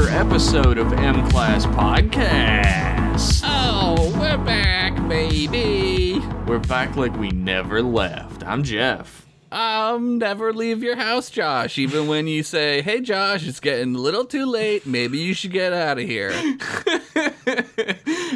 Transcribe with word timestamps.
another 0.00 0.32
episode 0.32 0.78
of 0.78 0.92
M 0.94 1.28
Class 1.28 1.66
Podcast. 1.66 3.42
Oh, 3.44 4.10
we're 4.18 4.38
back, 4.38 4.96
baby. 5.08 6.18
We're 6.46 6.58
back 6.58 6.96
like 6.96 7.14
we 7.18 7.28
never 7.30 7.82
left. 7.82 8.42
I'm 8.44 8.62
Jeff. 8.62 9.26
Um, 9.52 10.16
never 10.16 10.54
leave 10.54 10.82
your 10.82 10.96
house, 10.96 11.28
Josh. 11.28 11.76
Even 11.76 12.06
when 12.06 12.26
you 12.26 12.42
say, 12.42 12.80
"Hey, 12.80 13.00
Josh, 13.00 13.46
it's 13.46 13.60
getting 13.60 13.94
a 13.94 13.98
little 13.98 14.24
too 14.24 14.46
late. 14.46 14.86
Maybe 14.86 15.18
you 15.18 15.34
should 15.34 15.52
get 15.52 15.72
out 15.72 15.98
of 15.98 16.06
here." 16.06 16.32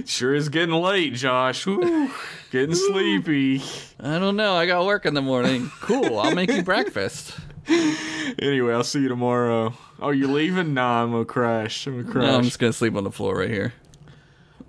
Sure 0.06 0.34
is 0.34 0.48
getting 0.48 0.74
late, 0.74 1.14
Josh. 1.14 1.64
Whew, 1.64 2.10
getting 2.50 2.74
sleepy. 2.90 3.62
I 4.00 4.18
don't 4.18 4.36
know. 4.36 4.54
I 4.54 4.66
got 4.66 4.84
work 4.84 5.06
in 5.06 5.14
the 5.14 5.22
morning. 5.22 5.70
Cool. 5.80 6.18
I'll 6.18 6.34
make 6.34 6.50
you 6.50 6.62
breakfast. 6.74 7.34
Anyway, 7.68 8.72
I'll 8.72 8.84
see 8.84 9.00
you 9.00 9.08
tomorrow. 9.08 9.74
Oh, 10.00 10.10
you 10.10 10.26
leaving? 10.30 10.74
Nah, 10.74 11.02
I'm 11.02 11.12
gonna 11.12 11.24
crash. 11.24 11.86
I'm 11.86 12.00
gonna 12.02 12.12
crash. 12.12 12.24
No, 12.26 12.36
I'm 12.36 12.42
just 12.44 12.58
gonna 12.58 12.72
sleep 12.72 12.94
on 12.96 13.04
the 13.04 13.10
floor 13.10 13.38
right 13.38 13.50
here. 13.50 13.72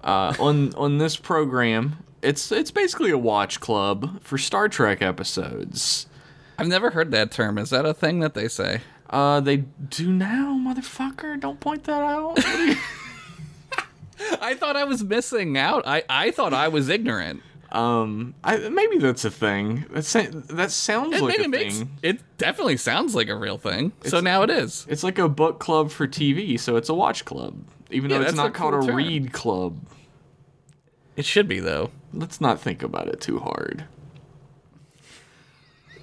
uh, 0.04 0.34
on 0.40 0.74
on 0.76 0.98
this 0.98 1.18
program, 1.18 1.98
it's 2.22 2.52
it's 2.52 2.72
basically 2.72 3.10
a 3.12 3.18
watch 3.18 3.60
club 3.60 4.22
for 4.22 4.38
Star 4.38 4.70
Trek 4.70 5.02
episodes. 5.02 6.08
I've 6.58 6.68
never 6.68 6.92
heard 6.92 7.12
that 7.12 7.32
term. 7.32 7.58
Is 7.58 7.70
that 7.72 7.86
a 7.86 7.94
thing 7.94 8.20
that 8.22 8.34
they 8.34 8.48
say? 8.48 8.82
Uh, 9.10 9.40
they 9.40 9.58
do 9.58 10.12
now, 10.12 10.58
motherfucker. 10.58 11.40
Don't 11.40 11.60
point 11.60 11.84
that 11.86 12.02
out. 12.02 12.38
What 12.38 12.46
are 12.46 12.66
you- 12.66 12.76
I 14.42 14.54
thought 14.56 14.76
I 14.78 14.86
was 14.86 15.04
missing 15.04 15.58
out. 15.58 15.84
I 15.86 16.04
I 16.10 16.32
thought 16.32 16.54
I 16.54 16.68
was 16.70 16.88
ignorant. 16.88 17.42
Um, 17.76 18.34
I, 18.44 18.58
maybe 18.70 18.98
that's 19.00 19.26
a 19.26 19.32
thing. 19.32 19.86
That 19.92 20.04
sa- 20.06 20.24
that 20.32 20.72
sounds 20.72 21.16
It, 21.16 21.22
like 21.22 21.40
a 21.40 21.48
makes 21.48 21.80
thing. 21.80 21.90
it 22.02 22.20
definitely 22.38 22.78
sounds 22.78 23.14
like 23.16 23.28
a 23.28 23.36
real 23.36 23.58
thing. 23.58 23.92
so 24.06 24.20
now 24.20 24.44
it 24.44 24.50
is. 24.50 24.86
It's 24.90 25.04
like 25.04 25.18
a 25.20 25.28
book 25.30 25.60
club 25.60 25.92
for 25.92 26.08
TV, 26.08 26.60
so 26.60 26.76
it's 26.78 26.90
a 26.90 26.94
watch 26.94 27.26
club, 27.26 27.56
even 27.92 28.10
Yeah, 28.10 28.20
though 28.20 28.24
it's 28.26 28.34
not 28.36 28.48
a 28.48 28.52
called 28.52 28.74
cool 28.74 28.84
a 28.84 28.88
term. 28.88 28.96
read 28.96 29.34
club. 29.34 29.78
It 31.16 31.26
should 31.26 31.48
be 31.48 31.60
though. 31.60 31.92
Let's 32.14 32.40
not 32.42 32.60
think 32.62 32.82
about 32.84 33.08
it 33.08 33.20
too 33.22 33.40
hard. 33.40 33.86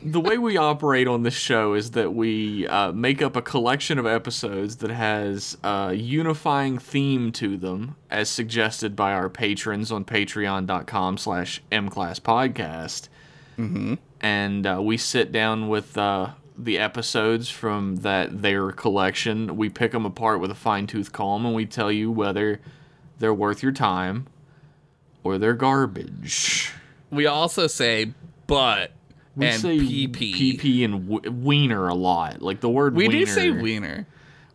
The 0.05 0.21
way 0.21 0.37
we 0.37 0.57
operate 0.57 1.07
on 1.07 1.23
this 1.23 1.35
show 1.35 1.75
is 1.75 1.93
that 1.93 2.13
we 2.13 2.67
uh, 2.67 2.91
make 2.93 3.23
up 3.23 3.37
a 3.37 3.43
collection 3.43 3.99
of 3.99 4.07
episodes 4.07 4.77
that 4.77 4.91
has 4.91 5.57
a 5.63 5.95
unifying 5.95 6.79
theme 6.79 7.31
to 7.33 7.57
them, 7.57 7.95
as 8.11 8.29
suggested 8.29 8.97
by 8.97 9.13
our 9.13 9.29
patrons 9.29 9.93
on 9.93 10.05
patreon.com 10.05 11.19
slash 11.19 11.63
mclasspodcast. 11.71 13.09
Mm-hmm. 13.57 13.95
And 14.21 14.67
uh, 14.67 14.81
we 14.83 14.97
sit 14.97 15.31
down 15.31 15.69
with 15.69 15.97
uh, 15.97 16.31
the 16.59 16.79
episodes 16.79 17.49
from 17.49 17.97
that 17.97 18.43
their 18.43 18.73
collection. 18.73 19.57
We 19.57 19.69
pick 19.69 19.93
them 19.93 20.05
apart 20.05 20.41
with 20.41 20.51
a 20.51 20.57
fine-tooth 20.57 21.13
comb, 21.13 21.47
and 21.47 21.55
we 21.55 21.67
tell 21.67 21.93
you 21.93 22.11
whether 22.11 22.61
they're 23.19 23.35
worth 23.35 23.63
your 23.63 23.73
time 23.73 24.27
or 25.23 25.39
they're 25.39 25.55
garbage. 25.55 26.73
We 27.11 27.27
also 27.27 27.69
say 27.69 28.15
but 28.47 28.93
We 29.37 29.47
and 29.47 29.61
say 29.61 29.79
PP. 29.79 30.35
PP 30.35 30.85
and 30.85 31.09
w- 31.09 31.31
wiener 31.33 31.89
a 31.89 31.95
lot. 31.95 32.43
Like 32.43 32.61
the 32.61 32.69
word 32.69 32.95
We 32.95 33.09
wiener. 33.09 33.25
do 33.25 33.31
say 33.31 33.51
wiener. 33.51 34.07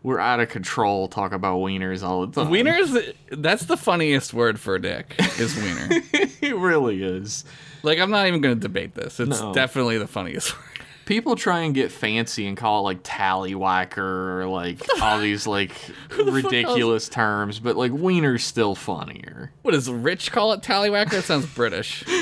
We're 0.04 0.20
out 0.20 0.40
of 0.40 0.50
control. 0.50 1.08
Talk 1.08 1.34
about 1.34 1.58
wieners 1.58 2.04
all 2.04 2.28
the 2.28 2.44
time. 2.44 2.52
Wiener 2.52 2.76
is 2.76 2.98
that's 3.32 3.66
the 3.66 3.76
funniest 3.78 4.34
word 4.34 4.60
for 4.60 4.76
a 4.76 4.82
dick 4.82 5.16
is 5.40 5.56
wiener. 5.56 5.88
it 6.14 6.56
really 6.56 7.04
is. 7.04 7.44
like 7.84 8.00
I'm 8.00 8.12
not 8.12 8.28
even 8.28 8.40
gonna 8.42 8.56
debate 8.56 8.94
this. 8.94 9.20
It's 9.20 9.42
No. 9.42 9.54
definitely 9.54 9.98
the 9.98 10.08
funniest 10.08 10.56
word. 10.58 10.64
People 11.08 11.36
try 11.38 11.62
and 11.62 11.74
get 11.74 11.90
fancy 11.90 12.46
and 12.48 12.58
call 12.58 12.82
it 12.82 12.84
like 12.84 13.02
tallywhacker 13.02 13.98
or 13.98 14.46
like 14.46 14.78
all 15.02 15.20
these 15.20 15.48
like 15.48 15.72
ridiculous 16.18 17.08
terms, 17.08 17.60
but 17.60 17.78
like 17.78 17.94
wiener's 17.94 18.44
still 18.44 18.76
funnier. 18.76 19.54
What 19.62 19.72
does 19.72 19.90
Rich 19.90 20.34
call 20.34 20.52
it? 20.52 20.62
Tallywhacker? 20.62 21.12
That 21.12 21.24
sounds 21.24 21.46
British. 21.48 22.04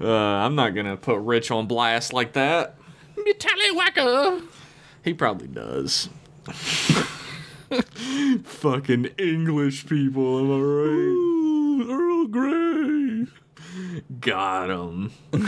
Uh, 0.00 0.06
I'm 0.08 0.54
not 0.54 0.74
gonna 0.74 0.96
put 0.96 1.18
Rich 1.20 1.50
on 1.50 1.66
blast 1.66 2.12
like 2.12 2.32
that. 2.32 2.76
You 3.16 3.34
Tallywhacker. 3.34 4.42
He 5.04 5.14
probably 5.14 5.48
does. 5.48 6.08
Fucking 8.44 9.06
English 9.18 9.86
people, 9.86 10.38
am 10.40 10.50
I 10.50 10.54
right? 10.54 10.88
Ooh, 10.88 11.86
Earl 11.90 12.26
Grey. 12.28 13.26
Got 14.20 14.70
him. 14.70 15.12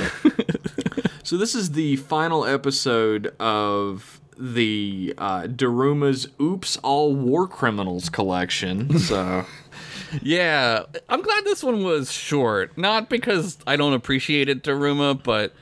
so 1.22 1.36
this 1.36 1.54
is 1.54 1.72
the 1.72 1.96
final 1.96 2.44
episode 2.44 3.34
of 3.38 4.20
the 4.38 5.14
uh, 5.18 5.42
Daruma's 5.42 6.28
"Oops, 6.40 6.76
All 6.78 7.14
War 7.14 7.46
Criminals" 7.46 8.08
collection. 8.08 8.98
So 8.98 9.44
Yeah, 10.22 10.84
I'm 11.08 11.22
glad 11.22 11.44
this 11.44 11.62
one 11.62 11.82
was 11.84 12.10
short. 12.12 12.76
Not 12.78 13.08
because 13.10 13.58
I 13.66 13.76
don't 13.76 13.92
appreciate 13.94 14.48
it, 14.48 14.62
Daruma, 14.62 15.20
but 15.20 15.52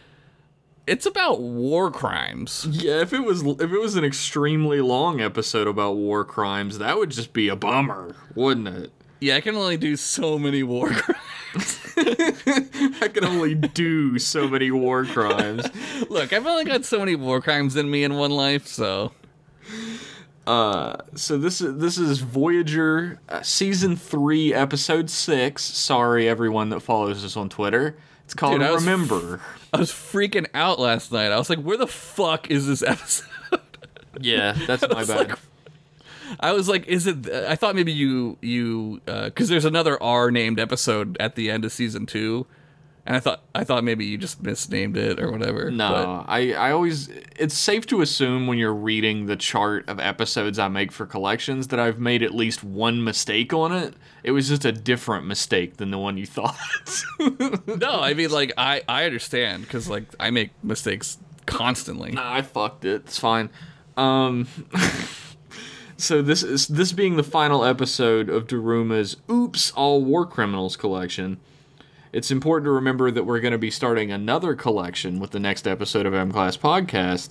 it's 0.86 1.06
about 1.06 1.40
war 1.40 1.90
crimes. 1.90 2.66
yeah, 2.70 3.00
if 3.00 3.12
it 3.12 3.20
was 3.20 3.42
if 3.42 3.60
it 3.72 3.78
was 3.80 3.96
an 3.96 4.04
extremely 4.04 4.80
long 4.80 5.20
episode 5.20 5.66
about 5.68 5.96
war 5.96 6.24
crimes, 6.24 6.78
that 6.78 6.96
would 6.98 7.10
just 7.10 7.32
be 7.32 7.48
a 7.48 7.56
bummer, 7.56 8.14
wouldn't 8.34 8.68
it? 8.68 8.92
Yeah, 9.20 9.36
I 9.36 9.40
can 9.40 9.54
only 9.54 9.76
do 9.76 9.96
so 9.96 10.38
many 10.38 10.62
war 10.62 10.90
crimes. 10.92 11.78
I 13.00 13.08
can 13.12 13.24
only 13.24 13.54
do 13.54 14.18
so 14.18 14.48
many 14.48 14.70
war 14.70 15.04
crimes. 15.04 15.64
Look, 16.08 16.32
I've 16.32 16.46
only 16.46 16.64
got 16.64 16.84
so 16.84 16.98
many 16.98 17.14
war 17.16 17.40
crimes 17.40 17.76
in 17.76 17.90
me 17.90 18.04
in 18.04 18.14
one 18.14 18.30
life, 18.30 18.66
so 18.66 19.12
Uh, 20.46 20.96
So 21.14 21.38
this 21.38 21.60
is 21.60 21.78
this 21.78 21.98
is 21.98 22.18
Voyager 22.20 23.20
uh, 23.28 23.42
season 23.42 23.96
three, 23.96 24.52
episode 24.52 25.08
six. 25.10 25.64
Sorry, 25.64 26.28
everyone 26.28 26.70
that 26.70 26.80
follows 26.80 27.24
us 27.24 27.36
on 27.36 27.48
Twitter. 27.48 27.96
It's 28.24 28.34
called 28.34 28.54
Dude, 28.54 28.62
I 28.62 28.72
was- 28.72 28.84
Remember. 28.84 29.40
I 29.72 29.78
was 29.78 29.90
freaking 29.90 30.46
out 30.52 30.78
last 30.78 31.12
night. 31.12 31.30
I 31.32 31.38
was 31.38 31.48
like, 31.48 31.60
"Where 31.60 31.76
the 31.78 31.86
fuck 31.86 32.50
is 32.50 32.66
this 32.66 32.82
episode?" 32.82 33.26
yeah, 34.20 34.52
that's 34.66 34.82
my 34.88 35.04
bad. 35.04 35.28
like- 35.30 35.38
I 36.40 36.52
was 36.52 36.68
like, 36.68 36.86
"Is 36.86 37.06
it?" 37.06 37.28
I 37.28 37.56
thought 37.56 37.74
maybe 37.74 37.92
you 37.92 38.38
you 38.40 39.00
because 39.06 39.48
there's 39.48 39.64
another 39.64 40.02
R 40.02 40.30
named 40.30 40.58
episode 40.60 41.16
at 41.20 41.34
the 41.34 41.50
end 41.50 41.64
of 41.64 41.72
season 41.72 42.06
two, 42.06 42.46
and 43.06 43.16
I 43.16 43.20
thought 43.20 43.42
I 43.54 43.64
thought 43.64 43.84
maybe 43.84 44.04
you 44.04 44.18
just 44.18 44.42
misnamed 44.42 44.96
it 44.96 45.20
or 45.20 45.30
whatever. 45.30 45.70
no, 45.70 46.24
I, 46.26 46.52
I 46.52 46.70
always. 46.72 47.08
It's 47.36 47.56
safe 47.56 47.86
to 47.86 48.00
assume 48.02 48.46
when 48.46 48.58
you're 48.58 48.74
reading 48.74 49.26
the 49.26 49.36
chart 49.36 49.88
of 49.88 49.98
episodes 49.98 50.58
I 50.58 50.68
make 50.68 50.92
for 50.92 51.06
collections 51.06 51.68
that 51.68 51.80
I've 51.80 51.98
made 51.98 52.22
at 52.22 52.34
least 52.34 52.62
one 52.62 53.02
mistake 53.02 53.52
on 53.52 53.72
it. 53.72 53.94
It 54.22 54.30
was 54.30 54.48
just 54.48 54.64
a 54.64 54.70
different 54.72 55.26
mistake 55.26 55.78
than 55.78 55.90
the 55.90 55.98
one 55.98 56.16
you 56.16 56.26
thought. 56.38 56.56
no, 57.18 58.00
I 58.00 58.14
mean 58.14 58.30
like 58.30 58.52
I 58.56 58.82
I 58.88 59.04
understand 59.04 59.62
because 59.62 59.88
like 59.88 60.04
I 60.20 60.30
make 60.30 60.50
mistakes 60.62 61.18
constantly. 61.46 62.12
Nah, 62.12 62.34
I 62.34 62.42
fucked 62.42 62.84
it. 62.84 63.02
It's 63.06 63.18
fine. 63.18 63.50
Um, 63.96 64.46
so 66.02 66.20
this 66.20 66.42
is 66.42 66.66
this 66.66 66.92
being 66.92 67.16
the 67.16 67.22
final 67.22 67.64
episode 67.64 68.28
of 68.28 68.48
Daruma's 68.48 69.16
"Oops, 69.30 69.70
All 69.72 70.04
War 70.04 70.26
Criminals" 70.26 70.76
collection. 70.76 71.38
It's 72.12 72.30
important 72.30 72.66
to 72.66 72.72
remember 72.72 73.10
that 73.10 73.24
we're 73.24 73.40
going 73.40 73.52
to 73.52 73.58
be 73.58 73.70
starting 73.70 74.10
another 74.10 74.54
collection 74.54 75.20
with 75.20 75.30
the 75.30 75.40
next 75.40 75.66
episode 75.66 76.04
of 76.04 76.12
M 76.12 76.32
Class 76.32 76.56
Podcast, 76.56 77.30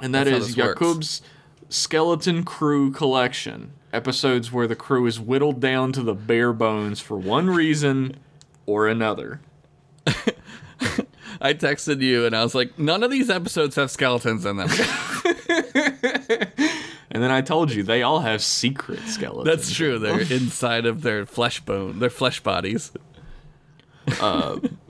and 0.00 0.14
that 0.14 0.24
That's 0.24 0.56
is 0.56 1.22
Skeleton 1.68 2.44
Crew 2.44 2.92
collection. 2.92 3.72
Episodes 3.92 4.52
where 4.52 4.68
the 4.68 4.76
crew 4.76 5.06
is 5.06 5.18
whittled 5.18 5.60
down 5.60 5.92
to 5.92 6.02
the 6.02 6.14
bare 6.14 6.52
bones 6.52 7.00
for 7.00 7.18
one 7.18 7.50
reason 7.50 8.16
or 8.64 8.86
another. 8.86 9.40
I 11.40 11.54
texted 11.54 12.00
you 12.00 12.24
and 12.24 12.36
I 12.36 12.44
was 12.44 12.54
like, 12.54 12.78
none 12.78 13.02
of 13.02 13.10
these 13.10 13.28
episodes 13.28 13.74
have 13.74 13.90
skeletons 13.90 14.46
in 14.46 14.58
them. 14.58 14.68
And 17.10 17.22
then 17.22 17.30
I 17.30 17.40
told 17.40 17.72
you 17.72 17.82
they 17.82 18.02
all 18.02 18.20
have 18.20 18.42
secret 18.42 19.00
skeletons. 19.00 19.44
That's 19.46 19.72
true. 19.74 19.98
They're 19.98 20.20
inside 20.32 20.86
of 20.86 21.02
their 21.02 21.26
flesh 21.26 21.60
bone, 21.60 21.98
their 21.98 22.10
flesh 22.10 22.40
bodies. 22.40 22.92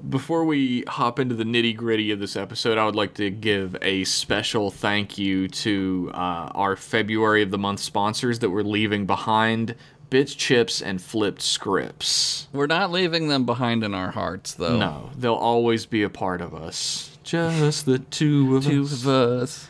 Before 0.08 0.44
we 0.44 0.82
hop 0.88 1.18
into 1.18 1.34
the 1.34 1.44
nitty 1.44 1.76
gritty 1.76 2.10
of 2.10 2.18
this 2.20 2.36
episode, 2.36 2.78
I 2.78 2.84
would 2.86 2.96
like 2.96 3.14
to 3.14 3.30
give 3.30 3.76
a 3.82 4.04
special 4.04 4.70
thank 4.70 5.18
you 5.18 5.46
to 5.48 6.10
uh, 6.14 6.50
our 6.54 6.74
February 6.74 7.42
of 7.42 7.50
the 7.50 7.58
month 7.58 7.80
sponsors 7.80 8.38
that 8.40 8.50
we're 8.50 8.62
leaving 8.62 9.06
behind 9.06 9.74
Bits, 10.08 10.34
Chips, 10.34 10.82
and 10.82 11.00
Flipped 11.00 11.42
Scripts. 11.42 12.48
We're 12.52 12.66
not 12.66 12.90
leaving 12.90 13.28
them 13.28 13.44
behind 13.46 13.84
in 13.84 13.94
our 13.94 14.10
hearts, 14.10 14.54
though. 14.54 14.78
No, 14.78 15.10
they'll 15.16 15.34
always 15.34 15.86
be 15.86 16.02
a 16.02 16.10
part 16.10 16.40
of 16.40 16.52
us. 16.54 17.16
Just 17.22 17.86
the 17.86 18.00
two 18.00 18.56
of 18.56 18.64
Two 18.64 18.82
us. 18.84 18.92
of 18.92 19.06
us. 19.08 19.68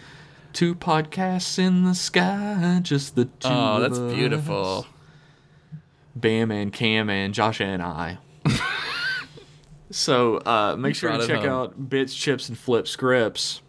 Two 0.52 0.74
podcasts 0.74 1.58
in 1.58 1.84
the 1.84 1.94
sky, 1.94 2.80
just 2.82 3.14
the 3.14 3.26
two. 3.26 3.48
of 3.48 3.82
that's 3.82 3.98
us. 3.98 4.12
beautiful. 4.14 4.86
Bam 6.16 6.50
and 6.50 6.72
Cam 6.72 7.08
and 7.08 7.32
Josh 7.32 7.60
and 7.60 7.80
I. 7.80 8.18
so 9.90 10.38
uh, 10.38 10.76
make 10.76 10.94
sure 10.94 11.10
to 11.16 11.26
check 11.26 11.40
home. 11.40 11.48
out 11.48 11.88
Bits, 11.88 12.14
Chips, 12.14 12.48
and 12.48 12.58
Flip 12.58 12.86
Scripts 12.88 13.62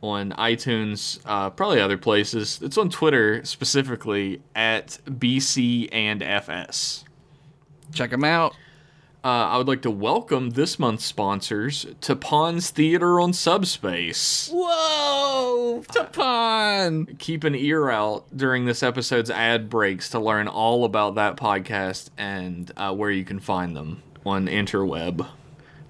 on 0.00 0.32
iTunes, 0.32 1.20
uh, 1.24 1.50
probably 1.50 1.80
other 1.80 1.96
places. 1.98 2.60
It's 2.62 2.76
on 2.76 2.90
Twitter 2.90 3.44
specifically 3.44 4.42
at 4.54 4.98
BC 5.06 5.88
and 5.92 6.22
FS. 6.22 7.04
Check 7.92 8.10
them 8.10 8.24
out. 8.24 8.54
Uh, 9.24 9.48
I 9.52 9.56
would 9.56 9.66
like 9.66 9.80
to 9.82 9.90
welcome 9.90 10.50
this 10.50 10.78
month's 10.78 11.06
sponsors 11.06 11.86
to 12.02 12.14
Pond's 12.14 12.68
Theater 12.68 13.18
on 13.18 13.32
Subspace. 13.32 14.50
Whoa, 14.52 15.82
to 15.92 16.00
Tapon. 16.00 17.18
Keep 17.18 17.44
an 17.44 17.54
ear 17.54 17.88
out 17.88 18.26
during 18.36 18.66
this 18.66 18.82
episode's 18.82 19.30
ad 19.30 19.70
breaks 19.70 20.10
to 20.10 20.20
learn 20.20 20.46
all 20.46 20.84
about 20.84 21.14
that 21.14 21.36
podcast 21.38 22.10
and 22.18 22.70
uh, 22.76 22.92
where 22.92 23.10
you 23.10 23.24
can 23.24 23.40
find 23.40 23.74
them 23.74 24.02
on 24.26 24.46
interweb. 24.46 25.26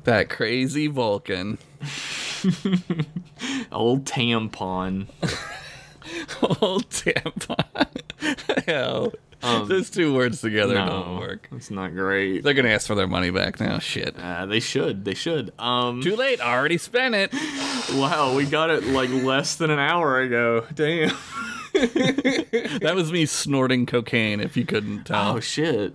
That 0.04 0.28
crazy 0.31 0.86
Vulcan. 0.86 1.58
Old 3.72 4.04
tampon. 4.04 5.08
Old 6.62 6.88
tampon. 6.88 8.64
Hell. 8.66 9.12
Those 9.69 9.91
two 9.91 10.14
words 10.14 10.41
together 10.41 10.75
don't 10.75 11.19
work. 11.19 11.49
It's 11.52 11.70
not 11.70 11.94
great. 11.94 12.43
They're 12.43 12.55
gonna 12.55 12.70
ask 12.70 12.87
for 12.87 12.94
their 12.94 13.06
money 13.06 13.31
back 13.31 13.61
now. 13.61 13.79
Shit. 13.79 14.17
Uh, 14.19 14.46
they 14.46 14.61
should. 14.61 15.05
They 15.05 15.14
should. 15.14 15.52
Um, 15.58 16.00
Too 16.02 16.17
late. 16.17 16.41
I 16.41 16.55
already 16.56 16.79
spent 16.79 17.14
it. 17.14 17.32
wow, 17.94 18.35
we 18.35 18.44
got 18.46 18.70
it 18.70 18.85
like 18.85 19.11
less 19.11 19.56
than 19.56 19.70
an 19.70 19.79
hour 19.79 20.20
ago. 20.20 20.67
Damn. 20.75 21.14
That 21.75 22.93
was 22.94 23.11
me 23.11 23.26
snorting 23.26 23.85
cocaine. 23.87 24.41
If 24.41 24.56
you 24.56 24.64
couldn't 24.64 25.05
tell. 25.05 25.37
Oh 25.37 25.41
shit. 25.41 25.94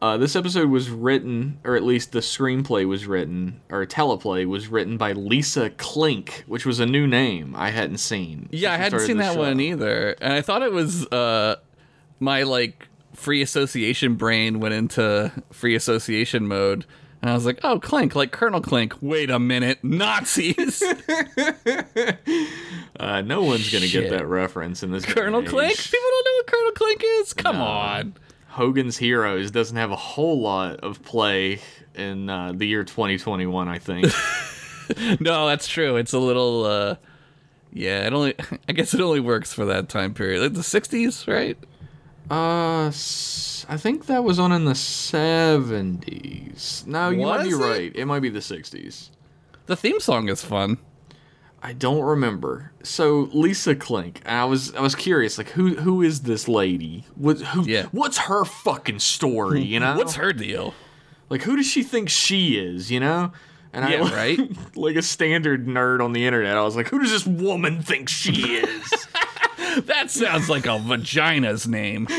Uh, 0.00 0.16
this 0.18 0.36
episode 0.36 0.68
was 0.68 0.90
written, 0.90 1.58
or 1.64 1.74
at 1.74 1.82
least 1.82 2.12
the 2.12 2.18
screenplay 2.20 2.86
was 2.86 3.06
written, 3.06 3.60
or 3.70 3.84
teleplay 3.86 4.46
was 4.46 4.68
written 4.68 4.98
by 4.98 5.12
Lisa 5.12 5.70
Klink, 5.70 6.44
which 6.46 6.66
was 6.66 6.78
a 6.80 6.86
new 6.86 7.06
name 7.06 7.54
I 7.56 7.70
hadn't 7.70 7.96
seen. 7.98 8.48
yeah, 8.52 8.74
I 8.74 8.76
hadn't 8.76 9.00
seen 9.00 9.16
that 9.16 9.34
show. 9.34 9.40
one 9.40 9.58
either, 9.58 10.14
and 10.20 10.34
I 10.34 10.42
thought 10.42 10.60
it 10.62 10.70
was 10.72 11.06
uh, 11.06 11.56
my 12.20 12.42
like 12.44 12.88
free 13.14 13.42
association 13.42 14.14
brain 14.14 14.60
went 14.60 14.74
into 14.74 15.32
free 15.52 15.74
association 15.74 16.46
mode. 16.46 16.84
And 17.22 17.30
I 17.30 17.34
was 17.34 17.46
like, 17.46 17.60
oh, 17.64 17.80
Klink, 17.80 18.14
like 18.14 18.30
Colonel 18.30 18.60
Klink. 18.60 18.94
Wait 19.00 19.30
a 19.30 19.38
minute, 19.38 19.82
Nazis! 19.82 20.82
Uh, 22.98 23.20
no 23.20 23.42
one's 23.42 23.70
gonna 23.70 23.86
Shit. 23.86 24.04
get 24.04 24.10
that 24.10 24.26
reference 24.26 24.82
in 24.82 24.90
this. 24.90 25.04
Colonel 25.04 25.42
Klink? 25.42 25.76
People 25.76 25.98
don't 26.00 26.24
know 26.24 26.30
what 26.38 26.46
Colonel 26.46 26.72
Klink 26.72 27.02
is? 27.04 27.34
Come 27.34 27.56
No. 27.56 27.62
on. 27.64 28.14
Hogan's 28.48 28.96
Heroes 28.96 29.50
doesn't 29.50 29.76
have 29.76 29.90
a 29.90 29.96
whole 29.96 30.40
lot 30.40 30.80
of 30.80 31.02
play 31.02 31.60
in 31.94 32.30
uh, 32.30 32.52
the 32.54 32.66
year 32.66 32.84
2021. 32.84 33.68
I 33.68 33.78
think. 33.78 34.06
No, 35.20 35.48
that's 35.48 35.66
true. 35.66 35.96
It's 35.96 36.12
a 36.12 36.18
little, 36.20 36.64
uh, 36.64 36.94
yeah, 37.72 38.06
it 38.06 38.12
only, 38.12 38.34
I 38.68 38.72
guess 38.72 38.94
it 38.94 39.00
only 39.00 39.18
works 39.18 39.52
for 39.52 39.64
that 39.64 39.88
time 39.88 40.14
period. 40.14 40.40
Like 40.40 40.52
the 40.54 40.60
60s, 40.60 41.26
right? 41.26 41.58
Uh, 42.30 42.86
I 42.88 43.76
think 43.76 44.06
that 44.06 44.24
was 44.24 44.38
on 44.38 44.52
in 44.52 44.64
the 44.64 44.72
70s. 44.72 46.86
No, 46.86 47.10
you 47.10 47.24
might 47.26 47.44
be 47.44 47.50
it? 47.50 47.56
right. 47.56 47.92
It 47.94 48.04
might 48.06 48.20
be 48.20 48.28
the 48.28 48.40
60s. 48.40 49.10
The 49.66 49.76
theme 49.76 50.00
song 50.00 50.28
is 50.28 50.42
fun. 50.44 50.78
I 51.62 51.72
don't 51.72 52.02
remember. 52.02 52.72
So 52.82 53.28
Lisa 53.32 53.74
Klink, 53.74 54.20
I 54.26 54.44
was 54.44 54.72
I 54.74 54.80
was 54.80 54.94
curious, 54.94 55.38
like 55.38 55.48
who 55.50 55.74
who 55.76 56.02
is 56.02 56.22
this 56.22 56.46
lady? 56.46 57.04
What 57.16 57.40
who? 57.40 57.64
Yeah. 57.64 57.86
What's 57.90 58.18
her 58.18 58.44
fucking 58.44 59.00
story? 59.00 59.62
You 59.62 59.80
know, 59.80 59.96
What's 59.96 60.14
her 60.14 60.32
deal? 60.32 60.74
like 61.28 61.42
who 61.42 61.56
does 61.56 61.66
she 61.66 61.82
think 61.82 62.08
she 62.08 62.56
is? 62.56 62.92
You 62.92 63.00
know, 63.00 63.32
and 63.72 63.88
Yeah, 63.90 64.04
I 64.04 64.14
right? 64.36 64.76
like 64.76 64.94
a 64.94 65.02
standard 65.02 65.66
nerd 65.66 66.04
on 66.04 66.12
the 66.12 66.24
internet. 66.24 66.56
I 66.56 66.62
was 66.62 66.76
like, 66.76 66.88
who 66.88 67.00
does 67.00 67.10
this 67.10 67.26
woman 67.26 67.82
think 67.82 68.08
she 68.08 68.58
is? 68.58 69.08
That 69.84 70.10
sounds 70.10 70.48
like 70.48 70.66
a 70.66 70.78
vagina's 70.78 71.66
name. 71.68 72.06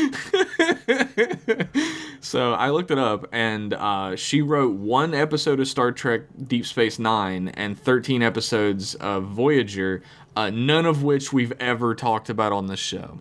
So 2.20 2.52
I 2.52 2.70
looked 2.70 2.90
it 2.90 2.98
up, 2.98 3.28
and 3.32 3.72
uh, 3.72 4.16
she 4.16 4.42
wrote 4.42 4.74
one 4.74 5.14
episode 5.14 5.60
of 5.60 5.68
Star 5.68 5.92
Trek 5.92 6.22
Deep 6.48 6.66
Space 6.66 6.98
Nine 6.98 7.48
and 7.50 7.78
13 7.78 8.22
episodes 8.24 8.96
of 8.96 9.24
Voyager, 9.24 10.02
uh, 10.36 10.50
none 10.50 10.84
of 10.84 11.04
which 11.04 11.32
we've 11.32 11.52
ever 11.60 11.94
talked 11.94 12.28
about 12.28 12.52
on 12.52 12.66
this 12.66 12.80
show. 12.80 13.20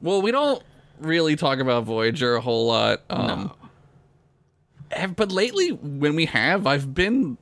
Well, 0.00 0.22
we 0.22 0.30
don't 0.30 0.62
really 1.00 1.34
talk 1.34 1.58
about 1.58 1.82
Voyager 1.84 2.36
a 2.36 2.40
whole 2.40 2.66
lot. 2.68 3.02
Um, 3.10 3.52
have- 4.92 5.16
But 5.16 5.32
lately, 5.32 5.70
when 5.72 6.14
we 6.14 6.26
have, 6.26 6.64
I've 6.66 6.94
been 6.94 7.36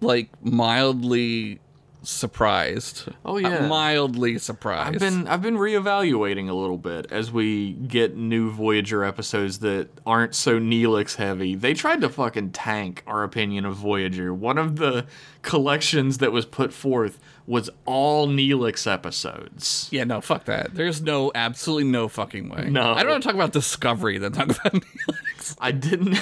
like 0.00 0.30
mildly 0.44 1.60
surprised. 2.02 3.08
Oh, 3.24 3.36
yeah. 3.36 3.66
mildly 3.66 4.38
surprised. 4.38 4.94
I've 4.94 5.00
been 5.00 5.28
I've 5.28 5.42
been 5.42 5.56
reevaluating 5.56 6.48
a 6.48 6.54
little 6.54 6.78
bit 6.78 7.10
as 7.10 7.30
we 7.32 7.72
get 7.72 8.16
new 8.16 8.50
Voyager 8.50 9.04
episodes 9.04 9.58
that 9.60 9.88
aren't 10.06 10.34
so 10.34 10.58
Neelix 10.58 11.16
heavy. 11.16 11.54
They 11.54 11.74
tried 11.74 12.00
to 12.02 12.08
fucking 12.08 12.52
tank 12.52 13.02
our 13.06 13.22
opinion 13.22 13.64
of 13.64 13.76
Voyager. 13.76 14.32
One 14.32 14.58
of 14.58 14.76
the 14.76 15.06
collections 15.42 16.18
that 16.18 16.32
was 16.32 16.46
put 16.46 16.72
forth 16.72 17.18
was 17.48 17.70
all 17.86 18.28
Neelix 18.28 18.86
episodes. 18.86 19.88
Yeah, 19.90 20.04
no, 20.04 20.20
fuck 20.20 20.44
that. 20.44 20.74
There's 20.74 21.00
no, 21.00 21.32
absolutely 21.34 21.84
no 21.84 22.06
fucking 22.06 22.50
way. 22.50 22.68
No. 22.68 22.92
I 22.92 23.02
don't 23.02 23.12
want 23.12 23.22
to 23.22 23.26
talk 23.26 23.34
about 23.34 23.52
Discovery 23.52 24.18
than 24.18 24.32
talk 24.32 24.50
about 24.50 24.72
Neelix. 24.74 25.56
I 25.58 25.72
didn't. 25.72 26.18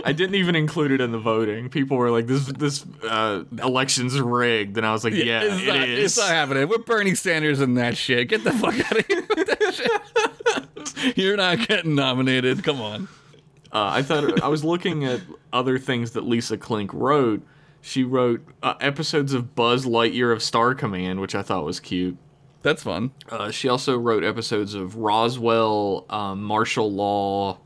I 0.04 0.12
didn't 0.12 0.34
even 0.34 0.54
include 0.54 0.92
it 0.92 1.00
in 1.00 1.12
the 1.12 1.18
voting. 1.18 1.70
People 1.70 1.96
were 1.96 2.10
like, 2.10 2.26
"This 2.26 2.44
this 2.46 2.84
uh, 3.08 3.44
election's 3.62 4.20
rigged," 4.20 4.76
and 4.76 4.84
I 4.86 4.92
was 4.92 5.02
like, 5.02 5.14
"Yeah, 5.14 5.44
it's, 5.44 5.62
it 5.62 5.66
not, 5.66 5.88
is." 5.88 6.04
it's 6.04 6.18
not 6.18 6.28
happening. 6.28 6.68
We're 6.68 6.78
Bernie 6.78 7.14
Sanders 7.14 7.60
and 7.60 7.78
that 7.78 7.96
shit. 7.96 8.28
Get 8.28 8.44
the 8.44 8.52
fuck 8.52 8.78
out 8.78 8.98
of 8.98 9.06
here 9.06 9.26
with 9.34 9.46
that 9.46 9.74
shit. 9.74 11.16
You're 11.16 11.38
not 11.38 11.66
getting 11.66 11.94
nominated. 11.94 12.62
Come 12.64 12.82
on. 12.82 13.08
Uh, 13.72 13.88
I 13.94 14.02
thought 14.02 14.42
I 14.42 14.48
was 14.48 14.62
looking 14.62 15.04
at 15.06 15.20
other 15.52 15.78
things 15.78 16.10
that 16.12 16.24
Lisa 16.24 16.58
Klink 16.58 16.92
wrote. 16.92 17.42
She 17.80 18.04
wrote 18.04 18.42
uh, 18.62 18.74
episodes 18.80 19.32
of 19.32 19.54
Buzz 19.54 19.86
Lightyear 19.86 20.32
of 20.32 20.42
Star 20.42 20.74
Command, 20.74 21.20
which 21.20 21.34
I 21.34 21.42
thought 21.42 21.64
was 21.64 21.80
cute. 21.80 22.16
That's 22.62 22.82
fun. 22.82 23.12
Uh, 23.28 23.50
she 23.50 23.68
also 23.68 23.96
wrote 23.96 24.22
episodes 24.22 24.74
of 24.74 24.96
Roswell, 24.96 26.04
um, 26.10 26.42
martial 26.42 26.92
law. 26.92 27.58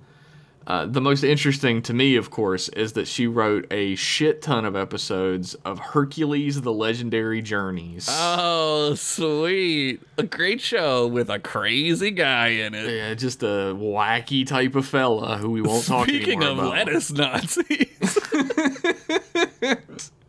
Uh, 0.66 0.86
the 0.86 1.00
most 1.00 1.22
interesting 1.22 1.82
to 1.82 1.92
me, 1.92 2.16
of 2.16 2.30
course, 2.30 2.68
is 2.70 2.94
that 2.94 3.06
she 3.06 3.26
wrote 3.26 3.66
a 3.70 3.94
shit 3.96 4.40
ton 4.40 4.64
of 4.64 4.74
episodes 4.74 5.54
of 5.64 5.78
Hercules: 5.78 6.62
The 6.62 6.72
Legendary 6.72 7.42
Journeys. 7.42 8.08
Oh, 8.10 8.94
sweet. 8.94 10.00
A 10.16 10.22
great 10.22 10.60
show 10.60 11.06
with 11.06 11.28
a 11.28 11.38
crazy 11.38 12.10
guy 12.10 12.48
in 12.48 12.74
it. 12.74 12.90
yeah, 12.90 13.14
just 13.14 13.42
a 13.42 13.74
wacky 13.76 14.46
type 14.46 14.74
of 14.74 14.86
fella 14.86 15.36
who 15.36 15.50
we 15.50 15.60
won't 15.60 15.86
talk 15.86 16.08
Speaking 16.08 16.42
of 16.42 16.58
about. 16.58 16.70
lettuce 16.70 17.12
Nazis. 17.12 18.18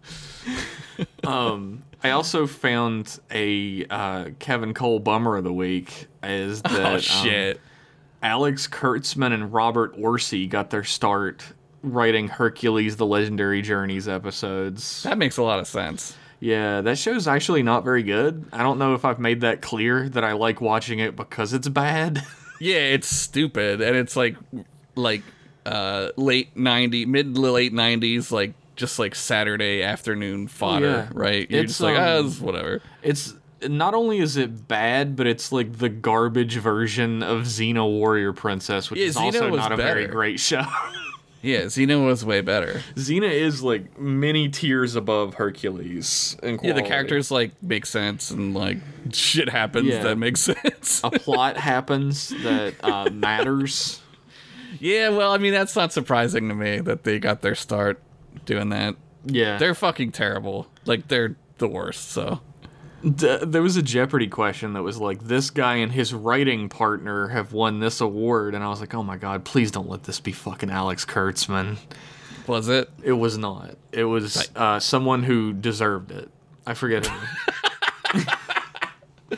Um, 1.26 1.84
I 2.04 2.12
also 2.12 2.48
found 2.48 3.20
a 3.32 3.86
uh, 3.90 4.30
Kevin 4.40 4.74
Cole 4.74 5.00
bummer 5.00 5.38
of 5.38 5.44
the 5.44 5.54
week 5.54 6.08
is 6.24 6.62
that 6.62 6.72
oh, 6.80 6.94
um, 6.96 7.00
shit. 7.00 7.60
Alex 8.26 8.68
Kurtzman 8.68 9.32
and 9.34 9.54
Roberto 9.54 9.96
Orci 9.98 10.50
got 10.50 10.72
their 10.72 10.84
start 10.84 11.44
writing 11.84 12.28
Hercules: 12.28 12.98
The 12.98 13.06
Legendary 13.06 13.62
Journeys 13.62 14.08
episodes. 14.08 15.04
that 15.04 15.18
makes 15.20 15.38
a 15.38 15.44
lot 15.44 15.60
of 15.60 15.68
sense. 15.68 16.18
Yeah, 16.40 16.82
that 16.82 16.98
show's 16.98 17.28
actually 17.28 17.62
not 17.64 17.84
very 17.84 18.04
good. 18.04 18.46
I 18.52 18.64
don't 18.64 18.78
know 18.80 18.94
if 18.96 19.06
I've 19.06 19.20
made 19.20 19.42
that 19.42 19.62
clear 19.62 20.10
that 20.10 20.24
I 20.24 20.34
like 20.34 20.60
watching 20.60 21.00
it 21.00 21.16
because 21.16 21.54
it's 21.54 21.68
bad. 21.70 22.24
Yeah, 22.62 22.78
it's 22.78 23.08
stupid. 23.10 23.82
And 23.82 23.98
it's 23.98 24.16
like, 24.16 24.38
like, 24.96 25.24
uh, 25.66 26.12
late 26.16 26.56
90s, 26.56 27.06
mid 27.06 27.38
late 27.38 27.74
90s, 27.74 28.32
like, 28.32 28.54
just 28.78 28.98
like 28.98 29.14
Saturday 29.14 29.84
afternoon 29.84 30.48
fodder, 30.48 30.86
yeah. 30.86 31.10
right? 31.14 31.52
You're 31.52 31.64
It's, 31.64 31.74
just 31.74 31.82
like, 31.82 31.98
ah, 31.98 32.20
um, 32.20 32.28
it's 32.28 32.40
whatever. 32.40 32.82
it's 33.04 33.34
not 33.68 33.94
only 33.94 34.20
is 34.20 34.38
it 34.38 34.68
bad, 34.68 35.16
but 35.16 35.28
it's 35.28 35.52
like 35.52 35.78
the 35.78 35.90
garbage 35.90 36.58
version 36.58 37.24
of 37.24 37.44
Xena 37.44 37.88
Warrior 37.88 38.34
Princess, 38.34 38.90
which 38.90 39.00
Yeah, 39.00 39.06
is 39.08 39.16
Xena 39.16 39.26
also 39.26 39.50
not 39.56 39.72
a 39.72 39.76
very 39.78 40.08
great 40.08 40.40
show. 40.40 40.64
Yeah, 41.42 41.66
Xena 41.66 42.04
was 42.04 42.26
way 42.26 42.42
better. 42.42 42.82
Xena 42.96 43.30
is 43.30 43.62
like 43.62 44.00
many 44.00 44.50
tiers 44.50 44.96
above 44.96 45.36
Hercules. 45.36 46.36
In 46.42 46.58
Yeah, 46.64 46.74
the 46.74 46.82
characters 46.82 47.30
like 47.30 47.52
make 47.62 47.86
sense 47.86 48.32
and 48.32 48.56
like 48.56 48.80
shit 49.14 49.50
happens 49.50 49.86
Yeah. 49.90 50.02
that 50.02 50.18
makes 50.18 50.42
sense. 50.64 51.02
A 51.04 51.12
plot 51.12 51.56
happens 51.58 52.30
that 52.42 52.74
uh, 52.84 53.12
matters. 53.12 54.02
yeah, 54.80 55.10
well, 55.10 55.34
I 55.34 55.38
mean 55.38 55.54
that's 55.54 55.76
not 55.76 55.94
surprising 55.94 56.50
to 56.50 56.56
me 56.56 56.80
that 56.80 57.04
they 57.04 57.20
got 57.20 57.44
their 57.44 57.54
start 57.54 58.02
doing 58.46 58.70
that. 58.70 58.96
Yeah, 59.28 59.60
They're 59.60 59.76
fucking 59.76 60.14
terrible. 60.14 60.66
Like 60.86 61.10
they're 61.10 61.36
the 61.60 61.68
worst. 61.68 62.10
So 62.10 62.42
D- 63.14 63.38
there 63.44 63.62
was 63.62 63.78
a 63.78 63.84
Jeopardy 63.84 64.28
question 64.28 64.74
that 64.74 64.82
was 64.82 64.98
like, 64.98 65.24
"This 65.24 65.50
guy 65.52 65.76
and 65.76 65.92
his 65.92 66.14
writing 66.14 66.70
partner 66.70 67.28
have 67.28 67.54
won 67.54 67.80
this 67.80 68.02
award," 68.02 68.56
and 68.56 68.64
I 68.64 68.70
was 68.70 68.80
like, 68.80 68.96
"Oh 68.96 69.04
my 69.04 69.18
god, 69.18 69.46
please 69.46 69.70
don't 69.70 69.90
let 69.90 70.04
this 70.04 70.20
be 70.20 70.32
fucking 70.32 70.72
Alex 70.72 71.06
Kurtzman." 71.06 71.78
was 72.48 72.68
it? 72.70 72.90
It 73.04 73.14
was 73.14 73.38
not. 73.38 73.76
It 73.92 74.06
was 74.06 74.50
uh, 74.56 74.80
someone 74.80 75.24
who 75.24 75.54
deserved 75.54 76.12
it. 76.12 76.30
I 76.66 76.74
forget 76.74 77.06
her. 77.06 78.24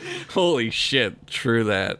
Holy 0.30 0.70
shit! 0.70 1.26
True 1.26 1.64
that. 1.64 1.98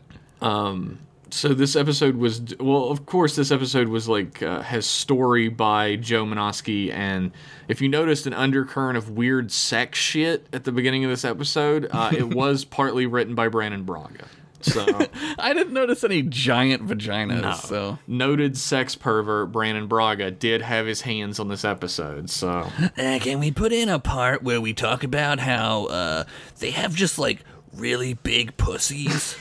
So 1.31 1.49
this 1.55 1.77
episode 1.77 2.17
was 2.17 2.43
well 2.59 2.91
of 2.91 3.07
course 3.07 3.37
this 3.37 3.51
episode 3.51 3.89
was 3.89 4.09
like 4.09 4.43
uh, 4.43 4.63
has 4.63 4.87
story 4.87 5.49
by 5.49 5.97
joe 5.97 6.25
Menosky, 6.25 6.93
and 6.93 7.33
if 7.69 7.81
you 7.81 7.89
noticed 7.89 8.27
an 8.27 8.35
undercurrent 8.35 8.97
of 8.97 9.11
weird 9.11 9.53
sex 9.53 9.99
shit 9.99 10.47
at 10.53 10.65
the 10.65 10.73
beginning 10.73 11.05
of 11.05 11.11
this 11.11 11.25
episode 11.25 11.89
uh, 11.91 12.11
it 12.17 12.29
was 12.35 12.65
partly 12.65 13.07
written 13.07 13.35
by 13.35 13.49
Brannon 13.49 13.85
Braga 13.85 14.27
so 14.61 14.85
I 15.39 15.53
didn't 15.55 15.73
notice 15.73 16.03
any 16.05 16.23
giant 16.23 16.87
vaginas. 16.87 17.43
no. 17.43 17.53
So 17.53 17.99
noted 18.07 18.57
sex 18.57 18.95
pervert 18.95 19.53
Brannon 19.53 19.87
Braga 19.87 20.31
did 20.31 20.63
have 20.63 20.87
his 20.87 21.03
hands 21.03 21.39
on 21.39 21.49
this 21.49 21.65
episode 21.65 22.31
so 22.31 22.69
Uh, 22.99 23.19
can 23.21 23.39
we 23.39 23.51
put 23.51 23.73
in 23.73 23.89
a 23.89 23.99
part 23.99 24.43
where 24.43 24.61
we 24.61 24.73
talk 24.73 25.05
about 25.05 25.39
how 25.39 25.87
uh, 25.87 26.25
they 26.59 26.71
have 26.71 26.95
just 26.95 27.19
like 27.19 27.45
really 27.73 28.15
big 28.15 28.57
pussies? 28.57 29.37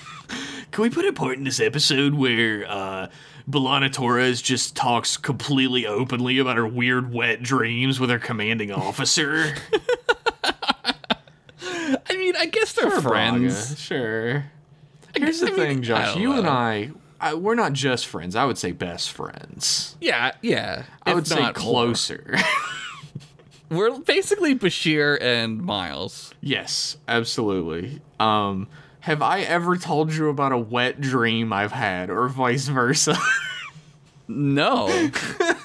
Can 0.72 0.84
we 0.84 0.90
put 0.90 1.06
a 1.06 1.14
part 1.14 1.38
in 1.38 1.44
this 1.44 1.60
episode 1.60 2.14
where 2.14 2.66
uh 2.70 3.08
B'Elanna 3.50 3.92
Torres 3.92 4.42
just 4.42 4.76
talks 4.76 5.16
completely 5.16 5.88
openly 5.88 6.38
about 6.38 6.58
her 6.58 6.68
weird 6.68 7.14
wet 7.14 7.42
dreams 7.42 7.98
with 7.98 8.10
her 8.10 8.20
commanding 8.20 8.74
officer. 8.74 9.56
I 11.64 12.16
mean, 12.18 12.36
I 12.36 12.46
guess 12.48 12.74
they're 12.74 12.92
friends. 13.02 13.68
Braga, 13.68 13.76
Sure. 13.78 14.46
Here's 15.16 15.40
the 15.40 15.48
I 15.48 15.52
thing, 15.52 15.78
I 15.80 15.82
Josh. 15.82 16.18
You 16.18 16.34
and. 16.34 16.48
I, 16.48 16.92
I, 17.20 17.34
we're 17.36 17.56
not 17.56 17.72
just 17.74 18.06
friends. 18.06 18.36
I 18.36 18.44
would 18.46 18.58
say 18.58 18.74
best 18.74 19.12
friends. 19.12 19.96
Yeah, 20.02 20.34
yeah. 20.42 20.84
I 21.04 21.16
would 21.16 21.26
say 21.26 21.52
closer. 21.54 22.36
We're 23.70 23.98
basically 24.00 24.56
Bashir 24.56 25.18
and 25.22 25.62
Miles. 25.62 26.34
yes, 26.42 26.98
absolutely. 27.08 28.02
Um, 28.20 28.68
have 29.08 29.22
I 29.22 29.40
ever 29.40 29.78
told 29.78 30.14
you 30.14 30.28
about 30.28 30.52
a 30.52 30.58
wet 30.58 31.00
dream 31.00 31.54
I've 31.54 31.72
had, 31.72 32.10
or 32.10 32.28
vice 32.28 32.68
versa? 32.68 33.18
No. 34.30 34.88
but 35.46 35.64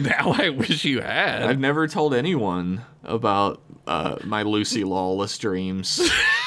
now 0.00 0.36
I 0.38 0.54
wish 0.56 0.84
you 0.84 1.00
had. 1.00 1.42
I've 1.42 1.58
never 1.58 1.88
told 1.88 2.14
anyone 2.14 2.82
about 3.02 3.60
uh, 3.84 4.18
my 4.22 4.42
Lucy 4.42 4.84
Lawless 4.84 5.36
dreams. 5.38 6.08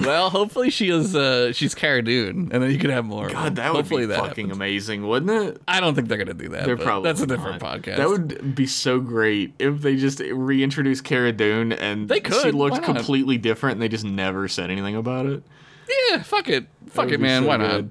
Well, 0.00 0.30
hopefully 0.30 0.70
she 0.70 0.90
is. 0.90 1.14
Uh, 1.14 1.52
she's 1.52 1.74
Cara 1.74 2.02
Dune, 2.02 2.50
and 2.52 2.62
then 2.62 2.70
you 2.70 2.78
could 2.78 2.90
have 2.90 3.04
more. 3.04 3.28
God, 3.28 3.56
that 3.56 3.72
would 3.74 3.88
be 3.88 4.06
that 4.06 4.18
fucking 4.18 4.46
happens. 4.46 4.56
amazing, 4.56 5.06
wouldn't 5.06 5.30
it? 5.30 5.62
I 5.68 5.80
don't 5.80 5.94
think 5.94 6.08
they're 6.08 6.18
gonna 6.18 6.34
do 6.34 6.48
that. 6.50 6.64
They're 6.66 6.76
probably 6.76 7.08
that's 7.10 7.20
a 7.20 7.26
different 7.26 7.60
not. 7.62 7.82
podcast. 7.82 7.96
That 7.96 8.08
would 8.08 8.54
be 8.54 8.66
so 8.66 9.00
great 9.00 9.54
if 9.58 9.80
they 9.82 9.96
just 9.96 10.20
reintroduced 10.20 11.04
Cara 11.04 11.32
Dune 11.32 11.72
and 11.72 12.08
They 12.08 12.16
she 12.16 12.20
could, 12.22 12.54
looked 12.54 12.78
why 12.78 12.80
completely 12.80 13.38
different 13.38 13.74
and 13.74 13.82
they 13.82 13.88
just 13.88 14.04
never 14.04 14.48
said 14.48 14.70
anything 14.70 14.96
about 14.96 15.26
it. 15.26 15.42
yeah, 16.10 16.22
fuck 16.22 16.48
it, 16.48 16.66
fuck 16.88 17.10
it, 17.10 17.20
man. 17.20 17.42
so 17.42 17.48
Why 17.48 17.56
not? 17.58 17.84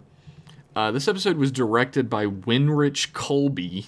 Uh, 0.76 0.92
this 0.92 1.08
episode 1.08 1.38
was 1.38 1.52
directed 1.52 2.10
by 2.10 2.26
Winrich 2.26 3.12
Kolbe, 3.12 3.88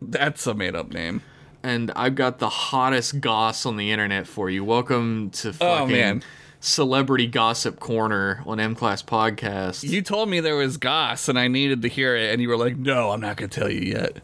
That's 0.00 0.46
a 0.46 0.54
made 0.54 0.74
up 0.74 0.90
name. 0.90 1.20
and 1.62 1.90
I've 1.94 2.14
got 2.14 2.38
the 2.38 2.48
hottest 2.48 3.20
goss 3.20 3.66
on 3.66 3.76
the 3.76 3.90
internet 3.90 4.26
for 4.26 4.48
you. 4.48 4.64
Welcome 4.64 5.28
to 5.30 5.52
fucking 5.52 5.66
Oh, 5.82 5.86
man. 5.86 6.22
Celebrity 6.66 7.28
Gossip 7.28 7.78
Corner 7.78 8.42
on 8.44 8.58
M 8.58 8.74
Class 8.74 9.02
Podcast. 9.02 9.88
You 9.88 10.02
told 10.02 10.28
me 10.28 10.40
there 10.40 10.56
was 10.56 10.76
goss, 10.76 11.28
and 11.28 11.38
I 11.38 11.46
needed 11.46 11.82
to 11.82 11.88
hear 11.88 12.16
it, 12.16 12.32
and 12.32 12.42
you 12.42 12.48
were 12.48 12.56
like, 12.56 12.76
"No, 12.76 13.12
I'm 13.12 13.20
not 13.20 13.36
gonna 13.36 13.48
tell 13.48 13.70
you 13.70 13.80
yet." 13.80 14.20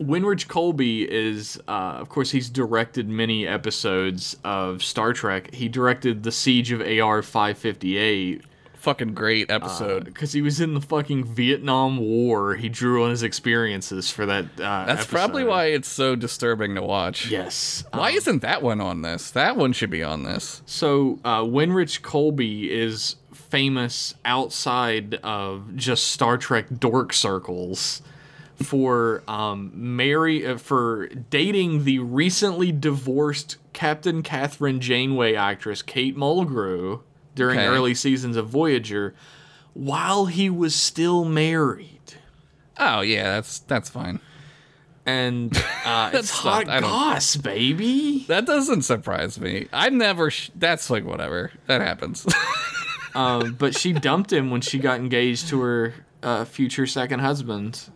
Winrich 0.00 0.46
Kolbe 0.46 1.06
is, 1.06 1.60
uh, 1.68 1.98
of 2.00 2.08
course, 2.08 2.30
he's 2.30 2.48
directed 2.48 3.08
many 3.08 3.46
episodes 3.46 4.36
of 4.42 4.82
Star 4.82 5.12
Trek. 5.12 5.54
He 5.54 5.68
directed 5.68 6.22
the 6.22 6.32
Siege 6.32 6.72
of 6.72 6.80
AR 6.80 7.22
558 7.22 8.42
Fucking 8.82 9.14
great 9.14 9.48
episode. 9.48 10.04
because 10.06 10.32
he 10.32 10.42
was 10.42 10.60
in 10.60 10.74
the 10.74 10.80
fucking 10.80 11.24
Vietnam 11.24 11.98
War. 11.98 12.56
He 12.56 12.68
drew 12.68 13.04
on 13.04 13.10
his 13.10 13.22
experiences 13.22 14.10
for 14.10 14.26
that. 14.26 14.46
Uh, 14.58 14.84
That's 14.86 15.06
probably 15.06 15.44
why 15.44 15.66
it's 15.66 15.86
so 15.88 16.16
disturbing 16.16 16.74
to 16.74 16.82
watch. 16.82 17.30
Yes. 17.30 17.84
Why 17.92 18.10
Um, 18.10 18.16
isn't 18.16 18.42
that 18.42 18.60
one 18.60 18.80
on 18.80 19.02
this? 19.02 19.30
That 19.30 19.56
one 19.56 19.72
should 19.72 19.90
be 19.90 20.02
on 20.02 20.24
this. 20.24 20.62
So 20.66 21.20
uh, 21.24 21.42
Winrich 21.42 22.00
Kolbe 22.00 22.68
is 22.68 23.14
famous 23.32 24.14
outside 24.24 25.14
of 25.22 25.76
just 25.76 26.08
Star 26.08 26.36
Trek 26.36 26.66
dork 26.80 27.12
circles 27.12 28.02
for 28.56 29.22
um, 29.28 29.70
marry 29.74 30.44
uh, 30.46 30.56
for 30.58 31.06
dating 31.06 31.84
the 31.84 32.00
recently 32.00 32.72
divorced 32.72 33.58
Captain 33.72 34.22
Catherine 34.22 34.80
Janeway 34.80 35.34
actress 35.34 35.82
Kate 35.82 36.16
Mulgrew 36.16 37.00
during 37.34 37.58
Okay. 37.58 37.68
early 37.68 37.94
seasons 37.94 38.36
of 38.36 38.48
Voyager, 38.48 39.14
while 39.74 40.26
he 40.26 40.48
was 40.50 40.74
still 40.74 41.24
married. 41.24 42.14
Oh 42.78 43.00
yeah, 43.00 43.34
that's 43.34 43.60
that's 43.60 43.88
fine. 43.90 44.20
And 45.04 45.56
uh, 45.84 46.10
it's 46.12 46.12
That's 46.12 46.30
hot 46.30 46.66
not- 46.68 46.82
goss, 46.82 47.36
baby. 47.36 48.24
That 48.28 48.46
doesn't 48.46 48.82
surprise 48.82 49.40
me. 49.40 49.68
I 49.72 49.88
never. 49.90 50.30
Sh- 50.30 50.50
that's 50.54 50.90
like 50.90 51.04
whatever. 51.04 51.50
That 51.66 51.80
happens. 51.80 52.26
Um, 53.14 53.56
but 53.58 53.76
she 53.76 53.92
dumped 53.92 54.32
him 54.32 54.50
when 54.50 54.62
she 54.62 54.78
got 54.78 54.98
engaged 54.98 55.48
to 55.48 55.60
her 55.60 55.92
uh, 56.22 56.46
future 56.46 56.86
second 56.86 57.20
husband. 57.20 57.90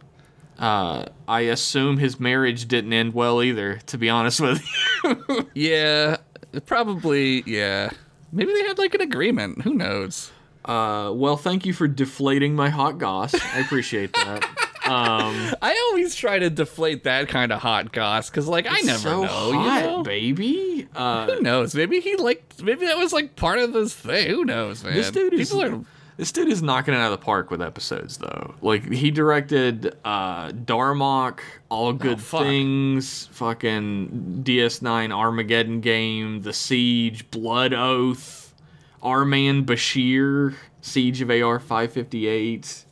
Uh, 0.59 1.07
I 1.27 1.41
assume 1.41 1.97
his 1.97 2.21
marriage 2.21 2.69
didn't 2.69 2.93
end 2.93 3.15
well 3.15 3.43
either, 3.43 3.77
to 3.87 3.97
be 3.97 4.11
honest 4.11 4.43
with 4.43 4.63
you. 5.05 5.49
yeah, 5.55 6.19
probably. 6.67 7.43
Yeah, 7.47 7.93
maybe 8.33 8.53
they 8.53 8.63
had 8.63 8.79
like 8.79 8.95
an 8.95 9.01
agreement. 9.01 9.63
Who 9.63 9.75
knows? 9.75 10.31
Uh, 10.65 11.13
well, 11.15 11.37
thank 11.37 11.65
you 11.65 11.73
for 11.73 11.87
deflating 11.87 12.57
my 12.57 12.69
hot 12.71 12.99
goss. 12.99 13.35
I 13.35 13.61
appreciate 13.61 14.13
that. 14.15 14.49
Um, 14.87 15.53
I 15.61 15.89
always 15.91 16.15
try 16.15 16.39
to 16.39 16.49
deflate 16.49 17.03
that 17.05 17.27
kind 17.27 17.51
of 17.51 17.61
hot 17.61 17.91
goss 17.91 18.31
because, 18.31 18.47
like, 18.47 18.67
I 18.69 18.83
never 18.83 18.99
so 19.01 19.23
know. 19.23 19.27
hot, 19.27 19.81
you 19.81 19.87
know? 19.91 20.03
baby. 20.05 20.87
Uh, 20.95 21.27
Who 21.27 21.41
knows? 21.41 21.75
Maybe 21.75 21.99
he 21.99 22.15
like. 22.15 22.45
Maybe 22.63 22.87
that 22.87 22.97
was 22.97 23.13
like 23.13 23.35
part 23.35 23.59
of 23.59 23.73
this 23.73 23.93
thing. 23.93 24.31
Who 24.31 24.45
knows, 24.45 24.85
man? 24.85 24.95
This 24.95 25.11
dude 25.11 25.35
is 25.35 25.49
People 25.51 25.65
are. 25.65 25.81
This 26.17 26.33
dude 26.33 26.49
is 26.49 26.63
knocking 26.63 26.95
it 26.95 26.97
out 26.97 27.13
of 27.13 27.19
the 27.21 27.25
park 27.25 27.51
with 27.51 27.61
episodes 27.61 28.17
though. 28.17 28.55
Like 28.63 28.91
he 28.91 29.11
directed 29.11 29.97
uh 30.05 30.49
Darmok, 30.51 31.41
All 31.69 31.93
Good 31.93 32.15
Oh, 32.15 32.21
fuck. 32.21 32.43
Things, 32.43 33.27
fucking 33.33 34.41
DS9 34.43 35.13
Armageddon 35.15 35.81
game, 35.81 36.41
The 36.43 36.55
Siege, 36.55 37.31
Blood 37.31 37.75
Oath, 37.75 38.55
Our 39.03 39.25
Man 39.27 39.65
Bashir, 39.67 40.55
Siege 40.81 41.21
of 41.21 41.31
AR 41.31 41.59
558. 41.59 42.85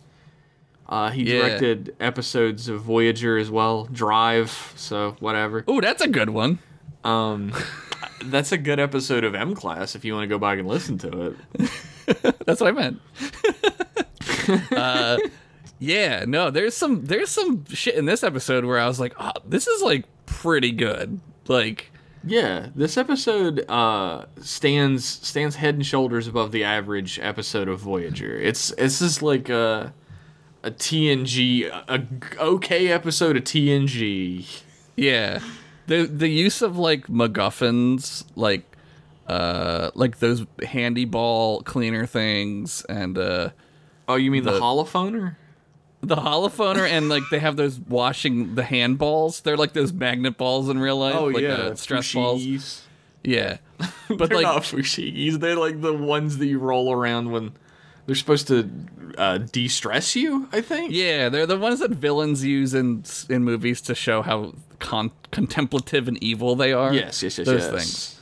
Uh, 0.86 1.10
he 1.10 1.22
Yeah. 1.22 1.38
directed 1.38 1.96
episodes 1.98 2.68
of 2.68 2.82
Voyager 2.82 3.38
as 3.38 3.50
well, 3.50 3.86
Drive, 3.90 4.74
so 4.76 5.16
whatever. 5.18 5.64
Oh, 5.66 5.80
that's 5.80 6.02
a 6.02 6.08
good 6.08 6.28
one. 6.28 6.58
Um, 7.04 7.52
that's 8.26 8.52
a 8.52 8.58
good 8.58 8.78
episode 8.78 9.24
of 9.24 9.34
M 9.34 9.54
Class 9.54 9.94
if 9.96 10.04
you 10.04 10.12
want 10.12 10.24
to 10.24 10.28
go 10.28 10.38
back 10.38 10.58
and 10.58 10.68
listen 10.68 10.98
to 10.98 11.34
it. 11.58 11.70
That's 12.46 12.60
what 12.60 12.68
I 12.68 12.72
meant. 12.72 13.00
uh, 14.72 15.18
yeah, 15.78 16.24
no, 16.26 16.50
there's 16.50 16.76
some 16.76 17.04
there's 17.04 17.30
some 17.30 17.64
shit 17.66 17.94
in 17.94 18.04
this 18.06 18.22
episode 18.22 18.64
where 18.64 18.78
I 18.78 18.86
was 18.86 19.00
like, 19.00 19.14
oh, 19.18 19.32
this 19.46 19.66
is 19.66 19.82
like 19.82 20.04
pretty 20.26 20.72
good. 20.72 21.20
Like, 21.48 21.90
Yeah, 22.24 22.68
this 22.74 22.96
episode 22.96 23.64
uh, 23.68 24.26
stands 24.40 25.04
stands 25.04 25.56
head 25.56 25.74
and 25.74 25.84
shoulders 25.84 26.26
above 26.28 26.52
the 26.52 26.64
average 26.64 27.18
episode 27.20 27.68
of 27.68 27.80
Voyager. 27.80 28.36
It's 28.38 28.70
it's 28.78 28.98
just 28.98 29.22
like 29.22 29.48
a 29.48 29.92
a 30.62 30.70
TNG, 30.70 31.66
a, 31.66 31.82
a 31.88 32.42
okay 32.42 32.88
episode 32.88 33.36
of 33.36 33.44
TNG. 33.44 34.62
yeah, 34.96 35.40
the 35.86 36.06
the 36.06 36.28
use 36.28 36.62
of 36.62 36.78
like 36.78 37.08
MacGuffins, 37.08 38.24
like 38.36 38.73
uh, 39.28 39.90
like 39.94 40.18
those 40.18 40.44
handy 40.66 41.04
ball 41.04 41.62
cleaner 41.62 42.06
things, 42.06 42.84
and 42.88 43.16
uh, 43.18 43.50
Oh, 44.08 44.16
you 44.16 44.30
mean 44.30 44.44
the, 44.44 44.52
The- 44.52 44.60
holophoner? 44.60 45.36
the 46.02 46.16
holophoner, 46.16 46.86
and 46.86 47.08
like 47.08 47.22
they 47.30 47.38
have 47.38 47.56
those 47.56 47.80
washing 47.80 48.54
the 48.56 48.62
hand 48.64 48.98
balls. 48.98 49.40
They're 49.40 49.56
like 49.56 49.72
those 49.72 49.92
magnet 49.92 50.36
balls 50.36 50.68
in 50.68 50.78
real 50.78 50.98
life. 50.98 51.14
Oh 51.16 51.24
like, 51.26 51.42
yeah, 51.42 51.52
uh, 51.54 51.74
stress 51.76 52.12
balls. 52.12 52.82
Yeah, 53.22 53.56
but 54.08 54.28
They're 54.28 54.36
like 54.36 54.42
not 54.42 54.62
fushigis. 54.64 55.40
They're 55.40 55.56
like 55.56 55.80
the 55.80 55.94
ones 55.94 56.36
that 56.36 56.46
you 56.46 56.58
roll 56.58 56.92
around 56.92 57.30
when 57.32 57.52
they're 58.04 58.14
supposed 58.14 58.48
to 58.48 58.68
uh, 59.16 59.38
de-stress 59.38 60.14
you. 60.14 60.46
I 60.52 60.60
think. 60.60 60.92
Yeah, 60.92 61.30
they're 61.30 61.46
the 61.46 61.58
ones 61.58 61.80
that 61.80 61.90
villains 61.92 62.44
use 62.44 62.74
in 62.74 63.04
in 63.30 63.42
movies 63.42 63.80
to 63.82 63.94
show 63.94 64.20
how 64.20 64.52
con- 64.80 65.10
contemplative 65.30 66.06
and 66.06 66.22
evil 66.22 66.54
they 66.54 66.74
are. 66.74 66.92
Yes, 66.92 67.22
yes, 67.22 67.38
yes, 67.38 67.46
Those 67.46 67.62
yes. 67.62 67.70
things. 67.70 68.13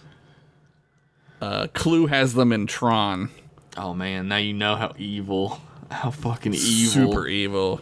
Uh, 1.42 1.66
Clu 1.74 2.06
has 2.06 2.34
them 2.34 2.52
in 2.52 2.66
Tron. 2.68 3.28
Oh 3.76 3.92
man, 3.94 4.28
now 4.28 4.36
you 4.36 4.52
know 4.52 4.76
how 4.76 4.92
evil, 4.96 5.60
how 5.90 6.10
fucking 6.12 6.54
evil. 6.54 6.92
Super 7.12 7.26
evil. 7.26 7.80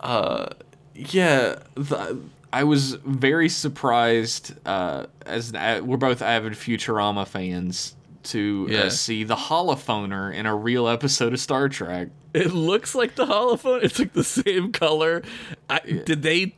Uh, 0.00 0.48
yeah, 0.94 1.56
the, 1.74 2.18
I 2.52 2.64
was 2.64 2.94
very 2.94 3.48
surprised 3.48 4.54
uh, 4.66 5.06
as 5.26 5.52
a- 5.54 5.80
we're 5.80 5.96
both 5.96 6.22
avid 6.22 6.54
Futurama 6.54 7.26
fans 7.26 7.94
to 8.24 8.66
Yeah. 8.70 8.80
uh, 8.84 8.90
see 8.90 9.24
the 9.24 9.36
holophoner 9.36 10.32
in 10.32 10.46
a 10.46 10.54
real 10.54 10.88
episode 10.88 11.32
of 11.32 11.40
Star 11.40 11.68
Trek. 11.68 12.08
It 12.34 12.52
looks 12.54 12.94
like 12.94 13.14
the 13.14 13.26
holophone. 13.26 13.82
It's 13.84 13.98
like 13.98 14.12
the 14.14 14.24
same 14.24 14.72
color. 14.72 15.22
I, 15.68 15.80
Did 15.80 16.22
they? 16.22 16.54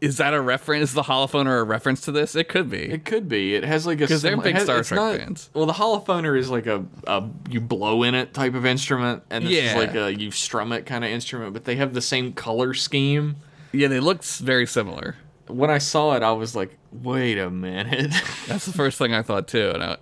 Is 0.00 0.16
that 0.16 0.32
a 0.32 0.40
reference? 0.40 0.84
Is 0.90 0.94
the 0.94 1.02
holophoner 1.02 1.60
a 1.60 1.62
reference 1.64 2.00
to 2.02 2.12
this? 2.12 2.34
It 2.34 2.48
could 2.48 2.70
be. 2.70 2.78
It 2.90 3.04
could 3.04 3.28
be. 3.28 3.54
It 3.54 3.64
has 3.64 3.86
like 3.86 3.98
a 3.98 4.02
because 4.04 4.22
they're 4.22 4.36
big 4.38 4.54
has- 4.54 4.64
Star 4.64 4.82
Trek 4.82 4.96
not- 4.98 5.16
fans. 5.18 5.50
Well, 5.52 5.66
the 5.66 5.74
holophoner 5.74 6.38
is 6.38 6.48
like 6.48 6.66
a, 6.66 6.84
a 7.06 7.28
you 7.50 7.60
blow 7.60 8.02
in 8.02 8.14
it 8.14 8.32
type 8.32 8.54
of 8.54 8.64
instrument, 8.64 9.22
and 9.28 9.44
this 9.44 9.52
Yeah. 9.52 9.70
is 9.70 9.74
like 9.76 9.94
a 9.94 10.14
you 10.18 10.30
strum 10.30 10.72
it 10.72 10.86
kind 10.86 11.04
of 11.04 11.10
instrument. 11.10 11.52
But 11.52 11.64
they 11.66 11.76
have 11.76 11.92
the 11.92 12.00
same 12.00 12.32
color 12.32 12.72
scheme. 12.72 13.36
yeah, 13.72 13.88
they 13.88 14.00
look 14.00 14.24
very 14.24 14.66
similar. 14.66 15.16
When 15.48 15.68
I 15.68 15.78
saw 15.78 16.14
it, 16.16 16.22
I 16.22 16.32
was 16.32 16.56
like, 16.56 16.78
"Wait 16.92 17.36
a 17.36 17.50
minute." 17.50 18.12
That's 18.46 18.64
the 18.66 18.72
first 18.72 18.96
thing 18.98 19.12
I 19.12 19.20
thought 19.22 19.48
too, 19.48 19.70
and 19.74 19.82
I, 19.82 19.96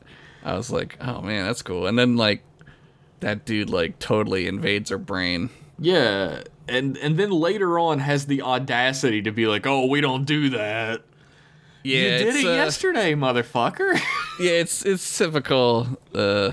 I 0.44 0.54
was 0.56 0.70
like, 0.70 0.96
oh 1.00 1.22
man, 1.22 1.44
that's 1.46 1.62
cool. 1.62 1.86
And 1.88 1.98
then 1.98 2.16
like, 2.16 2.42
that 3.20 3.44
dude 3.44 3.68
like 3.68 3.98
totally 3.98 4.46
invades 4.46 4.90
her 4.90 4.98
brain. 4.98 5.50
Yeah, 5.78 6.42
and 6.68 6.96
and 6.98 7.16
then 7.16 7.30
later 7.30 7.78
on 7.78 8.00
has 8.00 8.26
the 8.26 8.42
audacity 8.42 9.22
to 9.22 9.32
be 9.32 9.46
like, 9.46 9.66
"Oh, 9.66 9.86
we 9.86 10.00
don't 10.00 10.24
do 10.24 10.50
that." 10.50 11.02
Yeah, 11.84 11.96
you 11.96 12.24
did 12.24 12.36
it 12.36 12.46
uh, 12.46 12.50
yesterday, 12.50 13.14
motherfucker. 13.14 14.00
Yeah, 14.40 14.52
it's 14.52 14.86
it's 14.86 15.18
typical 15.18 15.98
uh, 16.14 16.52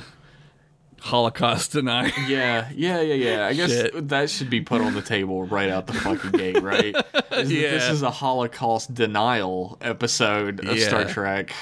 Holocaust 1.01 1.73
denier. 1.73 2.11
yeah, 2.27 2.71
yeah, 2.73 2.99
yeah, 2.99 3.13
yeah. 3.13 3.45
I 3.45 3.53
guess 3.53 3.69
Shit. 3.69 4.07
that 4.09 4.27
should 4.31 4.49
be 4.49 4.61
put 4.61 4.81
on 4.81 4.95
the 4.95 5.03
table 5.03 5.45
right 5.45 5.69
out 5.69 5.85
the 5.85 5.93
fucking 5.93 6.31
gate, 6.31 6.63
right? 6.63 6.95
Is 7.13 7.13
that 7.13 7.45
This 7.47 7.89
is 7.89 8.01
a 8.01 8.09
Holocaust 8.09 8.95
denial 8.95 9.77
episode 9.81 10.65
of 10.65 10.79
Star 10.79 11.05
Trek. 11.05 11.53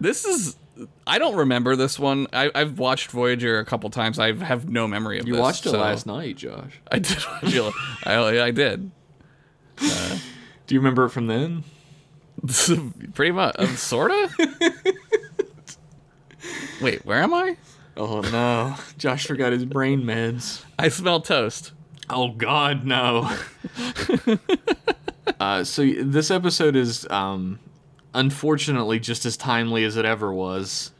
This 0.00 0.24
is. 0.24 0.56
I 1.06 1.18
don't 1.18 1.36
remember 1.36 1.74
this 1.76 1.98
one. 1.98 2.26
I, 2.32 2.50
I've 2.54 2.78
watched 2.78 3.10
Voyager 3.10 3.58
a 3.58 3.64
couple 3.64 3.90
times. 3.90 4.18
I 4.18 4.32
have 4.34 4.68
no 4.68 4.86
memory 4.86 5.18
of 5.18 5.26
You 5.26 5.34
this. 5.34 5.40
watched 5.40 5.66
it 5.66 5.70
so- 5.70 5.78
last 5.80 6.06
night, 6.06 6.36
Josh. 6.36 6.80
I 6.92 6.98
did. 6.98 7.18
I, 8.04 8.40
I 8.42 8.50
did. 8.50 8.90
Do 9.78 10.74
you 10.74 10.80
remember 10.80 11.04
it 11.06 11.10
from 11.10 11.26
then? 11.26 11.64
Pretty 13.14 13.32
much. 13.32 13.56
Um, 13.58 13.66
sorta? 13.76 14.28
Wait, 16.80 17.04
where 17.04 17.22
am 17.22 17.34
I? 17.34 17.56
Oh 17.96 18.20
no, 18.20 18.76
Josh 18.96 19.26
forgot 19.26 19.52
his 19.52 19.64
brain 19.64 20.02
meds. 20.02 20.64
I 20.78 20.88
smell 20.88 21.20
toast. 21.20 21.72
Oh 22.08 22.28
God, 22.30 22.84
no. 22.84 23.28
uh, 25.40 25.64
so 25.64 25.84
this 25.84 26.30
episode 26.30 26.76
is, 26.76 27.06
um, 27.10 27.58
unfortunately, 28.14 28.98
just 28.98 29.24
as 29.26 29.36
timely 29.36 29.84
as 29.84 29.96
it 29.96 30.04
ever 30.04 30.32
was. 30.32 30.92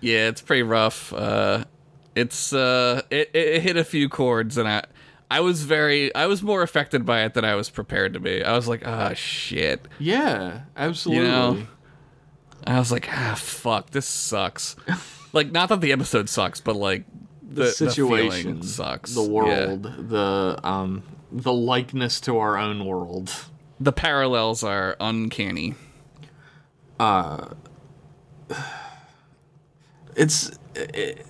Yeah, 0.00 0.28
it's 0.28 0.40
pretty 0.42 0.62
rough. 0.62 1.12
Uh, 1.12 1.64
it's 2.14 2.52
uh, 2.52 3.02
it, 3.10 3.30
it 3.34 3.46
it 3.46 3.62
hit 3.62 3.76
a 3.76 3.84
few 3.84 4.08
chords, 4.08 4.56
and 4.56 4.68
I 4.68 4.84
I 5.30 5.40
was 5.40 5.62
very 5.64 6.14
I 6.14 6.26
was 6.26 6.42
more 6.42 6.62
affected 6.62 7.04
by 7.06 7.24
it 7.24 7.34
than 7.34 7.44
I 7.44 7.54
was 7.54 7.70
prepared 7.70 8.14
to 8.14 8.20
be. 8.20 8.42
I 8.44 8.54
was 8.54 8.66
like, 8.66 8.86
ah, 8.86 9.12
shit. 9.14 9.86
Yeah, 9.98 10.62
absolutely. 10.76 11.26
know, 11.28 11.66
I 12.66 12.78
was 12.78 12.90
like, 12.90 13.08
ah, 13.10 13.34
fuck, 13.36 13.90
this 13.90 14.06
sucks. 14.06 14.76
like, 15.32 15.52
not 15.52 15.68
that 15.68 15.80
the 15.80 15.92
episode 15.92 16.28
sucks, 16.28 16.60
but 16.60 16.76
like 16.76 17.04
the, 17.42 17.64
the 17.64 17.70
situation 17.70 18.60
the 18.60 18.66
sucks. 18.66 19.14
the 19.14 19.22
Yeah. 19.22 19.28
world, 19.28 20.08
the 20.08 20.58
um, 20.64 21.02
the 21.30 21.52
likeness 21.52 22.20
to 22.22 22.38
our 22.38 22.56
own 22.56 22.84
world. 22.86 23.32
The 23.78 23.92
parallels 23.92 24.62
are 24.64 24.96
uncanny. 25.00 25.74
It's 30.16 30.50
it, 30.74 31.24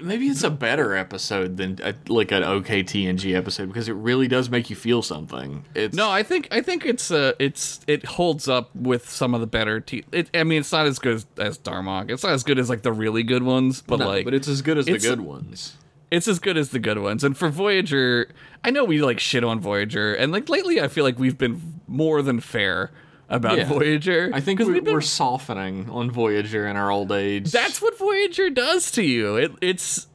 maybe 0.00 0.26
it's 0.28 0.42
a 0.42 0.50
better 0.50 0.94
episode 0.96 1.56
than 1.56 1.78
a, 1.82 1.94
like 2.08 2.32
an 2.32 2.42
OK 2.42 2.82
TNG 2.82 3.36
episode 3.36 3.66
because 3.66 3.88
it 3.88 3.92
really 3.92 4.28
does 4.28 4.50
make 4.50 4.70
you 4.70 4.76
feel 4.76 5.02
something. 5.02 5.64
It's 5.74 5.94
No, 5.96 6.10
I 6.10 6.22
think 6.22 6.48
I 6.50 6.60
think 6.60 6.84
it's 6.86 7.10
uh 7.10 7.32
it's 7.38 7.80
it 7.86 8.04
holds 8.04 8.48
up 8.48 8.74
with 8.74 9.08
some 9.08 9.34
of 9.34 9.40
the 9.40 9.46
better. 9.46 9.80
T- 9.80 10.04
it, 10.12 10.30
I 10.34 10.44
mean, 10.44 10.60
it's 10.60 10.72
not 10.72 10.86
as 10.86 10.98
good 10.98 11.14
as, 11.16 11.26
as 11.38 11.58
Darmok. 11.58 12.10
It's 12.10 12.22
not 12.22 12.32
as 12.32 12.42
good 12.42 12.58
as 12.58 12.68
like 12.68 12.82
the 12.82 12.92
really 12.92 13.22
good 13.22 13.42
ones, 13.42 13.82
but 13.82 13.98
no, 13.98 14.06
like 14.06 14.24
but 14.24 14.34
it's 14.34 14.48
as 14.48 14.62
good 14.62 14.78
as 14.78 14.86
the 14.86 14.98
good 14.98 15.20
ones. 15.20 15.76
it's 16.10 16.28
as 16.28 16.38
good 16.38 16.56
as 16.56 16.70
the 16.70 16.78
good 16.78 16.98
ones. 16.98 17.24
And 17.24 17.36
for 17.36 17.48
Voyager, 17.48 18.30
I 18.64 18.70
know 18.70 18.84
we 18.84 19.02
like 19.02 19.20
shit 19.20 19.44
on 19.44 19.60
Voyager, 19.60 20.14
and 20.14 20.32
like 20.32 20.48
lately, 20.48 20.80
I 20.80 20.88
feel 20.88 21.04
like 21.04 21.18
we've 21.18 21.38
been 21.38 21.80
more 21.86 22.22
than 22.22 22.40
fair 22.40 22.90
about 23.28 23.58
Yeah. 23.58 23.64
Voyager. 23.64 24.30
I 24.32 24.40
think 24.40 24.60
we, 24.60 24.80
been- 24.80 24.92
we're 24.92 25.00
softening 25.00 25.88
on 25.90 26.10
Voyager 26.10 26.66
in 26.66 26.76
our 26.76 26.90
old 26.90 27.12
age. 27.12 27.50
that's 27.52 27.80
what 27.82 27.98
Voyager 27.98 28.50
does 28.50 28.90
to 28.92 29.02
you. 29.02 29.36
It, 29.36 29.52
it's 29.60 30.06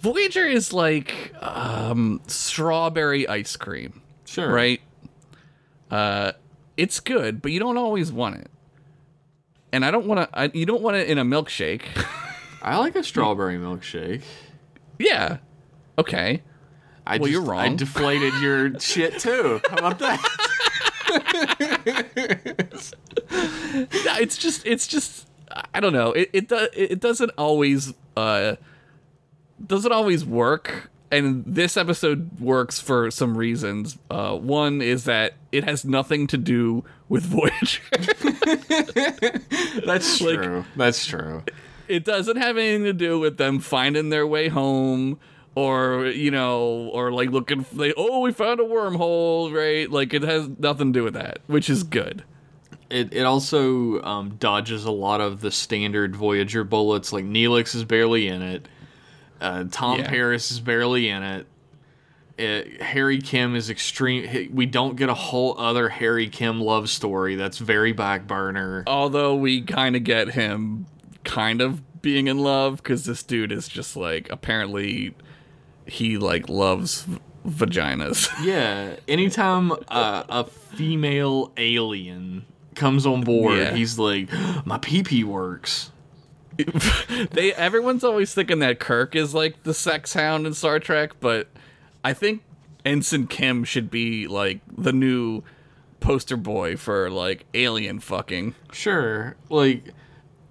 Voyager 0.00 0.44
is 0.44 0.72
like 0.72 1.32
um, 1.42 2.20
strawberry 2.26 3.26
ice 3.26 3.56
cream, 3.56 4.00
sure 4.26 4.52
right? 4.52 4.80
Uh, 5.90 6.32
it's 6.76 7.00
good, 7.00 7.42
but 7.42 7.50
you 7.52 7.58
don't 7.58 7.76
always 7.78 8.12
want 8.12 8.36
it. 8.36 8.50
And 9.72 9.84
I 9.84 9.90
don't 9.90 10.06
want 10.06 10.32
to. 10.32 10.50
You 10.56 10.64
don't 10.66 10.82
want 10.82 10.96
it 10.96 11.08
in 11.08 11.18
a 11.18 11.24
milkshake. 11.24 11.82
I 12.62 12.76
like 12.78 12.94
a 12.96 13.02
strawberry 13.02 13.56
milkshake. 13.56 14.22
yeah. 14.98 15.38
Okay. 15.98 16.42
I 17.06 17.16
Well, 17.16 17.20
just, 17.20 17.32
you're 17.32 17.42
wrong. 17.42 17.60
I 17.60 17.74
deflated 17.74 18.34
your 18.42 18.78
shit 18.80 19.18
too. 19.18 19.60
How 19.70 19.78
about 19.78 19.98
that? 20.00 20.22
It's 23.30 24.36
just 24.38 24.66
it's 24.66 24.86
just 24.86 25.26
I 25.74 25.80
don't 25.80 25.92
know. 25.92 26.12
It 26.12 26.30
it 26.32 26.48
does 26.48 26.68
it 26.74 27.00
doesn't 27.00 27.30
always 27.38 27.92
uh 28.16 28.56
doesn't 29.64 29.92
always 29.92 30.24
work. 30.24 30.90
And 31.10 31.42
this 31.46 31.78
episode 31.78 32.38
works 32.38 32.80
for 32.80 33.10
some 33.10 33.34
reasons. 33.38 33.96
Uh, 34.10 34.36
one 34.36 34.82
is 34.82 35.04
that 35.04 35.32
it 35.52 35.64
has 35.64 35.82
nothing 35.82 36.26
to 36.26 36.36
do 36.36 36.84
with 37.08 37.22
Voyager. 37.24 37.80
That's 39.86 40.20
Like- 40.20 40.34
true. 40.42 40.64
That's 40.76 41.06
true. 41.06 41.44
it 41.88 42.04
doesn't 42.04 42.36
have 42.36 42.58
anything 42.58 42.84
to 42.84 42.92
do 42.92 43.18
with 43.18 43.38
them 43.38 43.58
finding 43.58 44.10
their 44.10 44.26
way 44.26 44.48
home 44.48 45.18
or 45.54 46.06
you 46.06 46.30
know 46.30 46.88
or 46.92 47.10
like 47.12 47.30
looking 47.30 47.64
like 47.74 47.94
oh 47.96 48.20
we 48.20 48.32
found 48.32 48.60
a 48.60 48.64
wormhole 48.64 49.52
right 49.52 49.90
like 49.90 50.14
it 50.14 50.22
has 50.22 50.48
nothing 50.58 50.92
to 50.92 51.00
do 51.00 51.04
with 51.04 51.14
that 51.14 51.38
which 51.46 51.68
is 51.70 51.82
good 51.82 52.22
It 52.90 53.12
it 53.12 53.24
also 53.24 54.00
um, 54.02 54.36
dodges 54.38 54.84
a 54.84 54.90
lot 54.90 55.20
of 55.20 55.40
the 55.40 55.50
standard 55.50 56.16
Voyager 56.16 56.64
bullets. 56.64 57.12
Like 57.12 57.24
Neelix 57.26 57.74
is 57.74 57.84
barely 57.84 58.28
in 58.28 58.40
it. 58.40 58.66
Uh, 59.40 59.64
Tom 59.70 59.98
Yeah. 59.98 60.08
Paris 60.08 60.50
is 60.50 60.60
barely 60.60 61.08
in 61.10 61.22
it. 61.22 61.46
It, 62.38 62.80
Harry 62.80 63.18
Kim 63.20 63.54
is 63.56 63.68
extreme. 63.68 64.50
We 64.54 64.64
don't 64.64 64.96
get 64.96 65.08
a 65.10 65.14
whole 65.14 65.58
other 65.60 65.88
Harry 65.88 66.28
Kim 66.28 66.60
love 66.60 66.88
story. 66.88 67.34
That's 67.34 67.58
very 67.58 67.92
back 67.92 68.26
burner. 68.26 68.84
although 68.86 69.34
we 69.34 69.60
kind 69.62 69.94
of 69.96 70.04
get 70.04 70.30
him 70.30 70.86
kind 71.24 71.60
of 71.60 71.82
being 72.00 72.26
in 72.28 72.38
love 72.38 72.76
because 72.78 73.04
this 73.04 73.22
dude 73.24 73.50
is 73.52 73.66
just 73.68 73.96
like 73.96 74.30
apparently 74.30 75.14
he 75.88 76.18
like 76.18 76.48
loves 76.48 77.02
v- 77.02 77.18
vaginas 77.46 78.28
Yeah, 78.44 78.96
anytime 79.08 79.72
uh, 79.88 80.24
a 80.28 80.44
female 80.44 81.52
alien 81.56 82.44
comes 82.74 83.06
on 83.06 83.22
board, 83.22 83.58
Yeah. 83.58 83.74
he's 83.74 83.98
like, 83.98 84.28
"My 84.64 84.78
pee 84.78 85.02
pee 85.02 85.24
works." 85.24 85.90
they 87.30 87.52
everyone's 87.54 88.02
always 88.04 88.34
thinking 88.34 88.58
that 88.58 88.80
kirk 88.80 89.14
is 89.14 89.32
like 89.32 89.62
the 89.62 89.72
sex 89.72 90.14
hound 90.14 90.44
in 90.44 90.52
star 90.52 90.80
trek 90.80 91.12
but 91.20 91.46
i 92.02 92.12
think 92.12 92.42
ensign 92.84 93.28
kim 93.28 93.62
should 93.62 93.88
be 93.92 94.26
like 94.26 94.58
the 94.76 94.92
new 94.92 95.40
poster 96.00 96.36
boy 96.36 96.76
for 96.76 97.10
like 97.10 97.46
alien 97.54 98.00
fucking 98.00 98.56
Sure, 98.72 99.36
like 99.48 99.92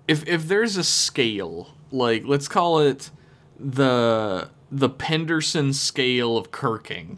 if 0.08 0.26
if 0.28 0.48
there's 0.48 0.78
a 0.78 0.84
scale, 0.84 1.74
like 1.92 2.24
let's 2.26 2.48
call 2.48 2.80
it 2.80 3.12
the 3.60 4.50
the 4.72 4.90
Penderson 4.90 5.74
scale 5.74 6.38
of 6.38 6.52
kirking. 6.52 7.18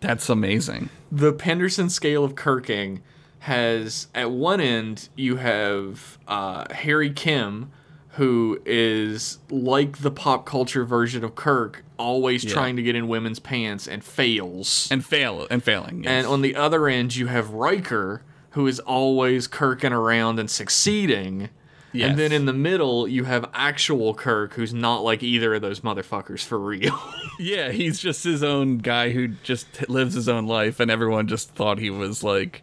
that's 0.00 0.28
amazing 0.28 0.88
The 1.10 1.32
Penderson 1.32 1.88
scale 1.90 2.24
of 2.24 2.34
kirking 2.34 3.00
has 3.40 4.08
at 4.14 4.30
one 4.30 4.60
end 4.60 5.08
you 5.16 5.36
have 5.36 6.18
uh, 6.28 6.64
Harry 6.72 7.10
Kim, 7.10 7.70
who 8.10 8.60
is 8.64 9.38
like 9.50 9.98
the 9.98 10.10
pop 10.10 10.44
culture 10.46 10.84
version 10.84 11.24
of 11.24 11.34
Kirk, 11.34 11.84
always 11.98 12.44
Yeah. 12.44 12.52
trying 12.52 12.76
to 12.76 12.82
get 12.82 12.94
in 12.94 13.08
women's 13.08 13.38
pants 13.38 13.88
and 13.88 14.04
fails. 14.04 14.88
and 14.90 15.04
fail 15.04 15.46
and 15.50 15.62
failing 15.62 16.04
yes. 16.04 16.10
And 16.10 16.26
on 16.26 16.42
the 16.42 16.54
other 16.56 16.88
end, 16.88 17.16
you 17.16 17.26
have 17.28 17.50
Riker, 17.50 18.22
who 18.50 18.66
is 18.66 18.78
always 18.80 19.48
kirking 19.48 19.92
around 19.92 20.38
and 20.38 20.50
succeeding. 20.50 21.48
Yes. 21.92 22.10
And 22.10 22.18
then 22.18 22.32
in 22.32 22.46
the 22.46 22.52
middle, 22.52 23.06
you 23.06 23.24
have 23.24 23.48
actual 23.52 24.14
Kirk, 24.14 24.54
who's 24.54 24.72
not 24.72 25.04
like 25.04 25.22
either 25.22 25.54
of 25.54 25.62
those 25.62 25.80
motherfuckers 25.80 26.44
for 26.44 26.58
real. 26.58 26.98
Yeah, 27.38 27.70
he's 27.72 27.98
just 27.98 28.22
his 28.22 28.44
own 28.44 28.78
guy 28.78 29.10
who 29.10 29.26
just 29.28 29.88
lives 29.88 30.14
his 30.14 30.28
own 30.28 30.46
life, 30.46 30.78
and 30.78 30.90
everyone 30.90 31.26
just 31.26 31.50
thought 31.50 31.78
he 31.78 31.90
was 31.90 32.22
like 32.22 32.62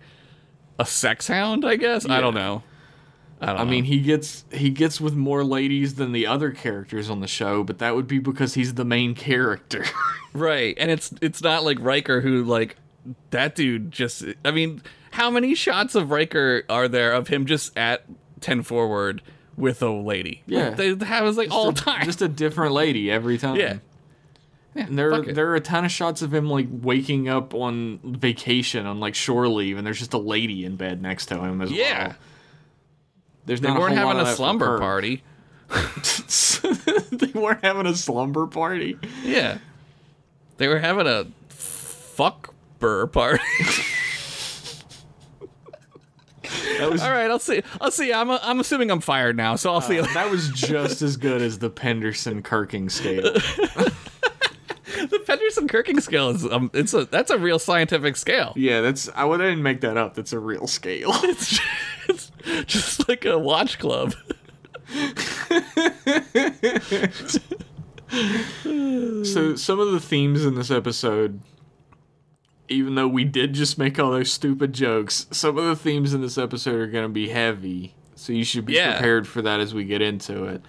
a 0.78 0.86
sex 0.86 1.28
hound, 1.28 1.66
I 1.66 1.76
guess. 1.76 2.08
I 2.08 2.22
don't 2.22 2.36
know. 2.36 2.64
I 3.42 3.48
don't 3.48 3.58
I 3.58 3.64
mean, 3.66 3.86
he 3.86 4.00
gets 4.00 4.46
he 4.52 4.70
gets 4.70 5.02
with 5.02 5.16
more 5.16 5.44
ladies 5.44 5.96
than 5.96 6.12
the 6.12 6.28
other 6.28 6.52
characters 6.52 7.10
on 7.10 7.20
the 7.20 7.28
show, 7.28 7.64
but 7.64 7.80
that 7.80 7.96
would 7.96 8.08
be 8.08 8.20
because 8.20 8.54
he's 8.54 8.74
the 8.76 8.86
main 8.86 9.16
character. 9.16 9.86
right. 10.34 10.76
And 10.78 10.92
it's 10.92 11.14
it's 11.22 11.42
not 11.42 11.64
like 11.64 11.78
Riker 11.80 12.22
who 12.22 12.44
like 12.44 12.78
that 13.32 13.56
dude 13.56 13.92
just 13.92 14.24
I 14.44 14.52
mean, 14.52 14.82
how 15.12 15.30
many 15.30 15.56
shots 15.56 15.96
of 15.96 16.12
Riker 16.12 16.64
are 16.70 16.88
there 16.88 17.14
of 17.14 17.30
him 17.30 17.46
just 17.46 17.78
at 17.78 18.06
10 18.42 18.64
forward 18.64 19.22
with 19.58 19.82
a 19.82 19.90
lady? 19.90 20.44
Yeah. 20.46 20.70
Like, 20.70 20.78
they 21.00 21.06
have 21.06 21.26
us 21.26 21.38
like 21.38 21.52
all 21.52 21.72
the 21.74 21.82
time. 21.82 22.06
Just 22.06 22.22
a 22.22 22.28
different 22.28 22.74
lady 22.74 23.10
every 23.12 23.38
time. 23.38 23.56
yeah. 23.56 23.78
Yeah, 24.76 24.86
And 24.86 25.00
there, 25.00 25.22
there 25.24 25.50
are 25.50 25.56
a 25.56 25.60
ton 25.62 25.84
of 25.84 25.92
shots 25.92 26.22
of 26.22 26.32
him 26.32 26.48
like 26.48 26.68
waking 26.70 27.28
up 27.28 27.56
on 27.56 28.00
vacation 28.04 28.86
on 28.86 29.00
like 29.00 29.16
shore 29.16 29.48
leave, 29.48 29.78
and 29.80 29.86
there's 29.86 29.98
just 29.98 30.14
a 30.14 30.20
lady 30.20 30.64
in 30.64 30.76
bed 30.76 31.02
next 31.02 31.26
to 31.28 31.40
him 31.44 31.60
as 31.62 31.72
Yeah. 31.72 32.10
well. 32.10 32.16
There's 33.48 33.62
They 33.62 33.72
weren't 33.72 33.94
a 33.94 33.98
having 33.98 34.18
a 34.22 34.28
slumber 34.36 34.78
party. 34.78 35.24
they 37.12 37.32
weren't 37.34 37.64
having 37.64 37.88
a 37.88 37.96
slumber 37.96 38.46
party. 38.46 38.98
Yeah. 39.24 39.58
They 40.58 40.68
were 40.68 40.80
having 40.80 41.08
a 41.08 41.26
fuck 41.50 42.54
burr 42.78 43.08
party. 43.08 43.44
Was 46.90 47.02
All 47.02 47.12
right, 47.12 47.30
I'll 47.30 47.40
see. 47.40 47.62
I'll 47.82 47.92
see. 47.92 48.14
I'm 48.14 48.30
I'm 48.32 48.60
assuming 48.60 48.92
I'm 48.92 49.02
fired 49.02 49.36
now, 49.38 49.56
so 49.56 49.74
I'll 49.74 49.82
see. 49.82 49.96
you 49.96 50.02
later. 50.02 50.14
that 50.14 50.30
was 50.32 50.50
just 50.50 51.02
as 51.02 51.18
good 51.18 51.42
as 51.42 51.60
the 51.60 51.70
Penderson 51.70 52.42
Kirking 52.44 52.90
scale. 52.92 53.22
the 55.08 55.20
Penderson 55.26 55.68
Kirking 55.68 56.02
scale 56.02 56.30
is 56.30 56.46
um, 56.46 56.70
it's 56.74 56.94
a 56.94 57.06
that's 57.06 57.32
a 57.32 57.38
real 57.38 57.60
scientific 57.60 58.16
scale. 58.18 58.54
yeah, 58.56 58.82
that's 58.82 59.10
I, 59.16 59.26
would- 59.26 59.42
I 59.42 59.46
didn't 59.50 59.64
make 59.64 59.82
that 59.82 59.98
up. 59.98 60.16
That's 60.16 60.34
a 60.34 60.40
real 60.40 60.68
scale. 60.68 61.12
It's, 61.24 61.60
it's 62.46 62.66
just 62.66 63.08
like 63.08 63.26
a 63.26 63.38
watch 63.38 63.78
club. 63.78 64.16
So 68.12 69.56
some 69.56 69.80
of 69.80 69.92
the 69.92 70.00
themes 70.00 70.44
in 70.44 70.56
this 70.56 70.72
episode, 70.72 71.42
even 72.70 72.96
though 72.96 73.08
we 73.08 73.24
did 73.24 73.54
just 73.54 73.78
make 73.78 74.00
all 74.00 74.12
those 74.12 74.32
stupid 74.32 74.74
jokes, 74.74 75.28
some 75.32 75.58
of 75.58 75.66
the 75.66 75.76
themes 75.76 76.14
in 76.14 76.22
this 76.22 76.38
episode 76.38 76.76
are 76.76 76.88
going 76.88 77.06
to 77.06 77.10
be 77.10 77.30
heavy. 77.30 77.94
So 78.16 78.34
you 78.34 78.44
should 78.44 78.66
be 78.66 78.74
Yeah. 78.74 78.94
prepared 78.94 79.28
for 79.28 79.42
that 79.42 79.60
as 79.60 79.74
we 79.74 79.84
get 79.86 80.02
into 80.02 80.46
it. 80.46 80.62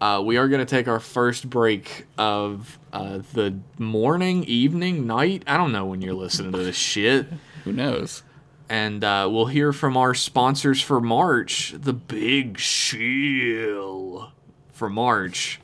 Uh, 0.00 0.20
we 0.24 0.36
are 0.36 0.48
going 0.48 0.58
to 0.58 0.66
take 0.66 0.88
our 0.88 0.98
first 0.98 1.48
break 1.48 2.06
of 2.18 2.78
uh, 2.92 3.20
the 3.34 3.56
morning, 3.78 4.42
evening, 4.44 5.06
night. 5.06 5.44
I 5.46 5.56
don't 5.56 5.70
know 5.72 5.86
when 5.86 6.02
you're 6.02 6.12
listening 6.14 6.50
to 6.52 6.58
this 6.58 6.74
shit. 6.92 7.26
Who 7.64 7.72
knows? 7.72 8.22
And 8.68 9.04
uh, 9.04 9.28
we'll 9.30 9.46
hear 9.46 9.72
from 9.72 9.96
our 9.96 10.12
sponsors 10.14 10.82
for 10.82 11.00
March, 11.00 11.74
the 11.76 11.92
Big 11.92 12.58
Shield 12.58 14.30
for 14.72 14.88
March. 14.90 15.60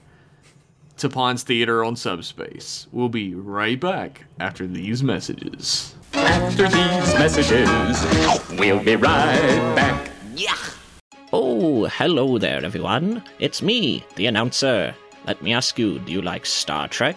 Tapon's 0.98 1.44
Theater 1.44 1.84
on 1.84 1.94
Subspace. 1.94 2.88
We'll 2.90 3.08
be 3.08 3.34
right 3.34 3.78
back 3.78 4.24
after 4.40 4.66
these 4.66 5.02
messages. 5.02 5.94
After 6.12 6.64
these 6.64 7.14
messages, 7.14 8.58
we'll 8.58 8.82
be 8.82 8.96
right 8.96 9.74
back. 9.76 10.10
Yeah. 10.34 10.56
Oh, 11.32 11.86
hello 11.86 12.38
there, 12.38 12.64
everyone. 12.64 13.22
It's 13.38 13.62
me, 13.62 14.04
the 14.16 14.26
announcer. 14.26 14.94
Let 15.26 15.40
me 15.40 15.52
ask 15.52 15.78
you 15.78 16.00
do 16.00 16.12
you 16.12 16.20
like 16.20 16.44
Star 16.44 16.88
Trek? 16.88 17.16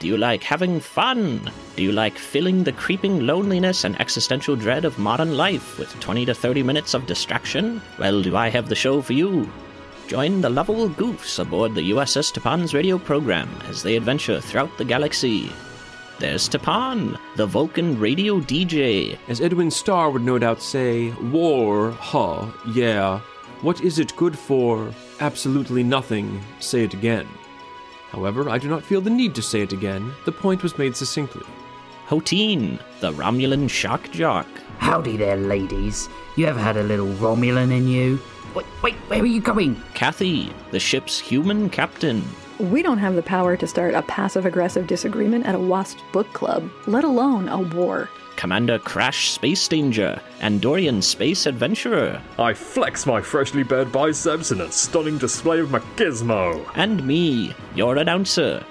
Do 0.00 0.08
you 0.08 0.16
like 0.16 0.42
having 0.42 0.80
fun? 0.80 1.50
Do 1.76 1.84
you 1.84 1.92
like 1.92 2.18
filling 2.18 2.64
the 2.64 2.72
creeping 2.72 3.26
loneliness 3.26 3.84
and 3.84 4.00
existential 4.00 4.56
dread 4.56 4.84
of 4.84 4.98
modern 4.98 5.36
life 5.36 5.78
with 5.78 5.98
20 6.00 6.26
to 6.26 6.34
30 6.34 6.62
minutes 6.64 6.94
of 6.94 7.06
distraction? 7.06 7.80
Well, 7.98 8.22
do 8.22 8.34
I 8.34 8.48
have 8.48 8.68
the 8.68 8.74
show 8.74 9.02
for 9.02 9.12
you? 9.12 9.48
Join 10.10 10.40
the 10.40 10.50
lovable 10.50 10.88
goofs 10.88 11.38
aboard 11.38 11.72
the 11.72 11.92
USS 11.92 12.32
Tapan's 12.32 12.74
radio 12.74 12.98
program 12.98 13.48
as 13.68 13.80
they 13.80 13.94
adventure 13.94 14.40
throughout 14.40 14.76
the 14.76 14.84
galaxy. 14.84 15.52
There's 16.18 16.48
Tapan, 16.48 17.16
the 17.36 17.46
Vulcan 17.46 17.96
radio 17.96 18.40
DJ. 18.40 19.16
As 19.28 19.40
Edwin 19.40 19.70
Starr 19.70 20.10
would 20.10 20.22
no 20.22 20.36
doubt 20.36 20.60
say, 20.62 21.12
war, 21.30 21.92
huh, 21.92 22.46
yeah. 22.72 23.20
What 23.60 23.82
is 23.82 24.00
it 24.00 24.16
good 24.16 24.36
for? 24.36 24.92
Absolutely 25.20 25.84
nothing. 25.84 26.42
Say 26.58 26.82
it 26.82 26.92
again. 26.92 27.28
However, 28.10 28.50
I 28.50 28.58
do 28.58 28.68
not 28.68 28.82
feel 28.82 29.00
the 29.00 29.10
need 29.10 29.36
to 29.36 29.42
say 29.42 29.60
it 29.60 29.72
again. 29.72 30.12
The 30.24 30.32
point 30.32 30.64
was 30.64 30.76
made 30.76 30.96
succinctly. 30.96 31.46
Hotine, 32.10 32.80
the 32.98 33.12
Romulan 33.12 33.70
shock 33.70 34.10
jock. 34.10 34.48
Howdy 34.78 35.16
there, 35.16 35.36
ladies. 35.36 36.08
You 36.36 36.46
ever 36.46 36.58
had 36.58 36.76
a 36.76 36.82
little 36.82 37.06
Romulan 37.06 37.70
in 37.70 37.86
you? 37.86 38.18
Wait, 38.52 38.66
wait, 38.82 38.94
where 39.06 39.22
are 39.22 39.26
you 39.26 39.40
going? 39.40 39.80
Kathy, 39.94 40.52
the 40.72 40.80
ship's 40.80 41.20
human 41.20 41.70
captain. 41.70 42.24
We 42.58 42.82
don't 42.82 42.98
have 42.98 43.14
the 43.14 43.22
power 43.22 43.56
to 43.56 43.64
start 43.64 43.94
a 43.94 44.02
passive 44.02 44.44
aggressive 44.44 44.88
disagreement 44.88 45.46
at 45.46 45.54
a 45.54 45.60
WASP 45.60 45.98
book 46.10 46.32
club, 46.32 46.68
let 46.88 47.04
alone 47.04 47.48
a 47.48 47.60
war. 47.60 48.08
Commander 48.34 48.80
Crash 48.80 49.30
Space 49.30 49.68
Danger, 49.68 50.20
and 50.40 50.60
Dorian 50.60 51.02
Space 51.02 51.46
Adventurer, 51.46 52.20
I 52.40 52.54
flex 52.54 53.06
my 53.06 53.22
freshly 53.22 53.62
bared 53.62 53.92
biceps 53.92 54.50
in 54.50 54.60
a 54.62 54.72
stunning 54.72 55.18
display 55.18 55.60
of 55.60 55.68
machismo. 55.68 56.68
and 56.74 57.06
me, 57.06 57.54
your 57.76 57.98
announcer. 57.98 58.64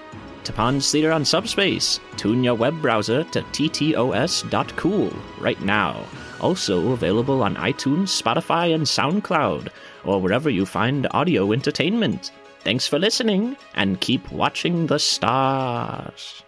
Tapan's 0.44 0.92
Theater 0.92 1.12
on 1.12 1.24
Subspace. 1.26 2.00
Tune 2.18 2.44
your 2.44 2.56
web 2.56 2.82
browser 2.82 3.24
to 3.26 3.42
ttos.cool 3.42 5.14
right 5.40 5.62
now. 5.62 6.04
Also 6.40 6.92
available 6.92 7.44
on 7.44 7.56
iTunes, 7.56 8.22
Spotify, 8.22 8.74
and 8.74 8.86
SoundCloud, 8.86 9.70
or 10.06 10.22
wherever 10.22 10.50
you 10.50 10.66
find 10.66 11.08
audio 11.12 11.52
entertainment. 11.52 12.32
Thanks 12.62 12.88
for 12.88 13.00
listening, 13.00 13.56
and 13.76 14.02
keep 14.02 14.32
watching 14.32 14.88
the 14.88 15.00
stars. 15.00 16.44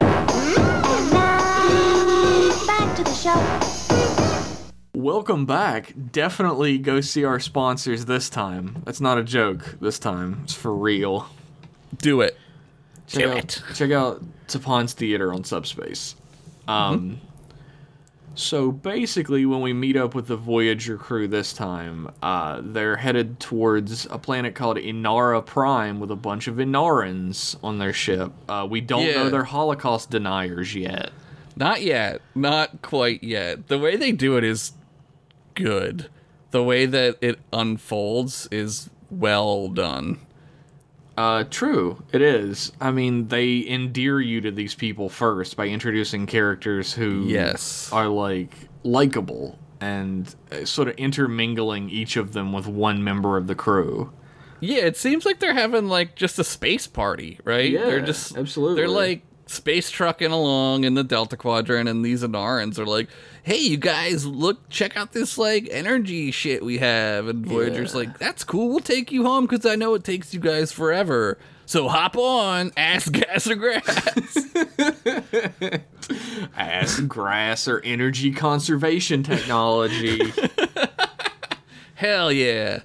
Back 0.00 0.26
to 2.96 3.04
the 3.04 3.14
show. 3.14 3.40
Welcome 4.94 5.44
back. 5.46 5.92
Definitely 6.12 6.78
go 6.78 7.00
see 7.00 7.24
our 7.24 7.38
sponsors 7.38 8.06
this 8.06 8.30
time. 8.30 8.82
That's 8.84 9.00
not 9.00 9.18
a 9.18 9.22
joke 9.22 9.76
this 9.80 9.98
time. 9.98 10.40
It's 10.44 10.54
for 10.54 10.74
real. 10.74 11.28
Do 11.98 12.20
it. 12.20 12.36
Check 13.14 13.22
Do 13.24 13.30
out, 13.32 13.38
it. 13.38 13.62
Check 13.74 13.90
out 13.90 14.22
Tapon's 14.48 14.92
Theater 14.92 15.32
on 15.32 15.44
Subspace. 15.44 16.14
Um, 16.68 17.20
So 18.36 18.72
basically, 18.72 19.46
when 19.46 19.60
we 19.60 19.72
meet 19.72 19.96
up 19.96 20.12
with 20.16 20.26
the 20.26 20.36
Voyager 20.36 20.96
crew 20.98 21.28
this 21.28 21.52
time, 21.52 22.10
uh, 22.20 22.60
they're 22.64 22.96
headed 22.96 23.38
towards 23.38 24.06
a 24.10 24.18
planet 24.18 24.56
called 24.56 24.76
Inara 24.76 25.44
Prime 25.46 26.00
with 26.00 26.10
a 26.10 26.16
bunch 26.16 26.48
of 26.48 26.56
Inarans 26.56 27.56
on 27.62 27.78
their 27.78 27.92
ship. 27.92 28.32
Uh, 28.48 28.66
we 28.68 28.80
don't 28.80 29.06
Yeah. 29.06 29.14
know 29.22 29.30
they're 29.30 29.44
Holocaust 29.44 30.10
deniers 30.10 30.74
yet. 30.74 31.10
Not 31.54 31.82
yet. 31.82 32.22
Not 32.34 32.82
quite 32.82 33.22
yet. 33.22 33.68
The 33.68 33.78
way 33.78 33.94
they 33.94 34.10
do 34.10 34.36
it 34.36 34.42
is 34.42 34.72
good. 35.54 36.08
The 36.50 36.64
way 36.64 36.86
that 36.86 37.16
it 37.20 37.38
unfolds 37.52 38.48
is 38.50 38.90
well 39.12 39.68
done. 39.68 40.18
Uh, 41.16 41.44
true, 41.50 42.02
it 42.12 42.20
is. 42.22 42.72
I 42.80 42.90
mean, 42.90 43.28
they 43.28 43.64
endear 43.68 44.20
you 44.20 44.40
to 44.40 44.50
these 44.50 44.74
people 44.74 45.08
first 45.08 45.56
by 45.56 45.68
introducing 45.68 46.26
characters 46.26 46.92
who 46.92 47.24
Yes. 47.26 47.88
are 47.92 48.08
like 48.08 48.52
likable 48.82 49.58
and 49.80 50.34
uh, 50.50 50.64
sort 50.64 50.88
of 50.88 50.96
intermingling 50.96 51.88
each 51.90 52.16
of 52.16 52.32
them 52.32 52.52
with 52.52 52.66
one 52.66 53.04
member 53.04 53.36
of 53.36 53.46
the 53.46 53.54
crew. 53.54 54.12
Yeah, 54.60 54.78
it 54.86 54.96
seems 54.96 55.24
like 55.26 55.40
they're 55.40 55.52
having 55.54 55.88
like 55.88 56.16
just 56.16 56.38
a 56.38 56.44
space 56.44 56.86
party, 56.86 57.38
right? 57.44 57.70
Yeah, 57.70 57.84
they're 57.84 58.00
just 58.00 58.36
absolutely. 58.36 58.76
They're 58.76 58.88
like 58.88 59.22
space 59.46 59.90
trucking 59.90 60.30
along 60.32 60.84
in 60.84 60.94
the 60.94 61.04
Delta 61.04 61.36
Quadrant, 61.36 61.88
and 61.88 62.04
these 62.04 62.22
Anarans 62.22 62.78
are 62.78 62.86
like, 62.86 63.08
"Hey, 63.42 63.58
you 63.58 63.76
guys, 63.76 64.24
look, 64.26 64.68
check 64.68 64.96
out 64.96 65.12
this 65.12 65.36
like 65.38 65.68
energy 65.70 66.30
shit 66.30 66.64
we 66.64 66.78
have." 66.78 67.28
And 67.28 67.44
Voyager's 67.46 67.92
Yeah. 67.92 67.98
like, 68.00 68.18
"That's 68.18 68.44
cool. 68.44 68.68
We'll 68.70 68.80
take 68.80 69.12
you 69.12 69.24
home 69.24 69.46
because 69.46 69.66
I 69.66 69.74
know 69.76 69.94
it 69.94 70.04
takes 70.04 70.32
you 70.34 70.40
guys 70.40 70.72
forever." 70.72 71.38
So 71.66 71.88
hop 71.88 72.16
on, 72.16 72.72
ass, 72.76 73.08
gas, 73.08 73.46
or 73.48 73.54
grass. 73.54 74.38
Ass, 76.56 77.00
grass, 77.00 77.66
or 77.68 77.80
energy 77.80 78.30
conservation 78.32 79.22
technology. 79.22 80.20
Hell 81.94 82.30
yeah! 82.32 82.80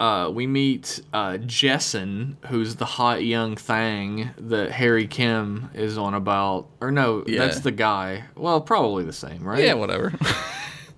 Uh, 0.00 0.30
we 0.32 0.46
meet 0.46 1.00
uh, 1.12 1.32
Jessen, 1.34 2.34
who's 2.46 2.76
the 2.76 2.84
hot 2.86 3.22
young 3.22 3.54
thing 3.54 4.30
that 4.38 4.72
Harry 4.72 5.06
Kim 5.06 5.70
is 5.74 5.96
on 5.98 6.14
about. 6.14 6.66
Or 6.80 6.90
no, 6.90 7.22
Yeah. 7.26 7.40
that's 7.40 7.60
the 7.60 7.70
guy. 7.70 8.24
Well, 8.34 8.60
probably 8.62 9.04
the 9.04 9.12
same, 9.12 9.44
right? 9.46 9.62
Yeah, 9.62 9.74
whatever. 9.74 10.12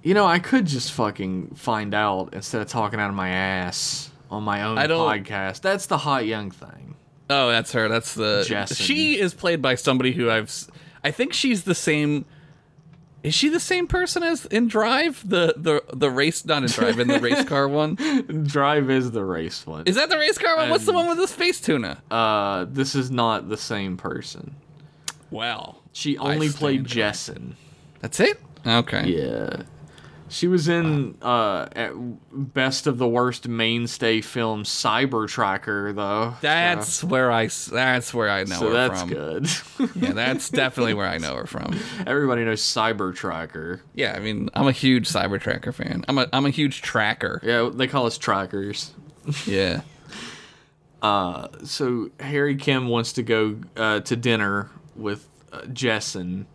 You 0.05 0.15
know, 0.15 0.27
I 0.27 0.41
could 0.41 0.67
just 0.67 0.91
fucking 0.95 1.55
find 1.55 1.95
out 1.95 2.31
instead 2.35 2.61
of 2.61 2.67
talking 2.67 2.99
out 2.99 3.09
of 3.09 3.15
my 3.15 3.29
ass 3.29 4.11
on 4.33 4.43
my 4.43 4.65
own 4.65 4.77
I 4.77 4.89
don't- 4.89 4.99
podcast. 5.09 5.61
That's 5.61 5.87
the 5.87 5.97
hot 5.99 6.27
young 6.27 6.51
thing. 6.51 6.97
Oh, 7.31 7.49
that's 7.53 7.71
her. 7.71 7.89
That's 7.89 8.13
the. 8.15 8.45
Jessen. 8.45 8.77
She 8.85 9.17
is 9.21 9.33
played 9.33 9.63
by 9.63 9.77
somebody 9.77 10.11
who 10.11 10.29
I've. 10.29 10.53
I 11.05 11.13
think 11.13 11.33
she's 11.33 11.63
the 11.63 11.75
same 11.77 12.25
Is 13.23 13.35
she 13.35 13.49
the 13.49 13.61
same 13.61 13.87
person 13.87 14.23
as 14.23 14.47
in 14.47 14.67
Drive? 14.69 15.23
The 15.29 15.55
the 15.57 15.83
the 15.97 16.11
race 16.11 16.45
not 16.45 16.63
in 16.65 16.69
Drive 16.69 16.99
in 16.99 17.07
the 17.09 17.21
race 17.29 17.45
car 17.45 17.69
one. 17.69 17.95
Drive 18.47 18.91
is 18.91 19.13
the 19.13 19.25
race 19.25 19.65
one. 19.67 19.85
Is 19.87 19.95
that 19.97 20.09
the 20.11 20.19
race 20.19 20.39
car 20.39 20.57
one? 20.57 20.71
What's 20.71 20.87
the 20.87 20.93
one 20.93 21.09
with 21.09 21.19
the 21.19 21.29
space 21.29 21.61
tuna? 21.61 22.03
Uh, 22.11 22.67
this 22.69 22.95
is 22.95 23.11
not 23.11 23.49
the 23.49 23.57
same 23.57 23.97
person. 23.97 24.57
Well, 25.31 25.81
She 25.93 26.19
only 26.19 26.49
played 26.51 26.85
Jessen. 26.85 27.55
That's 28.01 28.19
it. 28.21 28.41
Okay. 28.67 29.07
Yeah. 29.09 29.63
She 30.33 30.49
was 30.49 30.67
in 30.67 31.17
uh 31.21 31.69
best 32.33 32.87
of 32.87 32.97
the 32.97 33.07
worst 33.07 33.47
mainstay 33.47 34.23
film 34.23 34.65
Cyber 34.65 35.29
Tracker 35.29 35.93
though. 35.93 36.35
That's 36.41 37.05
where 37.05 37.31
I 37.31 37.49
that's 37.71 38.15
where 38.15 38.31
I 38.31 38.45
know 38.45 38.57
so 38.57 38.67
her 38.69 38.73
that's 38.73 39.01
from. 39.01 39.09
good. 39.11 39.49
Yeah, 39.95 40.13
that's 40.13 40.49
definitely 40.49 40.95
where 40.95 41.07
I 41.07 41.19
know 41.19 41.37
her 41.37 41.47
from. 41.47 41.79
Everybody 42.07 42.45
knows 42.45 42.63
Cyber 42.63 43.15
Tracker. 43.15 43.83
Yeah, 43.95 44.15
I 44.17 44.21
mean, 44.21 44.49
I'm 44.55 44.67
a 44.67 44.73
huge 44.73 45.09
Cyber 45.09 45.39
Tracker 45.39 45.71
fan. 45.73 46.05
I'm 46.09 46.17
a 46.19 46.27
I'm 46.33 46.47
a 46.47 46.51
huge 46.51 46.81
tracker. 46.83 47.39
Yeah, 47.43 47.71
they 47.73 47.87
call 47.87 48.07
us 48.07 48.17
trackers. 48.19 48.93
Yeah. 49.47 49.83
Uh, 51.03 51.49
so 51.65 52.11
Harry 52.21 52.57
Kim 52.57 52.89
wants 52.89 53.13
to 53.15 53.23
go 53.23 53.59
uh, 53.77 54.01
to 54.01 54.17
dinner 54.17 54.71
with 54.95 55.29
uh, 55.53 55.63
Jessen, 55.63 56.47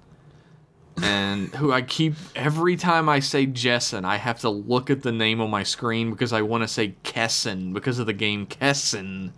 and 1.02 1.54
who 1.56 1.72
I 1.72 1.82
keep 1.82 2.16
every 2.36 2.76
time 2.76 3.08
I 3.10 3.20
say 3.20 3.46
Jessen, 3.46 4.06
I 4.06 4.18
have 4.18 4.40
to 4.40 4.50
look 4.50 4.90
at 4.90 5.04
the 5.04 5.12
name 5.12 5.42
on 5.42 5.50
my 5.50 5.64
screen 5.64 6.12
because 6.12 6.34
I 6.34 6.42
want 6.42 6.64
to 6.64 6.68
say 6.68 6.96
Kessen 7.04 7.74
because 7.74 8.00
of 8.00 8.06
the 8.06 8.14
game 8.14 8.46
Kessen. 8.46 9.32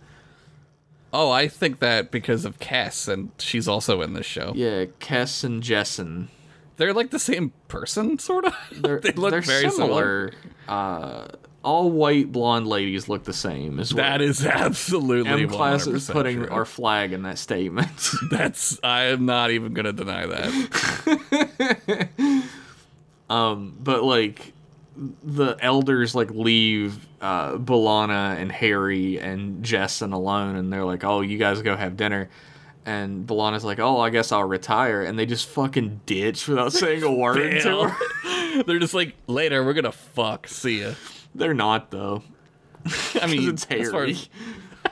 Oh, 1.12 1.30
I 1.30 1.48
think 1.48 1.80
that 1.80 2.10
because 2.10 2.44
of 2.44 2.60
Cass, 2.60 3.08
and 3.08 3.32
she's 3.38 3.66
also 3.66 4.00
in 4.00 4.14
this 4.14 4.26
show. 4.26 4.52
Yeah, 4.54 4.84
Kes 5.00 5.42
and 5.42 5.62
Jessen. 5.62 6.28
They're 6.76 6.94
like 6.94 7.10
the 7.10 7.18
same 7.18 7.52
person, 7.68 8.18
sort 8.18 8.44
of. 8.44 8.54
They 8.70 9.12
look 9.12 9.32
they're 9.32 9.40
very 9.40 9.70
similar. 9.70 10.32
Uh, 10.68 11.28
all 11.62 11.90
white 11.90 12.32
blonde 12.32 12.66
ladies 12.66 13.08
look 13.08 13.24
the 13.24 13.32
same. 13.32 13.78
Is 13.78 13.90
That 13.90 14.20
is 14.22 14.44
absolutely 14.46 15.30
M 15.30 15.48
class 15.48 15.86
is 15.86 16.08
putting 16.08 16.38
true. 16.38 16.48
our 16.48 16.64
flag 16.64 17.12
in 17.12 17.22
that 17.22 17.38
statement. 17.38 18.10
That's 18.30 18.78
I 18.82 19.04
am 19.04 19.26
not 19.26 19.50
even 19.50 19.74
gonna 19.74 19.92
deny 19.92 20.26
that. 20.26 22.08
Um, 23.30 23.76
but 23.80 24.02
like 24.02 24.52
the 25.22 25.56
elders 25.60 26.16
like 26.16 26.30
leave 26.30 27.06
uh 27.20 27.52
B'Elanna 27.56 28.36
and 28.40 28.50
Harry 28.50 29.20
and 29.20 29.64
Jessen 29.64 30.12
alone 30.12 30.56
and 30.56 30.72
they're 30.72 30.84
like, 30.84 31.04
Oh, 31.04 31.20
you 31.20 31.38
guys 31.38 31.62
go 31.62 31.76
have 31.76 31.96
dinner 31.96 32.28
and 32.84 33.26
B'Elanna's 33.28 33.64
like, 33.64 33.78
Oh, 33.78 34.00
I 34.00 34.10
guess 34.10 34.32
I'll 34.32 34.42
retire 34.44 35.02
and 35.02 35.16
they 35.16 35.26
just 35.26 35.48
fucking 35.48 36.00
ditch 36.06 36.48
without 36.48 36.72
saying 36.72 37.04
a 37.04 37.12
word 37.12 37.60
to 37.62 37.84
her. 37.88 38.62
They're 38.66 38.80
just 38.80 38.94
like 38.94 39.14
later 39.28 39.64
we're 39.64 39.74
gonna 39.74 39.92
fuck. 39.92 40.48
See 40.48 40.80
ya. 40.82 40.94
They're 41.34 41.54
not 41.54 41.90
though. 41.90 42.22
I 43.20 43.26
mean, 43.26 43.48
it's 43.50 43.64
Harry. 43.64 44.12
as 44.12 44.28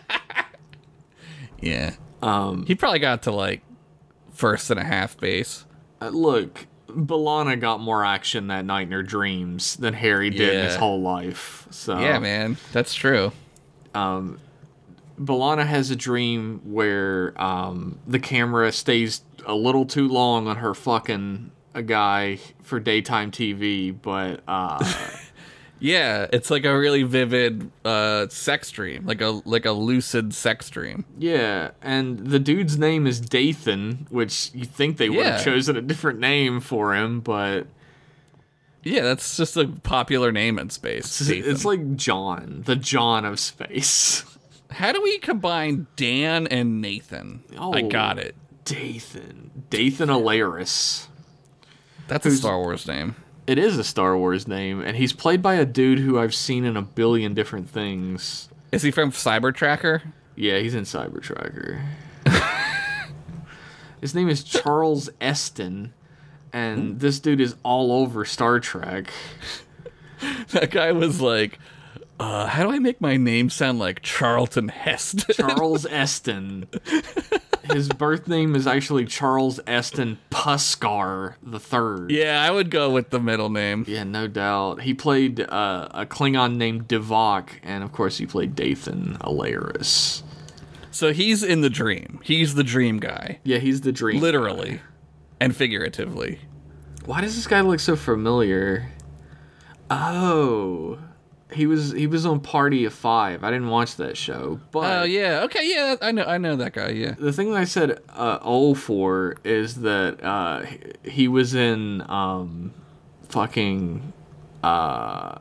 yeah. 1.61 1.94
Um 2.22 2.64
He 2.66 2.74
probably 2.74 2.98
got 2.98 3.22
to 3.22 3.31
like 3.33 3.62
first 4.33 4.70
and 4.70 4.79
a 4.79 4.85
half 4.85 5.16
base. 5.18 5.64
uh, 6.01 6.09
look, 6.09 6.66
B'Elanna 6.88 7.61
got 7.61 7.81
more 7.81 8.05
action 8.05 8.46
that 8.48 8.64
night 8.64 8.87
in 8.87 8.92
her 8.92 9.03
dreams 9.03 9.77
than 9.77 9.94
Harry 9.94 10.31
did 10.31 10.55
in 10.55 10.64
his 10.64 10.77
whole 10.77 11.01
life. 11.01 11.66
So 11.70 11.98
Yeah, 11.98 12.18
man, 12.18 12.57
that's 12.72 12.94
true. 12.94 13.33
um, 13.94 14.38
B'Elanna 15.20 15.66
has 15.66 15.90
a 15.90 15.96
dream 15.96 16.61
where 16.64 17.35
um, 17.42 17.98
the 18.07 18.20
camera 18.20 18.70
stays 18.70 19.22
a 19.44 19.55
little 19.55 19.85
too 19.85 20.07
long 20.09 20.46
on 20.46 20.57
her 20.59 20.74
fucking 20.74 21.51
a 21.74 21.83
guy 21.83 22.38
for 22.62 22.79
daytime 22.79 23.31
TV, 23.33 23.94
but 24.01 24.42
uh, 24.46 24.79
Yeah, 25.81 26.27
it's 26.33 26.51
like 26.51 26.64
a 26.64 26.77
really 26.77 27.05
vivid 27.05 27.71
uh, 27.85 28.27
sex 28.29 28.71
dream, 28.71 29.07
like 29.07 29.21
a 29.21 29.41
like 29.45 29.64
a 29.64 29.73
lucid 29.73 30.35
sex 30.35 30.69
dream. 30.71 31.05
yeah, 31.19 31.71
and 31.83 32.19
the 32.19 32.38
dude's 32.38 32.77
name 32.79 33.07
is 33.07 33.21
Dathan, 33.21 34.07
which 34.11 34.51
you 34.55 34.64
think 34.64 34.97
they 34.97 35.09
would 35.09 35.19
Yeah. 35.19 35.33
have 35.37 35.45
chosen 35.45 35.77
a 35.77 35.81
different 35.83 36.19
name 36.19 36.61
for 36.61 36.95
him, 36.95 37.21
but 37.21 37.67
Yeah, 38.83 39.03
that's 39.03 39.37
just 39.37 39.57
a 39.57 39.67
popular 39.69 40.33
name 40.33 40.59
in 40.59 40.71
space. 40.71 41.21
it's, 41.21 41.31
it's 41.31 41.64
like 41.64 41.95
John, 41.97 42.62
the 42.64 42.77
John 42.77 43.25
of 43.25 43.38
space. 43.38 44.25
How 44.71 44.93
do 44.93 45.01
we 45.03 45.19
combine 45.19 45.87
Dan 45.97 46.47
and 46.49 46.81
Nathan? 46.81 47.43
I 47.57 47.83
Oh. 47.83 47.88
got 47.88 48.19
it. 48.19 48.35
Dathan, 48.64 49.51
Dathan 49.71 50.09
Alaris. 50.09 51.07
That's 52.07 52.27
a 52.27 52.31
Star 52.33 52.59
Wars 52.59 52.87
name. 52.87 53.14
It 53.49 53.57
is 53.59 53.79
a 53.79 53.83
Star 53.83 54.15
Wars 54.15 54.47
name, 54.47 54.83
and 54.83 54.95
he's 54.95 55.15
played 55.15 55.41
by 55.41 55.55
a 55.55 55.65
dude 55.65 56.01
who 56.01 56.19
I've 56.19 56.35
seen 56.35 56.67
in 56.67 56.77
a 56.77 56.83
billion 56.83 57.33
different 57.33 57.71
things. 57.71 58.51
Is 58.73 58.83
he 58.83 58.91
from 58.91 59.11
Cyber 59.11 59.55
Tracker? 59.55 60.03
Yeah, 60.37 60.59
he's 60.59 60.75
in 60.75 60.85
Cyber 60.85 61.23
Tracker. 61.23 61.83
His 64.03 64.15
name 64.15 64.29
is 64.29 64.45
Charles 64.45 65.09
Esten, 65.19 65.95
and 66.53 67.01
this 67.01 67.21
dude 67.21 67.41
is 67.41 67.57
all 67.63 67.91
over 67.91 68.27
Star 68.27 68.61
Trek. 68.61 69.11
That 70.51 70.73
guy 70.73 70.91
was 70.91 71.21
like, 71.21 71.61
uh, 72.19 72.47
"How 72.49 72.65
do 72.65 72.73
I 72.73 72.81
make 72.81 73.01
my 73.01 73.17
name 73.17 73.51
sound 73.51 73.79
like 73.79 74.03
Charlton 74.03 74.67
Heston?" 74.69 75.33
Charles 75.33 75.87
Esten. 75.91 76.67
His 77.72 77.88
birth 77.88 78.28
name 78.28 78.54
is 78.57 78.66
actually 78.66 79.04
Charles 79.04 79.61
Esten 79.66 80.18
Puskar 80.31 81.35
the 81.42 81.61
Third. 81.61 82.11
yeah, 82.11 82.42
I 82.42 82.50
would 82.50 82.70
go 82.70 82.90
with 82.90 83.11
the 83.11 83.20
middle 83.20 83.50
name. 83.50 83.85
Yeah, 83.87 84.04
no 84.04 84.26
doubt. 84.26 84.83
He 84.83 84.94
played 84.94 85.40
uh, 85.40 85.88
a 85.92 86.07
Klingon 86.07 86.57
named 86.57 86.88
Devok, 86.88 87.50
and 87.62 87.85
of 87.85 87.92
course, 87.92 88.18
he 88.18 88.26
played 88.26 88.54
Dathan 88.54 89.18
Alaris. 89.20 90.22
So 90.90 91.12
he's 91.12 91.42
in 91.42 91.61
the 91.61 91.70
dream. 91.70 92.20
He's 92.24 92.54
the 92.54 92.64
dream 92.64 92.98
guy, 92.98 93.38
Yeah, 93.44 93.59
he's 93.59 93.83
the 93.83 93.92
dream. 93.92 94.20
literally 94.20 94.81
and 95.40 95.54
figuratively. 95.54 96.40
Why 97.04 97.20
does 97.20 97.37
this 97.37 97.46
guy 97.46 97.61
look 97.61 97.81
so 97.81 97.94
familiar? 97.96 98.90
Oh, 99.90 100.98
he 101.53 101.67
was 101.67 101.93
he 101.93 102.07
was 102.07 102.27
on 102.27 102.41
Party 102.41 102.85
of 102.85 102.93
Five. 102.93 103.43
I 103.43 103.51
didn't 103.51 103.69
watch 103.71 103.97
that 103.97 104.17
show, 104.17 104.61
but 104.71 105.01
Oh 105.01 105.03
yeah, 105.05 105.41
okay, 105.45 105.69
yeah, 105.69 105.97
I 106.03 106.13
know, 106.13 106.25
I 106.25 106.37
know 106.39 106.57
that 106.57 106.73
guy. 106.75 106.91
Yeah, 106.91 107.15
the 107.19 107.33
thing 107.33 107.51
that 107.53 107.59
I 107.59 107.65
said 107.65 108.01
uh, 108.11 108.39
"oh" 108.43 108.75
for 108.75 109.37
is 109.45 109.77
that 109.77 110.23
uh, 110.23 110.63
he- 111.05 111.29
was 111.29 111.55
in 111.55 112.03
um, 112.11 112.73
fucking. 113.29 114.13
Uh, 114.63 115.39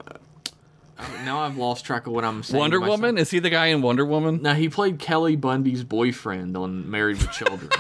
now 1.25 1.41
I've 1.41 1.57
lost 1.57 1.85
track 1.85 2.07
of 2.07 2.13
what 2.13 2.23
I'm 2.23 2.41
saying. 2.43 2.59
Wonder. 2.59 2.79
Woman. 2.79 3.17
Is 3.17 3.29
he 3.31 3.39
the 3.39 3.49
guy 3.49 3.65
in 3.67 3.81
Wonder 3.81 4.05
Woman? 4.05 4.41
Now 4.41 4.53
he 4.53 4.69
played 4.69 4.99
Kelly 4.99 5.35
Bundy's 5.35 5.83
boyfriend 5.83 6.55
on 6.55 6.89
Married 6.89 7.17
with 7.17 7.31
Children. 7.31 7.69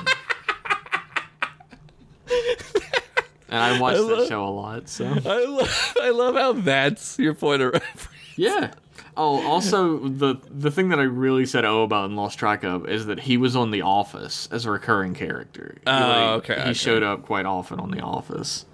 and 3.49 3.57
I 3.63 3.79
watched 3.79 3.97
that 3.97 4.03
love- 4.03 4.27
show 4.27 4.43
a 4.45 4.49
lot, 4.49 4.89
so 4.89 5.05
I 5.05 5.45
love, 5.45 5.95
I 6.01 6.09
love 6.09 6.35
how 6.35 6.53
that's 6.53 7.17
your 7.19 7.33
point 7.33 7.61
of 7.61 7.73
reference. 7.73 8.07
Yeah. 8.37 8.71
Oh, 9.15 9.45
also 9.45 9.97
the 9.99 10.35
the 10.49 10.71
thing 10.71 10.89
that 10.89 10.99
I 10.99 11.03
really 11.03 11.45
said 11.45 11.65
oh 11.65 11.83
about 11.83 12.05
and 12.05 12.15
lost 12.15 12.39
track 12.39 12.63
of 12.63 12.87
is 12.87 13.05
that 13.07 13.19
he 13.21 13.37
was 13.37 13.55
on 13.55 13.71
The 13.71 13.81
Office 13.81 14.47
as 14.51 14.65
a 14.65 14.71
recurring 14.71 15.13
character. 15.13 15.77
Oh, 15.85 16.35
okay, 16.35 16.55
He 16.55 16.61
okay. 16.61 16.73
showed 16.73 17.03
up 17.03 17.23
quite 17.23 17.45
often 17.45 17.79
on 17.79 17.91
The 17.91 17.99
Office. 18.01 18.65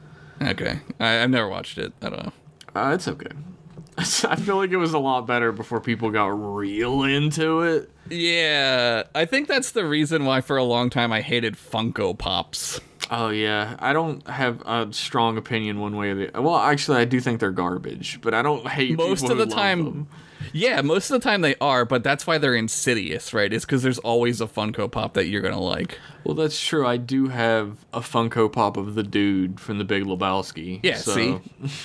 Okay, 0.41 0.79
I, 0.99 1.23
I've 1.23 1.29
never 1.29 1.47
watched 1.47 1.77
it. 1.77 1.93
I 2.01 2.09
don't 2.09 2.25
know. 2.25 2.31
Uh, 2.75 2.91
it's 2.93 3.07
okay. 3.07 3.27
I 3.97 4.35
feel 4.35 4.55
like 4.57 4.71
it 4.71 4.77
was 4.77 4.93
a 4.93 4.99
lot 4.99 5.27
better 5.27 5.51
before 5.51 5.79
people 5.79 6.09
got 6.09 6.27
real 6.27 7.03
into 7.03 7.61
it. 7.61 7.89
Yeah, 8.09 9.03
I 9.13 9.25
think 9.25 9.47
that's 9.47 9.71
the 9.71 9.85
reason 9.85 10.25
why 10.25 10.41
for 10.41 10.57
a 10.57 10.63
long 10.63 10.89
time 10.89 11.11
I 11.13 11.21
hated 11.21 11.55
Funko 11.55 12.17
Pops. 12.17 12.79
Oh 13.15 13.29
yeah, 13.29 13.75
I 13.77 13.93
don't 13.93 14.27
have 14.27 14.61
a 14.65 14.87
strong 14.91 15.37
opinion 15.37 15.79
one 15.79 15.95
way 15.95 16.09
or 16.09 16.15
the. 16.15 16.41
Well, 16.41 16.55
actually, 16.55 16.97
I 16.97 17.05
do 17.05 17.19
think 17.19 17.39
they're 17.39 17.51
garbage, 17.51 18.19
but 18.21 18.33
I 18.33 18.41
don't 18.41 18.67
hate 18.67 18.97
Most 18.97 19.29
of 19.29 19.37
the 19.37 19.45
time, 19.45 20.07
yeah, 20.51 20.81
most 20.81 21.11
of 21.11 21.21
the 21.21 21.23
time 21.23 21.41
they 21.41 21.53
are, 21.61 21.85
but 21.85 22.03
that's 22.03 22.25
why 22.25 22.39
they're 22.39 22.55
insidious, 22.55 23.31
right? 23.31 23.53
It's 23.53 23.65
because 23.65 23.83
there's 23.83 23.99
always 23.99 24.41
a 24.41 24.47
Funko 24.47 24.91
Pop 24.91 25.13
that 25.13 25.27
you're 25.27 25.43
gonna 25.43 25.61
like. 25.61 25.99
Well, 26.23 26.33
that's 26.33 26.59
true. 26.59 26.87
I 26.87 26.97
do 26.97 27.27
have 27.27 27.85
a 27.93 27.99
Funko 27.99 28.51
Pop 28.51 28.77
of 28.77 28.95
the 28.95 29.03
dude 29.03 29.59
from 29.59 29.77
The 29.77 29.83
Big 29.85 30.05
Lebowski. 30.05 30.79
Yeah, 30.81 30.95
so- 30.95 31.13
see, 31.13 31.39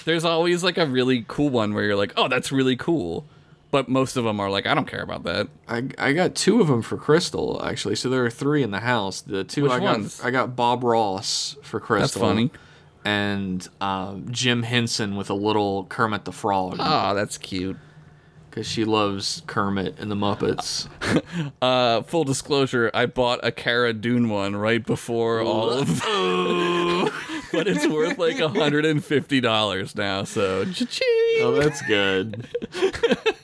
there's 0.07 0.25
always 0.25 0.65
like 0.65 0.79
a 0.79 0.87
really 0.87 1.27
cool 1.29 1.51
one 1.51 1.75
where 1.75 1.85
you're 1.85 1.97
like, 1.97 2.15
oh, 2.17 2.29
that's 2.29 2.51
really 2.51 2.77
cool, 2.77 3.27
but 3.71 3.89
most 3.89 4.17
of 4.17 4.25
them 4.25 4.41
are 4.41 4.51
like, 4.51 4.67
I 4.67 4.75
don't 4.75 4.87
care 4.89 5.03
about 5.03 5.25
that. 5.25 5.49
I 5.69 5.89
I 5.99 6.13
got 6.13 6.35
two 6.35 6.61
of 6.61 6.69
them 6.69 6.83
for 6.83 6.97
Crystal 6.97 7.61
actually. 7.65 7.97
So 7.97 8.09
there 8.09 8.25
are 8.25 8.31
three 8.31 8.63
in 8.63 8.71
the 8.71 8.81
house. 8.81 9.21
The 9.21 9.45
two 9.45 9.65
Which 9.65 9.73
I 9.73 9.81
got? 9.81 10.21
I 10.25 10.31
got 10.31 10.57
Bob 10.57 10.83
Ross 10.85 11.57
for 11.63 11.81
Crystal. 11.81 12.21
That's 12.23 12.31
funny. 12.33 12.51
And 13.05 13.67
um, 13.81 14.27
Jim 14.31 14.63
Henson 14.65 15.17
with 15.17 15.31
a 15.31 15.35
little 15.35 15.85
Kermit 15.85 16.25
the 16.25 16.33
Frog 16.33 16.77
Oh, 16.79 17.15
that's 17.15 17.39
cute. 17.39 17.77
because 18.51 18.67
she 18.67 18.85
loves 18.85 19.43
Kermit 19.47 19.99
and 19.99 20.11
the 20.11 20.17
Muppets. 20.17 20.89
Uh, 21.63 22.03
full 22.03 22.25
disclosure, 22.25 22.91
I 22.95 23.07
bought 23.07 23.41
a 23.43 23.51
Cara 23.53 23.93
Dune 23.93 24.29
one 24.29 24.57
right 24.57 24.85
before 24.85 25.41
all 25.41 25.71
of 25.71 25.87
but 27.53 27.67
it's 27.67 27.87
worth 27.87 28.19
like 28.19 28.37
$150 28.37 29.97
now. 29.97 30.25
So, 30.25 30.65
cha-ching. 30.65 31.41
Oh, 31.41 31.53
that's 31.61 31.81
good. 31.83 32.47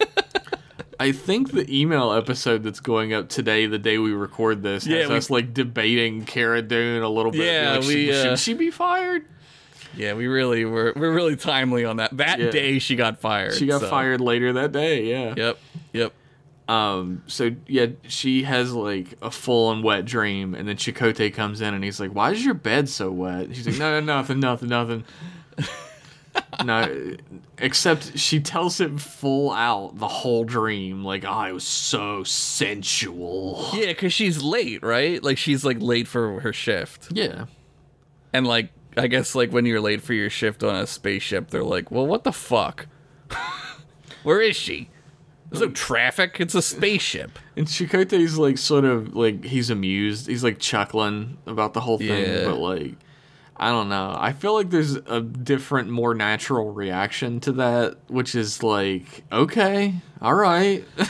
I 1.05 1.13
think 1.13 1.53
the 1.53 1.67
email 1.81 2.13
episode 2.13 2.63
that's 2.63 2.81
going 2.81 3.13
up 3.13 3.29
today, 3.29 3.67
the 3.67 3.79
day 3.79 3.99
we 3.99 4.13
record 4.13 4.63
this, 4.63 4.87
Yeah, 4.87 5.01
has 5.01 5.09
we- 5.11 5.17
us 5.17 5.31
like 5.31 5.55
debating 5.55 6.25
Cara 6.25 6.63
Dune 6.63 7.03
a 7.03 7.09
little 7.09 7.33
bit. 7.33 7.45
Yeah, 7.53 7.75
like, 7.77 7.83
should- 7.85 8.11
uh, 8.11 8.23
should 8.31 8.39
she 8.39 8.55
be 8.55 8.71
fired? 8.71 9.25
Yeah, 9.97 10.15
we 10.15 10.27
really 10.27 10.65
were 10.65 10.93
we're 10.97 11.13
really 11.13 11.37
timely 11.37 11.85
on 11.85 11.99
that. 11.99 12.17
That 12.17 12.41
Yeah. 12.41 12.51
day 12.51 12.79
she 12.81 12.97
got 12.97 13.21
fired. 13.21 13.55
She 13.55 13.67
got 13.67 13.81
so- 13.83 13.89
fired 13.89 14.21
later 14.21 14.53
that 14.55 14.73
day. 14.73 15.05
Yeah. 15.05 15.35
Yep. 15.37 15.59
Yep. 15.93 16.13
Um. 16.67 17.23
So 17.27 17.51
yeah, 17.69 17.87
she 18.09 18.43
has 18.45 18.73
like 18.73 19.09
a 19.23 19.31
full 19.31 19.71
and 19.71 19.85
wet 19.85 20.07
dream, 20.07 20.55
and 20.55 20.67
then 20.67 20.77
Chakotay 20.77 21.33
comes 21.35 21.61
in 21.61 21.75
and 21.75 21.85
he's 21.85 22.01
like, 22.01 22.13
"Why 22.15 22.33
is 22.33 22.43
your 22.45 22.55
bed 22.55 22.89
so 22.89 23.11
wet?" 23.13 23.55
She's 23.55 23.67
like, 23.69 23.79
"No, 23.79 24.01
no, 24.01 24.17
nothing, 24.17 24.41
nothing, 24.41 24.71
nothing." 24.71 25.05
no, 26.65 27.17
except 27.59 28.19
she 28.19 28.41
tells 28.41 28.81
him 28.81 28.99
full 28.99 29.53
out 29.53 29.99
the 29.99 30.09
whole 30.09 30.45
dream, 30.45 31.05
like, 31.05 31.25
oh, 31.25 31.29
"I 31.31 31.53
was 31.53 31.65
so 31.65 32.25
sensual." 32.25 33.69
Yeah, 33.75 33.87
because 33.87 34.13
she's 34.13 34.43
late, 34.43 34.83
right? 34.83 35.23
Like 35.23 35.39
she's 35.39 35.65
like 35.65 35.79
late 35.81 36.09
for 36.09 36.41
her 36.41 36.53
shift. 36.53 37.09
Yeah. 37.13 37.47
And 38.33 38.47
like 38.47 38.71
I 38.97 39.07
guess 39.07 39.35
like 39.35 39.53
when 39.53 39.67
you're 39.67 39.81
late 39.81 40.03
for 40.03 40.13
your 40.15 40.31
shift 40.31 40.63
on 40.63 40.75
a 40.75 40.87
spaceship, 40.87 41.51
they're 41.51 41.63
like, 41.65 41.91
Well, 41.91 42.07
what 42.07 42.25
the 42.25 42.33
fuck? 42.33 42.87
Where 44.23 44.41
is 44.41 44.57
she? 44.57 44.91
There's 45.51 45.61
no 45.61 45.71
traffic, 45.71 46.37
it's 46.41 46.55
a 46.55 46.63
spaceship. 46.63 47.39
And 47.57 47.67
Chakotay's 47.67 48.39
like 48.39 48.59
sort 48.59 48.85
of 48.85 49.15
like 49.15 49.45
he's 49.45 49.71
amused. 49.71 50.27
He's 50.27 50.43
like 50.43 50.59
chuckling 50.59 51.39
about 51.47 51.75
the 51.75 51.81
whole 51.81 51.99
thing, 51.99 52.09
Yeah. 52.09 52.45
but 52.47 52.57
like 52.57 52.95
I 53.57 53.71
don't 53.71 53.89
know. 53.89 54.17
I 54.19 54.33
feel 54.33 54.55
like 54.55 54.71
there's 54.71 54.97
a 54.97 55.21
different, 55.21 55.89
more 55.89 56.15
natural 56.15 56.73
reaction 56.73 57.39
to 57.41 57.53
that, 57.53 57.99
which 58.09 58.35
is 58.35 58.63
like, 58.63 59.23
okay, 59.31 59.95
all 60.21 60.35
right. 60.35 60.85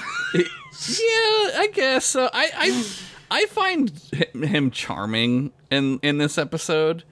Yeah, 0.89 1.61
I 1.61 1.71
guess 1.73 2.05
so. 2.05 2.29
I 2.33 2.51
I 2.57 2.85
I 3.31 3.47
find 3.47 3.91
him 4.35 4.71
charming 4.73 5.53
in 5.71 6.01
in 6.03 6.19
this 6.19 6.37
episode, 6.37 7.05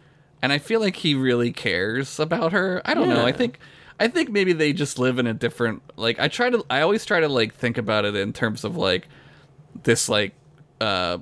and 0.42 0.52
I 0.52 0.58
feel 0.58 0.80
like 0.80 0.96
he 0.96 1.14
really 1.14 1.52
cares 1.52 2.18
about 2.18 2.52
her. 2.52 2.82
I 2.84 2.94
don't 2.94 3.08
know. 3.08 3.24
I 3.24 3.30
think 3.30 3.60
I 4.00 4.08
think 4.08 4.30
maybe 4.30 4.52
they 4.52 4.72
just 4.72 4.98
live 4.98 5.20
in 5.20 5.28
a 5.28 5.32
different 5.32 5.82
like 5.96 6.18
I 6.18 6.26
try 6.26 6.50
to 6.50 6.66
I 6.68 6.80
always 6.80 7.04
try 7.04 7.20
to 7.20 7.28
like 7.28 7.54
think 7.54 7.78
about 7.78 8.04
it 8.04 8.16
in 8.16 8.32
terms 8.32 8.64
of 8.64 8.76
like 8.76 9.06
this 9.84 10.08
like 10.08 10.34
uh 10.80 11.18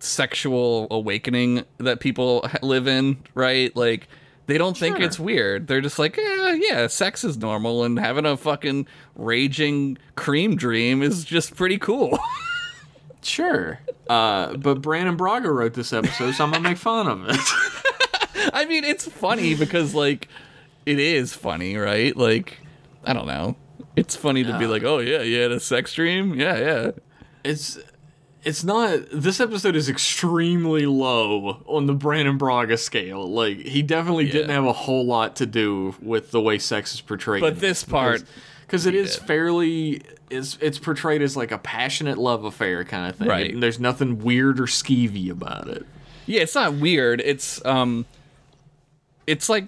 sexual 0.00 0.86
awakening 0.90 1.64
that 1.78 2.00
people 2.00 2.48
live 2.62 2.86
in, 2.86 3.18
right? 3.34 3.74
Like 3.76 4.08
they 4.46 4.58
don't 4.58 4.76
think 4.76 4.98
it's 4.98 5.18
weird. 5.18 5.68
They're 5.68 5.80
just 5.80 5.98
like, 5.98 6.16
yeah, 6.16 6.54
yeah, 6.54 6.86
sex 6.88 7.22
is 7.22 7.36
normal, 7.36 7.84
and 7.84 7.98
having 7.98 8.26
a 8.26 8.36
fucking 8.36 8.88
raging 9.14 9.96
cream 10.16 10.56
dream 10.56 11.02
is 11.02 11.24
just 11.24 11.54
pretty 11.54 11.78
cool. 11.78 12.18
sure. 13.22 13.78
Uh, 14.08 14.56
but 14.56 14.82
Brannon 14.82 15.16
Braga 15.16 15.50
wrote 15.52 15.74
this 15.74 15.92
episode, 15.92 16.34
so 16.34 16.44
I'm 16.44 16.50
gonna 16.50 16.68
make 16.68 16.78
fun 16.78 17.06
of 17.06 17.28
it. 17.28 18.50
I 18.52 18.64
mean, 18.64 18.82
it's 18.84 19.06
funny 19.06 19.54
because 19.54 19.94
like 19.94 20.28
it 20.84 20.98
is 20.98 21.32
funny, 21.32 21.76
right? 21.76 22.16
Like 22.16 22.58
I 23.04 23.12
don't 23.12 23.26
know. 23.26 23.56
It's 23.96 24.16
funny 24.16 24.44
to 24.44 24.58
be 24.58 24.66
like, 24.66 24.82
"Oh 24.82 24.98
yeah, 24.98 25.22
you 25.22 25.40
had 25.40 25.52
a 25.52 25.60
sex 25.60 25.94
dream?" 25.94 26.34
Yeah, 26.34 26.58
yeah. 26.58 26.90
it's 27.44 27.78
it's 28.42 28.64
not 28.64 29.00
this 29.12 29.40
episode 29.40 29.76
is 29.76 29.88
extremely 29.88 30.86
low 30.86 31.62
on 31.66 31.86
the 31.86 31.92
Brannon 31.92 32.38
Braga 32.38 32.76
scale. 32.76 33.28
Like 33.28 33.58
he 33.58 33.82
definitely 33.82 34.30
didn't 34.30 34.50
have 34.50 34.64
a 34.64 34.72
whole 34.72 35.04
lot 35.04 35.36
to 35.36 35.46
do 35.46 35.94
with 36.00 36.30
the 36.30 36.40
way 36.40 36.58
sex 36.58 36.94
is 36.94 37.00
portrayed. 37.00 37.42
But 37.42 37.60
this 37.60 37.84
part, 37.84 38.24
because 38.66 38.86
it 38.86 38.94
is 38.94 39.16
fairly 39.16 40.02
is 40.30 40.56
it's 40.60 40.78
portrayed 40.78 41.22
as 41.22 41.36
like 41.36 41.52
a 41.52 41.58
passionate 41.58 42.16
love 42.16 42.44
affair 42.44 42.84
kind 42.84 43.10
of 43.10 43.16
thing. 43.16 43.28
Right. 43.28 43.52
And 43.52 43.62
there's 43.62 43.80
nothing 43.80 44.18
weird 44.18 44.58
or 44.58 44.64
skeevy 44.64 45.30
about 45.30 45.68
it. 45.68 45.84
Yeah, 46.26 46.42
it's 46.42 46.54
not 46.54 46.74
weird. 46.74 47.20
It's 47.20 47.64
um 47.66 48.06
it's 49.26 49.48
like 49.48 49.66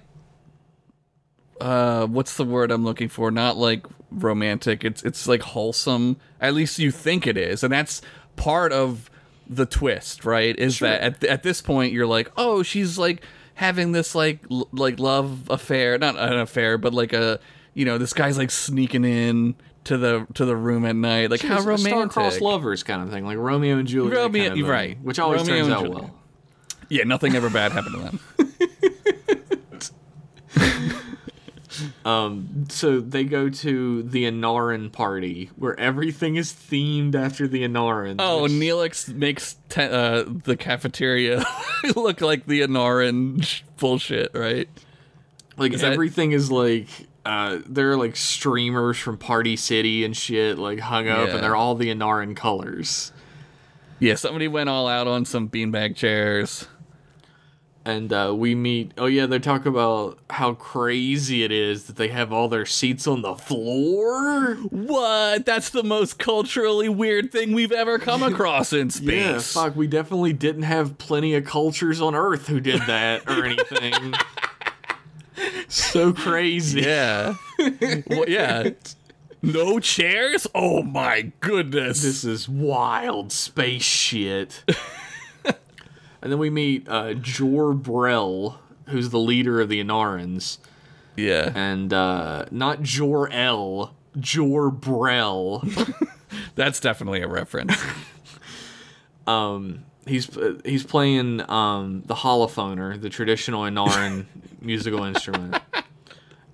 uh 1.61 2.07
what's 2.07 2.37
the 2.37 2.45
word 2.45 2.71
I'm 2.71 2.83
looking 2.83 3.09
for? 3.09 3.29
Not 3.29 3.57
like 3.57 3.85
romantic. 4.09 4.83
It's 4.83 5.03
it's 5.03 5.27
like 5.27 5.41
wholesome. 5.41 6.17
At 6.39 6.53
least 6.53 6.79
you 6.79 6.89
think 6.89 7.27
it 7.27 7.37
is. 7.37 7.63
And 7.63 7.71
that's 7.71 8.01
part 8.35 8.71
of 8.71 9.09
the 9.49 9.65
twist, 9.65 10.25
right? 10.25 10.57
Is 10.57 10.79
that 10.79 11.01
at 11.01 11.23
at 11.23 11.43
this 11.43 11.61
point 11.61 11.93
you're 11.93 12.07
like, 12.07 12.31
"Oh, 12.37 12.63
she's 12.63 12.97
like 12.97 13.23
having 13.55 13.91
this 13.91 14.15
like 14.15 14.39
l- 14.49 14.67
like 14.71 14.99
love 14.99 15.49
affair, 15.49 15.97
not 15.97 16.17
an 16.17 16.39
affair, 16.39 16.77
but 16.77 16.93
like 16.93 17.13
a 17.13 17.39
you 17.73 17.85
know, 17.85 17.97
this 17.97 18.13
guy's 18.13 18.37
like 18.37 18.51
sneaking 18.51 19.03
in 19.05 19.55
to 19.85 19.97
the 19.97 20.25
to 20.35 20.45
the 20.45 20.55
room 20.55 20.85
at 20.85 20.95
night. 20.95 21.29
Like 21.31 21.41
how 21.41 21.55
It's 21.57 21.65
a 21.65 21.67
romantic. 21.69 22.11
Star-crossed 22.11 22.41
lovers 22.41 22.83
kind 22.83 23.01
of 23.01 23.09
thing, 23.09 23.25
like 23.25 23.37
Romeo 23.37 23.77
and 23.77 23.87
Juliet. 23.87 24.15
Romeo- 24.15 24.41
kind 24.49 24.53
of 24.53 24.57
thing, 24.59 24.65
right. 24.71 25.01
Which 25.01 25.19
always 25.19 25.41
Romeo 25.41 25.55
turns 25.63 25.69
out 25.73 25.83
Juliet. 25.83 26.01
well. 26.03 26.15
Yeah, 26.89 27.03
nothing 27.05 27.35
ever 27.35 27.49
bad 27.49 27.71
happened 27.71 27.95
to 27.95 28.01
them. 28.01 28.19
Um, 32.05 32.65
so 32.69 32.99
they 32.99 33.23
go 33.23 33.49
to 33.49 34.03
the 34.03 34.25
Enaran 34.25 34.91
party 34.91 35.49
where 35.55 35.79
everything 35.79 36.35
is 36.35 36.51
themed 36.51 37.15
after 37.15 37.47
the 37.47 37.63
Enarans. 37.63 38.17
Oh, 38.19 38.43
which- 38.43 38.51
Neelix 38.51 39.13
makes 39.13 39.55
te- 39.69 39.83
uh, 39.83 40.25
the 40.27 40.57
cafeteria 40.57 41.45
look 41.95 42.19
like 42.21 42.45
the 42.45 42.61
Enaran 42.61 43.61
bullshit, 43.77 44.31
right? 44.33 44.67
like 45.55 45.71
is 45.73 45.83
everything 45.83 46.31
is 46.31 46.51
like 46.51 46.87
uh, 47.25 47.59
there 47.67 47.91
are 47.91 47.95
like 47.97 48.15
streamers 48.15 48.97
from 48.97 49.17
Party 49.17 49.55
City 49.55 50.03
and 50.03 50.17
shit 50.17 50.57
like 50.57 50.79
hung 50.79 51.07
up, 51.07 51.27
Yeah. 51.29 51.35
and 51.35 51.43
they're 51.43 51.55
all 51.55 51.75
the 51.75 51.87
Enaran 51.89 52.35
colors. 52.35 53.13
Yeah, 53.99 54.15
somebody 54.15 54.49
went 54.49 54.67
all 54.67 54.87
out 54.89 55.07
on 55.07 55.23
some 55.23 55.47
beanbag 55.47 55.95
chairs. 55.95 56.67
And 57.85 58.13
uh, 58.13 58.33
we 58.35 58.55
meet. 58.55 58.93
Oh 58.97 59.07
yeah, 59.07 59.25
they 59.25 59.39
talk 59.39 59.65
about 59.65 60.17
how 60.29 60.53
crazy 60.53 61.43
it 61.43 61.51
is 61.51 61.85
that 61.85 61.97
they 61.97 62.07
have 62.07 62.31
all 62.31 62.47
their 62.47 62.65
seats 62.65 63.07
on 63.07 63.21
the 63.21 63.35
floor. 63.35 64.55
What? 64.69 65.45
That's 65.45 65.69
the 65.69 65.83
most 65.83 66.17
culturally 66.17 66.87
weird 66.87 67.33
thing 67.33 67.51
we've 67.51 67.73
ever 67.73 67.99
come 67.99 68.23
across 68.33 68.71
in 68.71 68.89
space. 68.89 69.55
Yeah, 69.55 69.63
fuck. 69.63 69.75
We 69.75 69.87
definitely 69.87 70.31
didn't 70.31 70.63
have 70.63 70.97
plenty 70.97 71.35
of 71.35 71.43
cultures 71.43 71.99
on 71.99 72.15
Earth 72.15 72.47
who 72.47 72.61
did 72.61 72.81
that 72.83 73.29
or 73.29 73.43
anything. 73.43 74.13
so 75.67 76.13
crazy. 76.13 76.81
Yeah. 76.81 77.35
well, 78.07 78.29
yeah. 78.29 78.69
No 79.41 79.77
chairs? 79.81 80.47
Oh 80.55 80.83
my 80.83 81.33
goodness. 81.41 82.01
This 82.01 82.23
is 82.23 82.47
wild 82.47 83.33
space 83.33 83.83
shit. 83.83 84.63
and 86.23 86.31
then 86.31 86.39
we 86.39 86.49
meet 86.49 86.87
uh, 86.87 87.13
Jor 87.15 87.73
Brel, 87.73 88.57
who's 88.87 89.09
the 89.09 89.19
leader 89.19 89.59
of 89.59 89.67
the 89.67 89.83
Enarans, 89.83 90.57
yeah. 91.17 91.51
and 91.53 91.91
uh, 91.91 92.45
not 92.49 92.81
Jor 92.81 93.29
El, 93.29 93.93
Jor 94.17 94.71
Brel. 94.71 95.61
That's 96.55 96.79
definitely 96.79 97.21
a 97.23 97.27
reference. 97.27 97.75
um, 99.27 99.83
he's 100.07 100.35
uh, 100.37 100.59
he's 100.63 100.85
playing 100.85 101.41
um, 101.51 102.03
the 102.05 102.15
holophoner, 102.15 102.99
the 102.99 103.09
traditional 103.09 103.63
Enaran 103.63 104.25
musical 104.61 105.03
instrument. 105.03 105.57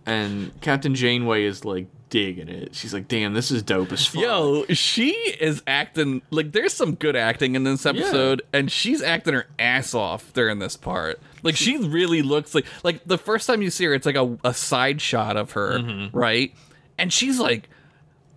And 0.04 0.60
Captain 0.62 0.96
Janeway 0.96 1.44
is 1.44 1.64
like 1.64 1.86
digging 2.10 2.50
it. 2.50 2.76
She's 2.76 2.94
like, 2.94 3.08
"Damn, 3.08 3.34
this 3.34 3.52
is 3.52 3.64
dope 3.64 3.92
as 3.92 4.06
fuck." 4.06 4.22
Yo, 4.22 4.66
she 4.70 5.12
is 5.12 5.62
acting 5.68 6.22
like 6.32 6.52
there's 6.52 6.74
some 6.74 6.96
good 6.96 7.16
acting 7.16 7.56
in 7.56 7.64
this 7.64 7.86
episode, 7.86 8.42
and 8.54 8.72
she's 8.72 9.02
acting 9.02 9.34
her 9.34 9.48
ass 9.58 9.94
off 9.94 10.34
during 10.34 10.60
this 10.60 10.76
part. 10.78 11.20
Like 11.44 11.56
she 11.56 11.78
really 11.78 12.22
looks 12.22 12.54
like 12.56 12.66
like 12.84 13.02
the 13.06 13.18
first 13.18 13.48
time 13.48 13.62
you 13.62 13.70
see 13.70 13.86
her, 13.86 13.94
it's 13.94 14.06
like 14.06 14.16
a, 14.16 14.38
a 14.44 14.54
side 14.54 15.02
shot 15.02 15.38
of 15.38 15.52
her, 15.54 15.80
Mm-hmm. 15.80 16.18
right? 16.18 16.54
And 16.98 17.14
she's 17.14 17.40
like 17.40 17.70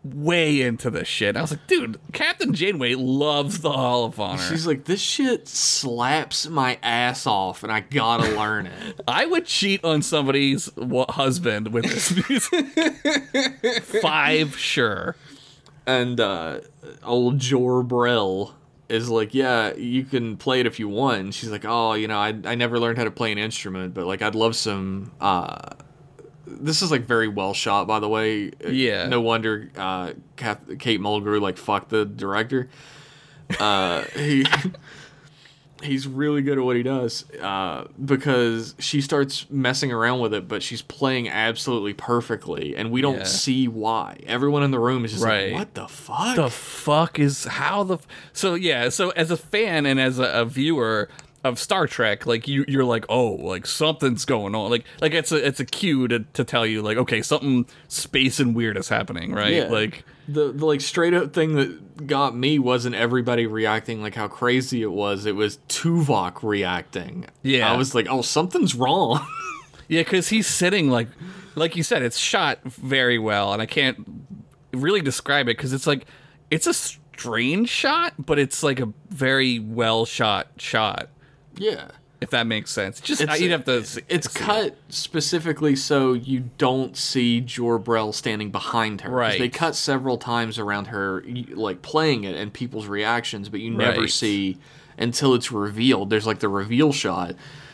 way 0.04 0.62
into 0.62 0.90
this 0.90 1.06
shit. 1.08 1.36
I 1.36 1.40
was 1.40 1.52
like, 1.52 1.66
dude, 1.66 1.98
Captain 2.12 2.52
Janeway 2.54 2.94
loves 2.94 3.60
the 3.60 3.70
holophoner. 3.70 4.48
She's 4.48 4.66
like, 4.66 4.84
"This 4.84 5.00
shit 5.00 5.48
slaps 5.48 6.48
my 6.48 6.78
ass 6.82 7.26
off, 7.26 7.62
and 7.62 7.70
I 7.70 7.80
gotta 7.80 8.30
learn 8.36 8.66
it." 8.66 9.00
I 9.06 9.26
would 9.26 9.46
cheat 9.46 9.84
on 9.84 10.02
somebody's 10.02 10.70
husband 11.10 11.72
with 11.72 11.84
this 11.84 12.28
music. 12.28 13.82
Five, 14.02 14.58
sure. 14.58 15.16
And 15.86 16.20
uh, 16.20 16.60
old 17.04 17.38
Jor 17.38 17.82
Brel 17.82 18.54
is 18.88 19.08
like, 19.08 19.34
yeah, 19.34 19.74
you 19.74 20.04
can 20.04 20.36
play 20.36 20.60
it 20.60 20.66
if 20.66 20.78
you 20.78 20.88
want. 20.88 21.20
And 21.20 21.34
she's 21.34 21.50
like, 21.50 21.64
oh, 21.66 21.94
you 21.94 22.06
know, 22.06 22.18
I, 22.18 22.34
I 22.44 22.54
never 22.54 22.78
learned 22.78 22.98
how 22.98 23.04
to 23.04 23.10
play 23.10 23.32
an 23.32 23.38
instrument, 23.38 23.94
but 23.94 24.06
like, 24.06 24.22
I'd 24.22 24.34
love 24.34 24.54
some. 24.54 25.12
Uh, 25.20 25.70
this 26.46 26.82
is 26.82 26.90
like 26.90 27.02
very 27.06 27.28
well 27.28 27.54
shot, 27.54 27.86
by 27.86 28.00
the 28.00 28.08
way. 28.08 28.50
Yeah. 28.68 29.06
No 29.06 29.20
wonder 29.20 29.70
uh, 29.76 30.12
Kate 30.36 31.00
Mulgrew 31.00 31.40
like 31.40 31.56
fucked 31.58 31.90
the 31.90 32.04
director. 32.04 32.68
Uh, 33.60 34.02
he 34.16 34.44
he's 35.82 36.06
really 36.06 36.42
good 36.42 36.58
at 36.58 36.64
what 36.64 36.76
he 36.76 36.82
does 36.84 37.28
uh, 37.40 37.84
because 38.04 38.76
she 38.78 39.00
starts 39.00 39.46
messing 39.50 39.90
around 39.90 40.20
with 40.20 40.32
it, 40.32 40.46
but 40.46 40.62
she's 40.62 40.80
playing 40.80 41.28
absolutely 41.28 41.92
perfectly, 41.92 42.76
and 42.76 42.90
we 42.92 43.00
don't 43.00 43.18
Yeah. 43.18 43.24
see 43.24 43.66
why. 43.66 44.18
Everyone 44.26 44.62
in 44.62 44.70
the 44.70 44.78
room 44.78 45.04
is 45.04 45.10
just 45.12 45.24
Right. 45.24 45.50
like, 45.50 45.58
"What 45.58 45.74
the 45.74 45.88
fuck?" 45.88 46.36
the 46.36 46.50
fuck 46.50 47.18
is 47.18 47.44
how 47.44 47.82
the 47.82 47.94
f- 47.94 48.06
so 48.32 48.54
yeah 48.54 48.90
so 48.90 49.10
as 49.10 49.30
a 49.32 49.36
fan 49.36 49.84
and 49.86 49.98
as 50.00 50.18
a, 50.20 50.24
a 50.24 50.44
viewer 50.44 51.08
of 51.44 51.58
Star 51.58 51.86
Trek 51.86 52.24
like 52.26 52.46
you 52.46 52.64
you're 52.68 52.84
like 52.84 53.04
oh 53.08 53.30
like 53.32 53.66
something's 53.66 54.24
going 54.24 54.54
on 54.54 54.70
like 54.70 54.84
like 55.00 55.12
it's 55.12 55.32
a 55.32 55.44
it's 55.46 55.58
a 55.58 55.64
cue 55.64 56.06
to, 56.08 56.20
to 56.20 56.44
tell 56.44 56.64
you 56.64 56.82
like 56.82 56.96
okay 56.96 57.20
something 57.22 57.66
space 57.88 58.38
and 58.38 58.54
weird 58.54 58.76
is 58.76 58.88
happening 58.88 59.32
right 59.32 59.52
Yeah. 59.54 59.64
like 59.64 60.04
the 60.28 60.52
the 60.52 60.64
like 60.64 60.80
straight 60.80 61.14
up 61.14 61.32
thing 61.32 61.56
that 61.56 62.06
got 62.06 62.36
me 62.36 62.58
wasn't 62.60 62.94
everybody 62.94 63.46
reacting 63.46 64.00
like 64.02 64.14
how 64.14 64.28
crazy 64.28 64.82
it 64.82 64.92
was. 64.92 65.26
It 65.26 65.34
was 65.34 65.58
Tuvok 65.68 66.44
reacting. 66.44 67.26
Yeah. 67.42 67.72
I 67.72 67.76
was 67.76 67.92
like, 67.94 68.06
"Oh, 68.08 68.22
something's 68.22 68.74
wrong." 68.76 69.26
yeah 69.88 70.02
because 70.02 70.28
he's 70.28 70.46
sitting 70.46 70.90
like 70.90 71.08
like 71.56 71.74
you 71.74 71.82
said 71.82 72.02
it's 72.02 72.16
shot 72.16 72.60
very 72.64 73.18
well 73.18 73.52
and 73.52 73.60
I 73.60 73.66
can't 73.66 73.98
really 74.72 75.00
describe 75.00 75.48
it 75.48 75.56
because 75.56 75.72
it's 75.72 75.88
like 75.88 76.06
it's 76.52 76.68
a 76.68 76.72
strange 76.72 77.68
shot 77.68 78.14
but 78.18 78.38
it's 78.38 78.62
like 78.62 78.78
a 78.80 78.88
very 79.10 79.58
well 79.58 80.04
shot 80.06 80.46
shot 80.56 81.08
yeah. 81.56 81.88
if 82.20 82.30
that 82.30 82.46
makes 82.46 82.70
sense 82.70 83.00
just 83.00 83.20
It's- 83.20 83.36
uh, 83.36 83.42
you'd 83.42 83.50
have 83.50 83.64
to 83.64 83.84
see- 83.84 84.02
It's 84.08 84.30
see 84.32 84.38
it. 84.40 84.44
cut 84.46 84.76
specifically 84.88 85.74
so 85.76 86.12
you 86.12 86.50
don't 86.58 86.96
see 86.96 87.40
Jor 87.40 87.78
Brel 87.78 88.12
standing 88.12 88.50
behind 88.50 89.00
her. 89.00 89.10
Right. 89.10 89.38
They 89.38 89.48
cut 89.48 89.74
several 89.74 90.18
times 90.18 90.58
around 90.58 90.86
her, 90.86 91.24
like 91.54 91.82
playing 91.82 92.24
it 92.24 92.36
and 92.36 92.52
people's 92.52 92.86
reactions, 92.86 93.48
but 93.48 93.60
you 93.60 93.70
never 93.70 94.02
Right. 94.02 94.10
see 94.10 94.58
until 94.98 95.34
it's 95.34 95.50
revealed. 95.50 96.10
There's 96.10 96.26
like 96.26 96.38
the 96.38 96.48
reveal 96.48 96.92
shot. 96.92 97.30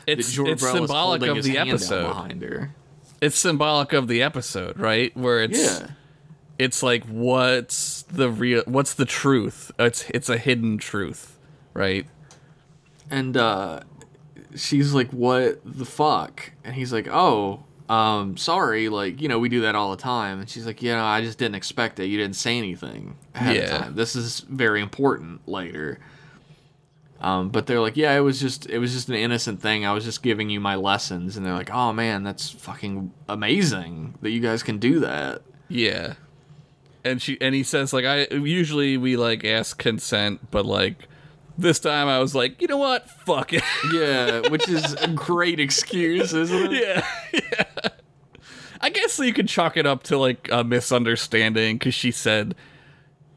It's- 0.07 0.39
it's 0.39 0.62
symbolic 0.62 1.22
of 1.29 1.43
the 1.43 1.59
episode. 1.59 2.07
behind 2.09 2.43
her. 2.43 2.74
it's 3.20 3.37
symbolic 3.39 3.93
of 3.93 4.09
the 4.09 4.22
episode, 4.22 4.79
right? 4.79 5.14
Where 5.16 5.43
it's 5.43 5.59
Yeah. 5.81 5.89
it's 6.59 6.83
like 6.83 7.05
what's 7.05 8.03
the 8.11 8.31
real 8.31 8.62
what's 8.66 8.95
the 8.95 9.05
truth? 9.05 9.70
It's 9.79 10.05
it's 10.14 10.29
a 10.31 10.39
hidden 10.39 10.79
truth, 10.79 11.37
right? 11.74 12.07
And 13.11 13.37
uh 13.37 13.81
she's 14.55 14.93
like 14.95 15.11
what 15.13 15.61
the 15.65 15.85
fuck? 15.85 16.53
And 16.65 16.75
he's 16.75 16.93
like 16.93 17.09
oh 17.09 17.65
um 17.89 18.37
sorry 18.37 18.89
like 18.91 19.21
you 19.23 19.29
know 19.29 19.39
we 19.39 19.49
do 19.49 19.63
that 19.63 19.75
all 19.75 19.91
the 19.91 20.03
time. 20.03 20.41
And 20.41 20.49
she's 20.51 20.67
like 20.67 20.83
yeah 20.83 21.05
i 21.05 21.21
just 21.23 21.39
didn't 21.39 21.55
expect 21.55 21.99
it. 22.01 22.07
You 22.07 22.19
didn't 22.19 22.37
say 22.37 22.59
anything 22.59 23.17
ahead 23.35 23.57
Yeah. 23.57 23.63
of 23.63 23.83
time. 23.83 23.95
This 23.95 24.15
is 24.17 24.41
very 24.41 24.81
important 24.83 25.47
later. 25.49 25.99
Um 27.21 27.49
but 27.49 27.67
they're 27.67 27.81
like 27.81 27.97
yeah 27.97 28.15
it 28.17 28.21
was 28.21 28.41
just 28.41 28.69
it 28.69 28.79
was 28.79 28.93
just 28.93 29.09
an 29.09 29.15
innocent 29.17 29.61
thing. 29.61 29.85
I 29.87 29.93
was 29.93 30.05
just 30.05 30.23
giving 30.23 30.51
you 30.51 30.61
my 30.61 30.75
lessons. 30.77 31.37
And 31.37 31.45
they're 31.45 31.55
like 31.55 31.71
oh 31.73 31.93
man 31.93 32.23
that's 32.23 32.51
fucking 32.51 33.13
amazing 33.29 34.15
that 34.23 34.31
you 34.31 34.41
guys 34.41 34.63
can 34.63 34.79
do 34.79 35.01
that. 35.01 35.43
Yeah. 35.69 36.15
And 37.05 37.23
she 37.23 37.41
and 37.41 37.55
he 37.55 37.63
says 37.63 37.93
like 37.93 38.05
I 38.05 38.27
usually 38.35 38.97
we 38.99 39.17
like 39.17 39.45
ask 39.45 39.79
consent, 39.79 40.51
but 40.51 40.67
like 40.67 41.09
this 41.59 41.81
time 41.81 42.09
I 42.09 42.21
was 42.21 42.35
like, 42.35 42.63
you 42.63 42.69
know 42.69 42.79
what? 42.79 43.11
Fuck 43.11 43.53
it. 43.53 43.63
yeah 43.93 44.49
which 44.49 44.69
is 44.69 44.95
a 44.95 45.09
great 45.09 45.61
excuse 45.61 46.33
isn't 46.33 46.73
it 46.73 46.83
yeah. 46.83 47.07
yeah. 47.53 47.89
I 48.81 48.91
guess 48.91 49.19
you 49.19 49.33
could 49.33 49.49
chalk 49.49 49.77
it 49.77 49.87
up 49.87 50.05
to 50.05 50.19
like 50.19 50.49
a 50.53 50.63
misunderstanding 50.63 51.79
because 51.79 51.95
she 51.95 52.13
said, 52.13 52.55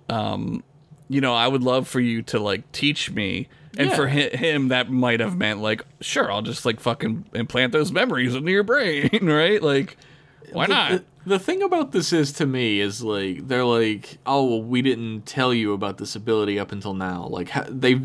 um, 0.07 0.63
you 1.09 1.19
know, 1.19 1.33
I 1.33 1.47
would 1.47 1.63
love 1.63 1.87
for 1.87 1.99
you 1.99 2.21
to 2.23 2.39
like 2.39 2.71
teach 2.71 3.11
me. 3.11 3.47
And 3.77 3.91
for 3.93 4.07
hi- 4.07 4.29
him, 4.29 4.67
that 4.67 4.91
might 4.91 5.19
have 5.21 5.37
meant 5.37 5.61
like, 5.61 5.83
sure, 6.01 6.31
I'll 6.31 6.41
just 6.41 6.65
like 6.65 6.79
fucking 6.79 7.25
implant 7.33 7.71
those 7.71 7.91
memories 7.91 8.35
into 8.35 8.51
your 8.51 8.63
brain, 8.63 9.09
right? 9.21 9.61
Like, 9.63 9.97
why 10.51 10.67
the, 10.67 10.73
not? 10.73 10.91
The, 10.91 11.03
the 11.25 11.39
thing 11.39 11.61
about 11.61 11.91
this 11.91 12.11
is 12.13 12.31
to 12.33 12.45
me 12.45 12.79
is 12.79 13.03
like 13.03 13.47
they're 13.47 13.65
like, 13.65 14.17
oh, 14.25 14.43
well, 14.45 14.61
we 14.63 14.81
didn't 14.81 15.25
tell 15.25 15.53
you 15.53 15.73
about 15.73 15.97
this 15.97 16.15
ability 16.15 16.57
up 16.59 16.71
until 16.71 16.93
now. 16.93 17.27
Like 17.27 17.51
they, 17.69 17.99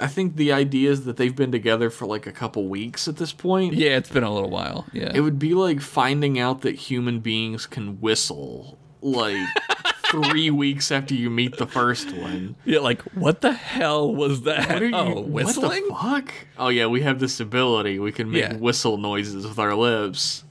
I 0.00 0.06
think 0.06 0.36
the 0.36 0.52
idea 0.52 0.90
is 0.90 1.04
that 1.04 1.16
they've 1.16 1.34
been 1.34 1.52
together 1.52 1.90
for 1.90 2.06
like 2.06 2.26
a 2.26 2.32
couple 2.32 2.68
weeks 2.68 3.08
at 3.08 3.16
this 3.16 3.32
point. 3.32 3.74
yeah, 3.74 3.96
it's 3.96 4.10
been 4.10 4.22
a 4.24 4.32
little 4.32 4.50
while. 4.50 4.86
Yeah. 4.92 5.10
It 5.14 5.20
would 5.20 5.38
be 5.38 5.54
like 5.54 5.80
finding 5.80 6.38
out 6.38 6.60
that 6.62 6.76
human 6.76 7.20
beings 7.20 7.66
can 7.66 8.00
whistle 8.00 8.78
like 9.00 9.36
three 10.06 10.48
weeks 10.50 10.92
after 10.92 11.14
you 11.14 11.30
meet 11.30 11.56
the 11.56 11.66
first 11.66 12.12
one. 12.12 12.54
yeah, 12.64 12.78
like, 12.78 13.02
what 13.16 13.40
the 13.40 13.52
hell 13.52 14.14
was 14.14 14.42
that? 14.42 14.68
What 14.68 14.82
are 14.82 14.86
you? 14.86 14.94
oh, 14.94 15.20
whistling? 15.22 15.82
What 15.88 16.24
the 16.26 16.32
fuck? 16.32 16.34
Oh 16.58 16.68
yeah, 16.68 16.86
we 16.86 17.00
have 17.00 17.18
this 17.18 17.40
ability. 17.40 17.98
We 17.98 18.12
can 18.12 18.30
make 18.30 18.42
Yeah. 18.42 18.56
whistle 18.56 18.98
noises 18.98 19.44
with 19.46 19.58
our 19.58 19.74
lips. 19.74 20.44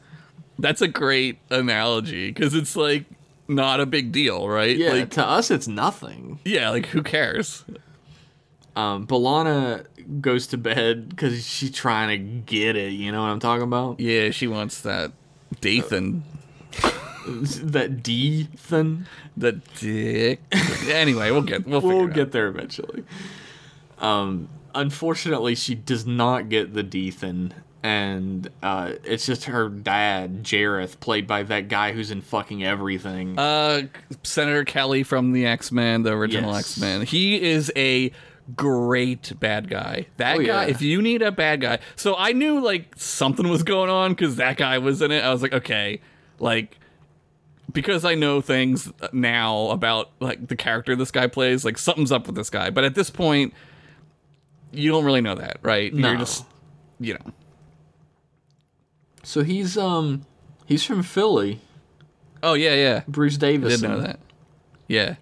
That's 0.62 0.82
a 0.82 0.88
great 0.88 1.40
analogy 1.50 2.30
because 2.32 2.54
it's 2.56 2.76
like 2.76 3.06
not 3.48 3.80
a 3.82 3.86
big 3.86 4.12
deal, 4.12 4.48
right? 4.48 4.76
Yeah, 4.78 4.92
Like, 4.94 5.10
to 5.12 5.26
us 5.26 5.52
it's 5.52 5.68
nothing. 5.68 6.40
yeah, 6.46 6.70
like 6.70 6.86
who 6.88 7.04
cares? 7.04 7.66
Um, 8.76 9.06
B'Elanna 9.06 9.86
goes 10.22 10.48
to 10.48 10.58
bed 10.58 11.10
because 11.10 11.46
she's 11.46 11.72
trying 11.72 12.08
to 12.10 12.18
get 12.46 12.76
it. 12.78 12.94
You 12.94 13.12
know 13.12 13.22
what 13.22 13.28
I'm 13.28 13.40
talking 13.40 13.64
about? 13.64 14.00
Yeah, 14.00 14.30
she 14.32 14.48
wants 14.48 14.82
that 14.82 15.12
Dathan. 15.60 16.24
That 17.24 18.02
D 18.02 18.46
thing. 18.58 19.06
The 19.38 19.62
dick. 19.80 20.42
anyway, 20.88 21.30
we'll 21.30 21.44
get 21.44 21.68
we'll, 21.68 21.80
We'll 21.82 22.08
get 22.08 22.32
there 22.32 22.48
eventually. 22.48 23.04
Um, 24.00 24.50
unfortunately, 24.74 25.54
she 25.54 25.76
does 25.76 26.08
not 26.08 26.50
get 26.50 26.74
the 26.74 26.82
Dathan, 26.82 27.54
and 27.84 28.50
uh, 28.62 28.94
it's 29.04 29.26
just 29.26 29.46
her 29.46 29.70
dad, 29.70 30.44
Jareth, 30.44 31.00
played 31.00 31.26
by 31.28 31.44
that 31.44 31.68
guy 31.68 31.92
who's 31.94 32.12
in 32.12 32.22
fucking 32.22 32.64
everything. 32.64 33.38
Uh, 33.40 33.84
Senator 34.24 34.64
Kelly 34.66 35.04
from 35.04 35.32
the 35.32 35.46
X 35.46 35.72
Men, 35.72 36.04
the 36.04 36.12
original 36.12 36.52
Yes. 36.52 36.60
X 36.74 36.80
Men. 36.80 37.02
He 37.04 37.42
is 37.42 37.72
a 37.76 38.12
great 38.56 39.34
bad 39.40 39.70
guy. 39.70 40.08
That 40.18 40.36
Oh, 40.38 40.40
guy. 40.40 40.46
yeah. 40.66 40.70
If 40.70 40.82
you 40.82 41.02
need 41.02 41.22
a 41.22 41.32
bad 41.32 41.62
guy, 41.62 41.80
so 41.96 42.16
I 42.18 42.34
knew 42.34 42.60
like 42.60 42.94
something 42.98 43.48
was 43.50 43.64
going 43.64 43.90
on 43.90 44.12
because 44.12 44.36
that 44.36 44.58
guy 44.58 44.78
was 44.78 45.02
in 45.02 45.12
it. 45.12 45.24
I 45.24 45.32
was 45.32 45.42
like, 45.42 45.54
okay, 45.54 46.02
like. 46.40 46.78
Because 47.74 48.04
I 48.04 48.16
know 48.16 48.42
things 48.42 48.92
now 49.14 49.70
about 49.70 50.10
like 50.20 50.46
the 50.48 50.58
character 50.58 50.94
this 50.94 51.10
guy 51.10 51.28
plays, 51.28 51.64
like 51.64 51.78
something's 51.78 52.12
up 52.12 52.26
with 52.28 52.36
this 52.36 52.50
guy. 52.50 52.70
But 52.70 52.84
at 52.84 52.96
this 52.96 53.10
point, 53.10 53.54
you 54.74 54.92
don't 54.92 55.06
really 55.06 55.22
know 55.22 55.36
that, 55.36 55.58
right? 55.62 55.94
No. 55.94 56.10
You're 56.10 56.18
just, 56.18 56.44
you 57.00 57.14
know, 57.14 57.22
so 59.24 59.44
he's 59.44 59.78
um 59.78 60.26
he's 60.66 60.84
from 60.84 61.04
Philly. 61.04 61.62
Oh 62.44 62.54
yeah, 62.54 62.74
yeah. 62.74 63.04
Bruce 63.08 63.38
Davison. 63.38 63.82
did 63.82 63.88
know 63.90 64.02
that. 64.02 64.20
Yeah. 64.88 65.16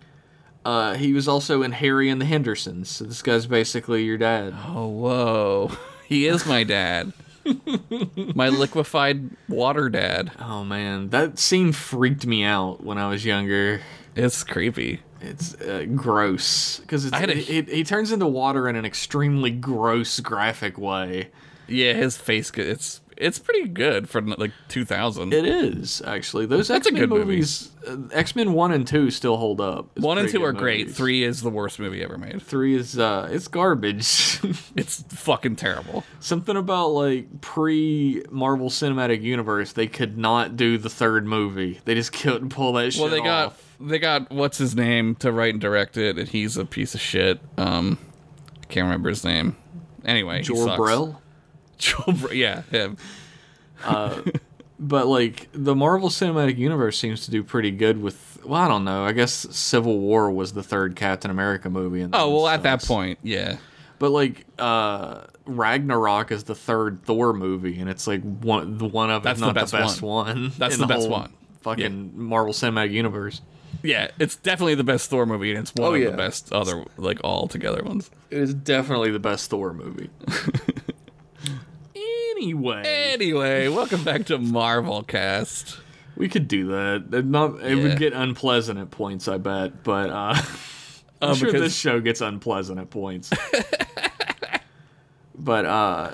Uh, 0.66 0.94
he 0.96 1.14
was 1.14 1.28
also 1.28 1.64
in 1.64 1.72
Harry 1.72 2.10
and 2.10 2.20
the 2.22 2.26
Hendersons. 2.26 2.90
So 2.90 3.06
this 3.06 3.22
guy's 3.22 3.48
basically 3.48 4.04
your 4.04 4.18
dad. 4.18 4.54
Oh 4.68 4.88
whoa. 4.88 5.72
He 6.10 6.26
is 6.26 6.48
my 6.48 6.64
dad. 6.64 7.14
my 8.34 8.50
liquefied 8.50 9.30
water 9.48 9.90
dad. 9.90 10.32
Oh 10.40 10.64
man, 10.64 11.10
that 11.10 11.38
scene 11.38 11.72
freaked 11.72 12.26
me 12.26 12.44
out 12.44 12.84
when 12.84 12.98
I 12.98 13.08
was 13.10 13.26
younger. 13.26 13.82
It's 14.16 14.44
creepy. 14.44 15.02
It's 15.22 15.54
uh, 15.62 15.86
gross 15.96 16.80
because 16.80 17.12
I 17.12 17.20
had 17.20 17.30
a- 17.30 17.36
he, 17.36 17.84
turns 17.84 18.12
into 18.12 18.26
water 18.26 18.68
in 18.68 18.76
an 18.76 18.86
extremely 18.86 19.52
gross, 19.52 20.20
graphic 20.20 20.78
way. 20.78 21.30
Yeah, 21.68 21.94
his 21.94 22.18
face. 22.18 22.52
It's 22.56 23.02
it's 23.20 23.38
pretty 23.38 23.68
good 23.68 24.10
for 24.10 24.22
like 24.22 24.52
2000. 24.70 25.34
It 25.34 25.46
is 25.46 26.02
actually 26.08 26.46
those 26.46 26.72
X 26.72 26.86
Men 26.92 27.02
good 27.02 27.10
movie. 27.10 27.26
movies. 27.26 27.70
Uh, 27.88 27.98
X 28.12 28.36
Men 28.36 28.54
one 28.54 28.72
and 28.72 28.88
two 28.88 29.12
still 29.12 29.38
hold 29.38 29.60
up. 29.62 29.90
It's 29.96 30.04
One 30.06 30.18
and 30.18 30.28
two 30.30 30.44
are 30.44 30.54
great. 30.54 30.80
movies. 30.88 30.98
Three 30.98 31.24
is 31.24 31.42
the 31.42 31.50
worst 31.50 31.80
movie 31.80 32.02
ever 32.04 32.18
made. 32.18 32.42
Three 32.42 32.76
is 32.76 32.98
uh, 32.98 33.28
it's 33.32 33.48
garbage. 33.48 34.40
It's 34.76 35.04
fucking 35.10 35.58
terrible. 35.58 36.06
Something 36.22 36.56
about 36.56 36.90
like 36.90 37.42
pre 37.42 38.24
Marvel 38.32 38.70
Cinematic 38.70 39.22
Universe, 39.22 39.74
they 39.74 39.88
could 39.88 40.18
not 40.18 40.56
do 40.56 40.78
the 40.78 40.90
third 40.90 41.26
movie. 41.26 41.82
They 41.84 41.96
just 41.96 42.14
couldn't 42.22 42.50
pull 42.50 42.74
that 42.74 42.94
shit 42.94 43.02
Well, 43.02 43.10
they 43.12 43.20
got 43.20 43.48
off. 43.48 43.76
they 43.82 44.00
got 44.00 44.32
what's 44.32 44.58
his 44.58 44.76
name 44.78 45.16
to 45.16 45.34
write 45.34 45.54
and 45.56 45.60
direct 45.62 45.98
it, 45.98 46.18
and 46.18 46.30
he's 46.30 46.56
a 46.56 46.64
piece 46.64 46.96
of 46.96 47.02
shit. 47.02 47.42
Um, 47.58 47.98
I 48.62 48.66
can't 48.68 48.86
remember 48.86 49.10
his 49.10 49.26
name. 49.26 49.58
Anyway, 50.06 50.42
he 50.44 50.54
Jor 51.80 51.96
sucks. 52.06 52.06
Brell. 52.06 52.14
Jor 52.14 52.14
Brel, 52.30 52.34
yeah, 52.36 52.62
him. 52.70 52.98
But 54.82 55.08
like 55.08 55.50
the 55.52 55.76
Marvel 55.76 56.08
Cinematic 56.10 56.58
Universe 56.58 56.98
seems 56.98 57.26
to 57.26 57.32
do 57.32 57.44
pretty 57.44 57.72
good 57.72 58.02
with. 58.02 58.40
Well, 58.46 58.62
I 58.62 58.68
don't 58.70 58.86
know. 58.86 59.04
I 59.04 59.12
guess 59.12 59.34
Civil 59.52 60.00
War 60.00 60.32
was 60.32 60.54
the 60.54 60.64
third 60.64 60.96
Captain 60.96 61.30
America 61.30 61.70
movie. 61.70 62.00
And 62.02 62.16
Oh 62.16 62.30
well, 62.34 62.46
that 62.46 62.54
at 62.56 62.64
that 62.64 62.84
point, 62.84 63.20
yeah. 63.22 63.58
But 64.00 64.12
like 64.12 64.46
uh 64.58 65.26
Ragnarok 65.46 66.32
is 66.32 66.46
the 66.46 66.56
third 66.56 67.04
Thor 67.04 67.34
movie, 67.34 67.78
and 67.82 67.90
it's 67.90 68.08
like 68.08 68.22
one 68.22 68.78
the 68.78 68.86
one 68.88 69.10
of 69.12 69.24
That's 69.24 69.38
if 69.38 69.42
the 69.42 69.46
not 69.48 69.56
best 69.56 69.72
the 69.74 69.78
best 69.80 70.02
one. 70.02 70.26
one. 70.28 70.52
That's 70.58 70.76
in 70.76 70.80
the 70.82 70.88
best 70.88 71.10
one. 71.10 71.34
Fucking 71.62 72.14
Marvel 72.18 72.54
Cinematic 72.54 72.92
Universe. 72.92 73.42
Yeah, 73.84 74.12
it's 74.18 74.38
definitely 74.38 74.76
the 74.76 74.84
best 74.86 75.10
Thor 75.10 75.26
movie, 75.26 75.50
and 75.52 75.60
it's 75.60 75.74
one 75.76 75.92
Oh, 75.92 75.94
of 75.96 76.02
yeah. 76.02 76.12
the 76.12 76.18
best 76.18 76.54
other 76.54 76.86
like 76.96 77.20
all 77.24 77.50
together 77.50 77.84
ones. 77.84 78.10
It 78.30 78.38
is 78.40 78.54
definitely 78.54 79.12
the 79.12 79.20
best 79.20 79.50
Thor 79.50 79.74
movie. 79.74 80.10
anyway, 82.42 82.84
Anyway, 83.14 83.68
welcome 83.68 84.04
back 84.04 84.26
to 84.28 84.38
Marvel 84.38 85.04
Cast. 85.04 85.78
we 86.16 86.30
could 86.30 86.48
do 86.48 86.68
that. 86.68 87.06
It 87.12 87.26
Not 87.26 87.60
it 87.62 87.78
Yeah. 87.78 87.84
would 87.84 87.98
get 87.98 88.14
unpleasant 88.14 88.80
at 88.80 88.92
points, 88.92 89.28
I 89.28 89.38
bet. 89.38 89.84
But 89.84 90.10
uh, 90.10 90.36
I'm 91.22 91.32
Uh, 91.32 91.36
sure 91.36 91.48
because- 91.48 91.62
this 91.62 91.76
show 91.76 92.00
gets 92.00 92.22
unpleasant 92.22 92.80
at 92.80 92.90
points. 92.90 93.30
but 95.38 95.66
uh, 95.66 96.12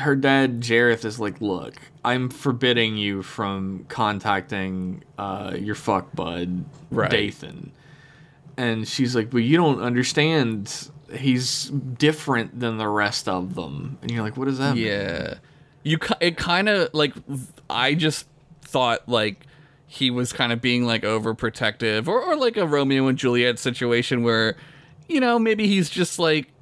her 0.00 0.16
dad 0.16 0.60
Jareth 0.60 1.04
is 1.04 1.20
like, 1.20 1.40
"Look, 1.40 1.74
I'm 2.04 2.28
forbidding 2.30 2.96
you 2.96 3.22
from 3.22 3.84
contacting 3.88 5.04
uh, 5.18 5.54
your 5.58 5.74
fuck 5.74 6.14
bud 6.14 6.64
Right. 6.90 7.10
Dathan." 7.10 7.72
And 8.56 8.88
she's 8.88 9.14
like, 9.14 9.30
"But 9.30 9.38
you 9.38 9.56
don't 9.56 9.80
understand. 9.80 10.90
He's 11.12 11.64
different 11.70 12.60
than 12.60 12.78
the 12.78 12.88
rest 12.88 13.28
of 13.28 13.54
them." 13.54 13.98
And 14.02 14.10
you're 14.10 14.22
like, 14.22 14.36
"What 14.36 14.46
does 14.46 14.58
that 14.58 14.74
mean?" 14.74 14.84
Yeah, 14.86 15.34
you. 15.82 15.98
It 16.20 16.36
kind 16.36 16.68
of 16.68 16.90
like 16.92 17.14
I 17.70 17.94
just 17.94 18.26
thought 18.62 19.08
like 19.08 19.46
he 19.86 20.10
was 20.10 20.32
kind 20.32 20.52
of 20.52 20.60
being 20.60 20.84
like 20.84 21.02
overprotective, 21.02 22.08
or 22.08 22.22
or 22.22 22.36
like 22.36 22.56
a 22.56 22.66
Romeo 22.66 23.06
and 23.08 23.16
Juliet 23.16 23.58
situation 23.58 24.22
where, 24.22 24.56
you 25.08 25.20
know, 25.20 25.38
maybe 25.38 25.66
he's 25.66 25.88
just 25.88 26.18
like 26.18 26.52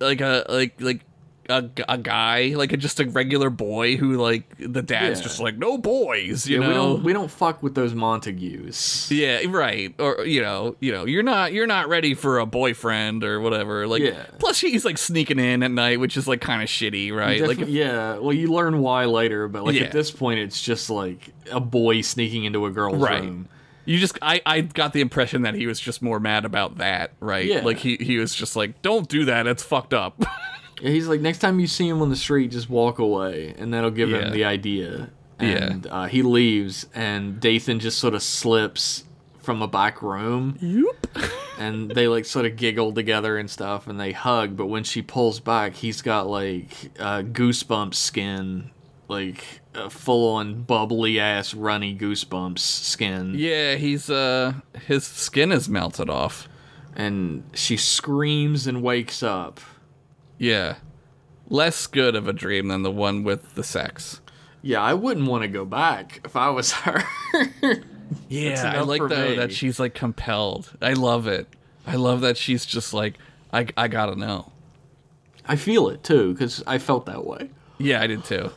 like 0.00 0.20
a 0.20 0.44
like 0.48 0.80
like. 0.80 1.00
A, 1.48 1.68
a 1.88 1.98
guy 1.98 2.54
like 2.56 2.72
a, 2.72 2.76
just 2.76 3.00
a 3.00 3.04
regular 3.06 3.50
boy 3.50 3.96
who 3.96 4.12
like 4.16 4.44
the 4.58 4.80
dad's 4.80 5.18
Yeah. 5.18 5.24
just 5.24 5.40
like 5.40 5.58
no 5.58 5.76
boys 5.76 6.46
you 6.46 6.60
Yeah, 6.60 6.62
know 6.62 6.68
we 6.68 6.74
don't 6.74 7.02
we 7.04 7.12
don't 7.12 7.30
fuck 7.30 7.62
with 7.62 7.74
those 7.74 7.94
Montagues. 7.94 9.10
Yeah, 9.10 9.40
right. 9.48 9.92
Or 9.98 10.24
you 10.24 10.40
know, 10.40 10.76
you 10.80 10.92
know, 10.92 11.04
you're 11.04 11.22
not 11.24 11.52
you're 11.52 11.66
not 11.66 11.88
ready 11.88 12.14
for 12.14 12.38
a 12.38 12.46
boyfriend 12.46 13.24
or 13.24 13.40
whatever. 13.40 13.86
Like, 13.86 14.02
Yeah. 14.02 14.24
plus 14.38 14.60
he's 14.60 14.84
like 14.84 14.98
sneaking 14.98 15.38
in 15.38 15.62
at 15.62 15.70
night, 15.72 15.98
which 16.00 16.16
is 16.16 16.28
like 16.28 16.40
kind 16.40 16.62
of 16.62 16.68
shitty, 16.68 17.12
right? 17.12 17.38
Defi- 17.38 17.46
like, 17.48 17.58
if- 17.60 17.68
yeah, 17.68 18.18
well, 18.18 18.32
you 18.32 18.52
learn 18.52 18.78
why 18.80 19.04
later, 19.06 19.48
but 19.48 19.64
like 19.64 19.80
at 19.80 19.92
this 19.92 20.10
point, 20.10 20.38
it's 20.40 20.62
just 20.62 20.90
like 20.90 21.30
a 21.50 21.60
boy 21.60 22.00
sneaking 22.02 22.44
into 22.44 22.66
a 22.66 22.70
girl's 22.70 22.98
Right. 23.02 23.22
room. 23.22 23.48
you 23.84 23.98
just 23.98 24.16
I 24.22 24.40
I 24.46 24.60
got 24.60 24.92
the 24.92 25.00
impression 25.00 25.42
that 25.42 25.54
he 25.54 25.66
was 25.66 25.80
just 25.80 26.02
more 26.02 26.20
mad 26.20 26.44
about 26.44 26.78
that, 26.78 27.10
right? 27.18 27.44
Yeah. 27.46 27.62
Like 27.64 27.78
he 27.78 27.96
he 28.00 28.18
was 28.18 28.32
just 28.34 28.54
like, 28.54 28.80
don't 28.82 29.08
do 29.08 29.24
that, 29.24 29.48
it's 29.48 29.62
fucked 29.64 29.92
up. 29.92 30.22
Yeah, 30.82 30.90
he's 30.90 31.06
like, 31.08 31.20
next 31.20 31.38
time 31.38 31.60
you 31.60 31.66
see 31.68 31.88
him 31.88 32.02
on 32.02 32.10
the 32.10 32.16
street, 32.16 32.50
just 32.50 32.68
walk 32.68 32.98
away, 32.98 33.54
and 33.56 33.72
that'll 33.72 33.90
give 33.92 34.10
Yeah. 34.10 34.26
him 34.26 34.32
the 34.32 34.44
idea. 34.44 35.10
Yeah. 35.40 35.46
And 35.70 35.86
uh, 35.86 36.04
he 36.06 36.22
leaves, 36.22 36.86
and 36.94 37.40
Dathan 37.40 37.78
just 37.80 37.98
sort 37.98 38.14
of 38.14 38.22
slips 38.22 39.04
from 39.40 39.62
a 39.62 39.68
back 39.68 40.02
room. 40.02 40.58
Yep. 40.60 41.28
And 41.58 41.90
they 41.90 42.08
like 42.08 42.24
sort 42.24 42.46
of 42.46 42.56
giggle 42.56 42.92
together 42.92 43.38
and 43.38 43.48
stuff, 43.50 43.86
and 43.86 43.98
they 44.00 44.12
hug. 44.12 44.56
But 44.56 44.66
when 44.66 44.82
she 44.84 45.02
pulls 45.02 45.38
back, 45.40 45.74
he's 45.74 46.02
got 46.02 46.26
like 46.28 46.90
uh, 46.98 47.22
goosebumps 47.22 47.94
skin, 47.94 48.70
like 49.08 49.44
a 49.74 49.88
full 49.90 50.34
on 50.34 50.62
bubbly 50.62 51.18
ass 51.20 51.54
runny 51.54 51.96
goosebumps 51.96 52.58
skin. 52.58 53.34
yeah, 53.36 53.74
he's 53.76 54.10
uh 54.10 54.54
his 54.86 55.04
skin 55.04 55.50
is 55.52 55.68
melted 55.68 56.10
off. 56.10 56.48
and 56.96 57.42
she 57.54 57.76
screams 57.76 58.66
and 58.66 58.82
wakes 58.82 59.22
up. 59.22 59.60
Yeah. 60.42 60.74
Less 61.48 61.86
good 61.86 62.16
of 62.16 62.26
a 62.26 62.32
dream 62.32 62.66
than 62.66 62.82
the 62.82 62.90
one 62.90 63.22
with 63.22 63.54
the 63.54 63.62
sex. 63.62 64.20
Yeah, 64.60 64.82
I 64.82 64.92
wouldn't 64.92 65.28
want 65.28 65.42
to 65.42 65.48
go 65.48 65.64
back 65.64 66.20
if 66.24 66.34
I 66.34 66.50
was 66.50 66.72
her. 66.82 67.04
Yeah, 68.28 68.72
I 68.74 68.80
like 68.80 68.98
for 69.02 69.08
though 69.08 69.30
me. 69.30 69.36
that 69.36 69.52
she's 69.52 69.78
like 69.78 69.94
compelled. 69.94 70.72
I 70.82 70.94
love 70.94 71.28
it. 71.28 71.46
I 71.86 71.94
love 71.94 72.22
that 72.22 72.36
she's 72.36 72.66
just 72.66 72.92
like, 72.92 73.18
I, 73.52 73.68
I 73.76 73.86
gotta 73.86 74.16
know. 74.16 74.50
I 75.46 75.54
feel 75.54 75.88
it 75.88 76.02
too 76.02 76.32
because 76.32 76.60
I 76.66 76.78
felt 76.78 77.06
that 77.06 77.24
way. 77.24 77.48
Yeah, 77.78 78.02
I 78.02 78.08
did 78.08 78.24
too. 78.24 78.50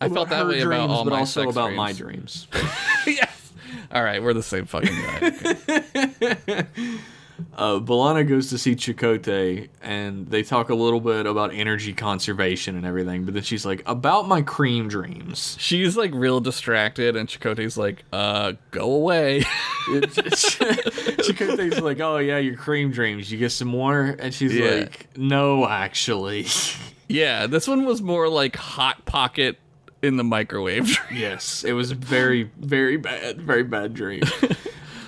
I 0.00 0.08
felt 0.08 0.30
that 0.30 0.46
way 0.46 0.62
dreams, 0.62 0.84
about 0.84 0.90
all 0.90 1.04
but 1.04 1.10
my 1.10 1.18
also 1.20 1.42
sex 1.42 1.52
about 1.52 1.66
dreams. 1.66 1.76
my 1.76 1.92
dreams. 1.92 2.46
yes. 3.06 3.52
All 3.92 4.02
right, 4.02 4.22
we're 4.22 4.32
the 4.32 4.42
same 4.42 4.64
fucking 4.64 4.96
guy. 4.96 6.66
uh, 7.56 7.78
B'Elanna 7.80 8.26
goes 8.28 8.50
to 8.50 8.58
see 8.58 8.74
Chakotay, 8.76 9.68
and 9.82 10.26
they 10.28 10.42
talk 10.42 10.70
a 10.70 10.74
little 10.74 11.00
bit 11.00 11.26
about 11.26 11.52
energy 11.52 11.92
conservation 11.92 12.76
and 12.76 12.86
everything. 12.86 13.24
But 13.24 13.34
then 13.34 13.42
she's 13.42 13.66
like, 13.66 13.82
"About 13.86 14.28
my 14.28 14.42
cream 14.42 14.88
dreams." 14.88 15.56
She's 15.58 15.96
like 15.96 16.12
real 16.14 16.40
distracted, 16.40 17.16
and 17.16 17.28
Chakotay's 17.28 17.76
like, 17.76 18.04
"Uh, 18.12 18.52
go 18.70 18.90
away." 18.92 19.40
Chakotay's 19.88 21.80
like, 21.80 22.00
"Oh 22.00 22.18
yeah, 22.18 22.38
your 22.38 22.56
cream 22.56 22.90
dreams. 22.90 23.30
You 23.30 23.38
get 23.38 23.50
some 23.52 23.68
more?" 23.68 24.16
And 24.18 24.32
she's 24.32 24.54
Yeah. 24.54 24.70
like, 24.70 25.08
"No, 25.16 25.66
actually." 25.68 26.46
yeah, 27.08 27.46
this 27.46 27.66
one 27.68 27.84
was 27.84 28.02
more 28.02 28.28
like 28.28 28.56
hot 28.56 29.04
pocket 29.06 29.58
in 30.02 30.16
the 30.16 30.24
microwave. 30.24 30.98
yes, 31.12 31.64
it 31.64 31.72
was 31.72 31.92
very, 31.92 32.50
very 32.58 32.96
bad, 32.96 33.40
very 33.40 33.62
bad 33.62 33.94
dream. 33.94 34.22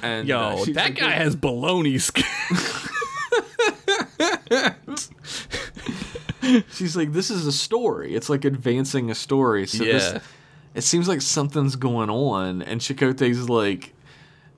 And 0.03 0.29
Yo, 0.29 0.39
uh, 0.39 0.65
that 0.75 0.95
guy 0.95 1.11
has 1.11 1.35
baloney 1.37 2.01
skin. 2.01 2.25
She's 6.73 6.97
like, 6.97 7.13
this 7.13 7.31
is 7.31 7.47
a 7.47 7.53
story. 7.53 8.15
It's 8.15 8.29
like 8.29 8.45
advancing 8.45 9.11
a 9.11 9.15
story. 9.15 9.67
So 9.67 9.83
Yeah. 9.85 9.93
this, 9.93 10.23
it 10.75 10.83
seems 10.83 11.09
like 11.09 11.21
something's 11.21 11.75
going 11.75 12.09
on. 12.11 12.63
And 12.63 12.81
Chakotay's 12.81 13.49
like, 13.49 13.95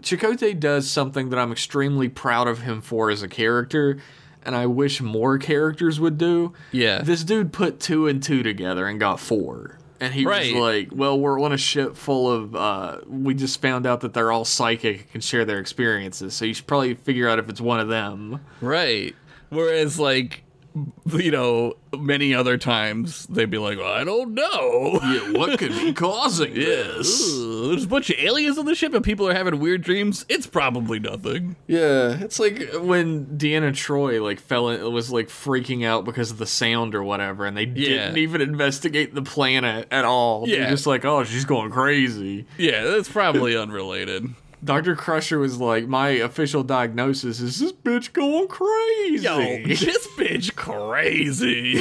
Chakotay 0.02 0.58
does 0.60 0.90
something 0.90 1.30
that 1.30 1.38
I'm 1.38 1.50
extremely 1.50 2.08
proud 2.08 2.46
of 2.46 2.60
him 2.60 2.80
for 2.82 3.10
as 3.10 3.22
a 3.22 3.28
character, 3.28 3.98
and 4.44 4.54
I 4.54 4.66
wish 4.66 5.00
more 5.00 5.38
characters 5.38 5.98
would 5.98 6.18
do. 6.18 6.52
Yeah. 6.72 7.00
This 7.02 7.24
dude 7.24 7.52
put 7.52 7.80
two 7.80 8.06
and 8.06 8.22
two 8.22 8.42
together 8.42 8.86
and 8.86 9.00
got 9.00 9.18
four. 9.18 9.77
And 10.00 10.14
he 10.14 10.24
Right. 10.24 10.52
was 10.54 10.60
like, 10.62 10.88
well, 10.92 11.18
we're 11.18 11.40
on 11.40 11.52
a 11.52 11.56
ship 11.58 11.96
full 11.96 12.30
of, 12.30 12.54
uh, 12.54 12.98
we 13.08 13.34
just 13.34 13.60
found 13.60 13.86
out 13.86 14.00
that 14.02 14.14
they're 14.14 14.30
all 14.30 14.44
psychic 14.44 15.00
and 15.00 15.10
can 15.12 15.20
share 15.20 15.44
their 15.44 15.58
experiences. 15.58 16.34
So 16.34 16.44
you 16.44 16.54
should 16.54 16.66
probably 16.66 16.94
figure 16.94 17.28
out 17.28 17.38
if 17.38 17.48
it's 17.48 17.60
one 17.60 17.80
of 17.80 17.88
them. 17.88 18.40
Right. 18.60 19.14
Whereas, 19.50 19.98
like, 19.98 20.44
you 21.12 21.30
know, 21.30 21.74
many 21.98 22.34
other 22.34 22.56
times 22.58 23.26
they'd 23.26 23.50
be 23.50 23.58
like, 23.58 23.78
I 23.78 24.04
don't 24.04 24.34
know. 24.34 24.98
Yeah, 25.02 25.32
what 25.38 25.58
could 25.58 25.72
be 25.72 25.92
causing 25.94 26.54
this? 26.54 27.20
Ugh, 27.32 27.68
there's 27.70 27.84
a 27.84 27.88
bunch 27.88 28.10
of 28.10 28.16
aliens 28.18 28.58
on 28.58 28.66
the 28.66 28.74
ship 28.74 28.94
and 28.94 29.02
people 29.04 29.26
are 29.28 29.34
having 29.34 29.58
weird 29.58 29.82
dreams. 29.82 30.24
It's 30.28 30.46
probably 30.46 30.98
nothing. 31.00 31.56
Yeah, 31.66 32.18
it's 32.20 32.38
like 32.38 32.70
when 32.80 33.26
Deanna 33.38 33.72
Troi 33.72 34.22
like 34.22 34.40
fell 34.40 34.68
in, 34.68 34.92
was 34.92 35.10
like 35.10 35.28
freaking 35.28 35.84
out 35.84 36.04
because 36.04 36.30
of 36.30 36.38
the 36.38 36.46
sound 36.46 36.94
or 36.94 37.02
whatever, 37.02 37.44
and 37.46 37.56
they 37.56 37.64
Yeah. 37.64 37.88
didn't 38.06 38.18
even 38.18 38.40
investigate 38.40 39.14
the 39.14 39.22
planet 39.22 39.88
at 39.90 40.04
all. 40.04 40.46
They're 40.46 40.60
Yeah. 40.60 40.70
just 40.70 40.86
like, 40.86 41.04
oh, 41.04 41.24
she's 41.24 41.44
going 41.44 41.70
crazy. 41.70 42.46
Yeah, 42.56 42.84
that's 42.84 43.08
probably 43.08 43.56
unrelated. 43.56 44.34
Dr. 44.64 44.96
Crusher 44.96 45.38
was 45.38 45.58
like, 45.58 45.86
my 45.86 46.08
official 46.10 46.62
diagnosis 46.64 47.40
is 47.40 47.60
this 47.60 47.72
bitch 47.72 48.12
going 48.12 48.48
crazy. 48.48 49.24
Yo, 49.24 49.38
this 49.66 50.06
bitch 50.16 50.54
crazy. 50.56 51.76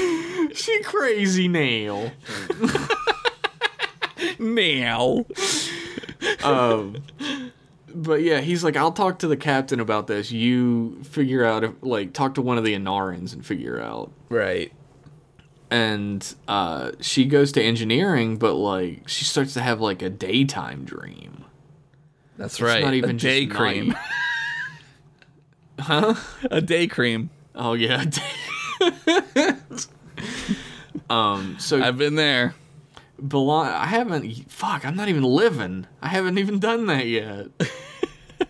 she 0.54 0.82
crazy 0.84 1.48
now. 1.48 2.12
now. 4.40 5.26
um, 6.44 6.98
but 7.94 8.22
yeah, 8.22 8.42
he's 8.42 8.64
like, 8.64 8.76
I'll 8.78 8.92
talk 8.92 9.20
to 9.20 9.28
the 9.28 9.38
captain 9.38 9.80
about 9.80 10.08
this. 10.08 10.32
You 10.32 11.02
figure 11.04 11.44
out 11.44 11.64
if 11.64 11.72
like 11.82 12.14
talk 12.14 12.36
to 12.36 12.42
one 12.42 12.58
of 12.58 12.64
the 12.64 12.76
Enarans 12.76 13.34
and 13.34 13.46
figure 13.46 13.82
out. 13.82 14.12
Right. 14.30 14.72
and 15.72 16.36
uh, 16.48 16.92
she 17.02 17.26
goes 17.26 17.52
to 17.54 17.62
engineering, 17.64 18.38
but 18.38 18.54
like 18.54 19.08
she 19.10 19.26
starts 19.26 19.54
to 19.56 19.62
have 19.62 19.82
like 19.82 20.02
a 20.02 20.10
daytime 20.10 20.86
dream. 20.86 21.44
That's 22.38 22.56
It's 22.56 22.62
right. 22.62 22.84
not 22.84 22.94
even 22.94 23.12
a 23.12 23.14
day 23.20 23.46
cream. 23.48 23.96
huh? 25.80 26.14
A 26.52 26.62
day 26.62 26.88
cream. 26.88 27.30
Oh 27.56 27.74
yeah. 27.74 28.04
um. 31.10 31.56
So 31.60 31.82
I've 31.82 31.98
been 31.98 32.16
there. 32.16 32.54
Belong. 33.26 33.68
I 33.68 33.86
haven't. 33.86 34.52
Fuck. 34.52 34.86
I'm 34.86 34.96
not 34.96 35.10
even 35.10 35.24
living. 35.24 35.88
I 36.02 36.10
haven't 36.10 36.38
even 36.38 36.60
done 36.60 36.86
that 36.88 37.08
yet. 37.08 37.48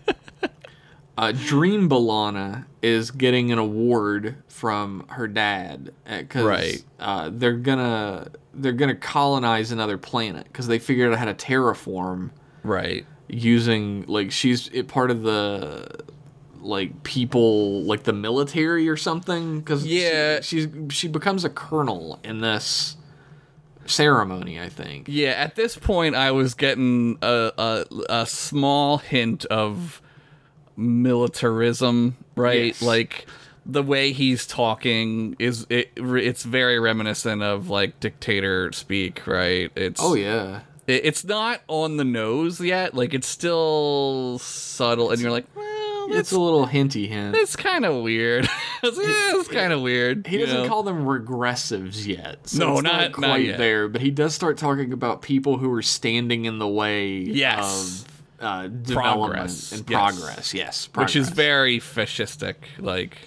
uh, 1.18 1.32
Dream 1.32 1.88
B'Elanna 1.88 2.66
is 2.82 3.10
getting 3.10 3.50
an 3.52 3.58
award 3.58 4.36
from 4.48 5.06
her 5.08 5.26
dad 5.26 5.92
because 6.06 6.44
Right. 6.44 6.82
uh, 7.00 7.30
they're 7.32 7.54
gonna 7.56 8.28
they're 8.54 8.72
gonna 8.72 8.94
colonize 8.94 9.72
another 9.72 9.96
planet 9.98 10.44
because 10.44 10.66
they 10.66 10.78
figured 10.78 11.12
out 11.12 11.18
how 11.18 11.24
to 11.24 11.34
terraform 11.34 12.30
Right. 12.62 13.06
Using 13.28 14.04
like 14.06 14.30
she's 14.32 14.68
it 14.68 14.88
part 14.88 15.10
of 15.10 15.22
the 15.22 15.86
like 16.60 17.02
people 17.04 17.82
like 17.82 18.02
the 18.02 18.12
military 18.12 18.88
or 18.88 18.96
something 18.96 19.60
because 19.60 19.86
Yeah. 19.86 20.40
she's 20.40 20.66
she 20.90 21.06
becomes 21.08 21.44
a 21.44 21.50
colonel 21.50 22.18
in 22.24 22.40
this 22.40 22.96
ceremony, 23.86 24.60
I 24.60 24.68
think. 24.68 25.06
Yeah, 25.08 25.30
at 25.30 25.54
this 25.56 25.76
point, 25.76 26.14
I 26.14 26.30
was 26.32 26.54
getting 26.54 27.16
a, 27.22 27.52
a, 27.56 27.84
a 28.10 28.26
small 28.26 28.98
hint 28.98 29.44
of 29.46 30.02
militarism, 30.76 32.16
right? 32.36 32.66
Yes. 32.66 32.82
Like 32.82 33.26
the 33.66 33.82
way 33.82 34.12
he's 34.12 34.46
talking 34.46 35.36
is 35.38 35.66
it, 35.70 35.90
it's 35.96 36.42
very 36.42 36.78
reminiscent 36.78 37.42
of 37.42 37.68
like 37.68 37.98
dictator 38.00 38.72
speak, 38.72 39.26
right? 39.26 39.70
It's 39.76 40.00
Oh 40.02 40.14
yeah. 40.14 40.60
It- 40.88 41.04
it's 41.04 41.24
not 41.24 41.60
on 41.68 41.96
the 41.96 42.04
nose 42.04 42.60
yet, 42.60 42.94
like 42.94 43.14
it's 43.14 43.28
still 43.28 44.38
subtle, 44.40 45.10
and 45.10 45.20
you're 45.20 45.30
like, 45.30 45.46
well, 45.54 46.08
It's 46.10 46.32
a 46.32 46.40
little 46.40 46.64
hinty 46.66 47.06
hint. 47.06 47.36
it's 47.36 47.54
kind 47.54 47.84
of 47.84 48.02
weird. 48.02 48.44
it's, 48.82 48.98
it's 48.98 49.48
kind 49.48 49.72
of 49.74 49.82
weird. 49.82 50.26
He 50.26 50.38
doesn't 50.38 50.62
know? 50.62 50.68
call 50.68 50.82
them 50.82 51.04
regressives 51.04 52.06
yet. 52.06 52.48
So 52.48 52.58
No, 52.58 52.72
it's 52.74 52.82
not- 52.82 53.00
not 53.02 53.12
quite 53.12 53.44
yet. 53.44 53.58
there. 53.58 53.88
But 53.88 54.00
he 54.00 54.10
does 54.10 54.34
start 54.34 54.56
talking 54.56 54.92
about 54.94 55.20
people 55.22 55.58
who 55.58 55.70
are 55.74 55.82
standing 55.82 56.46
in 56.46 56.58
the 56.58 56.66
way 56.68 57.10
Yes. 57.18 58.04
of 58.40 58.44
uh, 58.44 58.66
development 58.68 59.32
Progress. 59.32 59.72
and 59.72 59.84
Yes. 59.90 60.16
progress. 60.20 60.54
Yes, 60.54 60.88
which 60.94 61.14
is 61.16 61.28
very 61.28 61.78
fascistic. 61.80 62.54
Like 62.78 63.18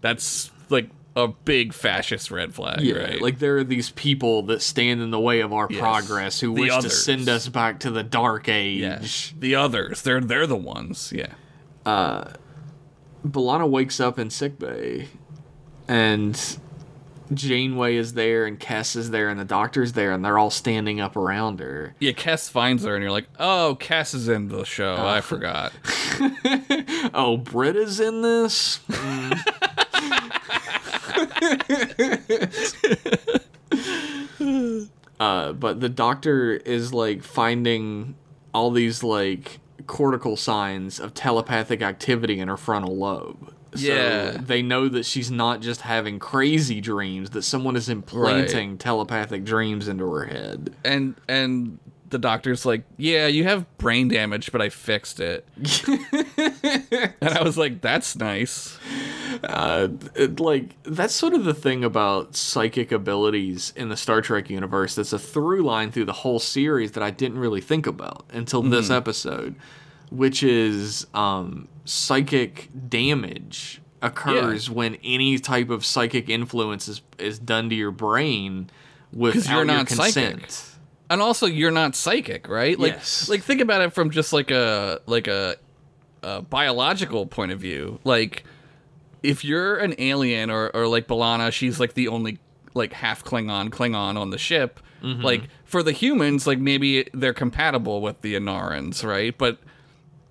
that's 0.00 0.50
like 0.70 0.88
a 1.24 1.28
big 1.28 1.72
fascist 1.72 2.30
red 2.30 2.54
flag, 2.54 2.80
Yeah, 2.80 2.94
right? 2.96 3.20
like 3.22 3.38
there 3.38 3.56
are 3.58 3.64
these 3.64 3.90
people 3.90 4.42
that 4.44 4.62
stand 4.62 5.00
in 5.02 5.10
the 5.10 5.18
way 5.20 5.40
of 5.40 5.52
our 5.52 5.66
Yes. 5.70 5.80
progress 5.80 6.40
who 6.40 6.54
The 6.54 6.60
wish 6.62 6.76
to 6.82 6.90
send 6.90 7.28
us 7.28 7.48
back 7.48 7.80
to 7.80 7.90
the 7.90 8.02
dark 8.02 8.48
age. 8.48 8.80
yeah, 8.80 9.00
the 9.40 9.54
others, 9.56 10.02
they're 10.02 10.20
they're 10.20 10.46
the 10.46 10.56
ones. 10.56 11.12
Yeah, 11.14 11.32
Uh, 11.84 12.24
B'Elanna 13.26 13.68
wakes 13.68 13.98
up 14.00 14.18
in 14.18 14.30
sickbay, 14.30 15.08
and 15.88 16.40
Janeway 17.34 17.96
is 17.96 18.14
there, 18.14 18.46
and 18.46 18.58
Kes 18.60 18.94
is 18.96 19.10
there, 19.10 19.28
and 19.28 19.38
the 19.40 19.44
doctor's 19.44 19.92
there, 19.94 20.12
and 20.12 20.24
they're 20.24 20.38
all 20.38 20.50
standing 20.50 21.00
up 21.00 21.16
around 21.16 21.58
her. 21.60 21.94
yeah. 21.98 22.12
Kes 22.12 22.48
finds 22.48 22.84
her, 22.84 22.94
and 22.94 23.02
you're 23.02 23.10
like, 23.12 23.26
oh, 23.38 23.76
Kes 23.80 24.14
is 24.14 24.28
in 24.28 24.48
the 24.48 24.64
show. 24.64 24.94
Uh. 24.94 25.04
I 25.06 25.20
forgot. 25.22 25.72
Oh, 27.12 27.36
Britta's 27.36 28.00
in 28.00 28.22
this. 28.22 28.80
uh, 35.20 35.52
but 35.52 35.80
the 35.80 35.88
doctor 35.88 36.54
is 36.54 36.92
like 36.92 37.22
finding 37.22 38.14
all 38.54 38.70
these 38.70 39.02
like 39.02 39.58
cortical 39.86 40.36
signs 40.36 41.00
of 41.00 41.14
telepathic 41.14 41.82
activity 41.82 42.38
in 42.40 42.48
her 42.48 42.56
frontal 42.56 42.96
lobe. 42.96 43.52
So 43.74 43.80
Yeah. 43.82 44.30
they 44.40 44.62
know 44.62 44.88
that 44.88 45.04
she's 45.04 45.30
not 45.30 45.60
just 45.60 45.82
having 45.82 46.18
crazy 46.18 46.80
dreams; 46.80 47.30
that 47.30 47.42
someone 47.42 47.76
is 47.76 47.88
implanting 47.88 48.78
telepathic 48.78 49.44
dreams 49.44 49.88
into 49.88 50.10
her 50.10 50.24
head. 50.24 50.74
and 50.84 51.14
and 51.28 51.78
the 52.10 52.18
doctor's 52.18 52.64
like, 52.64 52.84
yeah, 52.96 53.26
you 53.26 53.44
have 53.44 53.66
brain 53.78 54.08
damage, 54.08 54.52
but 54.52 54.62
I 54.62 54.68
fixed 54.68 55.20
it. 55.20 55.46
and 55.86 57.30
I 57.30 57.42
was 57.42 57.58
like, 57.58 57.80
that's 57.80 58.16
nice. 58.16 58.78
uh, 59.44 59.88
it, 60.14 60.40
like 60.40 60.80
that's 60.84 61.14
sort 61.14 61.34
of 61.34 61.44
the 61.44 61.54
thing 61.54 61.84
about 61.84 62.36
psychic 62.36 62.92
abilities 62.92 63.72
in 63.76 63.88
the 63.88 63.96
Star 63.96 64.20
Trek 64.20 64.50
universe. 64.50 64.94
That's 64.94 65.12
a 65.12 65.18
through 65.18 65.62
line 65.62 65.90
through 65.92 66.06
the 66.06 66.12
whole 66.12 66.38
series 66.38 66.92
that 66.92 67.02
I 67.02 67.10
didn't 67.10 67.38
really 67.38 67.60
think 67.60 67.86
about 67.86 68.24
until 68.32 68.62
this 68.62 68.90
episode, 68.90 69.54
which 70.10 70.42
is 70.42 71.06
um, 71.14 71.68
psychic 71.84 72.70
damage 72.88 73.80
occurs 74.00 74.70
when 74.70 74.96
any 75.02 75.38
type 75.38 75.70
of 75.70 75.84
psychic 75.84 76.28
influence 76.28 76.88
is, 76.88 77.02
is 77.18 77.38
done 77.38 77.68
to 77.68 77.74
your 77.74 77.90
brain 77.90 78.70
without 79.12 79.50
you're 79.50 79.64
your 79.64 79.84
consent. 79.84 80.50
psychic. 80.50 80.67
And 81.10 81.22
also 81.22 81.46
you're 81.46 81.70
not 81.70 81.94
psychic, 81.96 82.48
right? 82.48 82.78
Like, 82.78 82.92
Yes. 82.94 83.28
like 83.28 83.42
think 83.42 83.60
about 83.60 83.80
it 83.80 83.92
from 83.92 84.10
just 84.10 84.32
like 84.32 84.50
a 84.50 85.00
like 85.06 85.26
a, 85.26 85.56
a 86.22 86.42
biological 86.42 87.26
point 87.26 87.52
of 87.52 87.60
view. 87.60 87.98
Like, 88.04 88.44
if 89.22 89.44
you're 89.44 89.76
an 89.76 89.94
alien 89.98 90.50
or 90.50 90.70
or 90.74 90.86
like 90.86 91.06
B'Elanna, 91.06 91.50
she's 91.52 91.80
like 91.80 91.94
the 91.94 92.08
only 92.08 92.38
like 92.74 92.92
half 92.92 93.24
Klingon 93.24 93.70
Klingon 93.70 94.16
on 94.16 94.30
the 94.30 94.38
ship. 94.38 94.80
Mm-hmm. 95.02 95.22
Like 95.22 95.42
for 95.64 95.82
the 95.82 95.92
humans, 95.92 96.46
like 96.46 96.58
maybe 96.58 97.08
they're 97.14 97.32
compatible 97.34 98.00
with 98.00 98.20
the 98.20 98.34
Enarans, 98.34 99.04
right? 99.04 99.36
But 99.36 99.58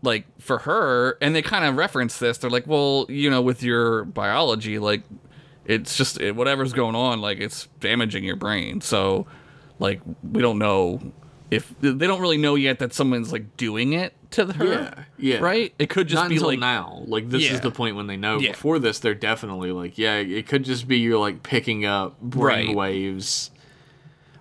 like 0.03 0.25
for 0.39 0.59
her, 0.59 1.17
and 1.21 1.35
they 1.35 1.41
kind 1.41 1.65
of 1.65 1.75
reference 1.75 2.19
this. 2.19 2.37
They're 2.37 2.49
like, 2.51 2.67
well, 2.67 3.05
you 3.09 3.29
know, 3.29 3.41
with 3.41 3.63
your 3.63 4.03
biology, 4.05 4.77
like 4.77 5.01
it's 5.65 5.97
just 5.97 6.19
it, 6.21 6.35
whatever's 6.35 6.71
going 6.73 6.95
on, 6.95 7.19
like 7.21 7.39
it's 7.39 7.67
damaging 7.79 8.23
your 8.23 8.35
brain. 8.35 8.79
So, 8.81 9.25
like 9.79 10.01
we 10.31 10.41
don't 10.41 10.59
know 10.59 10.99
if 11.49 11.73
they 11.79 12.07
don't 12.07 12.19
really 12.19 12.37
know 12.37 12.55
yet 12.55 12.79
that 12.79 12.93
someone's 12.93 13.31
like 13.31 13.55
doing 13.55 13.93
it 13.93 14.13
to 14.31 14.45
her. 14.45 14.65
Yeah, 14.65 15.03
yeah. 15.17 15.37
Right. 15.39 15.73
It 15.79 15.89
could 15.89 16.07
just 16.07 16.21
Not 16.21 16.27
be 16.29 16.35
until 16.35 16.49
like 16.49 16.59
now. 16.59 17.03
Like 17.07 17.29
this 17.29 17.43
Yeah. 17.45 17.53
is 17.53 17.61
the 17.61 17.71
point 17.71 17.95
when 17.95 18.07
they 18.07 18.17
know. 18.17 18.37
Yeah. 18.39 18.51
Before 18.51 18.79
this, 18.79 18.99
they're 18.99 19.15
definitely 19.15 19.71
like, 19.71 19.97
yeah, 19.97 20.15
it 20.17 20.47
could 20.47 20.63
just 20.65 20.87
be 20.89 20.97
you're 20.97 21.17
like 21.17 21.43
picking 21.43 21.85
up 21.85 22.19
brain 22.21 22.67
Right. 22.67 22.75
waves. 22.75 23.51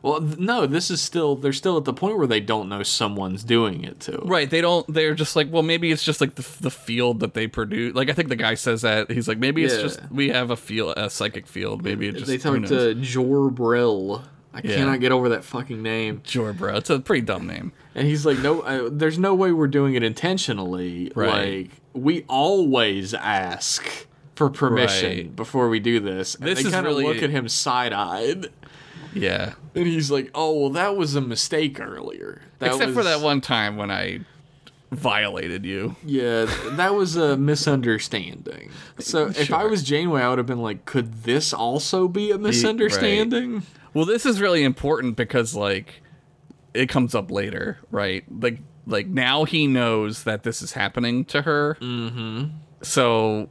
Well, 0.02 0.20
th- 0.20 0.38
no, 0.38 0.66
this 0.66 0.90
is 0.90 1.00
still 1.00 1.34
they're 1.36 1.52
still 1.52 1.76
at 1.76 1.84
the 1.84 1.92
point 1.92 2.16
where 2.18 2.26
they 2.26 2.38
don't 2.40 2.68
know 2.68 2.82
someone's 2.82 3.42
doing 3.44 3.82
it 3.84 3.98
to. 4.00 4.18
Right, 4.24 4.48
they 4.48 4.60
don't. 4.60 4.86
They're 4.92 5.14
just 5.14 5.34
like, 5.36 5.52
well, 5.52 5.62
maybe 5.64 5.90
it's 5.90 6.02
just 6.04 6.20
like 6.20 6.34
the 6.36 6.46
the 6.60 6.70
field 6.70 7.20
that 7.20 7.34
they 7.34 7.46
produce. 7.48 7.94
Like 7.94 8.08
I 8.10 8.12
think 8.12 8.28
the 8.28 8.36
guy 8.36 8.54
says 8.54 8.82
that 8.82 9.10
he's 9.10 9.26
like, 9.26 9.38
maybe 9.38 9.64
it's 9.64 9.76
just 9.78 10.00
we 10.10 10.28
have 10.30 10.50
a 10.50 10.56
field, 10.56 10.94
a 10.96 11.08
psychic 11.10 11.46
field. 11.46 11.82
Maybe 11.82 12.06
it 12.08 12.12
just 12.16 12.26
They 12.26 12.38
talk 12.38 12.64
to 12.66 12.94
Jor 12.94 13.50
Brill. 13.50 14.22
I 14.56 14.62
Yeah. 14.64 14.76
cannot 14.76 15.00
get 15.00 15.12
over 15.12 15.28
that 15.28 15.44
fucking 15.44 15.82
name. 15.82 16.22
Sure, 16.24 16.54
bro. 16.54 16.76
It's 16.76 16.88
a 16.88 16.98
pretty 16.98 17.20
dumb 17.26 17.46
name. 17.46 17.72
And 17.94 18.06
he's 18.08 18.24
like, 18.24 18.38
no, 18.38 18.62
uh, 18.62 18.88
there's 18.90 19.18
no 19.18 19.34
way 19.34 19.52
we're 19.52 19.66
doing 19.68 19.94
it 19.94 20.02
intentionally. 20.02 21.12
Right. 21.14 21.64
Like 21.66 21.70
we 21.92 22.24
always 22.28 23.12
ask 23.12 24.06
for 24.34 24.48
permission 24.48 25.10
Right. 25.16 25.36
before 25.36 25.68
we 25.68 25.78
do 25.78 26.00
this. 26.00 26.34
And 26.36 26.46
This 26.46 26.62
they 26.62 26.70
kind 26.70 26.86
of 26.86 26.96
really- 26.96 27.04
look 27.04 27.22
at 27.22 27.28
him 27.30 27.48
side 27.48 27.92
eyed. 27.92 28.46
Yeah. 29.14 29.54
And 29.74 29.86
he's 29.86 30.10
like, 30.10 30.30
"Oh, 30.34 30.58
well, 30.60 30.70
that 30.70 30.96
was 30.96 31.14
a 31.14 31.20
mistake 31.20 31.78
earlier. 31.80 32.42
That 32.58 32.72
Except 32.72 32.92
for 32.92 33.02
that 33.02 33.20
one 33.20 33.40
time 33.42 33.76
when 33.76 33.90
I 33.90 34.20
violated 34.90 35.64
you. 35.64 35.96
Yeah, 36.04 36.46
that 36.70 36.94
was 36.94 37.16
a 37.16 37.36
misunderstanding. 37.36 38.70
So 38.98 39.28
if 39.28 39.52
I 39.52 39.64
was 39.64 39.82
Janeway, 39.82 40.22
I 40.22 40.28
would 40.28 40.38
have 40.38 40.46
been 40.46 40.62
like, 40.62 40.84
"Could 40.84 41.22
this 41.24 41.52
also 41.52 42.08
be 42.08 42.30
a 42.30 42.38
misunderstanding?" 42.38 43.62
Well, 43.94 44.04
this 44.04 44.26
is 44.26 44.40
really 44.40 44.62
important 44.62 45.16
because 45.16 45.54
like 45.54 46.02
it 46.74 46.88
comes 46.88 47.14
up 47.14 47.30
later, 47.30 47.78
right? 47.90 48.24
Like 48.30 48.60
like 48.86 49.06
now 49.06 49.44
he 49.44 49.66
knows 49.66 50.24
that 50.24 50.42
this 50.42 50.62
is 50.62 50.72
happening 50.72 51.24
to 51.26 51.42
her. 51.42 51.76
Mm-hmm. 51.80 52.56
So 52.82 53.48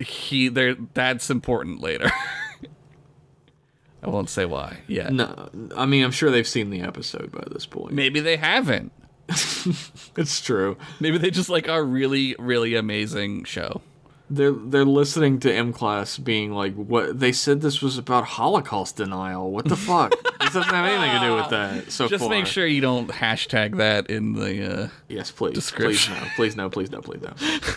he 0.00 0.48
there 0.48 0.76
that's 0.94 1.30
important 1.30 1.80
later. 1.80 2.10
I 4.02 4.10
won't 4.10 4.30
say 4.30 4.44
why. 4.44 4.78
Yeah. 4.86 5.08
No, 5.10 5.50
I 5.76 5.84
mean, 5.86 6.04
I'm 6.04 6.12
sure 6.12 6.30
they've 6.30 6.46
seen 6.46 6.70
the 6.70 6.82
episode 6.82 7.32
by 7.32 7.44
this 7.50 7.66
point. 7.66 7.92
Maybe 7.92 8.20
they 8.20 8.36
haven't. 8.36 8.92
It's 10.16 10.40
true. 10.40 10.76
Maybe 10.98 11.16
they 11.18 11.30
just 11.30 11.48
like 11.48 11.68
a 11.68 11.80
really, 11.82 12.34
really 12.38 12.74
amazing 12.74 13.44
show. 13.44 13.82
They're 14.30 14.50
they're 14.52 14.84
listening 14.84 15.38
to 15.40 15.54
M 15.54 15.72
Class 15.72 16.18
being 16.18 16.52
like, 16.52 16.74
"What 16.74 17.18
they 17.20 17.32
said 17.32 17.60
this 17.60 17.80
was 17.80 17.96
about 17.98 18.24
Holocaust 18.24 18.96
denial. 18.96 19.50
What 19.52 19.66
the 19.66 19.76
fuck? 19.76 20.10
this 20.40 20.52
doesn't 20.52 20.64
have 20.74 20.84
anything 20.84 21.20
to 21.20 21.26
do 21.26 21.34
with 21.36 21.50
that." 21.50 21.92
So 21.92 22.08
Just 22.08 22.22
far. 22.24 22.30
make 22.30 22.46
sure 22.46 22.66
you 22.66 22.80
don't 22.80 23.08
hashtag 23.08 23.76
that 23.76 24.10
in 24.10 24.32
the. 24.34 24.82
Uh, 24.84 24.88
Yes, 25.08 25.30
please. 25.30 25.54
description. 25.54 26.14
Please 26.36 26.56
no. 26.56 26.68
Please 26.68 26.90
no. 26.90 27.00
Please 27.00 27.22
no. 27.22 27.32
Please 27.32 27.70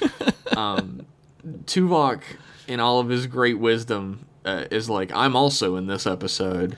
no. 0.56 0.60
um, 0.62 1.06
Tuvok, 1.66 2.22
in 2.68 2.80
all 2.80 3.00
of 3.00 3.10
his 3.10 3.28
great 3.28 3.60
wisdom, 3.60 4.26
uh, 4.44 4.66
is 4.72 4.90
like, 4.90 5.12
I'm 5.14 5.36
also 5.36 5.76
in 5.76 5.88
this 5.88 6.06
episode, 6.08 6.76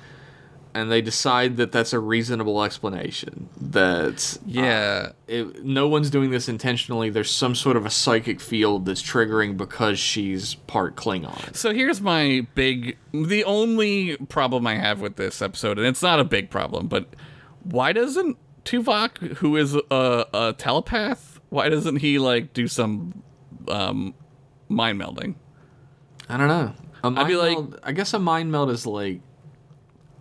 and 0.73 0.91
they 0.91 1.01
decide 1.01 1.57
that 1.57 1.71
that's 1.71 1.93
a 1.93 1.99
reasonable 1.99 2.63
explanation. 2.63 3.49
That 3.59 4.37
yeah. 4.45 5.11
it, 5.27 5.63
no 5.63 5.87
one's 5.87 6.09
doing 6.09 6.31
this 6.31 6.49
intentionally. 6.49 7.09
There's 7.09 7.29
some 7.29 7.55
sort 7.55 7.77
of 7.77 7.85
a 7.85 7.89
psychic 7.89 8.39
field 8.39 8.85
that's 8.85 9.01
triggering 9.01 9.55
because 9.55 9.99
she's 9.99 10.55
part 10.55 10.95
Klingon. 10.95 11.55
So 11.55 11.73
here's 11.73 12.01
my 12.01 12.47
big, 12.55 12.97
the 13.11 13.43
only 13.43 14.17
problem 14.17 14.65
I 14.65 14.75
have 14.75 14.99
with 14.99 15.15
this 15.15 15.41
episode, 15.41 15.77
and 15.77 15.85
it's 15.87 16.01
not 16.01 16.19
a 16.19 16.23
big 16.23 16.49
problem, 16.49 16.87
but 16.87 17.07
why 17.63 17.93
doesn't 17.93 18.37
Tuvok, 18.65 19.37
who 19.37 19.57
is 19.57 19.75
a, 19.75 20.25
a 20.33 20.55
telepath, 20.57 21.39
why 21.49 21.69
doesn't 21.69 21.97
he 21.97 22.17
like 22.17 22.53
do 22.53 22.67
some 22.67 23.21
um, 23.67 24.15
mind 24.69 24.99
melding? 24.99 25.35
I 26.29 26.37
don't 26.37 26.47
know. 26.47 26.73
Mind 27.03 27.27
be 27.27 27.35
like- 27.35 27.57
meld, 27.57 27.79
I 27.83 27.91
guess 27.91 28.13
a 28.13 28.19
mind 28.19 28.51
meld 28.51 28.71
is 28.71 28.87
like 28.87 29.21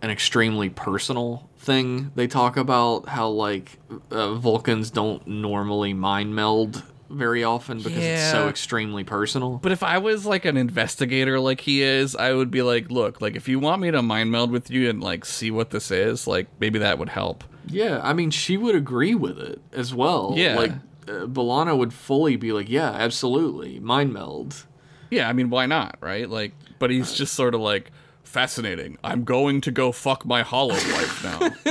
an 0.03 0.11
extremely 0.11 0.69
personal 0.69 1.49
thing. 1.57 2.11
They 2.13 2.27
talk 2.27 2.57
about 2.57 3.07
how 3.07 3.29
like 3.29 3.79
uh, 4.11 4.35
Vulcans 4.35 4.91
don't 4.91 5.25
normally 5.25 5.93
mind 5.93 6.35
meld 6.35 6.83
very 7.09 7.43
often 7.43 7.77
because 7.77 8.03
it's 8.03 8.31
so 8.31 8.49
extremely 8.49 9.05
personal. 9.05 9.59
But 9.59 9.71
if 9.71 9.81
I 9.81 9.99
was 9.99 10.25
like 10.25 10.43
an 10.43 10.57
investigator 10.57 11.39
like 11.39 11.61
he 11.61 11.81
is, 11.81 12.17
I 12.17 12.33
would 12.33 12.51
be 12.51 12.61
like, 12.61 12.91
look, 12.91 13.21
like 13.21 13.37
if 13.37 13.47
you 13.47 13.59
want 13.59 13.81
me 13.81 13.91
to 13.91 14.01
mind 14.01 14.29
meld 14.29 14.51
with 14.51 14.69
you 14.69 14.89
and 14.89 15.01
like 15.01 15.23
see 15.23 15.51
what 15.51 15.69
this 15.69 15.89
is, 15.89 16.27
like 16.27 16.47
maybe 16.59 16.79
that 16.79 16.99
would 16.99 17.09
help. 17.09 17.45
Yeah, 17.67 18.01
I 18.03 18.11
mean, 18.11 18.29
she 18.29 18.57
would 18.57 18.75
agree 18.75 19.15
with 19.15 19.39
it 19.39 19.61
as 19.71 19.93
well. 19.93 20.33
Yeah. 20.35 20.57
like 20.57 20.71
uh, 21.07 21.27
B'Elanna 21.27 21.77
would 21.77 21.93
fully 21.93 22.35
be 22.35 22.51
like, 22.51 22.67
"Yeah, 22.67 22.91
absolutely, 22.91 23.79
mind 23.79 24.11
meld." 24.11 24.65
Yeah, 25.09 25.29
I 25.29 25.33
mean, 25.33 25.49
why 25.49 25.65
not, 25.65 25.97
right? 26.01 26.29
Like, 26.29 26.53
but 26.79 26.89
he's 26.89 27.13
just 27.13 27.35
sort 27.35 27.55
of 27.55 27.61
like 27.61 27.91
fascinating. 28.33 28.97
I'm 29.03 29.23
going 29.23 29.61
to 29.61 29.71
go 29.71 29.91
fuck 29.91 30.25
my 30.25 30.41
hollow 30.41 30.73
wife 30.73 31.23
now. 31.23 31.39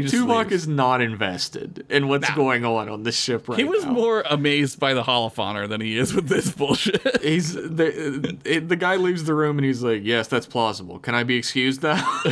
Tuvok 0.00 0.50
is 0.50 0.66
not 0.66 1.02
invested 1.02 1.84
in 1.90 2.08
what's 2.08 2.30
going 2.30 2.64
on 2.64 2.88
on 2.88 3.02
this 3.02 3.16
ship 3.18 3.48
right 3.48 3.58
now. 3.58 3.64
He 3.64 3.68
was 3.68 3.84
now. 3.84 3.92
more 3.92 4.24
amazed 4.28 4.80
by 4.80 4.94
the 4.94 5.02
holophoner 5.02 5.68
than 5.68 5.82
he 5.82 5.98
is 5.98 6.14
with 6.14 6.28
this 6.28 6.50
bullshit. 6.50 7.02
He's 7.22 7.52
the 7.52 8.38
it, 8.44 8.68
the 8.68 8.76
guy 8.76 8.96
leaves 8.96 9.24
the 9.24 9.34
room 9.34 9.58
and 9.58 9.64
he's 9.64 9.82
like, 9.82 10.00
"Yes, 10.02 10.26
that's 10.28 10.46
plausible. 10.46 10.98
Can 10.98 11.14
I 11.14 11.22
be 11.22 11.36
excused 11.36 11.82
now?" 11.82 11.96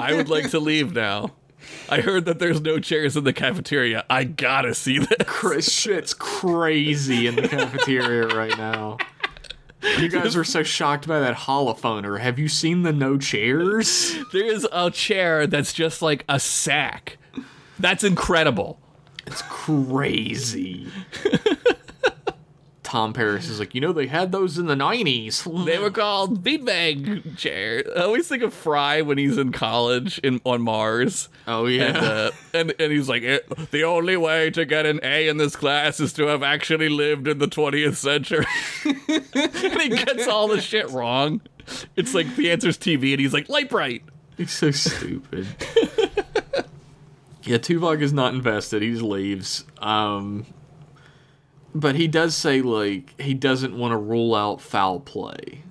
I 0.00 0.12
would 0.14 0.28
like 0.28 0.50
to 0.50 0.60
leave 0.60 0.92
now. 0.94 1.32
I 1.88 2.00
heard 2.00 2.24
that 2.26 2.38
there's 2.38 2.60
no 2.60 2.78
chairs 2.78 3.16
in 3.16 3.24
the 3.24 3.32
cafeteria. 3.32 4.04
I 4.08 4.24
gotta 4.24 4.74
see 4.74 4.98
this. 5.00 5.18
Cra- 5.26 5.60
Shit's 5.62 6.14
crazy 6.14 7.26
in 7.26 7.34
the 7.34 7.48
cafeteria 7.48 8.28
right 8.28 8.56
now. 8.56 8.98
You 9.98 10.08
guys 10.08 10.36
were 10.36 10.44
so 10.44 10.62
shocked 10.64 11.06
by 11.06 11.20
that 11.20 11.36
holophoner. 11.36 12.20
Have 12.20 12.38
you 12.38 12.48
seen 12.48 12.82
the 12.82 12.92
no 12.92 13.18
chairs? 13.18 14.14
There's 14.32 14.66
a 14.72 14.90
chair 14.90 15.46
that's 15.46 15.72
just 15.72 16.02
like 16.02 16.24
a 16.28 16.38
sack. 16.38 17.18
That's 17.78 18.04
incredible. 18.04 18.78
It's 19.26 19.42
crazy. 19.48 20.88
Tom 22.90 23.12
Paris 23.12 23.48
is 23.48 23.60
like, 23.60 23.72
you 23.72 23.80
know, 23.80 23.92
they 23.92 24.08
had 24.08 24.32
those 24.32 24.58
in 24.58 24.66
the 24.66 24.74
90s. 24.74 25.64
They 25.64 25.78
were 25.78 25.92
called 25.92 26.42
beanbag 26.42 27.38
chair. 27.38 27.84
I 27.96 28.00
always 28.00 28.26
think 28.26 28.42
of 28.42 28.52
Fry 28.52 29.00
when 29.00 29.16
he's 29.16 29.38
in 29.38 29.52
college 29.52 30.18
in 30.18 30.40
on 30.42 30.62
Mars. 30.62 31.28
Oh, 31.46 31.66
yeah. 31.66 31.84
And, 31.84 31.96
uh, 31.96 32.30
and, 32.52 32.74
and 32.80 32.90
he's 32.90 33.08
like, 33.08 33.22
"Eh, 33.22 33.38
the 33.70 33.84
only 33.84 34.16
way 34.16 34.50
to 34.50 34.64
get 34.64 34.86
an 34.86 34.98
A 35.04 35.28
in 35.28 35.36
this 35.36 35.54
class 35.54 36.00
is 36.00 36.12
to 36.14 36.26
have 36.26 36.42
actually 36.42 36.88
lived 36.88 37.28
in 37.28 37.38
the 37.38 37.46
20th 37.46 37.94
century. 37.94 38.44
and 38.84 39.80
he 39.80 39.90
gets 39.90 40.26
all 40.26 40.48
the 40.48 40.60
shit 40.60 40.90
wrong. 40.90 41.42
It's 41.94 42.12
like 42.12 42.34
the 42.34 42.50
answer's 42.50 42.76
TV, 42.76 43.12
and 43.12 43.20
he's 43.20 43.32
like, 43.32 43.48
Lite-Brite. 43.48 44.02
He's 44.36 44.50
so 44.50 44.72
stupid. 44.72 45.46
yeah, 47.44 47.58
Tuvok 47.58 48.02
is 48.02 48.12
not 48.12 48.34
invested. 48.34 48.82
He 48.82 48.90
just 48.90 49.02
leaves. 49.02 49.64
Um, 49.78 50.44
but 51.74 51.94
he 51.96 52.06
does 52.08 52.34
say 52.36 52.62
like 52.62 53.20
he 53.20 53.34
doesn't 53.34 53.76
want 53.76 53.92
to 53.92 53.96
rule 53.96 54.34
out 54.34 54.60
foul 54.60 55.00
play. 55.00 55.62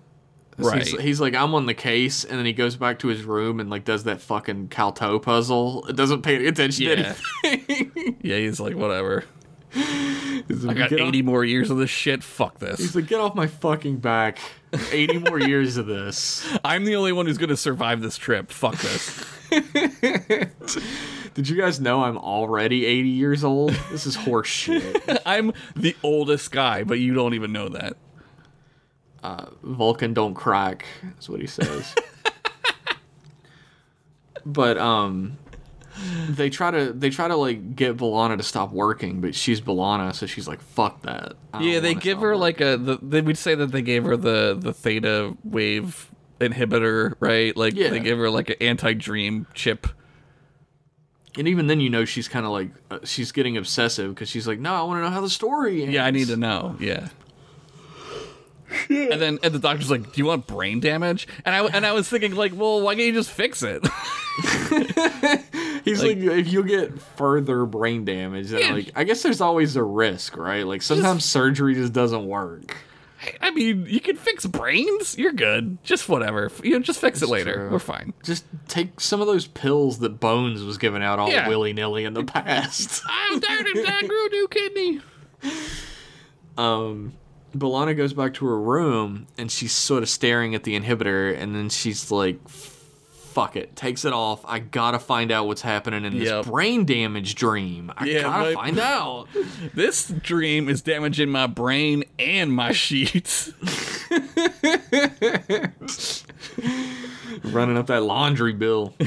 So 0.62 0.72
He's, 0.72 0.94
Right. 0.94 1.02
he's 1.02 1.22
like, 1.22 1.36
I'm 1.36 1.56
on 1.56 1.68
the 1.68 1.74
case, 1.74 2.26
and 2.26 2.38
then 2.38 2.46
he 2.46 2.52
goes 2.52 2.76
back 2.76 3.00
to 3.00 3.08
his 3.08 3.24
room 3.24 3.60
and 3.62 3.70
like 3.70 3.86
does 3.86 4.04
that 4.04 4.20
fucking 4.20 4.68
kal-toh 4.68 5.20
puzzle. 5.20 5.86
It 5.88 5.96
doesn't 5.96 6.22
pay 6.22 6.46
attention 6.48 6.86
Yeah. 6.86 6.96
to 6.96 7.16
anything. 7.46 8.18
Yeah, 8.22 8.38
he's 8.38 8.60
like, 8.60 8.76
whatever. 8.76 9.24
He's 9.72 10.66
I 10.66 10.74
got 10.74 10.90
"Get 10.90 11.00
off- 11.00 11.08
80 11.10 11.22
more 11.22 11.46
years 11.46 11.70
of 11.70 11.78
this 11.78 11.90
shit. 11.92 12.24
Fuck 12.24 12.60
this. 12.60 12.80
He's 12.80 12.96
like, 12.96 13.08
get 13.08 13.20
off 13.22 13.36
my 13.36 13.48
fucking 13.48 13.98
back. 13.98 14.40
80 14.92 15.20
more 15.20 15.40
years 15.40 15.78
of 15.78 15.86
this. 15.86 16.46
I'm 16.66 16.84
the 16.86 16.96
only 16.96 17.12
one 17.14 17.26
who's 17.28 17.38
gonna 17.38 17.56
survive 17.56 18.02
this 18.02 18.18
trip. 18.18 18.52
Fuck 18.52 18.76
this. 18.80 19.26
Did 21.40 21.48
you 21.48 21.56
guys 21.56 21.80
know 21.80 22.04
I'm 22.04 22.18
already 22.18 22.86
80 22.86 23.08
years 23.08 23.44
old? 23.46 23.72
This 23.90 24.06
is 24.06 24.18
horseshit. 24.18 25.20
I'm 25.26 25.54
the 25.74 25.96
oldest 26.04 26.52
guy, 26.52 26.84
but 26.84 27.00
you 27.00 27.14
don't 27.14 27.34
even 27.34 27.54
know 27.54 27.70
that. 27.70 27.96
Vulcan 29.64 30.14
don't 30.14 30.34
crack, 30.34 30.86
is 31.18 31.30
what 31.30 31.40
he 31.40 31.48
says. 31.48 31.96
but 34.46 34.78
um 34.78 35.38
they 36.30 36.50
try 36.50 36.72
to 36.72 36.92
they 36.92 37.10
try 37.10 37.30
to 37.30 37.38
like 37.38 37.74
get 37.74 37.96
B'Elanna 37.96 38.36
to 38.36 38.44
stop 38.44 38.74
working, 38.74 39.22
but 39.22 39.34
she's 39.34 39.62
B'Elanna, 39.62 40.14
so 40.14 40.26
she's 40.26 40.46
like, 40.46 40.60
fuck 40.60 41.04
that. 41.04 41.38
I 41.54 41.62
Yeah, 41.64 41.80
they 41.80 41.94
give 41.96 42.20
her 42.20 42.36
working." 42.36 42.42
like 42.42 42.60
a. 42.60 42.76
The, 42.76 43.00
they 43.02 43.22
would 43.22 43.38
say 43.38 43.56
that 43.56 43.72
they 43.72 43.82
gave 43.82 44.04
her 44.04 44.18
the 44.18 44.58
the 44.60 44.74
theta 44.74 45.38
wave 45.46 46.10
inhibitor, 46.42 47.14
right? 47.22 47.56
Like 47.56 47.76
Yeah. 47.76 47.92
they 47.92 48.02
give 48.02 48.18
her 48.18 48.30
like 48.30 48.50
an 48.50 48.58
anti 48.60 48.92
dream 48.94 49.48
chip. 49.54 49.88
And 51.38 51.48
even 51.48 51.68
then, 51.68 51.80
you 51.80 51.90
know, 51.90 52.06
she's 52.06 52.28
kind 52.28 52.46
of 52.46 52.52
like 52.52 52.70
uh, 52.90 53.00
she's 53.04 53.32
getting 53.32 53.58
obsessive 53.58 54.14
because 54.14 54.30
she's 54.30 54.48
like, 54.48 54.60
no, 54.60 54.74
I 54.74 54.82
want 54.84 55.00
to 55.00 55.04
know 55.04 55.10
how 55.12 55.22
the 55.22 55.30
story 55.30 55.84
ends. 55.84 55.94
Yeah, 55.94 56.06
I 56.06 56.12
need 56.12 56.28
to 56.28 56.38
know. 56.38 56.76
Yeah. 56.80 57.10
And 58.90 59.20
then 59.20 59.40
and 59.42 59.54
the 59.54 59.58
doctor's 59.60 59.90
like, 59.90 60.04
"Do 60.04 60.12
you 60.22 60.26
want 60.26 60.46
brain 60.46 60.80
damage?" 60.80 61.28
And 61.44 61.56
I 61.56 61.66
and 61.66 61.88
I 61.88 61.92
was 61.94 62.08
thinking 62.08 62.36
like, 62.36 62.52
"Well, 62.56 62.82
why 62.82 62.94
can't 62.94 63.08
you 63.08 63.14
just 63.14 63.32
fix 63.32 63.64
it?" 63.64 63.84
He's 65.86 66.04
like, 66.04 66.18
if 66.18 66.54
you 66.54 66.64
get 66.64 67.00
further 67.18 67.66
brain 67.66 68.06
damage, 68.06 68.50
then 68.50 68.60
Yeah. 68.62 68.74
like 68.74 68.92
I 68.96 69.06
guess 69.06 69.24
there's 69.24 69.42
always 69.42 69.76
a 69.76 69.82
risk, 69.84 70.38
right? 70.38 70.68
Like 70.68 70.84
sometimes 70.84 71.26
surgery 71.26 71.74
just 71.74 71.94
doesn't 71.94 72.28
work. 72.28 72.76
I 73.42 73.52
mean, 73.52 73.86
you 73.88 74.00
can 74.00 74.16
fix 74.16 74.46
brains. 74.46 75.18
You're 75.18 75.34
good. 75.34 75.78
Just 75.84 76.08
whatever. 76.08 76.52
You 76.64 76.72
know, 76.72 76.80
just 76.80 77.02
fix 77.02 77.22
it 77.22 77.30
later. 77.30 77.54
true. 77.54 77.70
We're 77.72 77.80
fine. 77.80 78.14
Just 78.24 78.46
take 78.68 79.00
some 79.02 79.20
of 79.22 79.28
those 79.28 79.48
pills 79.48 80.00
that 80.00 80.20
Bones 80.20 80.64
was 80.64 80.78
giving 80.78 81.04
out 81.04 81.20
all 81.20 81.30
Yeah. 81.30 81.48
willy 81.48 81.74
nilly 81.74 82.06
in 82.06 82.14
the 82.14 82.24
past. 82.24 83.02
I'm 83.10 83.42
tired 83.42 83.68
of 83.68 83.74
that 83.86 84.08
grew 84.08 84.26
a 84.26 84.30
new 84.30 84.48
kidney. 84.50 85.02
um, 86.58 87.14
B'Elanna 87.56 87.96
goes 87.96 88.14
back 88.14 88.34
to 88.36 88.46
her 88.46 88.60
room 88.60 89.28
and 89.38 89.52
she's 89.52 89.72
sort 89.72 90.04
of 90.04 90.10
staring 90.10 90.56
at 90.56 90.64
the 90.64 90.80
inhibitor, 90.80 91.36
and 91.38 91.56
then 91.56 91.70
she's 91.70 92.12
like, 92.12 92.40
"Fuck 93.40 93.56
it," 93.56 93.76
takes 93.76 94.06
it 94.06 94.14
off. 94.14 94.44
I 94.46 94.60
gotta 94.60 95.00
find 95.00 95.32
out 95.32 95.48
what's 95.48 95.62
happening 95.62 96.06
in 96.06 96.14
Yep. 96.14 96.24
this 96.24 96.48
brain 96.48 96.86
damage 96.86 97.36
dream. 97.36 97.92
I 97.98 98.06
Yeah, 98.06 98.22
gotta 98.24 98.54
find 98.54 98.80
out. 98.80 99.28
This 99.74 100.08
dream 100.08 100.68
is 100.70 100.82
damaging 100.82 101.30
my 101.30 101.48
brain 101.48 102.04
and 102.18 102.52
my 102.54 102.72
sheets. 102.72 103.52
Running 107.44 107.78
up 107.78 107.88
that 107.88 108.02
laundry 108.04 108.54
bill. 108.54 108.94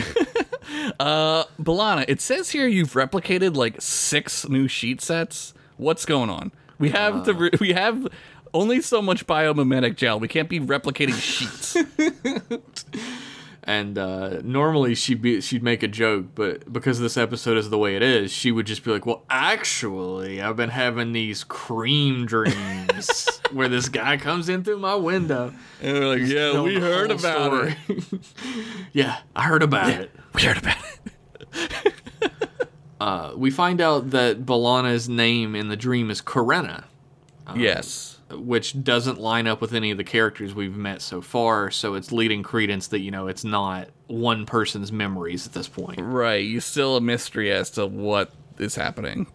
Uh, 0.98 1.44
B'Elanna, 1.60 2.04
it 2.08 2.20
says 2.20 2.50
here 2.50 2.66
you've 2.66 2.92
replicated 2.94 3.56
like 3.56 3.80
six 3.80 4.48
new 4.48 4.68
sheet 4.68 5.00
sets. 5.02 5.52
What's 5.76 6.06
going 6.06 6.30
on? 6.30 6.50
We 6.78 6.90
have 6.90 7.24
the 7.26 7.34
re- 7.34 7.50
we 7.60 7.72
have 7.72 8.08
only 8.54 8.80
so 8.80 9.02
much 9.02 9.26
biomimetic 9.26 9.96
gel. 9.96 10.18
We 10.18 10.28
can't 10.28 10.48
be 10.48 10.60
replicating 10.60 11.14
sheets. 11.20 11.76
And 13.64 13.96
uh, 13.96 14.40
normally 14.42 14.96
she'd 14.96 15.22
be 15.22 15.40
she'd 15.40 15.62
make 15.62 15.84
a 15.84 15.88
joke, 15.88 16.26
but 16.34 16.72
because 16.72 16.98
this 16.98 17.16
episode 17.16 17.56
is 17.56 17.70
the 17.70 17.78
way 17.78 17.94
it 17.94 18.02
is, 18.02 18.32
she 18.32 18.50
would 18.50 18.66
just 18.66 18.82
be 18.82 18.90
like, 18.90 19.06
"Well, 19.06 19.22
actually, 19.30 20.42
I've 20.42 20.56
been 20.56 20.70
having 20.70 21.12
these 21.12 21.44
cream 21.44 22.26
dreams 22.26 23.28
where 23.52 23.68
this 23.68 23.88
guy 23.88 24.16
comes 24.16 24.48
in 24.48 24.64
through 24.64 24.78
my 24.78 24.96
window." 24.96 25.54
and 25.80 25.98
we're 25.98 26.06
like, 26.06 26.22
yeah, 26.22 26.60
we 26.60 26.74
heard 26.80 27.12
about 27.12 27.68
it. 27.68 27.76
yeah, 28.92 29.18
I 29.36 29.44
heard 29.44 29.62
about 29.62 29.90
it. 29.90 30.10
We 30.34 30.42
heard 30.42 30.58
about 30.58 30.76
it. 31.54 31.94
Uh, 33.02 33.32
we 33.36 33.50
find 33.50 33.80
out 33.80 34.10
that 34.10 34.46
B'Elanna's 34.46 35.08
name 35.08 35.56
in 35.56 35.66
the 35.66 35.76
dream 35.76 36.08
is 36.08 36.22
Korenna, 36.22 36.84
yes. 37.56 38.11
Which 38.34 38.82
doesn't 38.82 39.18
line 39.20 39.46
up 39.46 39.60
with 39.60 39.72
any 39.74 39.90
of 39.90 39.98
the 39.98 40.04
characters 40.04 40.54
we've 40.54 40.76
met 40.76 41.02
so 41.02 41.20
far. 41.20 41.70
So 41.70 41.94
it's 41.94 42.12
leading 42.12 42.42
credence 42.42 42.88
that 42.88 43.00
you 43.00 43.10
know 43.10 43.26
it's 43.28 43.44
not 43.44 43.88
one 44.06 44.46
person's 44.46 44.92
memories 44.92 45.46
at 45.46 45.52
this 45.52 45.68
point. 45.68 46.00
Right. 46.00 46.44
You 46.44 46.60
still 46.60 46.96
a 46.96 47.00
mystery 47.00 47.50
as 47.50 47.70
to 47.72 47.86
what 47.86 48.32
is 48.58 48.74
happening. 48.74 49.26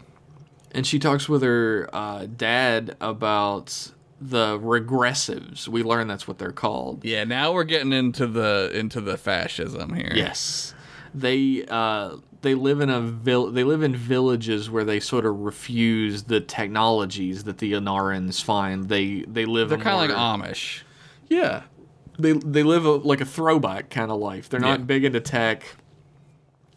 and 0.71 0.85
she 0.85 0.99
talks 0.99 1.27
with 1.27 1.41
her 1.41 1.89
uh, 1.93 2.27
dad 2.27 2.95
about 3.01 3.91
the 4.19 4.57
regressives. 4.59 5.67
We 5.67 5.83
learn 5.83 6.07
that's 6.07 6.27
what 6.27 6.37
they're 6.39 6.51
called. 6.51 7.05
Yeah. 7.05 7.23
Now 7.23 7.51
we're 7.53 7.63
getting 7.63 7.93
into 7.93 8.27
the 8.27 8.71
into 8.73 9.01
the 9.01 9.17
fascism 9.17 9.93
here. 9.93 10.11
Yes, 10.13 10.73
they 11.13 11.65
uh, 11.67 12.17
they 12.41 12.53
live 12.55 12.81
in 12.81 12.89
a 12.89 13.01
vill- 13.01 13.51
they 13.51 13.63
live 13.63 13.81
in 13.83 13.95
villages 13.95 14.69
where 14.69 14.83
they 14.83 14.99
sort 14.99 15.25
of 15.25 15.39
refuse 15.39 16.23
the 16.23 16.39
technologies 16.39 17.43
that 17.45 17.57
the 17.57 17.73
Enarans 17.73 18.43
find. 18.43 18.89
They 18.89 19.21
they 19.27 19.45
live. 19.45 19.69
They're 19.69 19.77
kind 19.77 20.11
of 20.11 20.17
like 20.17 20.49
Amish. 20.49 20.81
Yeah, 21.29 21.63
they 22.19 22.33
they 22.33 22.63
live 22.63 22.85
a, 22.85 22.91
like 22.91 23.21
a 23.21 23.25
throwback 23.25 23.89
kind 23.89 24.11
of 24.11 24.19
life. 24.19 24.49
They're 24.49 24.59
not 24.59 24.79
Yeah. 24.79 24.85
big 24.85 25.03
into 25.03 25.19
tech. 25.19 25.63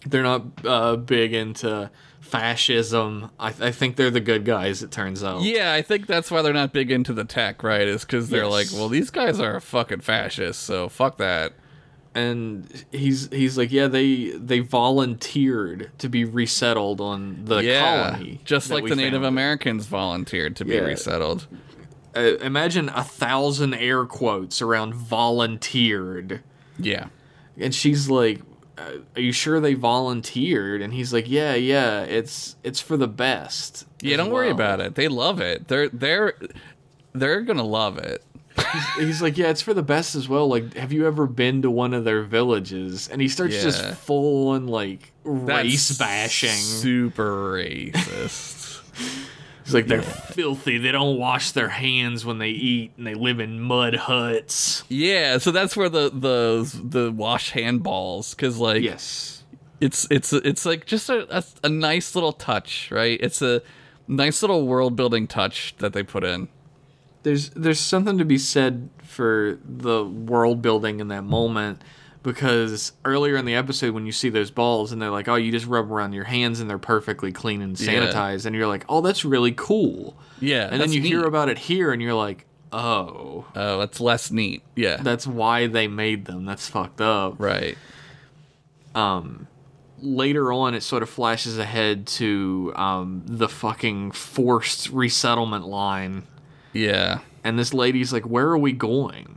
They're 0.07 0.23
not 0.23 0.43
uh, 0.65 0.97
big 0.97 1.35
into 1.35 1.91
fascism. 2.21 3.31
I, 3.39 3.49
I 3.49 3.71
think 3.71 3.97
they're 3.97 4.11
the 4.11 4.21
good 4.21 4.45
guys. 4.47 4.83
It 4.83 4.91
turns 4.91 5.23
out. 5.23 5.43
Yeah, 5.43 5.75
I 5.75 5.83
think 5.83 6.07
that's 6.07 6.31
why 6.31 6.41
they're 6.43 6.55
not 6.55 6.73
big 6.73 6.91
into 6.91 7.13
the 7.13 7.25
tech, 7.25 7.63
right? 7.63 7.87
Is 7.87 8.03
because 8.07 8.31
they're 8.31 8.45
Yes. 8.45 8.73
like, 8.73 8.81
well, 8.81 8.89
these 8.89 9.11
guys 9.11 9.39
are 9.41 9.61
fucking 9.61 10.01
fascists, 10.01 10.63
so 10.63 10.89
fuck 10.89 11.19
that. 11.19 11.53
And 12.15 12.85
he's 12.91 13.29
he's 13.33 13.57
like, 13.57 13.71
yeah, 13.71 13.87
they 13.87 14.31
they 14.31 14.61
volunteered 14.61 15.91
to 15.99 16.09
be 16.09 16.25
resettled 16.25 17.01
on 17.01 17.45
the 17.45 17.59
yeah, 17.59 18.11
colony, 18.11 18.41
just 18.45 18.71
like 18.71 18.87
the 18.87 18.97
Native. 18.97 19.23
Americans 19.23 19.87
volunteered 19.87 20.57
to 20.57 20.65
be 20.65 20.75
Yeah. 20.75 20.81
resettled. 20.81 21.47
Uh, 22.17 22.37
imagine 22.41 22.89
a 22.89 23.05
thousand 23.05 23.75
air 23.75 24.05
quotes 24.05 24.61
around 24.61 24.95
volunteered. 24.95 26.43
Yeah. 26.79 27.07
And 27.57 27.75
she's 27.75 28.09
like, 28.11 28.41
uh, 28.79 28.99
"Are 29.15 29.21
you 29.21 29.33
sure 29.33 29.61
they 29.61 29.75
volunteered?" 29.75 30.83
And 30.83 30.93
he's 30.93 31.13
like, 31.13 31.29
"Yeah, 31.29 31.55
yeah. 31.55 32.03
It's 32.03 32.57
it's 32.65 32.81
for 32.81 32.97
the 32.97 33.07
best." 33.09 33.87
Yeah, 34.03 34.17
don't 34.17 34.31
worry 34.31 34.51
about 34.51 34.81
it. 34.81 34.95
They 34.97 35.09
love 35.09 35.41
it. 35.41 35.69
They're 35.69 35.89
they're 35.91 36.35
they're 37.13 37.43
gonna 37.43 37.65
love 37.65 37.99
it. 37.99 38.23
He's 38.99 39.23
like, 39.23 39.39
"Yeah, 39.39 39.49
it's 39.49 39.63
for 39.63 39.73
the 39.75 39.83
best 39.83 40.15
as 40.15 40.29
well. 40.29 40.49
Like, 40.49 40.75
have 40.75 40.93
you 40.93 41.07
ever 41.07 41.27
been 41.27 41.63
to 41.63 41.71
one 41.71 41.95
of 41.95 42.05
their 42.05 42.23
villages?" 42.23 43.09
And 43.09 43.21
he 43.21 43.29
starts 43.29 43.63
just 43.63 43.85
full 43.95 44.49
on 44.49 44.67
like 44.67 45.13
race 45.25 45.89
That's 45.89 45.99
bashing. 45.99 46.51
Super 46.51 47.53
racist. 47.53 48.81
He's 49.65 49.75
like, 49.75 49.87
"They're 49.87 50.03
filthy. 50.03 50.79
They 50.79 50.91
don't 50.93 51.17
wash 51.17 51.53
their 51.53 51.69
hands 51.69 52.25
when 52.25 52.39
they 52.39 52.49
eat, 52.51 52.93
and 52.97 53.07
they 53.07 53.15
live 53.15 53.39
in 53.41 53.61
mud 53.61 53.95
huts." 53.95 54.83
yeah, 54.89 55.39
so 55.39 55.53
that's 55.53 55.77
where 55.77 55.89
the 55.89 56.11
the 56.11 56.81
the 56.83 57.13
wash 57.13 57.53
handballs 57.53 58.35
because 58.35 58.59
like 58.59 58.83
Yes. 58.83 59.45
it's 59.81 60.07
it's 60.11 60.33
it's 60.33 60.67
like 60.67 60.87
just 60.87 61.09
a, 61.09 61.39
a 61.39 61.45
a 61.65 61.69
nice 61.69 62.15
little 62.17 62.33
touch, 62.33 62.91
right? 62.91 63.19
It's 63.23 63.41
a 63.43 63.63
nice 64.09 64.43
little 64.43 64.67
world 64.67 64.97
building 64.97 65.27
touch 65.29 65.75
that 65.79 65.93
they 65.93 66.03
put 66.03 66.25
in. 66.25 66.49
There's 67.23 67.51
there's 67.51 67.81
something 67.81 68.19
to 68.19 68.25
be 68.25 68.39
said 68.39 68.89
for 69.03 69.59
the 69.65 70.05
world 70.05 70.63
building 70.63 71.01
in 71.01 71.09
that 71.09 71.23
moment 71.25 71.83
because 72.23 72.93
earlier 73.05 73.37
in 73.37 73.45
the 73.47 73.55
episode 73.55 73.93
when 73.95 74.05
you 74.07 74.13
see 74.13 74.29
those 74.29 74.51
balls 74.51 74.93
and 74.93 75.01
they're 75.01 75.11
like 75.11 75.27
oh 75.29 75.35
you 75.37 75.51
just 75.51 75.67
rub 75.67 75.91
around 75.91 76.13
your 76.13 76.25
hands 76.25 76.61
and 76.61 76.69
they're 76.69 76.79
perfectly 76.79 77.33
clean 77.33 77.63
and 77.63 77.79
Yeah. 77.81 77.93
sanitized 77.93 78.47
and 78.47 78.55
you're 78.55 78.67
like 78.69 78.85
oh 78.89 79.01
that's 79.01 79.25
really 79.25 79.53
cool. 79.53 80.17
Yeah, 80.41 80.69
and 80.71 80.81
then 80.81 80.93
you 80.93 81.01
hear 81.03 81.25
about 81.25 81.49
it 81.51 81.59
here 81.59 81.93
and 81.93 82.01
you're 82.01 82.15
like 82.15 82.47
oh. 82.73 83.45
Oh, 83.57 83.79
that's 83.81 84.01
less 84.01 84.31
neat. 84.31 84.63
Yeah, 84.77 84.99
that's 84.99 85.27
why 85.27 85.67
they 85.67 85.89
made 85.89 86.25
them. 86.27 86.45
That's 86.45 86.69
fucked 86.69 87.01
up. 87.01 87.35
Right. 87.39 87.77
later 90.03 90.53
on 90.53 90.75
it 90.75 90.83
sort 90.83 91.03
of 91.03 91.11
flashes 91.11 91.59
ahead 91.59 92.07
to 92.07 92.73
um, 92.77 93.23
the 93.27 93.49
fucking 93.49 94.13
forced 94.13 94.89
resettlement 94.91 95.67
line 95.67 96.23
Yeah, 96.73 97.21
and 97.45 97.59
this 97.59 97.73
lady's 97.75 98.13
like 98.13 98.25
where 98.27 98.47
are 98.49 98.59
we 98.59 98.73
going 98.73 99.37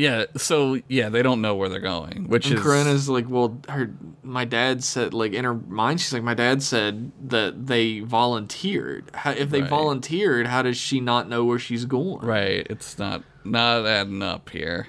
yeah. 0.00 0.26
So 0.36 0.80
yeah, 0.86 1.08
they 1.08 1.22
don't 1.24 1.40
know 1.42 1.56
where 1.56 1.68
they're 1.68 1.80
going, 1.80 2.28
which 2.28 2.48
And 2.48 2.56
is 2.60 2.64
Korenna's 2.64 3.08
like, 3.08 3.28
well, 3.28 3.58
her 3.68 3.90
my 4.22 4.44
dad 4.44 4.84
said 4.84 5.12
like 5.12 5.32
in 5.32 5.44
her 5.44 5.54
mind, 5.54 6.00
she's 6.00 6.12
like, 6.12 6.22
my 6.22 6.34
dad 6.34 6.62
said 6.62 7.10
that 7.28 7.66
they 7.66 7.98
volunteered. 7.98 9.10
How, 9.12 9.32
if 9.32 9.50
they 9.50 9.60
Right. 9.62 9.68
volunteered, 9.68 10.46
how 10.46 10.62
does 10.62 10.76
she 10.76 11.00
not 11.00 11.28
know 11.28 11.44
where 11.44 11.58
she's 11.58 11.84
going? 11.84 12.24
right. 12.24 12.64
It's 12.70 12.96
not 12.96 13.24
not 13.42 13.86
adding 13.86 14.22
up 14.22 14.50
here. 14.50 14.86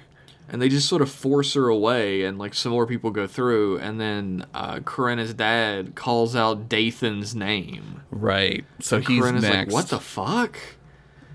And 0.47 0.61
they 0.61 0.69
just 0.69 0.88
sort 0.88 1.01
of 1.01 1.09
force 1.09 1.55
her 1.55 1.69
away, 1.69 2.23
and 2.23 2.38
like 2.38 2.53
some 2.53 2.71
more 2.71 2.86
people 2.86 3.09
go 3.09 3.25
through, 3.25 3.80
and 3.80 3.99
then 3.99 4.45
uh, 4.53 4.77
Korenna's 4.82 5.34
dad 5.34 5.95
calls 5.95 6.36
out 6.36 6.69
Dathan's 6.69 7.34
name. 7.34 8.01
Right. 8.11 8.63
So 8.80 8.97
And 8.97 9.07
he's 9.07 9.21
Corinna's 9.23 9.41
next. 9.41 9.73
like, 9.73 9.73
what 9.73 9.88
the 9.89 9.99
fuck? 9.99 10.59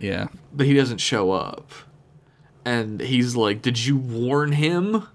Yeah. 0.01 0.28
But 0.53 0.66
he 0.66 0.74
doesn't 0.74 0.99
show 0.99 1.30
up. 1.32 1.70
And 2.64 3.01
he's 3.01 3.36
like, 3.36 3.62
did 3.62 3.84
you 3.84 3.97
warn 3.97 4.53
him? 4.53 5.07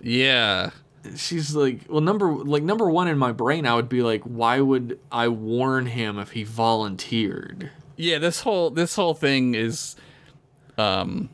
Yeah. 0.00 0.70
she's 1.16 1.54
like 1.54 1.80
well 1.88 2.00
number 2.00 2.32
like 2.32 2.62
number 2.62 2.88
one 2.88 3.08
in 3.08 3.18
my 3.18 3.30
brain 3.30 3.66
i 3.66 3.74
would 3.74 3.90
be 3.90 4.00
like 4.02 4.22
why 4.22 4.58
would 4.58 4.98
i 5.12 5.28
warn 5.28 5.84
him 5.84 6.18
if 6.18 6.30
he 6.30 6.44
volunteered 6.44 7.70
Yeah, 7.96 8.18
this 8.18 8.40
whole 8.40 8.70
this 8.70 8.96
whole 8.96 9.12
thing 9.12 9.54
is 9.54 9.96
um 10.78 11.28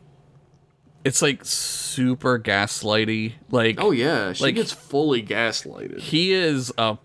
it's 1.04 1.22
like 1.22 1.44
super 1.44 2.36
gaslighty. 2.38 3.34
Like 3.50 3.76
oh 3.80 3.92
yeah 3.92 4.32
she 4.32 4.42
Like- 4.44 4.54
gets 4.56 4.72
fully 4.72 5.22
gaslighted 5.22 6.00
he 6.00 6.32
is 6.32 6.72
a 6.76 6.98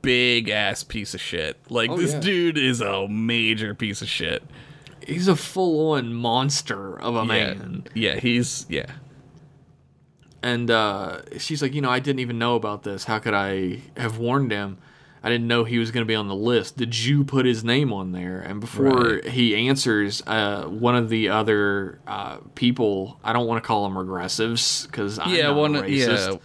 big 0.00 0.48
ass 0.50 0.84
piece 0.84 1.14
of 1.14 1.20
shit. 1.20 1.58
Like 1.68 1.90
Oh, 1.90 1.96
this 1.96 2.12
yeah. 2.12 2.20
dude 2.20 2.58
is 2.58 2.80
a 2.80 3.08
major 3.08 3.74
piece 3.74 4.02
of 4.02 4.08
shit. 4.08 4.42
He's 5.06 5.28
a 5.28 5.36
full-on 5.36 6.12
monster 6.14 6.98
of 7.00 7.14
a 7.16 7.20
Yeah. 7.20 7.24
man 7.24 7.84
Yeah, 7.94 8.16
he's 8.20 8.66
yeah. 8.68 8.86
and 10.42 10.70
uh 10.70 11.20
she's 11.38 11.62
like 11.62 11.74
you 11.74 11.80
know 11.80 11.90
i 11.90 11.98
didn't 11.98 12.20
even 12.20 12.38
know 12.38 12.54
about 12.56 12.82
this 12.82 13.04
how 13.04 13.18
could 13.18 13.34
i 13.34 13.80
have 13.96 14.18
warned 14.18 14.50
him 14.52 14.78
i 15.22 15.28
didn't 15.30 15.46
know 15.46 15.64
he 15.64 15.78
was 15.78 15.90
going 15.90 16.04
to 16.04 16.08
be 16.08 16.14
on 16.14 16.28
the 16.28 16.34
list 16.34 16.76
did 16.76 16.98
you 16.98 17.24
put 17.24 17.46
his 17.46 17.64
name 17.64 17.92
on 17.92 18.12
there 18.12 18.40
and 18.40 18.60
before 18.60 18.90
Right. 19.14 19.24
he 19.28 19.68
answers 19.68 20.22
uh 20.26 20.64
one 20.64 20.96
of 20.96 21.08
the 21.08 21.28
other 21.30 21.98
uh 22.06 22.38
people 22.54 23.18
i 23.24 23.32
don't 23.32 23.46
want 23.46 23.62
to 23.62 23.66
call 23.66 23.84
them 23.88 23.94
regressives 23.96 24.86
because 24.86 25.18
i'm 25.18 25.34
yeah, 25.34 25.44
not 25.48 25.56
one 25.56 25.72
racist. 25.74 26.32
yeah. 26.32 26.36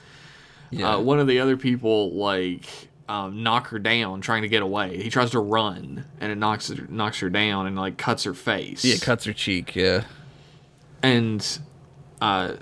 Yeah. 0.72 0.94
Uh, 0.96 1.00
one 1.00 1.20
of 1.20 1.26
the 1.26 1.40
other 1.40 1.58
people 1.58 2.12
like 2.16 2.89
um, 3.10 3.44
knock 3.44 3.68
her 3.70 3.80
down 3.80 4.22
trying 4.22 4.44
to 4.44 4.48
get 4.48 4.62
away. 4.62 5.02
He 5.04 5.10
tries 5.10 5.32
to 5.32 5.40
run 5.40 6.06
and 6.22 6.32
it 6.32 6.36
knocks 6.38 6.70
her, 6.70 6.86
knocks 6.88 7.20
her 7.20 7.30
down 7.30 7.68
and 7.68 7.76
like 7.76 7.98
cuts 7.98 8.24
her 8.24 8.34
face. 8.34 8.86
yeah, 8.86 8.96
cuts 8.98 9.26
her 9.26 9.34
cheek, 9.34 9.76
yeah. 9.76 10.04
and 11.04 11.60
uh, 12.22 12.54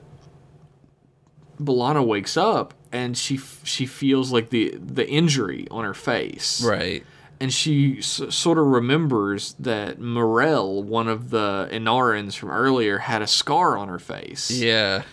B'Elanna 1.61 2.05
wakes 2.05 2.37
up 2.37 2.73
and 2.91 3.17
she 3.17 3.35
f- 3.35 3.61
she 3.63 3.85
feels 3.85 4.31
like 4.31 4.49
the 4.49 4.75
the 4.79 5.07
injury 5.07 5.67
on 5.71 5.83
her 5.83 5.93
face. 5.93 6.63
Right. 6.63 7.03
And 7.39 7.53
she 7.53 7.99
s- 7.99 8.21
sort 8.29 8.57
of 8.57 8.65
remembers 8.65 9.53
that 9.59 9.99
Morel, 9.99 10.81
one 10.81 11.07
of 11.07 11.29
the 11.29 11.67
Enarans 11.71 12.35
from 12.35 12.49
earlier, 12.49 12.99
had 12.99 13.21
a 13.21 13.27
scar 13.27 13.77
on 13.77 13.89
her 13.89 13.99
face. 13.99 14.49
Yeah. 14.49 15.03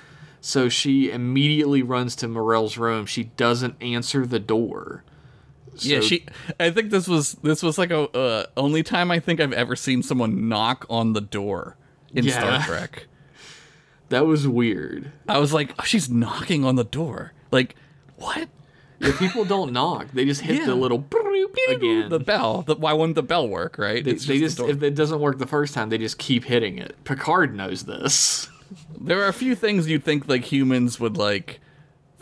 So 0.41 0.69
she 0.69 1.11
immediately 1.11 1.83
runs 1.83 2.15
to 2.17 2.29
Morel's 2.29 2.79
room. 2.79 3.05
She 3.07 3.25
doesn't 3.25 3.75
answer 3.83 4.25
the 4.27 4.39
door. 4.39 5.03
Yeah, 5.79 6.01
she. 6.01 6.27
I 6.61 6.71
think 6.71 6.91
this 6.91 7.07
was 7.09 7.35
this 7.43 7.63
was 7.63 7.79
like 7.79 7.91
a 7.91 8.03
uh, 8.17 8.47
only 8.57 8.83
time 8.83 9.11
I 9.11 9.21
think 9.21 9.41
I've 9.41 9.53
ever 9.53 9.77
seen 9.77 10.03
someone 10.03 10.49
knock 10.49 10.87
on 10.91 11.13
the 11.13 11.21
door 11.21 11.77
in 12.13 12.25
Yeah. 12.25 12.39
Star 12.39 12.61
Trek. 12.63 13.07
That 14.11 14.27
was 14.27 14.47
weird. 14.47 15.11
I 15.27 15.39
was 15.39 15.53
like, 15.55 15.73
oh, 15.79 15.83
she's 15.83 16.11
knocking 16.11 16.63
on 16.65 16.77
the 16.77 16.85
door. 16.85 17.33
Like, 17.51 17.75
what? 18.17 18.49
Yeah, 19.01 19.17
people 19.19 19.45
don't 19.47 19.73
knock. 19.73 20.09
They 20.13 20.25
just 20.27 20.43
hit 20.43 20.57
Yeah. 20.61 20.67
the 20.67 20.75
little 20.75 21.05
again. 21.71 22.11
The 22.11 22.21
bell. 22.21 22.63
The, 22.63 22.77
why 22.77 22.93
wouldn't 22.93 23.17
the 23.17 23.23
bell 23.23 23.49
work? 23.49 23.77
Right? 23.79 24.05
they, 24.05 24.13
It's 24.13 24.27
they 24.27 24.35
the 24.35 24.41
just 24.45 24.59
door. 24.59 24.69
if 24.71 24.83
it 24.83 24.95
doesn't 24.95 25.21
work 25.21 25.39
the 25.39 25.47
first 25.47 25.75
time, 25.75 25.89
they 25.89 25.99
just 25.99 26.19
keep 26.19 26.45
hitting 26.45 26.79
it. 26.79 27.03
Picard 27.05 27.57
knows 27.57 27.85
this. 27.85 28.49
there 29.01 29.23
are 29.23 29.29
a 29.29 29.33
few 29.33 29.55
things 29.55 29.89
you'd 29.89 30.05
think 30.05 30.29
like 30.29 30.45
humans 30.45 31.01
would 31.01 31.17
like 31.17 31.61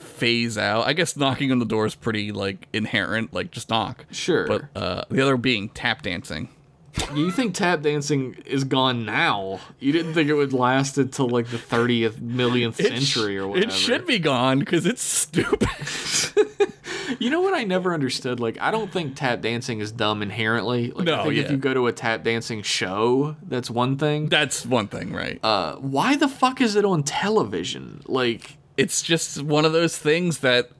phase 0.02 0.58
out. 0.58 0.86
I 0.86 0.92
guess 0.92 1.16
knocking 1.16 1.50
on 1.52 1.58
the 1.58 1.64
door 1.64 1.86
is 1.86 1.94
pretty 1.94 2.32
like 2.32 2.68
inherent. 2.72 3.32
Like, 3.32 3.50
just 3.50 3.70
knock. 3.70 4.04
Sure. 4.10 4.46
But 4.46 4.64
uh, 4.76 5.04
the 5.08 5.22
other 5.22 5.36
being 5.36 5.68
tap 5.70 6.02
dancing. 6.02 6.48
You 7.14 7.30
think 7.30 7.54
tap 7.54 7.80
dancing 7.80 8.34
is 8.44 8.64
gone 8.64 9.06
now? 9.06 9.60
You 9.80 9.92
didn't 9.92 10.12
think 10.12 10.28
it 10.28 10.34
would 10.34 10.52
last 10.52 10.98
until 10.98 11.26
like 11.28 11.48
the 11.48 11.56
thirtieth 11.56 12.20
millionth 12.20 12.78
It 12.80 12.88
century 12.88 13.38
or 13.38 13.48
whatever. 13.48 13.68
It 13.68 13.72
should 13.72 14.06
be 14.06 14.18
gone 14.18 14.58
because 14.58 14.84
it's 14.84 15.02
stupid. 15.02 15.68
You 17.18 17.30
know 17.30 17.40
what 17.42 17.54
I 17.54 17.62
never 17.64 17.92
understood? 17.94 18.40
Like, 18.40 18.58
I 18.60 18.70
don't 18.70 18.90
think 18.90 19.16
tap 19.16 19.42
dancing 19.42 19.80
is 19.80 19.92
dumb 19.92 20.22
inherently. 20.22 20.90
Like, 20.90 21.02
I 21.08 21.10
No, 21.16 21.22
think 21.24 21.36
if 21.36 21.50
you 21.50 21.56
go 21.56 21.72
to 21.74 21.86
a 21.86 21.92
tap 21.92 22.24
dancing 22.24 22.62
show, 22.62 23.36
that's 23.46 23.70
one 23.70 23.96
thing. 23.98 24.28
That's 24.28 24.64
one 24.66 24.88
thing, 24.88 25.12
right? 25.12 25.38
Uh, 25.44 25.76
why 25.76 26.16
the 26.16 26.26
fuck 26.26 26.60
is 26.60 26.74
it 26.74 26.84
on 26.84 27.02
television? 27.04 28.02
Like, 28.06 28.56
it's 28.76 29.02
just 29.02 29.42
one 29.42 29.64
of 29.64 29.72
those 29.72 29.96
things 29.98 30.38
that 30.38 30.70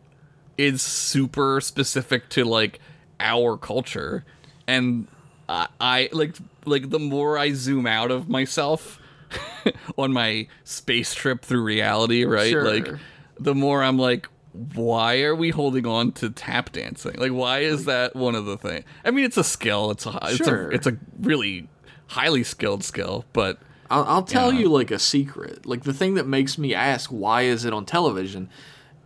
is 0.58 0.82
super 0.82 1.60
specific 1.60 2.28
to 2.30 2.44
like 2.44 2.78
our 3.20 3.56
culture. 3.56 4.24
And 4.66 5.08
I, 5.48 5.68
I 5.80 6.08
like 6.12 6.36
like 6.64 6.90
the 6.90 6.98
more 7.00 7.36
i 7.36 7.52
zoom 7.52 7.86
out 7.88 8.10
of 8.12 8.28
myself 8.28 9.00
on 9.98 10.12
my 10.12 10.46
space 10.62 11.12
trip 11.14 11.42
through 11.44 11.62
reality 11.62 12.24
right? 12.24 12.50
Sure. 12.50 12.64
like 12.64 12.88
the 13.40 13.54
more 13.54 13.82
i'm 13.82 13.98
like 13.98 14.28
why 14.74 15.22
are 15.22 15.34
we 15.34 15.50
holding 15.50 15.86
on 15.86 16.12
to 16.12 16.28
tap 16.28 16.70
dancing? 16.72 17.14
Like 17.16 17.32
why 17.32 17.60
is 17.60 17.86
that 17.86 18.14
one 18.14 18.34
of 18.36 18.44
the 18.44 18.56
things 18.56 18.84
i 19.04 19.10
mean 19.10 19.24
it's 19.24 19.36
a 19.36 19.42
skill. 19.44 19.90
It's 19.90 20.06
a 20.06 20.18
it's 20.24 20.36
Sure. 20.36 20.70
a 20.70 20.74
it's 20.74 20.86
a 20.86 20.96
really 21.20 21.68
highly 22.08 22.44
skilled 22.44 22.84
skill 22.84 23.24
but 23.32 23.58
I'll, 23.92 24.04
I'll 24.04 24.22
tell 24.22 24.52
Yeah. 24.52 24.60
you 24.60 24.68
like 24.68 24.90
a 24.90 24.98
secret. 24.98 25.66
Like 25.66 25.84
the 25.84 25.92
thing 25.92 26.14
that 26.14 26.26
makes 26.26 26.56
me 26.58 26.74
ask 26.74 27.10
why 27.10 27.42
is 27.42 27.64
it 27.64 27.72
on 27.72 27.84
television 27.84 28.48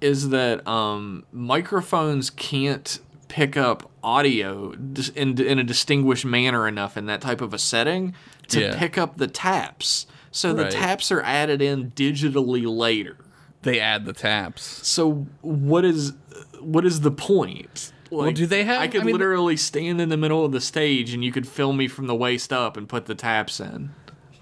is 0.00 0.28
that 0.30 0.66
um, 0.68 1.24
microphones 1.32 2.30
can't 2.30 2.98
pick 3.28 3.56
up 3.56 3.90
audio 4.04 4.72
in, 5.16 5.40
in 5.40 5.58
a 5.58 5.64
distinguished 5.64 6.24
manner 6.24 6.68
enough 6.68 6.96
in 6.96 7.06
that 7.06 7.20
type 7.20 7.40
of 7.40 7.52
a 7.52 7.58
setting 7.58 8.14
to 8.48 8.60
Yeah. 8.60 8.78
pick 8.78 8.96
up 8.96 9.16
the 9.16 9.26
taps. 9.26 10.06
So 10.30 10.52
the 10.52 10.68
taps 10.70 11.10
are 11.10 11.22
added 11.22 11.60
in 11.62 11.90
digitally 11.92 12.64
later. 12.66 13.16
they 13.62 13.80
add 13.80 14.04
the 14.04 14.12
taps. 14.12 14.62
So 14.86 15.26
what 15.40 15.84
is 15.84 16.12
what 16.60 16.84
is 16.86 17.00
the 17.00 17.10
point? 17.10 17.92
Well, 18.10 18.30
do 18.30 18.46
they 18.46 18.62
have- 18.64 18.80
I 18.80 18.86
could 18.86 19.00
I 19.00 19.04
mean- 19.04 19.14
literally 19.16 19.56
stand 19.56 20.00
in 20.00 20.08
the 20.10 20.16
middle 20.16 20.44
of 20.44 20.52
the 20.52 20.60
stage 20.60 21.12
and 21.14 21.24
you 21.24 21.32
could 21.32 21.48
film 21.48 21.76
me 21.78 21.88
from 21.88 22.06
the 22.06 22.14
waist 22.14 22.52
up 22.52 22.76
and 22.76 22.88
put 22.88 23.06
the 23.06 23.14
taps 23.16 23.58
in. 23.58 23.90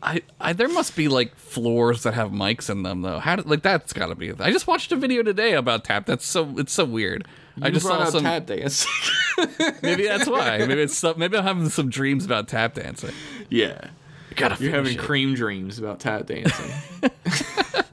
I, 0.05 0.21
I 0.39 0.53
there 0.53 0.69
must 0.69 0.95
be 0.97 1.09
like 1.09 1.35
floors 1.37 2.03
that 2.03 2.13
have 2.15 2.31
mics 2.31 2.69
in 2.69 2.83
them 2.83 3.01
though. 3.01 3.19
How 3.19 3.37
did, 3.37 3.47
like 3.47 3.63
that's 3.63 3.93
got 3.95 4.09
to 4.09 4.15
be. 4.15 4.33
I 4.39 4.51
just 4.51 4.67
watched 4.67 4.93
a 4.93 4.97
video 4.97 5.23
today 5.23 5.55
about 5.55 5.85
tap. 5.85 6.05
That's 6.05 6.27
so 6.27 6.59
it's 6.59 6.73
so 6.73 6.85
weird. 6.85 7.27
I 7.63 7.71
just 7.71 7.87
saw 7.87 8.05
some. 8.05 8.23
tap 8.23 8.47
dance. 8.47 8.87
Maybe 9.83 10.07
that's 10.07 10.29
why. 10.29 10.59
Maybe 10.59 10.83
it's 10.83 10.97
some, 10.97 11.19
maybe 11.19 11.37
I'm 11.37 11.45
having 11.45 11.69
some 11.69 11.89
dreams 11.89 12.25
about 12.25 12.49
tap 12.49 12.75
dancing. 12.75 13.13
yeah. 13.51 13.89
You 14.31 14.37
gotta 14.37 14.63
You're 14.63 14.73
having 14.73 14.95
it. 14.95 14.99
cream 14.99 15.35
dreams 15.35 15.79
about 15.79 16.01
tap 16.01 16.27
dancing. 16.27 16.71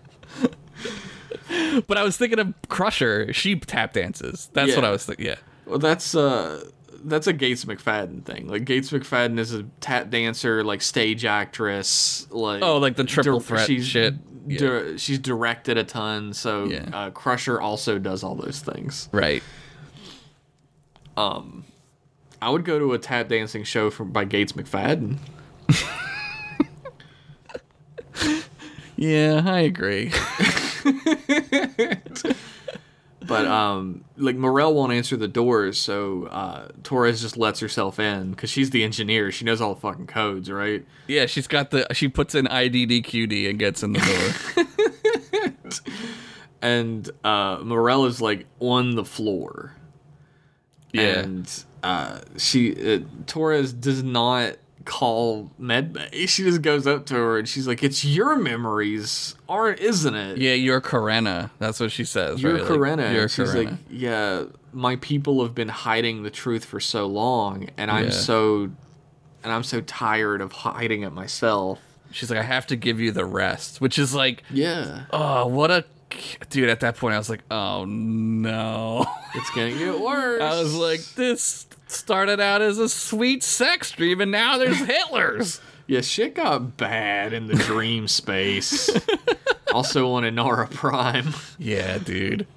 But 1.88 1.98
I 1.98 2.04
was 2.04 2.18
thinking 2.18 2.40
of 2.40 2.54
Crusher. 2.70 3.32
She 3.34 3.56
tap 3.58 3.94
dances. 3.94 4.50
That's 4.54 4.76
what 4.76 4.84
I 4.86 4.92
was 4.92 5.06
thinking. 5.06 5.26
Yeah. 5.26 5.36
well, 5.66 5.80
that's 5.80 6.16
uh 6.16 6.66
that's 7.04 7.28
a 7.28 7.34
Gates 7.34 7.66
McFadden 7.66 8.24
thing. 8.24 8.48
Like 8.48 8.66
Gates 8.66 8.92
McFadden 8.92 9.40
is 9.40 9.54
a 9.54 9.64
tap 9.80 10.10
dancer, 10.10 10.64
like 10.64 10.82
stage 10.82 11.26
actress, 11.26 12.28
like 12.32 12.62
Oh, 12.64 12.78
like 12.78 12.96
the 12.96 13.04
triple 13.04 13.40
threat 13.40 13.68
she's 13.68 13.86
shit. 13.88 14.16
Yeah. 14.48 14.58
di- 14.58 14.98
she's 14.98 15.20
directed 15.20 15.78
a 15.78 15.84
ton, 15.84 16.34
so 16.34 16.66
Yeah. 16.66 16.90
uh, 16.94 17.10
Crusher 17.12 17.62
also 17.62 18.00
does 18.00 18.24
all 18.24 18.36
those 18.36 18.60
things. 18.60 19.08
Right. 19.12 19.44
Um, 21.18 21.66
I 22.42 22.50
would 22.50 22.66
go 22.66 22.80
to 22.80 22.94
a 22.94 22.98
tap 22.98 23.28
dancing 23.28 23.64
show 23.64 23.90
from 23.92 24.12
by 24.12 24.26
Gates 24.26 24.54
McFadden. 24.54 25.18
Yeah, 28.98 29.42
I 29.46 29.62
agree. 29.62 30.12
But 33.32 33.48
um, 33.48 34.04
like 34.18 34.36
Morel 34.36 34.74
won't 34.74 34.94
answer 34.94 35.18
the 35.18 35.28
doors, 35.28 35.78
so 35.80 36.26
uh, 36.26 36.70
Torres 36.84 37.22
just 37.22 37.38
lets 37.38 37.60
herself 37.60 38.00
in 38.00 38.32
because 38.32 38.50
she's 38.50 38.70
the 38.70 38.84
engineer. 38.84 39.32
She 39.32 39.46
knows 39.46 39.62
all 39.62 39.74
the 39.74 39.82
fucking 39.82 40.08
codes, 40.08 40.52
right? 40.52 40.86
yeah, 41.08 41.26
she's 41.26 41.48
got 41.48 41.72
the. 41.72 41.88
She 41.94 42.08
puts 42.08 42.36
in 42.36 42.46
IDDQD 42.46 43.50
and 43.50 43.60
gets 43.60 43.84
in 43.84 43.94
the 43.94 44.00
door. 44.00 45.72
And 46.62 47.10
uh, 47.24 47.60
Morel 47.64 48.06
is 48.06 48.22
like 48.22 48.46
on 48.60 48.96
the 48.96 49.04
floor. 49.04 49.76
Yeah. 50.94 51.20
And 51.20 51.64
uh, 51.82 52.20
she 52.38 52.96
uh, 52.96 53.00
Torres 53.26 53.74
does 53.74 54.04
not 54.04 54.58
call 54.86 55.52
medbay. 55.60 56.28
She 56.28 56.44
just 56.44 56.62
goes 56.62 56.86
up 56.88 57.06
to 57.08 57.16
her 57.16 57.38
and 57.40 57.48
she's 57.48 57.68
like, 57.68 57.84
"It's 57.84 58.04
your 58.06 58.36
memories, 58.36 59.36
aren't 59.50 59.80
isn't 59.80 60.16
it? 60.16 60.38
yeah, 60.38 60.54
you're 60.54 60.82
Korenna. 60.82 61.50
That's 61.60 61.80
what 61.80 61.92
she 61.92 62.04
says. 62.04 62.42
you're 62.42 62.54
right? 62.54 62.62
Like, 62.64 62.72
Korenna." 62.72 63.14
you're 63.14 63.30
she's 63.30 63.50
Korenna. 63.50 63.66
like, 63.72 63.80
"Yeah, 63.90 64.44
my 64.74 64.96
people 64.98 65.42
have 65.44 65.54
been 65.56 65.70
hiding 65.70 66.24
the 66.24 66.30
truth 66.32 66.66
for 66.66 66.80
so 66.80 67.06
long, 67.08 67.70
and 67.78 67.90
I'm 67.92 68.06
Yeah. 68.06 68.10
so, 68.12 68.72
and 69.44 69.52
I'm 69.54 69.64
so 69.64 69.82
tired 69.82 70.42
of 70.42 70.52
hiding 70.52 71.02
it 71.04 71.12
myself." 71.14 71.80
She's 72.14 72.30
like, 72.30 72.40
I 72.40 72.44
have 72.44 72.68
to 72.68 72.76
give 72.76 73.00
you 73.00 73.12
the 73.12 73.24
rest, 73.24 73.80
which 73.80 73.98
is 73.98 74.14
like, 74.14 74.44
Yeah, 74.50 75.04
oh, 75.12 75.48
what 75.48 75.72
a 75.72 75.86
dude. 76.50 76.68
At 76.68 76.82
that 76.82 76.98
point, 76.98 77.16
I 77.16 77.18
was 77.18 77.30
like, 77.30 77.42
oh 77.50 77.86
no. 77.86 79.06
it's 79.34 79.50
gonna 79.52 79.72
get 79.72 79.98
worse. 80.02 80.42
I 80.42 80.62
was 80.62 80.74
like, 80.76 81.00
this 81.16 81.68
started 81.92 82.40
out 82.40 82.62
as 82.62 82.78
a 82.78 82.90
sweet 82.90 83.44
sex 83.44 83.92
dream, 83.92 84.22
and 84.22 84.32
now 84.32 84.58
there's 84.58 84.80
Hitler's. 84.86 85.62
Yeah, 85.88 86.02
shit 86.02 86.36
got 86.36 86.78
bad 86.78 87.34
in 87.34 87.48
the 87.48 87.56
dream 87.56 88.08
space. 88.08 88.90
also 89.74 90.12
on 90.12 90.24
Enara 90.24 90.70
Prime. 90.72 91.34
yeah, 91.58 91.98
dude. 91.98 92.48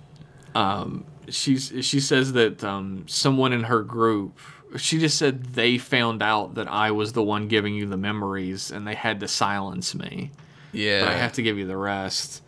Um, 0.54 1.04
She's 1.28 1.72
she 1.80 2.00
says 2.00 2.34
that 2.34 2.62
um, 2.62 3.04
someone 3.08 3.54
in 3.54 3.64
her 3.64 3.82
group 3.82 4.38
she 4.76 4.98
just 4.98 5.16
said 5.18 5.54
they 5.54 5.78
found 5.78 6.22
out 6.22 6.54
that 6.56 6.68
I 6.68 6.90
was 6.90 7.12
the 7.12 7.22
one 7.22 7.48
giving 7.48 7.74
you 7.74 7.86
the 7.86 7.96
memories 7.96 8.70
and 8.70 8.86
they 8.86 8.94
had 8.94 9.20
to 9.20 9.28
silence 9.28 9.94
me. 9.94 10.32
Yeah. 10.72 11.04
But 11.04 11.12
I 11.12 11.16
have 11.16 11.32
to 11.34 11.42
give 11.42 11.58
you 11.58 11.66
the 11.66 11.76
rest. 11.76 12.42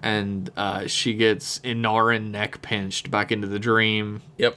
And 0.00 0.50
uh, 0.56 0.86
she 0.86 1.14
gets 1.14 1.60
Enaran 1.60 2.30
neck 2.30 2.60
pinched 2.60 3.10
back 3.10 3.32
into 3.32 3.46
the 3.46 3.58
dream 3.58 4.20
Yep. 4.36 4.56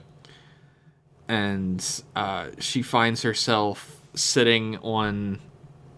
And 1.28 2.03
uh, 2.15 2.49
she 2.59 2.82
finds 2.82 3.21
herself 3.23 3.99
sitting 4.13 4.78
on 4.78 5.39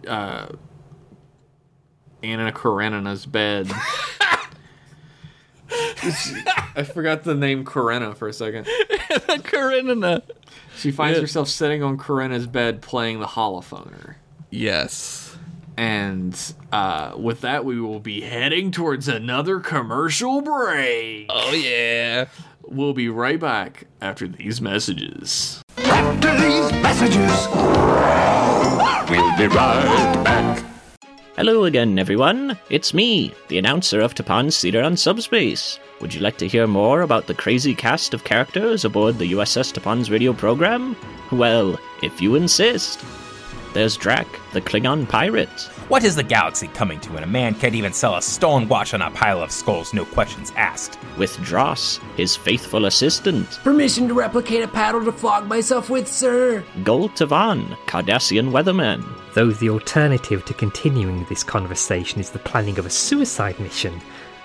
uh, 0.06 0.48
Anna 2.22 2.50
Karenina's 2.52 3.26
bed. 3.26 3.70
I 5.70 6.82
forgot 6.94 7.24
the 7.24 7.34
name 7.34 7.64
Korenna 7.64 8.16
for 8.16 8.28
a 8.28 8.32
second. 8.32 8.66
Karenina. 9.44 10.22
She 10.76 10.90
finds 10.90 11.16
Yeah. 11.18 11.22
herself 11.22 11.48
sitting 11.48 11.82
on 11.82 11.98
Korenna's 11.98 12.46
bed 12.46 12.80
playing 12.80 13.20
the 13.20 13.26
holophoner. 13.26 14.14
Yes. 14.50 15.36
And 15.76 16.36
uh, 16.72 17.12
with 17.16 17.42
that, 17.42 17.64
we 17.64 17.80
will 17.80 18.00
be 18.00 18.22
heading 18.22 18.70
towards 18.70 19.08
another 19.08 19.60
commercial 19.60 20.40
break. 20.40 21.26
Oh 21.28 21.52
yeah. 21.52 22.26
We'll 22.70 22.92
be 22.92 23.08
right 23.08 23.40
back 23.40 23.86
after 24.02 24.28
these 24.28 24.60
messages. 24.60 25.62
After 25.78 26.36
these 26.36 26.70
messages, 26.82 27.48
we'll 29.08 29.36
be 29.38 29.46
right 29.46 30.22
back. 30.22 30.62
Hello 31.36 31.64
again, 31.64 31.98
everyone. 31.98 32.58
It's 32.68 32.92
me, 32.92 33.32
the 33.48 33.56
announcer 33.56 34.02
of 34.02 34.14
Tapan's 34.14 34.60
Theater 34.60 34.82
on 34.82 34.98
Subspace. 34.98 35.78
Would 36.02 36.12
you 36.12 36.20
like 36.20 36.36
to 36.38 36.46
hear 36.46 36.66
more 36.66 37.00
about 37.00 37.26
the 37.26 37.32
crazy 37.32 37.74
cast 37.74 38.12
of 38.12 38.24
characters 38.24 38.84
aboard 38.84 39.16
the 39.16 39.32
USS 39.32 39.72
Tapan's 39.72 40.10
radio 40.10 40.34
program? 40.34 40.94
Well, 41.32 41.78
if 42.02 42.20
you 42.20 42.34
insist. 42.34 43.02
There's 43.72 43.96
Drac, 43.96 44.26
the 44.52 44.60
Klingon 44.60 45.08
pirate. 45.08 45.70
What 45.88 46.04
is 46.04 46.14
the 46.14 46.22
galaxy 46.22 46.68
coming 46.68 47.00
to 47.00 47.12
when 47.12 47.22
a 47.22 47.26
man 47.26 47.54
can't 47.54 47.74
even 47.74 47.94
sell 47.94 48.16
a 48.16 48.20
stone 48.20 48.68
watch 48.68 48.92
on 48.92 49.00
a 49.00 49.10
pile 49.10 49.42
of 49.42 49.50
skulls, 49.50 49.94
no 49.94 50.04
questions 50.04 50.52
asked? 50.54 50.98
With 51.16 51.34
Dross, 51.38 51.98
his 52.14 52.36
faithful 52.36 52.84
assistant. 52.84 53.48
Permission 53.64 54.06
to 54.08 54.12
replicate 54.12 54.62
a 54.62 54.68
paddle 54.68 55.02
to 55.06 55.12
flog 55.12 55.46
myself 55.46 55.88
with, 55.88 56.06
sir. 56.06 56.62
Gul 56.84 57.08
Tavan, 57.08 57.74
Cardassian 57.86 58.50
weatherman. 58.50 59.02
Though 59.32 59.50
the 59.50 59.70
alternative 59.70 60.44
to 60.44 60.52
continuing 60.52 61.24
this 61.24 61.42
conversation 61.42 62.20
is 62.20 62.28
the 62.28 62.38
planning 62.38 62.78
of 62.78 62.84
a 62.84 62.90
suicide 62.90 63.58
mission, 63.58 63.98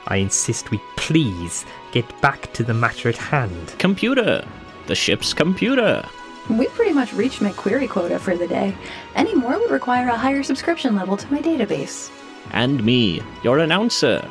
I 0.07 0.17
insist 0.17 0.71
we 0.71 0.79
please 0.95 1.65
get 1.91 2.21
back 2.21 2.53
to 2.53 2.63
the 2.63 2.73
matter 2.73 3.09
at 3.09 3.17
hand. 3.17 3.75
Computer, 3.79 4.47
the 4.87 4.95
ship's 4.95 5.33
computer. 5.33 6.07
We've 6.49 6.73
pretty 6.73 6.93
much 6.93 7.13
reached 7.13 7.41
my 7.41 7.51
query 7.53 7.87
quota 7.87 8.19
for 8.19 8.35
the 8.35 8.47
day. 8.47 8.75
Any 9.15 9.33
more 9.33 9.57
would 9.57 9.71
require 9.71 10.09
a 10.09 10.17
higher 10.17 10.43
subscription 10.43 10.95
level 10.95 11.15
to 11.17 11.31
my 11.31 11.41
database. 11.41 12.11
And 12.51 12.83
me, 12.83 13.21
your 13.43 13.59
announcer. 13.59 14.29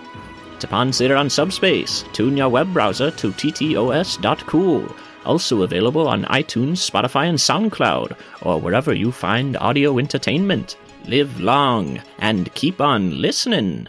Tapan 0.59 0.97
Theater 0.97 1.17
on 1.17 1.31
Subspace. 1.31 2.05
Tune 2.13 2.37
your 2.37 2.49
web 2.49 2.73
browser 2.73 3.11
to 3.11 3.33
ttos.cool. 3.33 4.97
Also 5.25 5.63
available 5.63 6.07
on 6.07 6.25
iTunes, 6.25 6.89
Spotify, 6.89 7.29
and 7.29 7.39
SoundCloud, 7.39 8.17
or 8.43 8.61
wherever 8.61 8.93
you 8.93 9.11
find 9.11 9.57
audio 9.57 9.99
entertainment. 9.99 10.77
Live 11.07 11.41
long 11.41 12.01
and 12.19 12.53
keep 12.55 12.81
on 12.81 13.21
listening. 13.21 13.89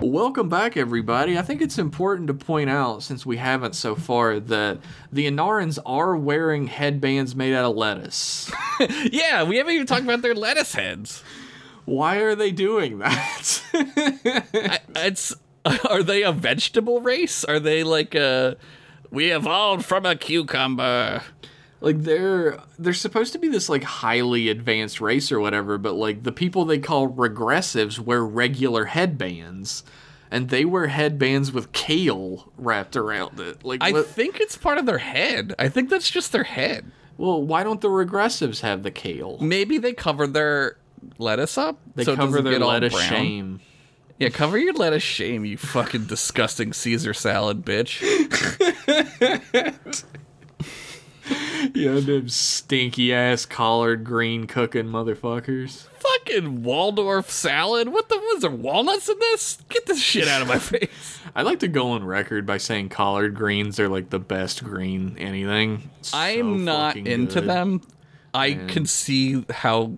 Welcome 0.00 0.48
back, 0.48 0.76
everybody. 0.76 1.38
I 1.38 1.42
think 1.42 1.62
it's 1.62 1.78
important 1.78 2.26
to 2.26 2.34
point 2.34 2.68
out, 2.68 3.04
since 3.04 3.24
we 3.24 3.36
haven't 3.36 3.76
so 3.76 3.94
far, 3.94 4.40
that 4.40 4.80
the 5.12 5.26
Enarans 5.26 5.78
are 5.86 6.16
wearing 6.16 6.66
headbands 6.66 7.36
made 7.36 7.54
out 7.54 7.70
of 7.70 7.76
lettuce. 7.76 8.50
Yeah, 9.04 9.44
we 9.44 9.58
haven't 9.58 9.74
even 9.74 9.86
talked 9.86 10.02
about 10.02 10.20
their 10.22 10.34
lettuce 10.34 10.74
heads. 10.74 11.22
Why 11.84 12.16
are 12.16 12.34
they 12.34 12.50
doing 12.50 12.98
that? 12.98 13.62
I, 13.72 14.80
it's 14.96 15.32
are 15.88 16.02
they 16.02 16.24
a 16.24 16.32
vegetable 16.32 17.00
race? 17.00 17.44
Are 17.44 17.60
they 17.60 17.84
like 17.84 18.16
a 18.16 18.56
we 19.12 19.30
evolved 19.30 19.84
from 19.84 20.04
a 20.06 20.16
cucumber? 20.16 21.22
Like 21.84 22.02
they're 22.02 22.58
they're 22.78 22.92
supposed 22.94 23.32
to 23.34 23.38
be 23.38 23.48
this 23.48 23.68
like 23.68 23.82
highly 23.84 24.48
advanced 24.48 25.00
race 25.00 25.30
or 25.30 25.38
whatever, 25.38 25.78
but 25.78 25.94
like 25.94 26.22
the 26.24 26.32
people 26.32 26.64
they 26.64 26.78
call 26.78 27.08
regressives 27.08 27.98
wear 27.98 28.22
regular 28.24 28.86
headbands. 28.86 29.84
And 30.30 30.48
they 30.48 30.64
wear 30.64 30.88
headbands 30.88 31.52
with 31.52 31.70
kale 31.70 32.50
wrapped 32.58 32.96
around 32.96 33.38
it. 33.38 33.64
Like 33.64 33.82
I 33.84 33.92
what- 33.92 34.06
think 34.06 34.40
it's 34.40 34.56
part 34.56 34.78
of 34.78 34.86
their 34.86 34.98
head. 34.98 35.54
I 35.60 35.68
think 35.68 35.90
that's 35.90 36.10
just 36.10 36.32
their 36.32 36.42
head. 36.42 36.90
well, 37.18 37.40
why 37.40 37.62
don't 37.62 37.80
the 37.80 37.88
regressives 37.88 38.60
have 38.62 38.82
the 38.82 38.90
kale? 38.90 39.38
Maybe 39.40 39.78
they 39.78 39.92
cover 39.92 40.26
their 40.26 40.78
lettuce 41.18 41.56
up. 41.56 41.78
They 41.94 42.02
so 42.02 42.16
cover 42.16 42.42
their 42.42 42.58
lettuce 42.58 42.98
shame. 43.00 43.60
Yeah, 44.18 44.30
cover 44.30 44.58
your 44.58 44.72
lettuce 44.72 45.02
shame, 45.04 45.44
you 45.44 45.56
fucking 45.56 46.06
disgusting 46.06 46.72
Caesar 46.72 47.14
salad 47.14 47.64
bitch. 47.64 48.00
Yeah, 51.74 51.98
them 51.98 52.28
stinky 52.28 53.12
ass 53.14 53.46
collard 53.46 54.04
green 54.04 54.46
cooking 54.46 54.84
motherfuckers. 54.84 55.88
Fucking 55.88 56.62
Waldorf 56.62 57.30
salad. 57.30 57.88
What 57.88 58.08
the 58.10 58.16
was 58.16 58.42
there 58.42 58.50
walnuts 58.50 59.08
in 59.08 59.18
this? 59.18 59.58
Get 59.70 59.86
this 59.86 60.00
shit 60.00 60.28
out 60.28 60.42
of 60.42 60.48
my 60.48 60.58
face. 60.60 61.18
I'd 61.34 61.46
like 61.46 61.60
to 61.60 61.68
go 61.68 61.92
on 61.92 62.04
record 62.04 62.44
by 62.46 62.58
saying 62.58 62.90
collard 62.90 63.34
greens 63.34 63.80
are 63.80 63.88
like 63.88 64.10
the 64.10 64.18
best 64.18 64.62
green 64.62 65.16
anything. 65.18 65.90
So 66.02 66.18
I'm 66.18 66.64
not 66.64 66.96
into 66.96 67.40
good. 67.40 67.48
them. 67.48 67.80
I 68.34 68.54
can 68.54 68.84
see 68.84 69.44
how 69.48 69.96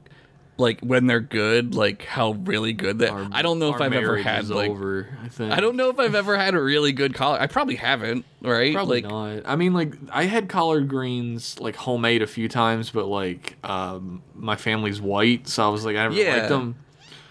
like 0.59 0.81
when 0.81 1.07
they're 1.07 1.21
good, 1.21 1.75
like 1.75 2.05
how 2.05 2.33
really 2.33 2.73
good 2.73 2.99
they 2.99 3.09
I 3.09 3.43
don't 3.43 3.59
know 3.59 3.75
if 3.75 3.81
I've 3.81 3.93
ever 3.93 4.17
had 4.17 4.49
like 4.49 4.71
over. 4.71 5.09
I 5.23 5.29
think. 5.29 5.53
I 5.53 5.61
don't 5.61 5.77
know 5.77 5.91
if 5.91 5.99
I've 5.99 6.15
ever 6.15 6.37
had 6.37 6.55
a 6.55 6.61
really 6.61 6.93
good 6.93 7.13
collard. 7.15 7.41
I 7.43 7.47
probably 7.47 7.75
haven't, 7.77 8.25
right? 8.41 8.73
Probably 8.75 9.03
like 9.03 9.11
not. 9.11 9.43
I 9.51 9.57
mean, 9.57 9.75
like 9.75 9.95
I 10.11 10.25
had 10.25 10.49
collard 10.49 10.89
greens 10.89 11.61
like 11.61 11.77
homemade 11.77 12.23
a 12.23 12.27
few 12.27 12.49
times, 12.49 12.91
but 12.91 13.07
like 13.07 13.57
um, 13.65 14.23
my 14.35 14.57
family's 14.57 15.01
white, 15.01 15.47
so 15.49 15.65
I 15.67 15.69
was 15.69 15.85
like, 15.85 15.97
I 15.97 16.05
never 16.05 16.15
Yeah. 16.15 16.37
liked 16.37 16.49
them. 16.49 16.77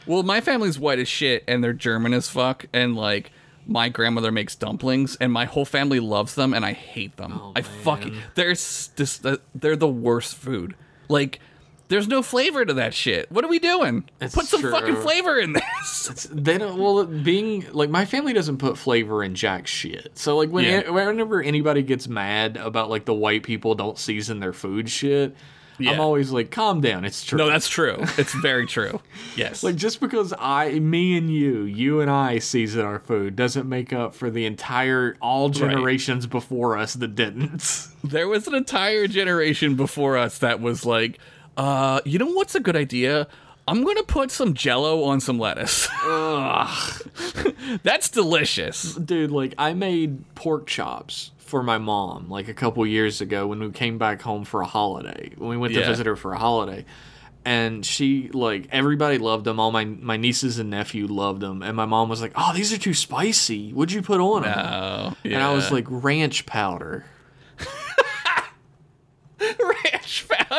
Well, 0.08 0.22
my 0.22 0.40
family's 0.40 0.78
white 0.78 1.00
as 1.00 1.08
shit, 1.08 1.44
and 1.48 1.64
they're 1.64 1.74
German 1.74 2.14
as 2.14 2.30
fuck, 2.30 2.66
and 2.74 2.96
like 2.96 3.32
my 3.66 3.90
grandmother 3.90 4.32
makes 4.32 4.54
dumplings, 4.56 5.16
and 5.20 5.34
my 5.34 5.46
whole 5.46 5.66
family 5.66 6.00
loves 6.00 6.36
them, 6.36 6.54
and 6.54 6.64
I 6.64 6.74
hate 6.74 7.18
them. 7.18 7.40
Oh, 7.42 7.54
I 7.56 7.64
fucking 7.64 8.16
they're 8.36 8.52
s- 8.52 8.92
this, 8.96 9.20
they're 9.56 9.76
the 9.76 9.88
worst 9.88 10.36
food. 10.36 10.76
Like, 11.10 11.40
there's 11.88 12.08
no 12.08 12.22
flavor 12.22 12.66
to 12.66 12.74
that 12.76 12.94
shit. 12.94 13.32
What 13.32 13.46
are 13.46 13.48
we 13.48 13.60
doing? 13.60 14.06
Put 14.20 14.46
some 14.46 14.62
fucking 14.62 14.96
flavor 14.98 15.38
in 15.40 15.54
this. 15.54 16.10
It's, 16.10 16.24
they 16.32 16.58
don't. 16.58 16.80
Well, 16.80 17.06
being 17.06 17.66
like 17.72 17.90
my 17.90 18.06
family 18.06 18.34
doesn't 18.34 18.58
put 18.58 18.78
flavor 18.78 19.24
in 19.24 19.36
jack 19.36 19.68
shit. 19.68 20.12
So 20.16 20.38
like 20.38 20.50
when 20.50 20.66
Yeah. 20.66 20.90
whenever 20.90 21.42
anybody 21.42 21.82
gets 21.84 22.08
mad 22.08 22.58
about 22.58 22.90
like 22.90 23.06
the 23.06 23.14
white 23.14 23.44
people 23.44 23.76
don't 23.76 23.98
season 23.98 24.40
their 24.40 24.54
food 24.54 24.90
shit, 24.90 25.36
I'm 25.80 26.00
always 26.00 26.32
like, 26.32 26.52
calm 26.52 26.80
down. 26.80 27.04
It's 27.04 27.24
true. 27.26 27.38
No, 27.38 27.48
that's 27.50 27.68
true. 27.68 27.98
It's 28.18 28.34
very 28.34 28.66
true. 28.66 29.02
Yes. 29.36 29.64
Like 29.64 29.76
just 29.76 30.00
because 30.00 30.34
I, 30.40 30.80
me 30.80 31.18
and 31.18 31.30
you, 31.30 31.64
you 31.64 32.00
and 32.00 32.10
I 32.10 32.40
season 32.40 32.86
our 32.86 33.00
food 33.00 33.36
doesn't 33.36 33.68
make 33.68 33.92
up 33.92 34.16
for 34.16 34.30
the 34.30 34.46
entire 34.46 35.18
all 35.22 35.50
generations 35.50 36.26
before 36.26 36.78
us 36.78 36.94
that 36.94 37.16
didn't. 37.16 37.88
There 38.06 38.28
was 38.30 38.48
an 38.48 38.54
entire 38.56 39.08
generation 39.08 39.74
before 39.76 40.16
us 40.16 40.38
that 40.38 40.62
was 40.62 40.86
like, 40.86 41.18
uh, 41.58 42.02
you 42.06 42.20
know 42.20 42.28
what's 42.32 42.56
a 42.56 42.60
good 42.60 42.76
idea? 42.76 43.28
I'm 43.68 43.84
gonna 43.84 44.04
put 44.04 44.30
some 44.32 44.54
jello 44.54 45.04
on 45.06 45.20
some 45.20 45.40
lettuce. 45.40 45.88
That's 47.84 48.10
delicious. 48.10 48.94
Dude, 48.96 49.32
like 49.32 49.56
I 49.58 49.74
made 49.74 50.24
pork 50.36 50.68
chops 50.68 51.32
for 51.38 51.64
my 51.64 51.78
mom 51.78 52.30
like 52.30 52.48
a 52.48 52.54
couple 52.54 52.86
years 52.86 53.22
ago 53.22 53.48
when 53.48 53.60
we 53.60 53.72
came 53.72 53.98
back 53.98 54.22
home 54.22 54.44
for 54.46 54.62
a 54.62 54.66
holiday. 54.68 55.32
When 55.38 55.50
we 55.50 55.58
went 55.58 55.74
to 55.74 55.80
Yeah. 55.80 55.88
visit 55.88 56.06
her 56.06 56.16
for 56.16 56.34
a 56.34 56.38
holiday. 56.40 56.86
And 57.48 57.86
she 57.86 58.30
like 58.30 58.68
everybody 58.72 59.18
loved 59.20 59.46
them. 59.46 59.60
All 59.60 59.72
my 59.72 59.86
my 59.86 60.18
nieces 60.18 60.58
and 60.60 60.70
nephew 60.72 61.06
loved 61.08 61.42
them. 61.42 61.62
And 61.64 61.76
my 61.78 61.86
mom 61.86 62.10
was 62.10 62.20
like, 62.22 62.32
"Oh, 62.36 62.52
these 62.56 62.74
are 62.74 62.78
too 62.80 62.94
spicy. 62.96 63.72
What'd 63.72 63.94
you 63.94 64.02
put 64.02 64.20
on 64.20 64.42
them?" 64.44 64.56
No, 64.58 65.14
And 65.24 65.38
I 65.44 65.54
was 65.54 65.72
like, 65.72 65.86
"Ranch 65.88 66.46
powder." 66.48 67.06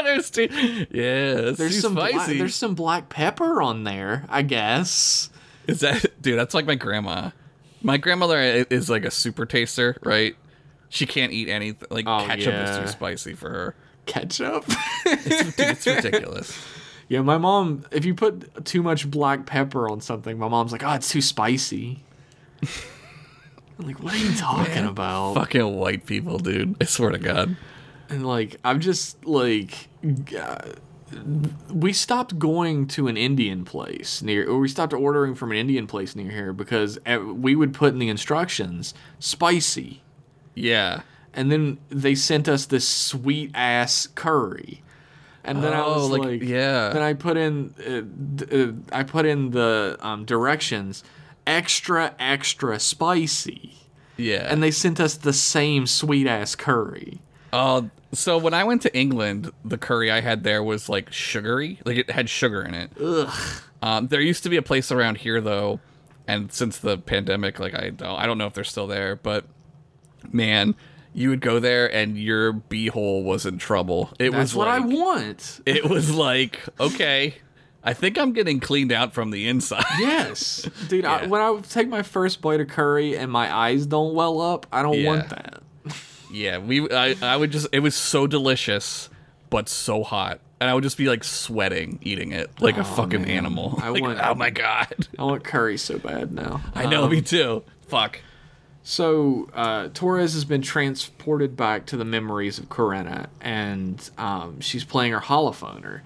powders. 0.07 0.89
Yeah, 0.91 1.35
that's 1.35 1.59
There's 1.59 1.75
too 1.75 1.81
some 1.81 1.95
black, 1.95 2.13
spicy. 2.13 2.39
there's 2.39 2.55
some 2.55 2.75
black 2.75 3.09
pepper 3.09 3.61
on 3.63 3.85
there, 3.85 4.25
I 4.29 4.43
guess. 4.43 5.31
Is 5.67 5.81
that 5.81 6.21
dude? 6.23 6.39
That's 6.39 6.55
like 6.55 6.67
my 6.67 6.75
grandma. 6.77 7.31
My 7.83 7.97
grandmother 7.99 8.39
is 8.41 8.89
like 8.91 9.05
a 9.05 9.11
super 9.11 9.47
taster, 9.47 9.97
right? 10.03 10.37
She 10.89 11.07
can't 11.07 11.33
eat 11.33 11.49
anything. 11.49 11.89
Like 11.91 12.07
Oh, 12.09 12.25
ketchup 12.27 12.55
is 12.55 12.79
too 12.79 12.87
spicy 12.89 13.35
for 13.35 13.51
her. 13.51 13.75
Ketchup. 14.07 14.65
It's, 15.09 15.57
dude, 15.57 15.67
it's 15.69 15.87
ridiculous. 15.87 16.59
Yeah, 17.09 17.23
my 17.23 17.39
mom. 17.39 17.85
If 17.93 18.05
you 18.05 18.17
put 18.17 18.65
too 18.65 18.83
much 18.83 19.09
black 19.09 19.47
pepper 19.47 19.89
on 19.89 20.01
something, 20.01 20.39
my 20.41 20.49
mom's 20.49 20.73
like, 20.73 20.83
"Oh, 20.83 20.91
it's 20.95 21.09
too 21.09 21.21
spicy." 21.21 22.03
I'm 23.79 23.87
like, 23.87 24.03
what 24.03 24.13
are 24.13 24.17
you 24.17 24.35
talking 24.35 24.85
about? 24.87 25.35
Fucking 25.35 25.77
white 25.77 26.05
people, 26.07 26.39
dude. 26.39 26.75
I 26.81 26.85
swear 26.85 27.11
to 27.11 27.19
God. 27.19 27.57
And 28.09 28.27
like, 28.27 28.57
I'm 28.65 28.81
just 28.81 29.25
like, 29.25 29.89
uh, 30.39 30.59
we 31.71 31.93
stopped 31.93 32.39
going 32.39 32.87
to 32.89 33.09
an 33.09 33.17
Indian 33.17 33.65
place 33.65 34.23
near, 34.23 34.49
or 34.49 34.59
we 34.59 34.69
stopped 34.69 34.93
ordering 34.93 35.35
from 35.35 35.51
an 35.53 35.57
Indian 35.59 35.87
place 35.87 36.15
near 36.17 36.31
here 36.31 36.53
because 36.53 36.99
we 37.07 37.55
would 37.57 37.73
put 37.75 37.93
in 37.93 37.99
the 37.99 38.09
instructions 38.09 38.95
spicy. 39.19 40.03
Yeah. 40.55 41.03
And 41.33 41.51
then 41.53 41.79
they 41.91 42.15
sent 42.15 42.49
us 42.49 42.67
this 42.67 42.89
sweet 42.89 43.51
ass 43.55 44.07
curry. 44.15 44.83
And 45.45 45.63
then 45.63 45.73
I 45.75 45.81
Oh, 45.81 45.95
was 45.95 46.11
like, 46.11 46.23
like, 46.23 46.43
yeah. 46.43 46.89
Then 46.89 47.03
I 47.03 47.13
put 47.15 47.37
in, 47.37 47.73
uh, 47.79 48.01
d- 48.35 48.63
uh, 48.63 48.73
I 48.91 49.05
put 49.05 49.27
in 49.27 49.51
the 49.51 49.97
um, 50.01 50.25
directions, 50.25 51.05
extra 51.47 52.15
extra 52.19 52.81
spicy. 52.81 53.75
Yeah. 54.17 54.49
And 54.51 54.61
they 54.63 54.73
sent 54.73 54.99
us 54.99 55.17
the 55.17 55.33
same 55.33 55.87
sweet 55.87 56.27
ass 56.27 56.57
curry. 56.57 57.21
Oh, 57.53 57.91
so 58.13 58.39
when 58.39 58.55
I 58.55 58.65
went 58.65 58.83
to 58.83 58.97
England, 58.97 59.53
the 59.65 59.79
curry 59.79 60.11
I 60.11 60.21
had 60.21 60.45
there 60.45 60.63
was 60.63 60.89
like 60.89 61.13
sugary, 61.13 61.81
like 61.85 61.97
it 61.99 62.11
had 62.11 62.29
sugar 62.29 62.63
in 62.63 62.75
it. 62.75 62.91
Ugh. 63.01 63.63
Um, 63.83 64.09
there 64.09 64.21
used 64.21 64.43
to 64.45 64.49
be 64.49 64.57
a 64.57 64.63
place 64.63 64.91
around 64.91 65.19
here 65.19 65.41
though, 65.41 65.81
and 66.27 66.53
since 66.53 66.79
the 66.79 66.99
pandemic, 66.99 67.59
like 67.59 67.75
I 67.75 67.91
don't, 67.91 68.19
I 68.19 68.27
don't 68.27 68.39
know 68.39 68.47
if 68.47 68.55
they're 68.55 68.65
still 68.65 68.87
there, 68.87 69.17
but 69.17 69.45
man, 70.33 70.75
you 71.13 71.31
would 71.31 71.41
go 71.41 71.59
there 71.59 71.93
and 71.93 72.19
your 72.19 72.53
beehole 72.53 73.25
was 73.25 73.47
in 73.47 73.59
trouble. 73.59 74.11
It 74.19 74.31
That's 74.31 74.53
was 74.53 74.55
what 74.55 74.69
I 74.69 74.81
want. 74.81 75.61
It 75.65 75.89
was 75.89 76.15
like, 76.15 76.61
okay, 76.79 77.37
I 77.83 77.95
think 77.95 78.19
I'm 78.19 78.33
getting 78.33 78.61
cleaned 78.61 78.93
out 78.93 79.15
from 79.15 79.31
the 79.31 79.49
inside. 79.49 79.85
Yes, 79.99 80.69
dude. 80.89 81.05
I, 81.05 81.27
when 81.27 81.41
I 81.41 81.59
take 81.61 81.89
my 81.89 82.03
first 82.03 82.43
bite 82.43 82.61
of 82.61 82.69
curry 82.69 83.17
and 83.17 83.31
my 83.31 83.55
eyes 83.55 83.87
don't 83.87 84.15
well 84.15 84.41
up, 84.41 84.67
I 84.73 84.83
don't 84.83 85.05
want 85.05 85.29
that. 85.31 85.63
Yeah, 86.31 86.59
we 86.59 86.91
I, 86.91 87.15
I 87.23 87.37
would 87.37 87.53
just 87.53 87.69
it 87.73 87.81
was 87.81 87.95
so 87.95 88.27
delicious, 88.27 89.09
but 89.51 89.69
so 89.69 90.03
hot. 90.03 90.41
And 90.61 90.71
I 90.71 90.75
would 90.75 90.83
just 90.85 90.97
be 90.97 91.09
like 91.09 91.23
sweating 91.23 91.99
eating 92.03 92.33
it 92.33 92.51
like 92.63 92.77
a 92.79 92.81
Oh, 92.81 92.85
fucking 92.85 93.23
man. 93.23 93.31
animal. 93.31 93.79
I 93.83 93.89
Like, 93.91 94.03
want. 94.03 94.19
oh 94.23 94.35
my 94.35 94.51
god. 94.51 95.07
I 95.19 95.25
want 95.25 95.45
curry 95.45 95.77
so 95.77 95.99
bad 95.99 96.33
now. 96.33 96.63
I 96.75 96.87
know, 96.87 97.05
Um, 97.05 97.11
me 97.11 97.21
too. 97.21 97.63
Fuck. 97.89 98.21
So 98.83 99.49
uh, 99.53 99.89
Torres 99.93 100.33
has 100.35 100.45
been 100.45 100.63
transported 100.63 101.57
back 101.57 101.87
to 101.87 101.97
the 101.97 102.05
memories 102.05 102.59
of 102.59 102.69
Korenna, 102.69 103.27
and 103.41 104.09
um, 104.17 104.61
she's 104.61 104.85
playing 104.85 105.13
her 105.13 105.21
holophoner, 105.21 106.03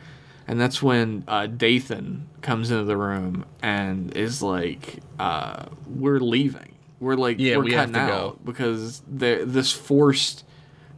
and 0.49 0.59
that's 0.59 0.83
when 0.83 1.23
uh, 1.29 1.47
Dathan 1.47 2.27
comes 2.41 2.71
into 2.71 2.85
the 2.85 2.97
room 2.97 3.45
and 3.63 4.17
is 4.17 4.43
like, 4.43 5.01
uh, 5.19 5.67
"We're 5.87 6.21
leaving. 6.21 6.75
We're 7.01 7.17
like, 7.17 7.39
Yeah, 7.41 7.57
we're 7.57 7.65
we 7.65 7.73
have 7.73 7.93
cutting 7.93 7.95
to 8.09 8.13
out 8.15 8.37
go." 8.37 8.39
because 8.45 9.03
this 9.09 9.73
forced, 9.73 10.45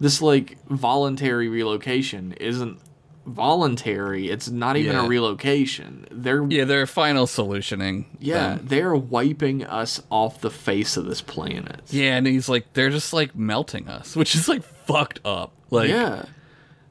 this 0.00 0.20
like 0.20 0.58
voluntary 0.68 1.48
relocation 1.48 2.32
isn't." 2.40 2.78
voluntary 3.24 4.28
it's 4.28 4.50
not 4.50 4.76
even 4.76 4.92
Yeah. 4.96 5.04
a 5.04 5.08
relocation 5.08 6.06
they're 6.10 6.44
Yeah, 6.50 6.64
they're 6.64 6.88
final 6.88 7.26
solutioning. 7.26 8.06
yeah 8.18 8.56
them. 8.56 8.66
they're 8.66 8.96
wiping 8.96 9.64
us 9.64 10.02
off 10.10 10.40
the 10.40 10.50
face 10.50 10.96
of 10.96 11.04
this 11.06 11.20
planet 11.20 11.82
Yeah, 11.90 12.16
and 12.16 12.26
he's 12.26 12.48
like 12.48 12.72
they're 12.72 12.90
just 12.90 13.12
like 13.12 13.36
melting 13.36 13.86
us, 13.88 14.16
which 14.20 14.34
is 14.34 14.48
like 14.48 14.64
fucked 14.64 15.20
up. 15.24 15.52
Like 15.70 15.88
yeah, 15.90 16.24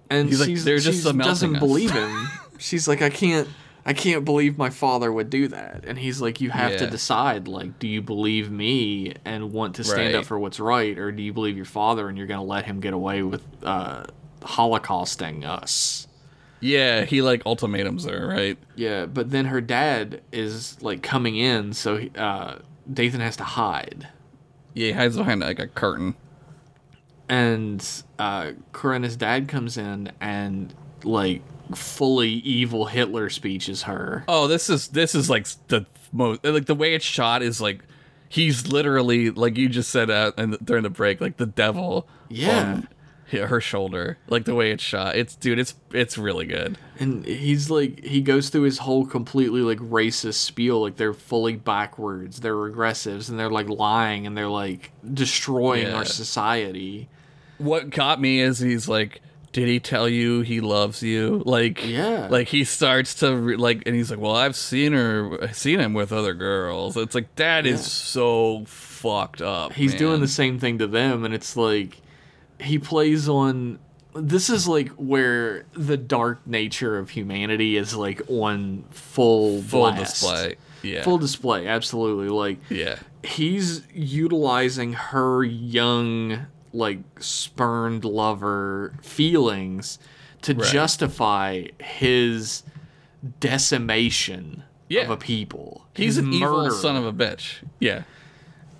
and 0.09 0.29
he's 0.29 0.39
like, 0.39 0.55
"They're 0.59 0.79
just 0.79 0.99
she 1.03 1.11
melting 1.13 1.19
doesn't 1.29 1.55
us." 1.57 1.59
believe 1.59 1.91
him. 2.01 2.27
She's 2.57 2.88
like, 2.88 3.01
I 3.01 3.09
can't, 3.09 3.47
I 3.85 3.93
can't 3.93 4.23
believe 4.23 4.57
my 4.59 4.69
father 4.69 5.11
would 5.11 5.29
do 5.31 5.47
that. 5.47 5.85
And 5.87 5.97
he's 5.97 6.21
like, 6.21 6.39
you 6.39 6.51
have 6.51 6.77
to 6.77 6.87
decide. 6.89 7.47
Like, 7.47 7.79
do 7.79 7.87
you 7.87 8.01
believe 8.01 8.51
me 8.51 9.13
and 9.25 9.51
want 9.51 9.75
to 9.77 9.83
stand 9.83 10.13
Right. 10.13 10.15
up 10.19 10.25
for 10.25 10.37
what's 10.37 10.59
right, 10.59 10.97
or 10.99 11.11
do 11.11 11.23
you 11.23 11.33
believe 11.33 11.55
your 11.55 11.65
father 11.65 12.07
and 12.07 12.15
you're 12.17 12.27
gonna 12.27 12.43
let 12.43 12.65
him 12.65 12.79
get 12.79 12.93
away 12.93 13.23
with 13.23 13.41
uh, 13.63 14.03
holocausting 14.41 15.43
us? 15.45 16.07
Yeah, 16.59 17.05
he 17.05 17.23
like 17.23 17.41
ultimatums 17.47 18.05
her, 18.05 18.27
right? 18.27 18.55
Yeah, 18.75 19.07
but 19.07 19.31
then 19.31 19.45
her 19.45 19.61
dad 19.61 20.21
is 20.31 20.79
like 20.83 21.01
coming 21.01 21.35
in, 21.35 21.73
so 21.73 21.97
he- 21.97 22.11
uh, 22.15 22.57
Dathan 22.91 23.19
has 23.21 23.35
to 23.37 23.43
hide. 23.43 24.09
Yeah, 24.75 24.87
he 24.87 24.91
hides 24.93 25.17
behind 25.17 25.41
like 25.41 25.57
a 25.59 25.67
curtain. 25.67 26.13
and 27.27 28.03
uh, 28.19 28.51
Korenna's 28.73 29.15
dad 29.15 29.47
comes 29.47 29.77
in 29.77 30.11
and 30.19 30.73
like 31.03 31.41
fully 31.76 32.30
evil 32.30 32.85
Hitler 32.85 33.30
speeches 33.30 33.84
her. 33.84 34.23
Oh, 34.27 34.48
this 34.48 34.69
is 34.69 34.89
this 34.89 35.15
is 35.15 35.30
like 35.30 35.48
the 35.68 35.85
most 36.11 36.43
like 36.43 36.65
the 36.65 36.76
way 36.76 36.93
it's 36.93 37.06
shot 37.06 37.41
is 37.41 37.61
like 37.61 37.84
he's 38.30 38.68
literally 38.68 39.30
like 39.30 39.57
you 39.57 39.68
just 39.69 39.89
said 39.91 40.10
uh, 40.10 40.31
and 40.38 40.57
during 40.64 40.84
the 40.84 40.89
break 40.89 41.19
like 41.22 41.38
the 41.38 41.45
devil 41.45 42.07
Yeah. 42.30 42.60
on 42.73 42.88
her 43.31 43.61
shoulder 43.61 44.18
like 44.27 44.43
the 44.43 44.53
way 44.56 44.72
it's 44.72 44.84
shot 44.84 45.15
it's 45.15 45.35
dude 45.38 45.57
it's 45.57 45.73
it's 45.93 46.18
really 46.18 46.45
good 46.45 46.77
And 46.99 47.26
he's 47.26 47.69
like 47.69 48.03
he 48.03 48.19
goes 48.22 48.49
through 48.49 48.64
his 48.64 48.80
whole 48.80 49.06
completely 49.06 49.61
like 49.61 49.80
racist 49.80 50.34
spiel 50.35 50.81
like 50.81 50.98
they're 50.98 51.14
fully 51.14 51.56
backwards, 51.56 52.41
they're 52.41 52.56
regressives 52.56 53.30
and 53.30 53.39
they're 53.39 53.49
like 53.49 53.69
lying 53.69 54.27
and 54.27 54.38
they're 54.38 54.49
like 54.49 54.91
destroying 55.14 55.88
Yeah. 55.88 55.95
our 55.95 56.06
society. 56.06 57.07
what 57.57 57.89
got 57.89 58.19
me 58.19 58.41
is 58.41 58.60
he's 58.60 58.89
like 58.89 59.22
did 59.52 59.68
he 59.68 59.80
tell 59.80 60.07
you 60.07 60.41
he 60.41 60.61
loves 60.61 61.03
you? 61.03 61.44
Like, 61.45 61.86
Yeah. 61.86 62.28
like 62.30 62.48
he 62.48 62.64
starts 62.64 63.15
to 63.15 63.36
re- 63.36 63.56
like, 63.57 63.84
and 63.86 63.95
he's 63.95 64.10
like, 64.10 64.19
well, 64.19 64.36
I've 64.36 64.56
seen 64.56 64.94
her, 64.94 65.38
I've 65.44 65.57
seen 65.57 65.80
him 65.80 65.94
with 65.94 66.14
other 66.14 66.34
girls. 66.34 66.95
It's 66.95 67.14
like 67.15 67.36
that 67.36 67.65
is 67.65 67.80
Yeah. 67.82 67.86
so 67.86 68.64
fucked 68.68 69.41
up. 69.41 69.73
he's 69.73 69.91
man. 69.91 69.99
doing 69.99 70.22
the 70.22 70.28
same 70.28 70.60
thing 70.60 70.78
to 70.78 70.88
them 70.88 71.26
and 71.26 71.34
it's 71.34 71.57
like 71.57 71.98
he 72.60 72.78
plays 72.80 73.28
on 73.28 73.80
this 74.14 74.49
is 74.49 74.68
like 74.68 74.90
where 74.90 75.64
the 75.73 75.95
dark 75.98 76.45
nature 76.45 76.98
of 76.98 77.10
humanity 77.10 77.78
is 77.78 77.95
like 77.95 78.22
on 78.28 78.84
full 78.91 79.61
full 79.64 79.82
blast. 79.91 80.22
display. 80.22 80.56
Yeah, 80.84 81.03
full 81.03 81.18
display 81.18 81.68
absolutely 81.68 82.28
like 82.30 82.57
yeah, 82.69 82.98
he's 83.23 83.84
utilizing 83.94 84.94
her 84.94 85.44
young 85.44 86.45
like 86.73 86.99
spurned 87.19 88.03
lover 88.06 88.93
feelings 89.02 89.99
to 90.43 90.53
Right. 90.53 90.72
justify 90.72 91.64
his 91.80 92.64
decimation 93.39 94.64
Yeah. 94.89 95.02
of 95.03 95.10
a 95.11 95.18
people 95.18 95.85
he's 95.95 96.15
his 96.15 96.26
an 96.26 96.34
evil 96.34 96.72
son 96.72 96.95
of 96.95 97.06
a 97.06 97.14
bitch. 97.14 97.56
Yeah, 97.80 98.03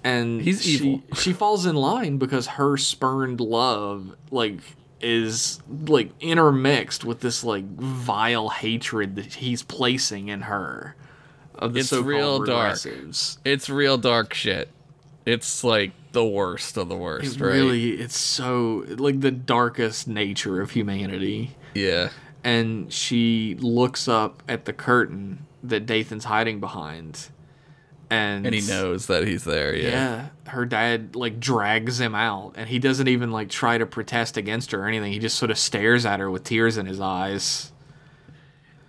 and 0.04 0.42
He's 0.42 0.64
she, 0.64 0.72
evil. 0.72 1.02
she 1.16 1.34
falls 1.34 1.66
in 1.66 1.76
line 1.76 2.18
because 2.18 2.48
her 2.48 2.78
spurned 2.78 3.40
love 3.40 4.16
like 4.32 4.60
is 5.02 5.60
like 5.88 6.12
intermixed 6.20 7.04
with 7.06 7.20
this 7.22 7.44
like 7.44 7.66
vile 7.66 8.50
hatred 8.50 9.16
that 9.16 9.34
he's 9.36 9.64
placing 9.64 10.30
in 10.30 10.42
her 10.42 10.96
of 11.56 11.74
the 11.74 11.80
It's 11.82 11.90
so-called 11.90 12.08
real 12.08 12.44
dark. 12.46 12.78
it's 13.46 13.70
real 13.70 13.98
dark 13.98 14.34
shit. 14.34 14.70
It's 15.26 15.64
like 15.64 15.92
the 16.14 16.26
worst 16.26 16.78
of 16.78 16.90
the 16.90 16.96
worst, 16.98 17.36
It 17.38 17.42
right? 17.42 17.54
really 17.54 17.92
it's 17.94 18.18
so 18.18 18.84
like 18.88 19.22
the 19.22 19.32
darkest 19.32 20.08
nature 20.08 20.62
of 20.62 20.72
humanity. 20.72 21.56
Yeah, 21.76 22.10
And 22.44 22.92
she 22.92 23.56
looks 23.60 24.08
up 24.08 24.44
at 24.50 24.66
the 24.66 24.74
curtain 24.74 25.46
that 25.64 25.86
Dathan's 25.86 26.26
hiding 26.26 26.60
behind. 26.60 27.30
And 28.10 28.46
and 28.46 28.54
he 28.54 28.60
knows 28.68 29.06
that 29.08 29.26
he's 29.26 29.46
there. 29.46 29.74
Yeah, 29.74 29.90
Yeah, 29.90 30.28
her 30.48 30.66
dad 30.66 31.16
like 31.16 31.40
drags 31.40 31.98
him 32.02 32.14
out, 32.14 32.56
and 32.58 32.68
he 32.68 32.78
doesn't 32.78 33.08
even 33.08 33.32
like 33.32 33.48
try 33.50 33.78
to 33.78 33.86
protest 33.86 34.36
against 34.36 34.72
her 34.72 34.82
or 34.84 34.88
anything. 34.88 35.14
He 35.14 35.20
just 35.20 35.38
sort 35.38 35.50
of 35.50 35.58
stares 35.58 36.06
at 36.06 36.20
her 36.20 36.30
with 36.30 36.44
tears 36.44 36.78
in 36.78 36.88
his 36.88 37.00
eyes. 37.00 37.72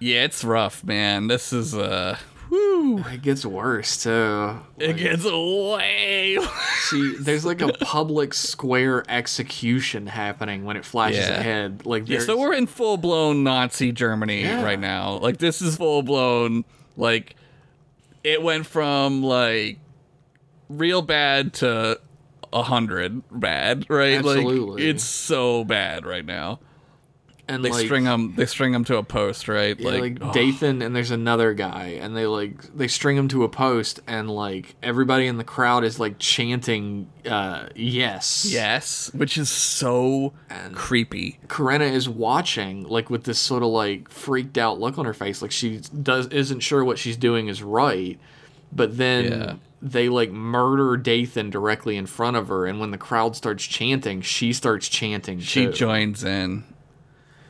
yeah, 0.00 0.24
it's 0.24 0.42
rough, 0.42 0.82
man. 0.82 1.28
This 1.28 1.52
is 1.52 1.72
uh, 1.72 2.16
whoo, 2.50 2.98
It 2.98 3.22
gets 3.22 3.44
worse 3.46 4.02
too. 4.02 4.56
it 4.78 4.96
gets 4.96 5.24
way. 5.24 6.38
See, 6.90 7.16
there's 7.20 7.44
like 7.44 7.60
a 7.62 7.72
public 7.72 8.34
square 8.34 9.04
execution 9.08 10.06
happening 10.06 10.64
when 10.64 10.76
it 10.76 10.84
flashes 10.84 11.18
Yeah. 11.28 11.40
ahead. 11.40 11.86
Like, 11.86 12.08
Yeah, 12.08 12.20
so 12.20 12.38
we're 12.38 12.54
in 12.54 12.66
full 12.66 12.96
blown 12.96 13.42
Nazi 13.44 13.92
Germany 13.92 14.42
Yeah. 14.42 14.62
right 14.62 14.78
now. 14.80 15.18
Like 15.18 15.38
this 15.38 15.62
is 15.62 15.76
full 15.76 16.02
blown 16.02 16.64
like 16.96 17.36
it 18.24 18.42
went 18.42 18.66
from 18.66 19.22
like 19.22 19.78
real 20.68 21.02
bad 21.02 21.54
to 21.54 21.98
a 22.52 22.62
hundred 22.62 23.22
bad, 23.30 23.86
right? 23.88 24.18
Absolutely. 24.18 24.58
Like 24.74 24.82
it's 24.82 25.04
so 25.04 25.64
bad 25.64 26.04
right 26.04 26.24
now. 26.24 26.60
And 27.48 27.64
They 27.64 27.70
like, 27.70 27.84
string 27.86 28.04
them. 28.04 28.34
They 28.36 28.46
string 28.46 28.70
them 28.72 28.84
to 28.84 28.96
a 28.98 29.02
post, 29.02 29.48
right? 29.48 29.78
Yeah, 29.78 29.90
like, 29.90 30.18
oh, 30.20 30.32
Dathan 30.32 30.80
and 30.80 30.94
there's 30.94 31.10
another 31.10 31.54
guy, 31.54 31.98
and 32.00 32.16
they 32.16 32.24
like 32.24 32.74
they 32.74 32.86
string 32.86 33.16
him 33.16 33.26
to 33.28 33.42
a 33.42 33.48
post, 33.48 33.98
and 34.06 34.30
like 34.30 34.76
everybody 34.80 35.26
in 35.26 35.38
the 35.38 35.44
crowd 35.44 35.82
is 35.82 35.98
like 35.98 36.20
chanting, 36.20 37.08
uh, 37.26 37.64
"Yes, 37.74 38.46
yes, 38.48 39.10
which 39.12 39.36
is 39.36 39.50
so 39.50 40.32
And- 40.48 40.74
creepy. 40.76 41.40
Korenna 41.48 41.90
is 41.92 42.08
watching, 42.08 42.84
like 42.84 43.10
with 43.10 43.24
this 43.24 43.40
sort 43.40 43.64
of 43.64 43.70
like 43.70 44.08
freaked 44.08 44.56
out 44.56 44.78
look 44.78 44.96
on 44.96 45.04
her 45.04 45.12
face, 45.14 45.42
like 45.42 45.50
she 45.50 45.80
does 46.00 46.28
isn't 46.28 46.60
sure 46.60 46.84
what 46.84 46.96
she's 46.98 47.16
doing 47.16 47.48
is 47.48 47.60
right. 47.60 48.20
But 48.74 48.96
then 48.96 49.24
Yeah. 49.24 49.54
they 49.82 50.08
like 50.08 50.30
murder 50.30 50.96
Dathan 50.96 51.50
directly 51.50 51.96
in 51.96 52.06
front 52.06 52.36
of 52.36 52.46
her, 52.48 52.66
and 52.66 52.78
when 52.78 52.92
the 52.92 52.98
crowd 52.98 53.34
starts 53.34 53.64
chanting, 53.64 54.20
she 54.22 54.52
starts 54.52 54.88
chanting. 54.88 55.40
She 55.40 55.66
too. 55.66 55.72
joins 55.72 56.22
in. 56.22 56.64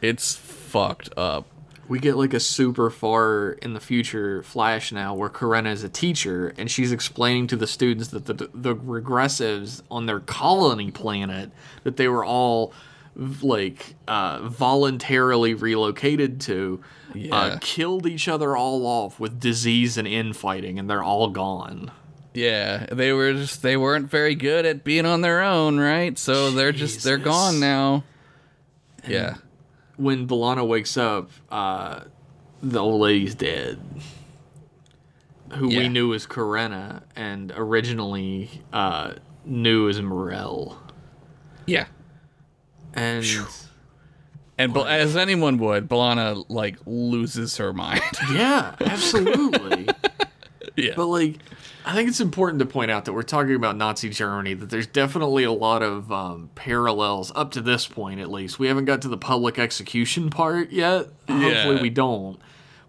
It's 0.02 0.34
fucked 0.34 1.08
up. 1.16 1.46
we 1.88 1.98
get 1.98 2.16
like 2.16 2.34
a 2.34 2.40
super 2.40 2.90
far 2.90 3.52
in 3.62 3.72
the 3.74 3.80
future 3.80 4.42
flash 4.42 4.92
now 4.92 5.14
where 5.14 5.28
Korenna 5.28 5.70
is 5.72 5.84
a 5.84 5.88
teacher 5.88 6.52
and 6.58 6.70
she's 6.70 6.90
explaining 6.92 7.46
to 7.48 7.56
the 7.56 7.66
students 7.66 8.08
that 8.08 8.26
the 8.26 8.34
the 8.52 8.74
regressives 8.74 9.82
on 9.90 10.06
their 10.06 10.20
colony 10.20 10.90
planet 10.90 11.50
that 11.84 11.96
they 11.96 12.08
were 12.08 12.24
all 12.24 12.72
like 13.42 13.94
uh, 14.08 14.40
voluntarily 14.48 15.52
relocated 15.54 16.40
to 16.40 16.80
uh, 17.30 17.58
killed 17.60 18.06
each 18.06 18.26
other 18.26 18.56
all 18.56 18.86
off 18.86 19.20
with 19.20 19.38
disease 19.38 19.98
and 19.98 20.08
infighting 20.08 20.78
and 20.78 20.88
they're 20.88 21.02
all 21.02 21.28
gone. 21.28 21.90
Yeah, 22.32 22.86
they 22.90 23.12
were 23.12 23.34
just 23.34 23.60
they 23.60 23.76
weren't 23.76 24.08
very 24.10 24.34
good 24.34 24.64
at 24.64 24.82
being 24.82 25.04
on 25.04 25.20
their 25.20 25.42
own, 25.42 25.78
right? 25.78 26.18
So 26.18 26.50
they're 26.50 26.72
just 26.72 27.04
they're 27.04 27.18
gone 27.18 27.60
now. 27.60 28.04
Yeah. 29.06 29.34
When 29.96 30.26
B'Elanna 30.26 30.66
wakes 30.66 30.96
up, 30.96 31.30
uh, 31.50 32.00
the 32.62 32.78
old 32.80 33.00
lady's 33.02 33.34
dead. 33.34 33.80
Who 35.54 35.68
we 35.68 35.88
knew 35.88 36.14
as 36.14 36.26
Korenna 36.26 37.02
and 37.14 37.52
originally 37.54 38.48
uh, 38.72 39.14
knew 39.44 39.88
as 39.88 40.00
Morel. 40.00 40.80
Yeah. 41.66 41.86
And 42.94 43.24
And 44.56 44.72
Bel- 44.72 44.86
as 44.86 45.14
anyone 45.16 45.58
would, 45.58 45.88
B'Elanna 45.88 46.44
like 46.48 46.78
loses 46.86 47.56
her 47.58 47.72
mind. 47.74 48.00
yeah, 48.32 48.74
absolutely. 48.80 49.88
yeah. 50.76 50.92
But 50.96 51.06
like, 51.06 51.36
I 51.84 51.94
think 51.94 52.08
it's 52.08 52.20
important 52.20 52.60
to 52.60 52.66
point 52.66 52.90
out 52.90 53.06
that 53.06 53.12
we're 53.12 53.22
talking 53.22 53.54
about 53.54 53.76
Nazi 53.76 54.08
Germany. 54.08 54.54
That 54.54 54.70
there's 54.70 54.86
definitely 54.86 55.44
a 55.44 55.52
lot 55.52 55.82
of 55.82 56.12
um, 56.12 56.50
parallels 56.54 57.32
up 57.34 57.50
to 57.52 57.60
this 57.60 57.86
point, 57.86 58.20
at 58.20 58.30
least. 58.30 58.58
We 58.58 58.68
haven't 58.68 58.84
got 58.84 59.02
to 59.02 59.08
the 59.08 59.16
public 59.16 59.58
execution 59.58 60.30
part 60.30 60.70
yet. 60.70 61.08
Hopefully, 61.28 61.80
we 61.82 61.90
don't. 61.90 62.38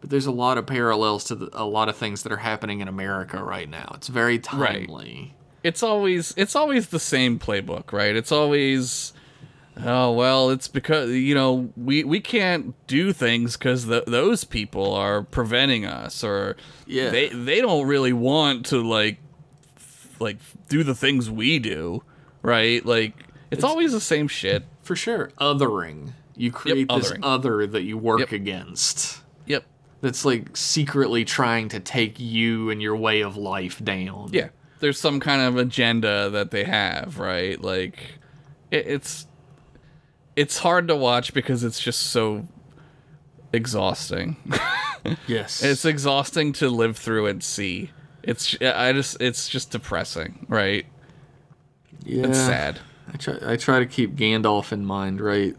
But 0.02 0.10
there's 0.10 0.26
a 0.26 0.32
lot 0.32 0.58
of 0.58 0.66
parallels 0.68 1.24
to 1.26 1.36
the, 1.36 1.50
a 1.54 1.64
lot 1.66 1.90
of 1.90 1.96
things 1.96 2.24
that 2.24 2.32
are 2.32 2.38
happening 2.38 2.82
in 2.82 2.88
America 2.88 3.42
right 3.42 3.70
now. 3.70 3.94
It's 3.96 4.10
very 4.10 4.38
timely. 4.38 4.88
Right. 4.90 5.32
it's 5.64 5.82
always 5.82 6.34
it's 6.38 6.56
always 6.56 6.90
the 6.90 7.00
same 7.00 7.40
playbook, 7.40 7.94
right? 7.94 8.16
It's 8.16 8.32
always 8.32 9.14
oh 9.82 10.12
well, 10.12 10.50
it's 10.50 10.68
because 10.68 11.12
you 11.12 11.34
know 11.36 11.70
we 11.76 12.04
we 12.04 12.20
can't 12.20 12.76
do 12.88 13.14
things 13.14 13.58
because 13.58 13.86
those 13.88 14.44
people 14.44 14.94
are 14.94 15.24
preventing 15.24 15.86
us, 15.86 16.24
or 16.24 16.56
Yeah. 16.86 17.10
they 17.10 17.30
they 17.30 17.62
don't 17.62 17.88
really 17.88 18.14
want 18.14 18.66
to 18.68 18.82
like 18.88 19.18
like 20.20 20.38
do 20.70 20.84
the 20.84 20.96
things 20.96 21.30
we 21.30 21.60
do, 21.60 22.04
right? 22.42 22.86
Like 22.86 23.14
it's, 23.52 23.64
always 23.64 23.92
the 23.92 24.02
same 24.02 24.28
shit. 24.28 24.64
For 24.82 24.96
sure, 24.96 25.32
othering. 25.40 26.14
You 26.36 26.52
create 26.52 26.88
this 26.90 27.12
othering. 27.12 27.20
other 27.22 27.68
that 27.68 27.84
you 27.84 27.98
work 27.98 28.20
Yep. 28.22 28.32
against. 28.32 29.22
Yep. 29.46 29.64
That's 30.02 30.26
like 30.26 30.56
secretly 30.58 31.24
trying 31.26 31.70
to 31.70 31.80
take 31.80 32.20
you 32.20 32.70
and 32.70 32.82
your 32.82 32.96
way 32.96 33.22
of 33.22 33.38
life 33.38 33.84
down. 33.84 34.30
Yeah. 34.32 34.50
There's 34.80 35.00
some 35.00 35.20
kind 35.20 35.42
of 35.42 35.58
agenda 35.58 36.30
that 36.32 36.52
they 36.52 36.64
have, 36.64 37.20
right? 37.20 37.62
Like 37.62 38.20
it, 38.72 38.88
it's 38.88 39.28
it's 40.36 40.60
hard 40.60 40.88
to 40.88 40.96
watch 40.96 41.34
because 41.34 41.64
it's 41.64 41.80
just 41.80 42.00
so 42.02 42.48
exhausting. 43.52 44.38
Yes. 45.28 45.62
it's 45.62 45.84
exhausting 45.84 46.54
to 46.54 46.70
live 46.70 46.96
through 46.96 47.26
and 47.28 47.44
see. 47.44 47.92
It's 48.24 48.56
I 48.62 48.94
just 48.94 49.22
it's 49.22 49.50
just 49.50 49.70
depressing, 49.70 50.46
right? 50.48 50.86
yeah. 52.06 52.28
It's 52.28 52.38
sad. 52.38 52.80
I 53.14 53.18
try, 53.18 53.38
I 53.46 53.58
try 53.58 53.80
to 53.80 53.86
keep 53.86 54.16
Gandalf 54.16 54.72
in 54.72 54.86
mind, 54.86 55.20
right? 55.20 55.56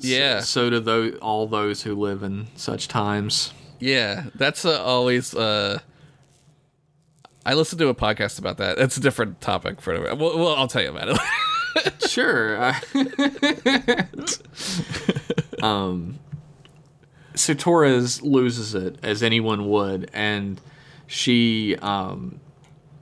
So- 0.00 0.08
Yeah. 0.08 0.40
So, 0.40 0.70
do 0.70 0.80
those, 0.80 1.14
all 1.20 1.46
those 1.46 1.84
who 1.84 1.94
live 1.94 2.24
in 2.24 2.48
such 2.56 2.88
times. 2.88 3.52
Yeah, 3.78 4.24
that's 4.34 4.64
uh, 4.64 4.82
always. 4.82 5.34
Uh, 5.34 5.78
I 7.46 7.54
listened 7.54 7.78
to 7.78 7.88
a 7.88 7.94
podcast 7.94 8.40
about 8.40 8.58
that. 8.58 8.78
It's 8.78 8.96
a 8.96 9.00
different 9.00 9.40
topic 9.40 9.80
for. 9.80 9.98
Well, 10.16 10.36
well 10.36 10.56
I'll 10.56 10.66
tell 10.68 10.82
you 10.82 10.90
about 10.90 11.10
it. 11.10 11.18
Sure. 12.06 12.74
Um, 15.62 16.18
so 17.34 17.54
Torres 17.54 18.22
loses 18.22 18.74
it 18.74 18.96
as 19.02 19.22
anyone 19.22 19.68
would, 19.68 20.10
and 20.12 20.60
she 21.06 21.76
um, 21.76 22.40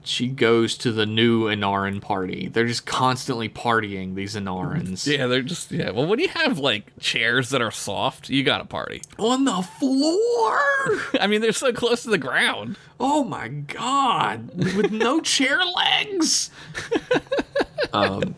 she 0.03 0.27
goes 0.27 0.77
to 0.79 0.91
the 0.91 1.05
new 1.05 1.45
Enaran 1.45 2.01
party. 2.01 2.47
They're 2.47 2.67
just 2.67 2.85
constantly 2.85 3.49
partying 3.49 4.15
these 4.15 4.35
Enarans 4.35 5.05
yeah, 5.05 5.27
they're 5.27 5.41
just 5.41 5.71
yeah. 5.71 5.91
Well, 5.91 6.05
when 6.07 6.19
you 6.19 6.29
have 6.29 6.59
like 6.59 6.91
chairs 6.99 7.49
that 7.49 7.61
are 7.61 7.71
soft, 7.71 8.29
you 8.29 8.43
got 8.43 8.59
to 8.59 8.65
party. 8.65 9.01
on 9.17 9.45
the 9.45 9.61
floor. 9.61 10.59
I 11.21 11.27
mean, 11.27 11.41
they're 11.41 11.51
so 11.51 11.73
close 11.73 12.03
to 12.03 12.09
the 12.09 12.17
ground. 12.17 12.77
Oh 12.99 13.23
my 13.23 13.47
god, 13.47 14.49
with 14.75 14.91
no 14.91 15.21
chair 15.21 15.59
legs. 15.63 16.49
um, 17.93 18.35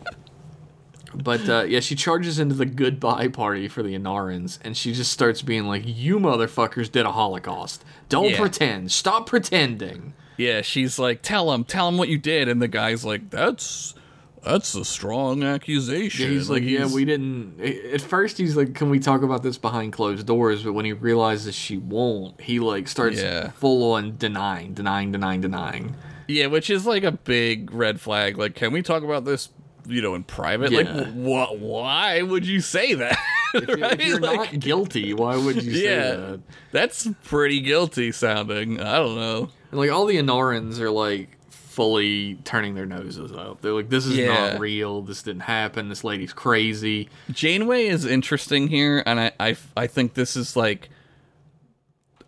But 1.22 1.48
uh, 1.48 1.64
yeah, 1.68 1.80
she 1.80 1.94
charges 1.94 2.38
into 2.38 2.54
the 2.54 2.66
goodbye 2.66 3.28
party 3.28 3.68
for 3.68 3.82
the 3.82 3.94
Enarans, 3.94 4.58
and 4.62 4.76
she 4.76 4.92
just 4.92 5.12
starts 5.12 5.42
being 5.42 5.66
like, 5.66 5.82
"You 5.86 6.18
motherfuckers 6.18 6.90
did 6.90 7.06
a 7.06 7.12
Holocaust. 7.12 7.84
Don't 8.08 8.30
Yeah. 8.30 8.38
pretend. 8.40 8.90
Stop 8.92 9.26
pretending." 9.26 10.14
Yeah, 10.36 10.62
she's 10.62 10.98
like, 10.98 11.20
"Tell 11.22 11.52
him, 11.52 11.64
tell 11.64 11.88
him 11.88 11.98
what 11.98 12.08
you 12.08 12.18
did," 12.18 12.48
and 12.48 12.60
the 12.60 12.68
guy's 12.68 13.04
like, 13.04 13.30
"That's 13.30 13.94
that's 14.42 14.74
a 14.74 14.84
strong 14.84 15.44
accusation." 15.44 16.26
Yeah, 16.26 16.32
he's 16.32 16.50
like, 16.50 16.62
"Yeah, 16.64 16.86
we 16.92 17.04
didn't." 17.04 17.60
At 17.60 18.00
first, 18.00 18.38
he's 18.38 18.56
like, 18.56 18.74
"Can 18.74 18.90
we 18.90 18.98
talk 18.98 19.22
about 19.22 19.42
this 19.42 19.58
behind 19.58 19.92
closed 19.92 20.26
doors?" 20.26 20.62
But 20.64 20.72
when 20.72 20.84
he 20.84 20.92
realizes 20.94 21.54
she 21.54 21.76
won't, 21.76 22.40
he 22.40 22.58
like 22.58 22.88
starts 22.88 23.20
Yeah. 23.20 23.50
full 23.50 23.92
on 23.92 24.16
denying, 24.18 24.72
denying, 24.72 25.12
denying, 25.12 25.40
denying. 25.42 25.94
Yeah, 26.26 26.46
which 26.46 26.70
is 26.70 26.86
like 26.86 27.04
a 27.04 27.12
big 27.12 27.72
red 27.72 28.00
flag. 28.00 28.38
Like, 28.38 28.54
can 28.54 28.72
we 28.72 28.80
talk 28.82 29.02
about 29.02 29.24
this, 29.24 29.50
you 29.86 30.00
know, 30.02 30.14
in 30.14 30.22
private? 30.24 30.72
Like, 30.72 30.86
Yeah. 30.86 31.04
what? 31.10 31.58
Why 31.58 32.22
would 32.22 32.46
you 32.46 32.60
say 32.60 32.94
that? 32.94 33.18
If 33.54 33.68
you're, 33.68 33.94
you're 34.08 34.18
not 34.20 34.58
guilty, 34.60 35.12
why 35.12 35.36
would 35.36 35.62
you 35.62 35.74
say 35.74 35.84
yeah, 35.84 36.10
that? 36.16 36.40
that's 36.70 37.06
pretty 37.24 37.60
guilty 37.60 38.10
sounding. 38.10 38.80
I 38.80 38.94
don't 38.96 39.14
know. 39.14 39.50
And 39.70 39.78
like 39.78 39.90
all 39.90 40.06
the 40.06 40.16
Enarans 40.16 40.78
are 40.78 40.90
like 40.90 41.28
fully 41.50 42.36
turning 42.44 42.74
their 42.74 42.86
noses 42.86 43.30
up. 43.30 43.60
They're 43.60 43.74
like, 43.74 43.90
"This 43.90 44.06
is 44.06 44.16
Yeah. 44.16 44.52
not 44.52 44.58
real. 44.60 45.02
This 45.02 45.22
didn't 45.22 45.42
happen. 45.42 45.90
This 45.90 46.02
lady's 46.02 46.32
crazy." 46.32 47.10
Janeway 47.30 47.88
is 47.88 48.06
interesting 48.06 48.68
here, 48.68 49.02
and 49.04 49.20
I, 49.20 49.32
I, 49.38 49.56
I 49.76 49.86
think 49.86 50.14
this 50.14 50.34
is 50.34 50.56
like. 50.56 50.88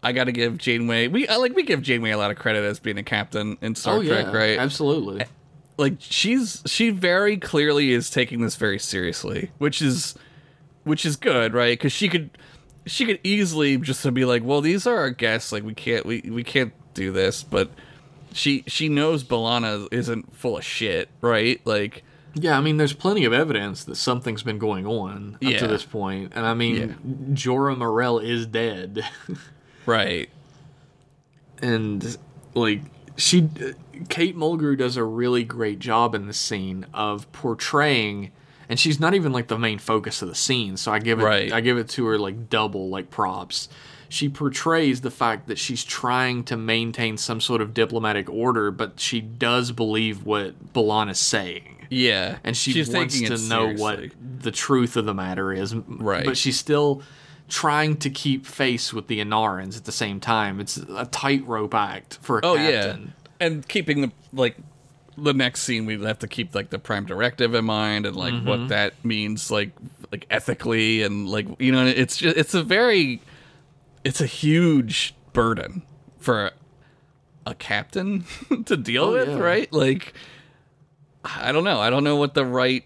I 0.02 0.12
got 0.12 0.24
to 0.24 0.32
give 0.32 0.58
Janeway. 0.58 1.08
We 1.08 1.26
I, 1.26 1.36
like 1.36 1.54
we 1.54 1.62
give 1.62 1.80
Janeway 1.80 2.10
a 2.10 2.18
lot 2.18 2.30
of 2.30 2.36
credit 2.36 2.64
as 2.64 2.78
being 2.80 2.98
a 2.98 3.02
captain 3.02 3.56
in 3.62 3.74
Star 3.74 3.96
oh 3.96 4.02
Trek, 4.04 4.26
yeah, 4.26 4.36
right? 4.36 4.58
Absolutely. 4.58 5.24
Like 5.76 5.94
she's 5.98 6.62
she 6.66 6.90
very 6.90 7.36
clearly 7.36 7.92
is 7.92 8.10
taking 8.10 8.40
this 8.42 8.56
very 8.56 8.78
seriously 8.78 9.50
which 9.58 9.82
is 9.82 10.14
which 10.84 11.04
is 11.04 11.16
good 11.16 11.52
right? 11.54 11.76
Because 11.78 11.92
she 11.92 12.08
could 12.08 12.30
she 12.86 13.04
could 13.06 13.18
easily 13.24 13.76
just 13.78 14.12
be 14.14 14.24
like 14.24 14.44
well 14.44 14.60
these 14.60 14.86
are 14.86 14.96
our 14.96 15.10
guests 15.10 15.50
like 15.52 15.62
we 15.64 15.74
can't 15.74 16.04
we, 16.06 16.20
we 16.30 16.44
can't 16.44 16.72
do 16.94 17.10
this 17.10 17.42
but 17.42 17.70
she 18.32 18.62
she 18.66 18.88
knows 18.88 19.24
B'Elanna 19.24 19.88
isn't 19.92 20.36
full 20.36 20.58
of 20.58 20.64
shit 20.64 21.08
right? 21.20 21.60
Like 21.64 22.02
Yeah, 22.34 22.58
I 22.58 22.60
mean, 22.60 22.76
there's 22.78 22.92
plenty 22.92 23.24
of 23.24 23.32
evidence 23.32 23.84
that 23.84 23.94
something's 23.96 24.42
been 24.42 24.58
going 24.58 24.86
on 24.86 25.34
up 25.36 25.42
Yeah. 25.42 25.58
to 25.58 25.66
this 25.68 25.84
point, 25.84 26.32
and 26.34 26.44
I 26.44 26.52
mean, 26.54 27.30
Jora 27.32 27.76
Mirell 27.76 28.18
is 28.22 28.44
dead, 28.46 29.04
right. 29.86 30.28
And 31.62 32.16
like 32.54 32.82
she, 33.16 33.48
Kate 34.08 34.36
Mulgrew 34.36 34.76
does 34.76 34.96
a 34.96 35.04
really 35.04 35.44
great 35.44 35.78
job 35.78 36.14
in 36.14 36.26
the 36.26 36.32
scene 36.32 36.86
of 36.94 37.30
portraying, 37.32 38.32
and 38.68 38.78
she's 38.80 38.98
not 38.98 39.14
even 39.14 39.32
like 39.32 39.48
the 39.48 39.58
main 39.58 39.78
focus 39.78 40.22
of 40.22 40.28
the 40.28 40.34
scene, 40.34 40.76
so 40.76 40.92
I 40.92 40.98
give 40.98 41.20
it, 41.20 41.24
Right. 41.24 41.52
I 41.52 41.60
give 41.60 41.78
it 41.78 41.88
to 41.90 42.06
her 42.06 42.18
like 42.18 42.48
double 42.50 42.88
like 42.88 43.10
props. 43.10 43.68
She 44.08 44.28
portrays 44.28 45.00
the 45.00 45.10
fact 45.10 45.48
that 45.48 45.58
she's 45.58 45.82
trying 45.82 46.44
to 46.44 46.56
maintain 46.56 47.16
some 47.16 47.40
sort 47.40 47.60
of 47.60 47.74
diplomatic 47.74 48.28
order, 48.30 48.70
but 48.70 49.00
she 49.00 49.20
does 49.20 49.72
believe 49.72 50.24
what 50.24 50.72
Balan 50.72 51.08
is 51.08 51.18
saying. 51.18 51.86
yeah 51.90 52.38
and 52.44 52.56
she 52.56 52.72
she's 52.72 52.90
wants 52.90 53.20
to 53.20 53.30
know 53.30 53.74
seriously. 53.76 53.76
what 53.78 54.42
the 54.42 54.50
truth 54.50 54.96
of 54.96 55.04
the 55.04 55.14
matter 55.14 55.52
is. 55.52 55.74
Right. 55.74 56.24
But 56.24 56.36
she 56.36 56.52
still 56.52 57.02
trying 57.48 57.96
to 57.98 58.10
keep 58.10 58.46
face 58.46 58.92
with 58.92 59.06
the 59.08 59.20
Enarans 59.20 59.76
at 59.76 59.84
the 59.84 59.92
same 59.92 60.18
time. 60.20 60.60
It's 60.60 60.76
a 60.76 61.06
tightrope 61.06 61.74
act 61.74 62.18
for 62.22 62.38
a 62.38 62.42
oh 62.44 62.56
captain. 62.56 63.12
yeah 63.40 63.46
and 63.46 63.66
keeping 63.68 64.00
the 64.00 64.12
like 64.32 64.56
the 65.18 65.32
next 65.34 65.62
scene 65.62 65.86
we 65.86 66.00
have 66.04 66.18
to 66.20 66.26
keep 66.28 66.54
like 66.54 66.70
the 66.70 66.78
prime 66.78 67.04
directive 67.04 67.54
in 67.54 67.64
mind 67.64 68.06
and 68.06 68.16
like 68.16 68.32
Mhm. 68.34 68.44
what 68.46 68.68
that 68.68 68.94
means 69.04 69.50
like 69.50 69.70
like 70.12 70.26
ethically 70.30 71.02
and 71.02 71.28
like 71.28 71.46
you 71.60 71.70
know 71.72 71.84
it's 71.84 72.16
just 72.16 72.36
it's 72.36 72.54
a 72.54 72.62
very 72.62 73.20
it's 74.04 74.20
a 74.20 74.26
huge 74.26 75.14
burden 75.32 75.82
for 76.18 76.52
a 77.46 77.54
captain 77.54 78.24
to 78.66 78.76
deal 78.76 79.04
Oh, 79.04 79.12
with 79.12 79.28
yeah. 79.28 79.36
right 79.38 79.72
like 79.72 80.14
i 81.24 81.52
don't 81.52 81.64
know 81.64 81.80
i 81.80 81.90
don't 81.90 82.04
know 82.04 82.16
what 82.16 82.34
the 82.34 82.44
right 82.46 82.84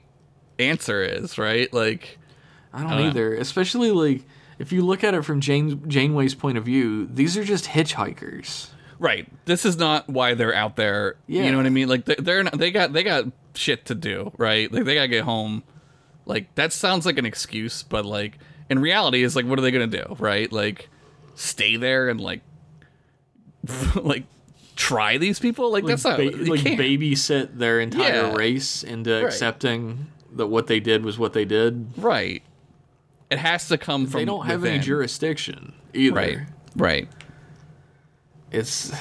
answer 0.58 1.02
is 1.02 1.38
right 1.38 1.72
like 1.72 2.18
I 2.72 2.78
don't 2.82 2.86
I 2.88 2.90
don't 2.90 3.02
know. 3.04 3.08
either. 3.08 3.34
Especially 3.36 3.90
like 3.92 4.22
if 4.58 4.72
you 4.72 4.82
look 4.82 5.04
at 5.04 5.14
it 5.14 5.22
from 5.24 5.40
Jane 5.40 5.88
Janeway's 5.88 6.34
point 6.34 6.58
of 6.58 6.64
view, 6.64 7.06
these 7.06 7.36
are 7.36 7.44
just 7.44 7.66
hitchhikers. 7.66 8.68
Right. 8.98 9.28
This 9.44 9.64
is 9.64 9.76
not 9.76 10.08
why 10.08 10.34
they're 10.34 10.54
out 10.54 10.74
there. 10.76 11.16
Yeah. 11.28 11.44
You 11.44 11.52
know 11.52 11.58
what 11.58 11.66
I 11.66 11.70
mean? 11.70 11.88
Like 11.88 12.04
they're, 12.04 12.16
they're 12.16 12.42
not, 12.42 12.58
they 12.58 12.70
got 12.72 12.92
they 12.92 13.02
got 13.04 13.26
shit 13.54 13.84
to 13.86 13.94
do, 13.94 14.32
right? 14.36 14.70
Like 14.72 14.84
they 14.84 14.94
gotta 14.94 15.08
get 15.08 15.22
home. 15.24 15.62
Like 16.26 16.52
that 16.56 16.72
sounds 16.72 17.06
like 17.06 17.16
an 17.18 17.24
excuse, 17.26 17.82
but 17.84 18.04
like 18.04 18.38
in 18.68 18.80
reality, 18.80 19.22
is 19.22 19.36
like 19.36 19.46
what 19.46 19.58
are 19.58 19.62
they 19.62 19.70
gonna 19.70 19.86
do, 19.86 20.16
right? 20.18 20.50
Like 20.52 20.88
stay 21.36 21.76
there 21.76 22.08
and 22.08 22.20
like 22.20 22.40
like 23.94 24.24
try 24.76 25.18
these 25.18 25.38
people? 25.38 25.70
Like, 25.72 25.84
that's 25.84 26.04
not 26.04 26.18
ba- 26.18 26.30
like 26.30 26.60
can't. 26.62 26.80
babysit 26.80 27.56
their 27.58 27.80
entire 27.80 28.08
Yeah. 28.28 28.34
race 28.34 28.82
into 28.82 29.12
Right. 29.12 29.24
accepting 29.24 30.06
that 30.34 30.46
what 30.48 30.66
they 30.66 30.80
did 30.80 31.04
was 31.04 31.18
what 31.18 31.32
they 31.32 31.44
did. 31.44 31.86
Right. 31.96 32.42
It 33.30 33.38
has 33.38 33.68
to 33.68 33.78
come 33.78 34.06
from. 34.06 34.20
they 34.20 34.24
don't 34.24 34.46
have 34.46 34.64
any 34.64 34.78
jurisdiction 34.78 35.74
either. 35.92 36.14
Right. 36.16 36.38
Right. 36.76 37.08
It's 38.50 38.92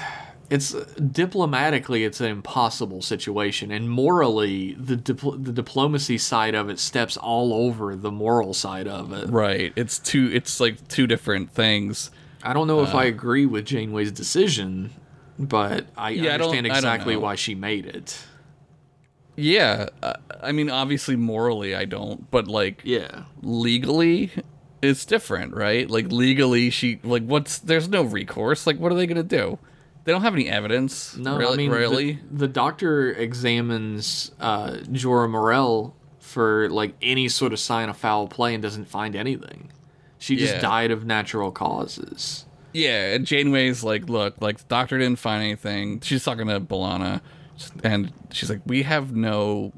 it's 0.50 0.72
diplomatically 0.72 2.04
it's 2.06 2.22
an 2.22 2.28
impossible 2.28 3.02
situation 3.02 3.70
and 3.72 3.90
morally 3.90 4.74
the 4.80 4.96
dipl- 4.96 5.44
the 5.44 5.52
diplomacy 5.52 6.18
side 6.18 6.56
of 6.56 6.70
it 6.70 6.80
steps 6.80 7.18
all 7.18 7.54
over 7.54 7.96
the 7.96 8.12
moral 8.12 8.54
side 8.54 8.88
of 8.88 9.12
it. 9.14 9.30
Right. 9.30 9.74
It's 9.76 10.00
two. 10.00 10.30
It's 10.34 10.60
like 10.60 10.88
two 10.88 11.08
different 11.08 11.52
things. 11.52 12.12
I 12.44 12.54
don't 12.54 12.68
know 12.68 12.82
if 12.84 12.94
Uh, 12.94 13.00
I 13.00 13.06
agree 13.06 13.46
with 13.46 13.66
Janeway's 13.66 14.12
decision, 14.12 14.92
but 15.40 15.88
I 15.98 16.12
Yeah, 16.12 16.34
understand 16.34 16.68
I 16.68 16.76
exactly 16.76 17.14
know. 17.16 17.22
why 17.22 17.36
she 17.36 17.56
made 17.56 17.86
it. 17.86 18.18
Yeah, 19.38 19.90
uh, 20.02 20.14
I 20.42 20.52
mean, 20.52 20.70
obviously 20.70 21.16
morally, 21.16 21.76
I 21.76 21.86
don't, 21.86 22.30
but 22.32 22.48
like, 22.48 22.82
yeah, 22.84 23.24
legally, 23.44 24.32
it's 24.82 25.06
different, 25.06 25.54
right? 25.54 25.90
Like 25.90 26.12
legally, 26.12 26.70
she 26.72 27.00
like 27.04 27.24
what's 27.24 27.60
there's 27.60 27.88
no 27.88 28.02
recourse. 28.04 28.66
Like, 28.68 28.78
what 28.80 28.92
are 28.92 28.96
they 28.96 29.06
gonna 29.08 29.24
do? 29.24 29.60
They 30.06 30.12
don't 30.12 30.22
have 30.24 30.34
any 30.34 30.48
evidence. 30.50 31.16
No, 31.18 31.38
really, 31.38 31.54
I 31.54 31.58
mean, 31.58 31.72
the- 31.72 31.78
really. 31.78 32.20
The, 32.32 32.48
doctor 32.48 33.12
examines 33.12 34.32
uh, 34.40 34.72
Jora 34.92 35.30
Mirell 35.30 35.94
for 36.20 36.70
like 36.70 36.96
any 37.02 37.28
sort 37.28 37.54
of 37.54 37.60
sign 37.60 37.90
of 37.90 37.98
foul 37.98 38.28
play 38.28 38.54
and 38.54 38.64
doesn't 38.64 38.86
find 38.88 39.16
anything. 39.16 39.70
She 40.18 40.36
just 40.36 40.56
Yeah. 40.56 40.62
died 40.62 40.92
of 40.92 41.06
natural 41.06 41.52
causes. 41.52 42.46
Yeah, 42.74 43.14
and 43.14 43.26
Janeway's 43.26 43.84
like, 43.84 44.08
look, 44.10 44.42
like 44.42 44.58
the 44.60 44.66
doctor 44.68 44.98
didn't 44.98 45.20
find 45.20 45.44
anything. 45.44 46.00
She's 46.02 46.24
talking 46.24 46.48
to 46.48 46.60
B'Elanna, 46.62 47.22
and 47.84 48.12
she's 48.32 48.50
like, 48.50 48.62
we 48.66 48.84
have 48.84 49.16
no, 49.16 49.74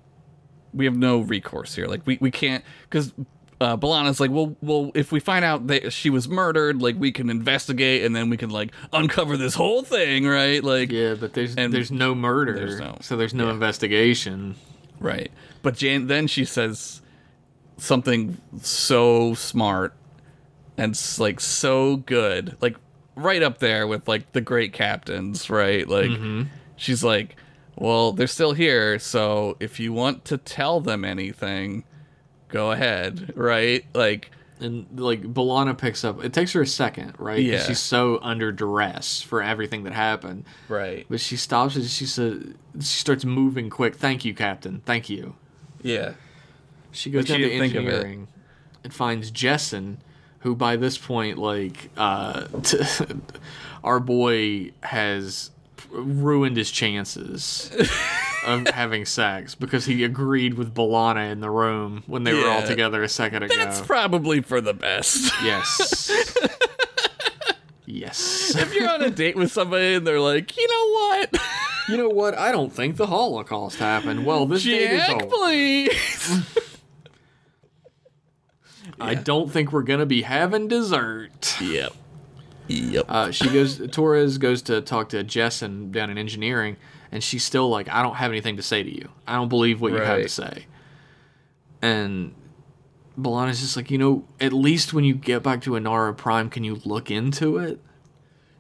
we 0.73 0.85
have 0.85 0.95
no 0.97 1.19
recourse 1.19 1.75
here. 1.75 1.85
Like 1.87 2.05
we 2.05 2.17
we 2.21 2.31
can't 2.31 2.63
because. 2.89 3.13
Uh, 3.61 3.75
B'Elanna's 3.75 4.21
like, 4.21 4.31
well, 4.31 4.55
well, 4.61 4.89
if 4.95 5.11
we 5.11 5.19
find 5.19 5.43
out 5.43 5.67
that 5.67 5.91
she 5.91 6.09
was 6.09 6.29
murdered, 6.29 6.81
like 6.81 6.95
we 6.97 7.11
can 7.11 7.29
investigate, 7.29 8.05
and 8.05 8.15
then 8.15 8.29
we 8.29 8.37
can 8.37 8.49
like 8.49 8.71
uncover 8.93 9.35
this 9.35 9.53
whole 9.53 9.83
thing, 9.83 10.25
right? 10.25 10.63
Like, 10.63 10.89
yeah, 10.93 11.15
but 11.15 11.33
there's 11.33 11.57
and 11.57 11.73
there's 11.73 11.91
no 11.91 12.15
murder, 12.15 12.53
there's 12.53 12.79
no- 12.79 12.97
so 13.01 13.17
there's 13.17 13.33
no 13.33 13.49
investigation. 13.49 14.55
Right. 14.97 15.29
But 15.61 15.75
Jan 15.75 16.07
then 16.07 16.27
she 16.27 16.45
says 16.45 17.01
something 17.77 18.37
so 18.61 19.33
smart 19.33 19.93
and 20.77 20.97
like 21.19 21.41
so 21.41 21.97
good, 21.97 22.55
like 22.61 22.77
right 23.15 23.43
up 23.43 23.57
there 23.59 23.87
with 23.87 24.07
like 24.07 24.31
the 24.31 24.39
great 24.41 24.71
captains, 24.71 25.49
right? 25.49 25.85
Like 25.85 26.09
Mhm. 26.09 26.47
she's 26.77 27.03
like, 27.03 27.35
"Well, 27.79 28.11
they're 28.11 28.27
still 28.27 28.53
here, 28.53 28.99
so 28.99 29.57
if 29.59 29.79
you 29.79 29.93
want 29.93 30.25
to 30.25 30.37
tell 30.37 30.79
them 30.81 31.03
anything, 31.05 31.83
go 32.49 32.71
ahead." 32.71 33.33
Right? 33.35 33.85
Like 33.93 34.31
And 34.59 34.85
like 34.99 35.21
B'Elanna 35.23 35.77
picks 35.77 36.03
up. 36.03 36.23
It 36.23 36.33
takes 36.33 36.51
her 36.53 36.61
a 36.61 36.67
second, 36.67 37.13
right? 37.17 37.41
Yeah. 37.41 37.63
She's 37.63 37.79
so 37.79 38.19
under 38.21 38.51
duress 38.51 39.21
for 39.21 39.41
everything 39.41 39.83
that 39.85 39.93
happened. 39.93 40.43
Right. 40.67 41.05
But 41.09 41.21
she 41.21 41.37
stops 41.37 41.75
and 41.77 41.85
she 41.85 42.05
says 42.05 42.43
she 42.75 42.99
starts 42.99 43.23
moving 43.23 43.69
quick. 43.69 43.95
Thank 43.95 44.25
you, 44.25 44.33
Captain. 44.33 44.81
Thank 44.85 45.09
you. 45.09 45.35
Yeah. 45.81 46.13
She 46.91 47.09
goes 47.09 47.23
But 47.23 47.35
she 47.35 47.41
to 47.43 47.49
didn't 47.49 47.59
think 47.61 47.75
of 47.75 47.83
it. 47.85 47.87
engineering 47.87 48.27
and 48.83 48.93
finds 48.93 49.31
Jessen, 49.31 49.97
who 50.39 50.55
by 50.55 50.75
this 50.75 50.97
point, 50.97 51.37
like, 51.37 51.89
uh, 51.97 52.47
our 53.83 53.99
boy 53.99 54.71
has 54.83 55.51
ruined 55.91 56.57
his 56.57 56.71
chances 56.71 57.71
of 58.45 58.67
having 58.73 59.05
sex 59.05 59.55
because 59.55 59.85
he 59.85 60.03
agreed 60.03 60.53
with 60.53 60.73
B'Elanna 60.73 61.31
in 61.31 61.39
the 61.41 61.49
room 61.49 62.03
when 62.07 62.23
they 62.23 62.33
were 62.33 62.47
all 62.47 62.63
together 62.63 63.03
a 63.03 63.09
second 63.09 63.43
ago. 63.43 63.55
that's 63.55 63.81
probably 63.81 64.41
for 64.41 64.61
the 64.61 64.73
best. 64.73 65.31
yes. 65.43 66.11
yes. 67.85 68.55
if 68.55 68.73
you're 68.73 68.89
on 68.89 69.01
a 69.01 69.09
date 69.09 69.35
with 69.35 69.51
somebody 69.51 69.95
and 69.95 70.05
they're 70.05 70.19
like, 70.19 70.55
"You 70.57 70.67
know 70.67 70.93
what?" 70.93 71.41
You 71.89 71.97
know 71.97 72.09
what? 72.09 72.37
I 72.37 72.51
don't 72.51 72.71
think 72.71 72.97
the 72.97 73.07
Holocaust 73.07 73.79
happened. 73.79 74.23
Well, 74.23 74.45
this 74.45 74.63
date 74.63 74.91
is 74.91 75.07
Jack, 75.07 75.23
over. 75.23 75.25
please. 75.25 76.45
I 79.01 79.15
don't 79.15 79.51
think 79.51 79.71
we're 79.71 79.83
gonna 79.83 80.05
be 80.05 80.21
having 80.21 80.67
dessert. 80.67 81.55
Yep. 81.59 81.93
Yep. 82.69 83.05
Uh, 83.09 83.31
she 83.31 83.49
goes. 83.49 83.81
Torres 83.91 84.37
goes 84.37 84.61
to 84.63 84.79
talk 84.81 85.09
to 85.09 85.23
Jessen 85.23 85.91
down 85.91 86.09
in 86.09 86.17
engineering, 86.17 86.77
and 87.11 87.23
she's 87.23 87.43
still 87.43 87.67
like, 87.69 87.89
"I 87.89 88.01
don't 88.03 88.15
have 88.15 88.31
anything 88.31 88.55
to 88.57 88.63
say 88.63 88.83
to 88.83 88.95
you. 88.95 89.09
I 89.27 89.35
don't 89.35 89.49
believe 89.49 89.81
what 89.81 89.91
you 89.91 89.97
have 89.99 90.21
to 90.21 90.29
say." 90.29 90.65
And 91.81 92.33
B'Elanna's 93.19 93.59
just 93.61 93.75
like, 93.75 93.89
you 93.91 93.97
know, 93.97 94.25
at 94.39 94.53
least 94.53 94.93
when 94.93 95.03
you 95.03 95.13
get 95.13 95.43
back 95.43 95.61
to 95.63 95.71
Enara 95.71 96.15
Prime, 96.15 96.49
can 96.49 96.63
you 96.63 96.79
look 96.85 97.09
into 97.09 97.57
it? 97.57 97.79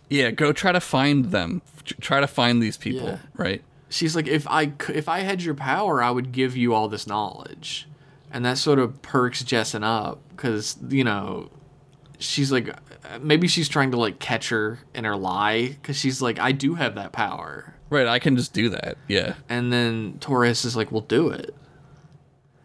Yeah, 0.09 0.31
go 0.31 0.51
try 0.51 0.71
to 0.71 0.79
find 0.81 1.25
them. 1.25 1.61
Try 2.01 2.19
to 2.19 2.27
find 2.27 2.61
these 2.63 2.77
people, 2.77 3.07
Yeah. 3.07 3.17
right? 3.35 3.61
She's 3.89 4.15
like, 4.15 4.27
if 4.27 4.47
I 4.47 4.73
if 4.89 5.07
I 5.09 5.19
had 5.19 5.41
your 5.41 5.55
power, 5.55 6.01
I 6.01 6.11
would 6.11 6.31
give 6.31 6.55
you 6.57 6.73
all 6.73 6.87
this 6.87 7.07
knowledge, 7.07 7.87
and 8.31 8.43
that 8.45 8.57
sort 8.57 8.79
of 8.79 9.01
perks 9.01 9.43
Jessen 9.43 9.83
up 9.83 10.19
because 10.29 10.77
you 10.89 11.03
know, 11.03 11.49
she's 12.19 12.51
like, 12.51 12.69
maybe 13.21 13.47
she's 13.47 13.67
trying 13.69 13.91
to 13.91 13.97
like 13.97 14.19
catch 14.19 14.49
her 14.49 14.79
in 14.93 15.03
her 15.05 15.15
lie 15.15 15.67
because 15.69 15.97
she's 15.97 16.21
like, 16.21 16.37
I 16.39 16.51
do 16.51 16.75
have 16.75 16.95
that 16.95 17.11
power, 17.11 17.73
Right, 17.89 18.05
I 18.07 18.19
can 18.19 18.35
just 18.35 18.53
do 18.53 18.69
that. 18.69 18.97
Yeah. 19.07 19.33
and 19.49 19.73
then 19.73 20.17
Torres 20.19 20.63
is 20.65 20.75
like, 20.75 20.91
"We'll 20.91 21.01
do 21.01 21.29
it, 21.29 21.55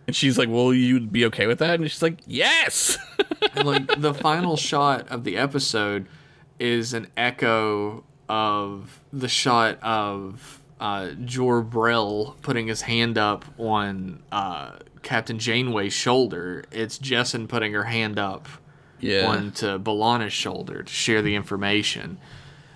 And 0.07 0.15
she's 0.15 0.37
like, 0.37 0.49
"Will 0.51 0.75
you 0.75 1.01
be 1.01 1.25
okay 1.27 1.47
with 1.47 1.59
that?" 1.61 1.81
And 1.81 1.91
she's 1.91 2.03
like, 2.03 2.19
"Yes." 2.27 2.99
and 3.55 3.67
like 3.67 3.87
the 4.01 4.13
final 4.13 4.57
shot 4.59 5.09
of 5.09 5.25
the 5.25 5.37
episode 5.39 6.07
is 6.61 6.93
an 6.93 7.07
echo 7.17 8.05
of 8.29 9.01
the 9.13 9.29
shot 9.29 9.79
of 9.83 10.61
uh, 10.79 11.11
Jor 11.25 11.63
Brel 11.63 12.37
putting 12.43 12.67
his 12.67 12.83
hand 12.83 13.17
up 13.17 13.45
on 13.59 14.23
uh, 14.31 14.73
Captain 15.03 15.39
Janeway's 15.39 15.95
shoulder. 15.95 16.65
It's 16.71 16.99
Jessen 16.99 17.49
putting 17.49 17.73
her 17.73 17.85
hand 17.85 18.19
up 18.19 18.47
Yeah. 19.05 19.27
onto 19.27 19.79
B'Elanna's 19.79 20.33
shoulder 20.33 20.83
to 20.83 20.93
share 20.93 21.23
the 21.23 21.35
information. 21.35 22.19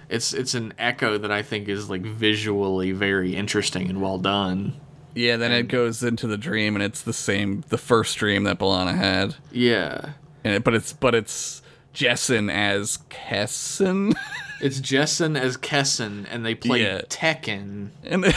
It's 0.09 0.33
it's 0.33 0.55
an 0.55 0.73
echo 0.79 1.19
that 1.19 1.31
I 1.31 1.43
think 1.43 1.69
is 1.69 1.91
like 1.91 2.03
visually 2.03 2.93
very 2.93 3.35
interesting 3.37 3.89
and 3.91 4.01
well 4.01 4.19
done. 4.19 4.75
yeah, 5.15 5.37
then 5.37 5.53
it 5.53 5.69
goes 5.69 6.03
into 6.03 6.27
the 6.27 6.37
dream 6.39 6.77
and 6.77 6.83
it's 6.83 7.03
the 7.03 7.13
same 7.13 7.63
the 7.69 7.79
first 7.79 8.17
dream 8.19 8.45
that 8.45 8.59
B'Elanna 8.59 8.97
had. 8.97 9.35
Yeah. 9.53 10.11
And 10.45 10.55
it, 10.55 10.65
but 10.65 10.75
it's 10.75 10.93
but 10.93 11.15
it's 11.15 11.61
Jessen 11.95 12.51
as 12.53 12.99
Kessen. 13.11 14.15
It's 14.61 14.81
Jessen 14.81 15.39
as 15.39 15.57
Kessen, 15.57 16.27
and 16.29 16.45
they 16.45 16.57
play 16.57 16.83
Yeah. 16.83 17.03
Tekken. 17.03 17.91
and 18.03 18.25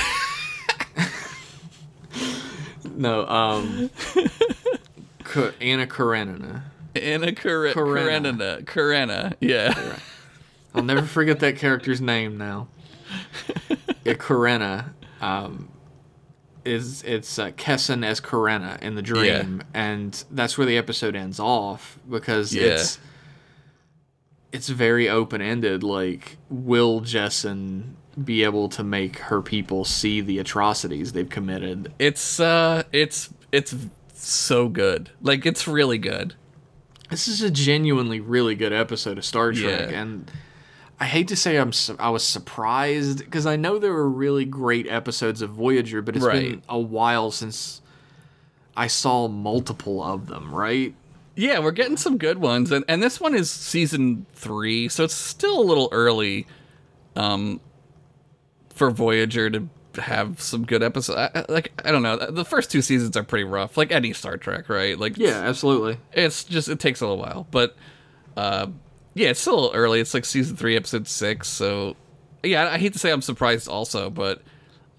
No, 2.95 3.25
um, 3.27 3.89
Anna 5.59 5.87
Karenina. 5.87 6.63
Anna 6.95 7.33
Kar- 7.33 7.73
Karenina. 7.73 8.63
Karenina. 8.63 8.65
Karenina. 8.65 9.33
Yeah. 9.39 9.97
I'll 10.73 10.83
never 10.83 11.03
forget 11.03 11.39
that 11.41 11.57
character's 11.57 12.01
name 12.01 12.37
now. 12.37 12.67
Yeah, 14.05 14.13
Korenna. 14.13 14.91
Um, 15.19 15.69
is 16.63 17.03
it's 17.03 17.37
uh, 17.39 17.51
Kessen 17.51 18.05
as 18.05 18.21
Korenna 18.21 18.81
in 18.81 18.95
the 18.95 19.01
dream, 19.01 19.63
and 19.73 20.23
that's 20.31 20.57
where 20.57 20.65
the 20.67 20.77
episode 20.77 21.15
ends 21.15 21.39
off 21.39 21.97
because 22.09 22.53
Yeah. 22.53 22.63
it's 22.63 22.99
it's 24.51 24.69
very 24.69 25.09
open 25.09 25.41
ended. 25.41 25.83
Like, 25.83 26.37
will 26.49 27.01
Jessen 27.01 27.93
be 28.23 28.43
able 28.43 28.69
to 28.69 28.83
make 28.83 29.17
her 29.17 29.41
people 29.41 29.85
see 29.85 30.21
the 30.21 30.39
atrocities 30.39 31.13
they've 31.13 31.29
committed? 31.29 31.91
It's 31.99 32.39
uh 32.39 32.83
it's 32.91 33.29
it's 33.51 33.75
so 34.13 34.67
good. 34.69 35.09
Like 35.21 35.45
it's 35.45 35.67
really 35.67 35.97
good. 35.97 36.35
This 37.11 37.27
is 37.27 37.41
a 37.41 37.51
genuinely 37.51 38.19
really 38.19 38.55
good 38.55 38.73
episode 38.73 39.17
of 39.17 39.25
Star 39.25 39.51
Trek, 39.51 39.91
Yeah. 39.91 40.01
and 40.01 40.31
I 40.99 41.05
hate 41.05 41.27
to 41.27 41.35
say 41.35 41.57
I'm 41.57 41.73
su- 41.73 41.95
I 41.99 42.09
was 42.09 42.23
surprised 42.23 43.19
because 43.19 43.45
I 43.45 43.57
know 43.57 43.77
there 43.79 43.91
were 43.93 44.09
really 44.09 44.45
great 44.45 44.87
episodes 44.87 45.41
of 45.41 45.49
Voyager, 45.51 46.01
but 46.01 46.15
it's 46.15 46.25
been 46.25 46.61
a 46.69 46.79
while 46.79 47.29
since 47.31 47.81
I 48.77 48.87
saw 48.87 49.27
multiple 49.27 50.01
of 50.01 50.27
them. 50.27 50.55
Right? 50.55 50.95
Yeah, 51.35 51.59
we're 51.59 51.71
getting 51.71 51.97
some 51.97 52.17
good 52.17 52.37
ones, 52.37 52.71
and 52.71 52.85
and 52.87 53.03
this 53.03 53.19
one 53.19 53.35
is 53.35 53.51
season 53.51 54.25
three, 54.33 54.87
so 54.87 55.03
it's 55.03 55.13
still 55.13 55.59
a 55.59 55.63
little 55.63 55.89
early, 55.91 56.47
um, 57.17 57.59
for 58.69 58.89
Voyager 58.89 59.49
to 59.49 59.67
have 59.97 60.41
some 60.41 60.65
good 60.65 60.83
episodes. 60.83 61.49
Like 61.49 61.71
I 61.83 61.91
don't 61.91 62.03
know, 62.03 62.17
the 62.17 62.45
first 62.45 62.71
two 62.71 62.81
seasons 62.81 63.15
are 63.17 63.23
pretty 63.23 63.43
rough, 63.43 63.77
like 63.77 63.91
any 63.91 64.13
Star 64.13 64.37
Trek, 64.37 64.69
right? 64.69 64.97
Like 64.97 65.17
Yeah, 65.17 65.41
absolutely. 65.41 65.97
it's 66.13 66.43
just 66.43 66.69
it 66.69 66.79
takes 66.79 67.01
a 67.01 67.05
little 67.07 67.17
while, 67.17 67.47
but 67.51 67.75
uh, 68.37 68.67
yeah, 69.13 69.29
it's 69.29 69.39
still 69.39 69.53
a 69.53 69.59
little 69.61 69.75
early. 69.75 69.99
It's 69.99 70.13
like 70.13 70.25
season 70.25 70.55
three, 70.55 70.75
episode 70.75 71.07
six. 71.07 71.47
So 71.49 71.95
yeah, 72.43 72.69
I 72.69 72.77
hate 72.77 72.93
to 72.93 72.99
say 72.99 73.11
I'm 73.11 73.21
surprised 73.21 73.67
also, 73.67 74.09
but 74.09 74.41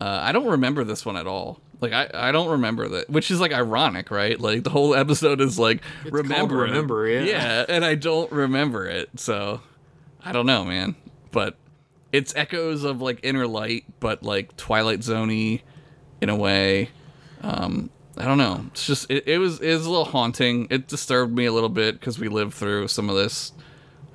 uh, 0.00 0.20
I 0.22 0.32
don't 0.32 0.46
remember 0.46 0.84
this 0.84 1.04
one 1.06 1.16
at 1.16 1.26
all. 1.26 1.60
Like 1.80 1.92
I, 1.92 2.10
I 2.14 2.32
don't 2.32 2.48
remember 2.50 2.88
that, 2.88 3.10
which 3.10 3.30
is 3.30 3.40
like 3.40 3.52
ironic, 3.52 4.10
right? 4.10 4.38
Like 4.38 4.62
the 4.64 4.70
whole 4.70 4.94
episode 4.96 5.40
is 5.40 5.58
like 5.58 5.82
remember. 6.04 6.56
Remember, 6.58 7.08
yeah. 7.08 7.22
yeah, 7.22 7.64
and 7.68 7.84
I 7.84 7.94
don't 7.94 8.30
remember 8.30 8.86
it, 8.86 9.10
so 9.16 9.60
I 10.24 10.32
don't 10.32 10.46
know, 10.46 10.64
man. 10.64 10.94
But 11.32 11.56
it's 12.12 12.34
echoes 12.36 12.84
of 12.84 13.00
like 13.00 13.20
Inner 13.22 13.46
Light, 13.46 13.84
but 14.00 14.22
like 14.22 14.56
Twilight 14.56 15.00
Zoney 15.00 15.62
in 16.20 16.28
a 16.28 16.36
way. 16.36 16.90
Um, 17.42 17.90
I 18.16 18.24
don't 18.26 18.38
know. 18.38 18.64
It's 18.68 18.86
just 18.86 19.10
it, 19.10 19.26
it 19.26 19.38
was 19.38 19.60
it 19.60 19.72
was 19.74 19.86
a 19.86 19.90
little 19.90 20.04
haunting. 20.04 20.66
It 20.70 20.86
disturbed 20.88 21.34
me 21.34 21.46
a 21.46 21.52
little 21.52 21.68
bit 21.70 21.98
because 21.98 22.18
we 22.18 22.28
lived 22.28 22.54
through 22.54 22.88
some 22.88 23.08
of 23.08 23.16
this. 23.16 23.52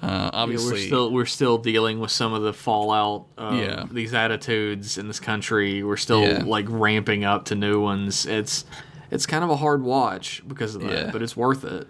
Uh, 0.02 0.06
Yeah, 0.07 0.30
obviously, 0.34 0.72
we're 0.74 0.86
still 0.86 1.11
we're 1.11 1.26
still 1.26 1.57
dealing 1.57 1.99
with 1.99 2.11
some 2.11 2.32
of 2.34 2.44
the 2.44 2.53
fallout 2.53 3.26
of 3.38 3.56
Yeah. 3.56 3.86
these 3.91 4.14
attitudes 4.14 4.98
in 4.99 5.07
this 5.07 5.19
country. 5.19 5.82
We're 5.84 5.98
still 5.98 6.22
Yeah. 6.22 6.44
like 6.45 6.65
ramping 6.69 7.24
up 7.26 7.45
to 7.45 7.56
new 7.56 7.82
ones. 7.82 8.26
It's 8.28 8.65
it's 9.10 9.26
kind 9.26 9.44
of 9.44 9.49
a 9.49 9.56
hard 9.56 9.82
watch 9.84 10.44
because 10.48 10.76
of 10.76 10.82
that, 10.84 10.91
Yeah. 11.06 11.10
but 11.11 11.24
it's 11.24 11.36
worth 11.36 11.64
it. 11.64 11.88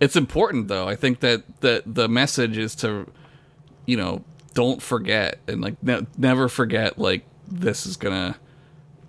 It's 0.00 0.16
important 0.16 0.66
though. 0.66 0.88
I 0.88 0.96
think 0.96 1.20
that 1.20 1.44
that 1.60 1.82
the 1.86 2.08
message 2.08 2.58
is 2.58 2.74
to, 2.76 3.06
you 3.86 3.96
know, 3.96 4.24
don't 4.54 4.80
forget 4.80 5.38
and 5.46 5.60
like 5.60 5.82
ne- 5.82 6.06
never 6.16 6.48
forget. 6.48 6.98
Like 6.98 7.24
this 7.46 7.86
is 7.86 7.96
gonna, 7.96 8.36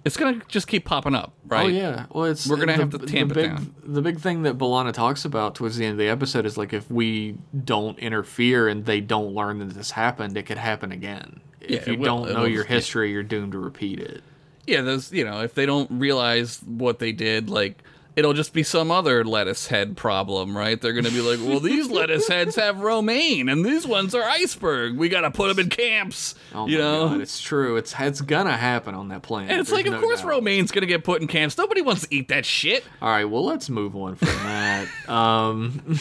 it's 0.04 0.18
gonna 0.18 0.42
just 0.48 0.68
keep 0.68 0.86
popping 0.86 1.16
up, 1.16 1.34
right? 1.48 1.66
Oh 1.66 1.68
yeah. 1.68 2.06
Well, 2.12 2.26
it's 2.26 2.48
We're 2.48 2.58
gonna 2.58 2.74
the- 2.74 2.80
have 2.80 2.90
to 2.92 2.98
tamp 3.00 3.34
the 3.34 3.40
it 3.40 3.48
down. 3.48 3.76
The 3.84 4.02
big 4.02 4.20
thing 4.20 4.44
that 4.44 4.58
B'Elanna 4.58 4.92
talks 4.94 5.24
about 5.26 5.56
towards 5.56 5.78
the 5.78 5.86
end 5.86 5.94
of 5.94 5.98
the 6.00 6.10
episode 6.10 6.46
is 6.46 6.58
like 6.58 6.74
if 6.74 6.90
we 6.92 7.38
don't 7.64 7.98
interfere 8.00 8.68
and 8.68 8.86
they 8.86 9.00
don't 9.02 9.34
learn 9.34 9.60
that 9.60 9.70
this 9.74 9.92
happened, 9.92 10.36
it 10.38 10.44
could 10.44 10.58
happen 10.58 10.92
again. 10.92 11.40
Yeah, 11.62 11.78
if 11.78 11.88
you 11.88 11.98
will. 11.98 12.06
don't 12.26 12.34
know 12.34 12.42
will- 12.42 12.48
your 12.50 12.64
yeah. 12.64 12.70
history, 12.70 13.12
you're 13.12 13.24
doomed 13.24 13.54
to 13.54 13.60
repeat 13.60 14.00
it. 14.00 14.24
Yeah, 14.68 14.82
those 14.82 15.12
you 15.14 15.24
know, 15.24 15.42
if 15.42 15.54
they 15.54 15.66
don't 15.68 15.90
realize 15.92 16.60
what 16.66 17.00
they 17.00 17.12
did, 17.12 17.50
like 17.50 17.84
it'll 18.16 18.34
just 18.34 18.54
be 18.54 18.64
some 18.64 18.92
other 18.92 19.24
lettuce 19.24 19.68
head 19.68 19.98
problem, 19.98 20.58
right? 20.58 20.80
They're 20.80 20.94
gonna 20.94 21.12
be 21.12 21.22
like, 21.22 21.40
well, 21.40 21.60
these 21.60 21.90
lettuce 21.92 22.28
heads 22.28 22.56
have 22.56 22.80
romaine, 22.80 23.50
and 23.50 23.66
these 23.66 23.86
ones 23.86 24.16
are 24.16 24.24
iceberg. 24.24 24.98
We 24.98 25.10
gotta 25.10 25.32
put 25.32 25.50
them 25.50 25.60
in 25.60 25.70
camps. 25.70 26.36
Oh 26.54 26.68
you 26.68 26.78
know, 26.78 27.10
God, 27.10 27.22
it's 27.22 27.40
true. 27.42 27.78
It's 27.78 27.94
it's 28.00 28.22
gonna 28.22 28.58
happen 28.58 28.96
on 28.96 29.10
that 29.10 29.22
planet. 29.22 29.52
and 29.52 29.60
it's 29.62 29.70
There's 29.70 29.86
like, 29.86 29.94
of 29.94 30.02
course, 30.02 30.22
doubt. 30.22 30.30
romaine's 30.30 30.72
gonna 30.72 30.86
get 30.86 31.04
put 31.04 31.22
in 31.22 31.28
camps. 31.28 31.58
Nobody 31.58 31.82
wants 31.82 32.08
to 32.08 32.16
eat 32.16 32.30
that 32.30 32.46
shit. 32.46 32.84
All 33.02 33.10
right, 33.10 33.26
well, 33.26 33.46
let's 33.46 33.70
move 33.70 33.96
on 33.96 34.16
from 34.16 34.28
that. 34.28 34.88
um, 35.10 35.98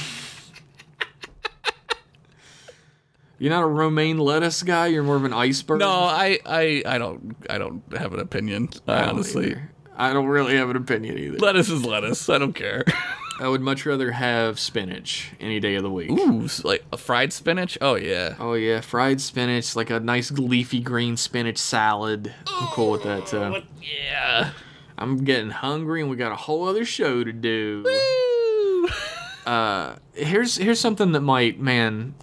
you're 3.38 3.50
not 3.50 3.64
a 3.64 3.68
romaine 3.68 4.18
lettuce 4.18 4.62
guy. 4.62 4.86
You're 4.86 5.02
more 5.02 5.16
of 5.16 5.24
an 5.24 5.32
iceberg. 5.32 5.80
No, 5.80 5.90
I, 5.90 6.38
I, 6.46 6.82
I 6.86 6.98
don't, 6.98 7.36
I 7.50 7.58
don't 7.58 7.82
have 7.96 8.14
an 8.14 8.20
opinion. 8.20 8.70
I 8.86 9.04
honestly, 9.04 9.50
either. 9.52 9.70
I 9.96 10.12
don't 10.12 10.26
really 10.26 10.56
have 10.56 10.70
an 10.70 10.76
opinion 10.76 11.18
either. 11.18 11.38
lettuce 11.38 11.68
is 11.70 11.84
lettuce. 11.84 12.28
I 12.28 12.38
don't 12.38 12.52
care. 12.52 12.84
I 13.40 13.48
would 13.48 13.60
much 13.60 13.84
rather 13.84 14.12
have 14.12 14.60
spinach 14.60 15.32
any 15.40 15.58
day 15.58 15.74
of 15.74 15.82
the 15.82 15.90
week. 15.90 16.10
Ooh, 16.10 16.48
like 16.62 16.84
a 16.92 16.96
fried 16.96 17.32
spinach. 17.32 17.76
Oh 17.80 17.96
yeah. 17.96 18.36
Oh 18.38 18.54
yeah, 18.54 18.80
fried 18.80 19.20
spinach, 19.20 19.74
like 19.74 19.90
a 19.90 19.98
nice 19.98 20.30
leafy 20.30 20.80
green 20.80 21.16
spinach 21.16 21.58
salad. 21.58 22.32
I'm 22.46 22.68
cool 22.68 22.92
with 22.92 23.02
that 23.02 23.26
too. 23.26 23.62
Yeah. 23.82 24.50
I'm 24.96 25.24
getting 25.24 25.50
hungry, 25.50 26.00
and 26.00 26.08
we 26.08 26.16
got 26.16 26.30
a 26.30 26.36
whole 26.36 26.68
other 26.68 26.84
show 26.84 27.24
to 27.24 27.32
do. 27.32 27.82
Woo! 27.84 28.88
Uh, 29.46 29.96
here's 30.14 30.56
here's 30.56 30.80
something 30.80 31.12
that 31.12 31.20
might, 31.20 31.60
man. 31.60 32.14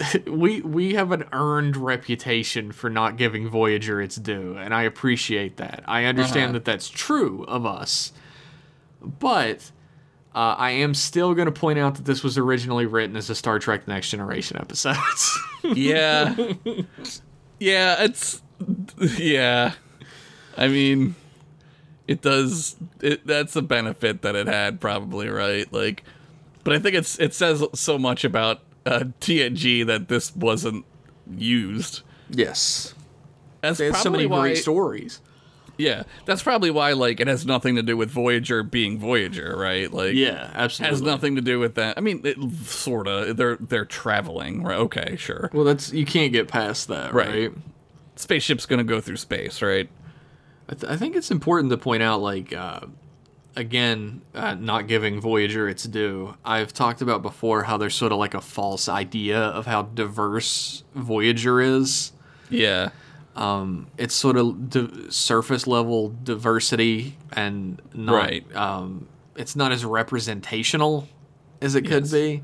We 0.26 0.60
we 0.62 0.94
have 0.94 1.12
an 1.12 1.24
earned 1.32 1.76
reputation 1.76 2.72
for 2.72 2.88
not 2.90 3.16
giving 3.16 3.48
Voyager 3.48 4.00
its 4.00 4.16
due, 4.16 4.56
and 4.56 4.74
I 4.74 4.82
appreciate 4.82 5.56
that. 5.58 5.82
I 5.86 6.04
understand 6.04 6.44
Uh-huh. 6.44 6.52
that 6.54 6.64
that's 6.64 6.88
true 6.88 7.44
of 7.48 7.66
us, 7.66 8.12
but 9.02 9.70
uh, 10.34 10.54
I 10.56 10.70
am 10.70 10.94
still 10.94 11.34
going 11.34 11.46
to 11.46 11.52
point 11.52 11.78
out 11.78 11.96
that 11.96 12.04
this 12.04 12.22
was 12.22 12.38
originally 12.38 12.86
written 12.86 13.16
as 13.16 13.28
a 13.30 13.34
Star 13.34 13.58
Trek 13.58 13.86
Next 13.88 14.10
Generation 14.10 14.56
episode. 14.58 14.96
Yeah. 15.74 16.34
yeah, 17.58 18.02
it's 18.04 18.40
yeah. 19.18 19.72
I 20.56 20.68
mean, 20.68 21.14
it 22.08 22.22
does 22.22 22.76
it 23.02 23.26
that's 23.26 23.54
a 23.56 23.60
benefit 23.62 24.22
that 24.22 24.34
it 24.34 24.46
had 24.46 24.80
probably, 24.80 25.28
right? 25.28 25.70
Like 25.70 26.02
But 26.64 26.72
I 26.72 26.78
think 26.78 26.94
it's 26.96 27.18
it 27.18 27.34
says 27.34 27.62
so 27.74 27.98
much 27.98 28.24
about 28.24 28.62
uh, 28.86 29.04
TNG 29.20 29.86
that 29.86 30.08
this 30.08 30.34
wasn't 30.34 30.84
used. 31.36 32.02
Yes. 32.30 32.94
That's 33.60 33.78
They 33.78 33.86
had 33.86 33.96
so 33.96 34.02
probably 34.02 34.18
many 34.18 34.26
why, 34.28 34.40
great 34.48 34.58
stories. 34.58 35.20
Yeah, 35.76 36.02
that's 36.26 36.42
probably 36.42 36.70
why 36.70 36.92
like 36.92 37.20
it 37.20 37.26
has 37.26 37.46
nothing 37.46 37.76
to 37.76 37.82
do 37.82 37.96
with 37.96 38.10
Voyager 38.10 38.62
being 38.62 38.98
Voyager, 38.98 39.54
right? 39.56 39.90
Like 39.90 40.12
Yeah, 40.14 40.50
absolutely. 40.54 40.94
has 40.94 41.02
nothing 41.02 41.36
to 41.36 41.40
do 41.40 41.58
with 41.58 41.74
that. 41.76 41.96
I 41.96 42.02
mean, 42.02 42.20
it, 42.24 42.36
sorta. 42.64 43.32
They're 43.34 43.56
they're 43.56 43.86
traveling, 43.86 44.62
right? 44.62 44.76
Okay, 44.78 45.16
sure. 45.16 45.48
Well, 45.54 45.64
that's 45.64 45.90
you 45.92 46.04
can't 46.04 46.32
get 46.32 46.48
past 46.48 46.88
that, 46.88 47.14
Right. 47.14 47.28
right? 47.28 47.52
Spaceship's 48.16 48.66
gonna 48.66 48.84
go 48.84 49.00
through 49.00 49.16
space, 49.16 49.62
right? 49.62 49.88
I, 50.68 50.74
th- 50.74 50.92
I 50.92 50.96
think 50.96 51.16
it's 51.16 51.30
important 51.30 51.70
to 51.70 51.78
point 51.78 52.02
out, 52.02 52.20
like, 52.20 52.52
uh, 52.52 52.80
again, 53.56 54.22
uh, 54.34 54.54
not 54.54 54.86
giving 54.86 55.20
Voyager 55.20 55.68
its 55.68 55.84
due. 55.84 56.34
I've 56.44 56.72
talked 56.72 57.02
about 57.02 57.22
before 57.22 57.64
how 57.64 57.76
there's 57.76 57.94
sort 57.94 58.12
of 58.12 58.18
like 58.18 58.34
a 58.34 58.40
false 58.40 58.88
idea 58.88 59.38
of 59.38 59.66
how 59.66 59.82
diverse 59.82 60.84
Voyager 60.94 61.60
is. 61.60 62.12
Yeah. 62.48 62.90
Um, 63.36 63.86
it's 63.96 64.14
sort 64.14 64.36
of 64.36 64.70
di- 64.70 65.10
surface 65.10 65.66
level 65.66 66.14
diversity 66.22 67.16
and 67.32 67.80
not. 67.94 68.14
Right. 68.14 68.56
Um, 68.56 69.08
it's 69.36 69.56
not 69.56 69.72
as 69.72 69.84
representational 69.84 71.08
as 71.60 71.74
it 71.74 71.82
could 71.82 72.10
be. 72.10 72.42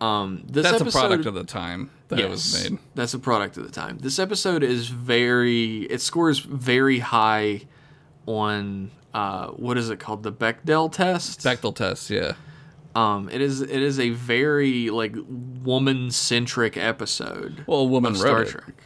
Um, 0.00 0.44
this 0.46 0.64
That's 0.64 0.80
episode, 0.80 0.98
a 0.98 1.00
product 1.00 1.26
of 1.26 1.34
the 1.34 1.44
time 1.44 1.90
that 2.08 2.20
it 2.20 2.28
was 2.28 2.70
made. 2.70 2.78
That's 2.94 3.14
a 3.14 3.18
product 3.18 3.56
of 3.56 3.64
the 3.64 3.72
time. 3.72 3.98
This 3.98 4.18
episode 4.18 4.62
is 4.62 4.88
very. 4.88 5.82
It 5.82 6.00
scores 6.00 6.38
very 6.38 7.00
high 7.00 7.62
on 8.26 8.90
uh, 9.14 9.48
what 9.48 9.78
is 9.78 9.90
it 9.90 9.98
called? 9.98 10.22
The 10.22 10.32
Bechdel 10.32 10.92
test. 10.92 11.40
Bechdel 11.40 11.74
test, 11.74 12.10
yeah. 12.10 12.34
Um, 12.94 13.28
it 13.30 13.40
is. 13.40 13.60
It 13.60 13.70
is 13.70 14.00
a 14.00 14.10
very 14.10 14.90
like 14.90 15.14
woman 15.62 16.10
centric 16.10 16.76
episode. 16.76 17.64
Well, 17.66 17.80
a 17.80 17.84
woman 17.84 18.14
of 18.14 18.22
wrote 18.22 18.48
Star 18.48 18.60
it. 18.60 18.64
Trek. 18.64 18.82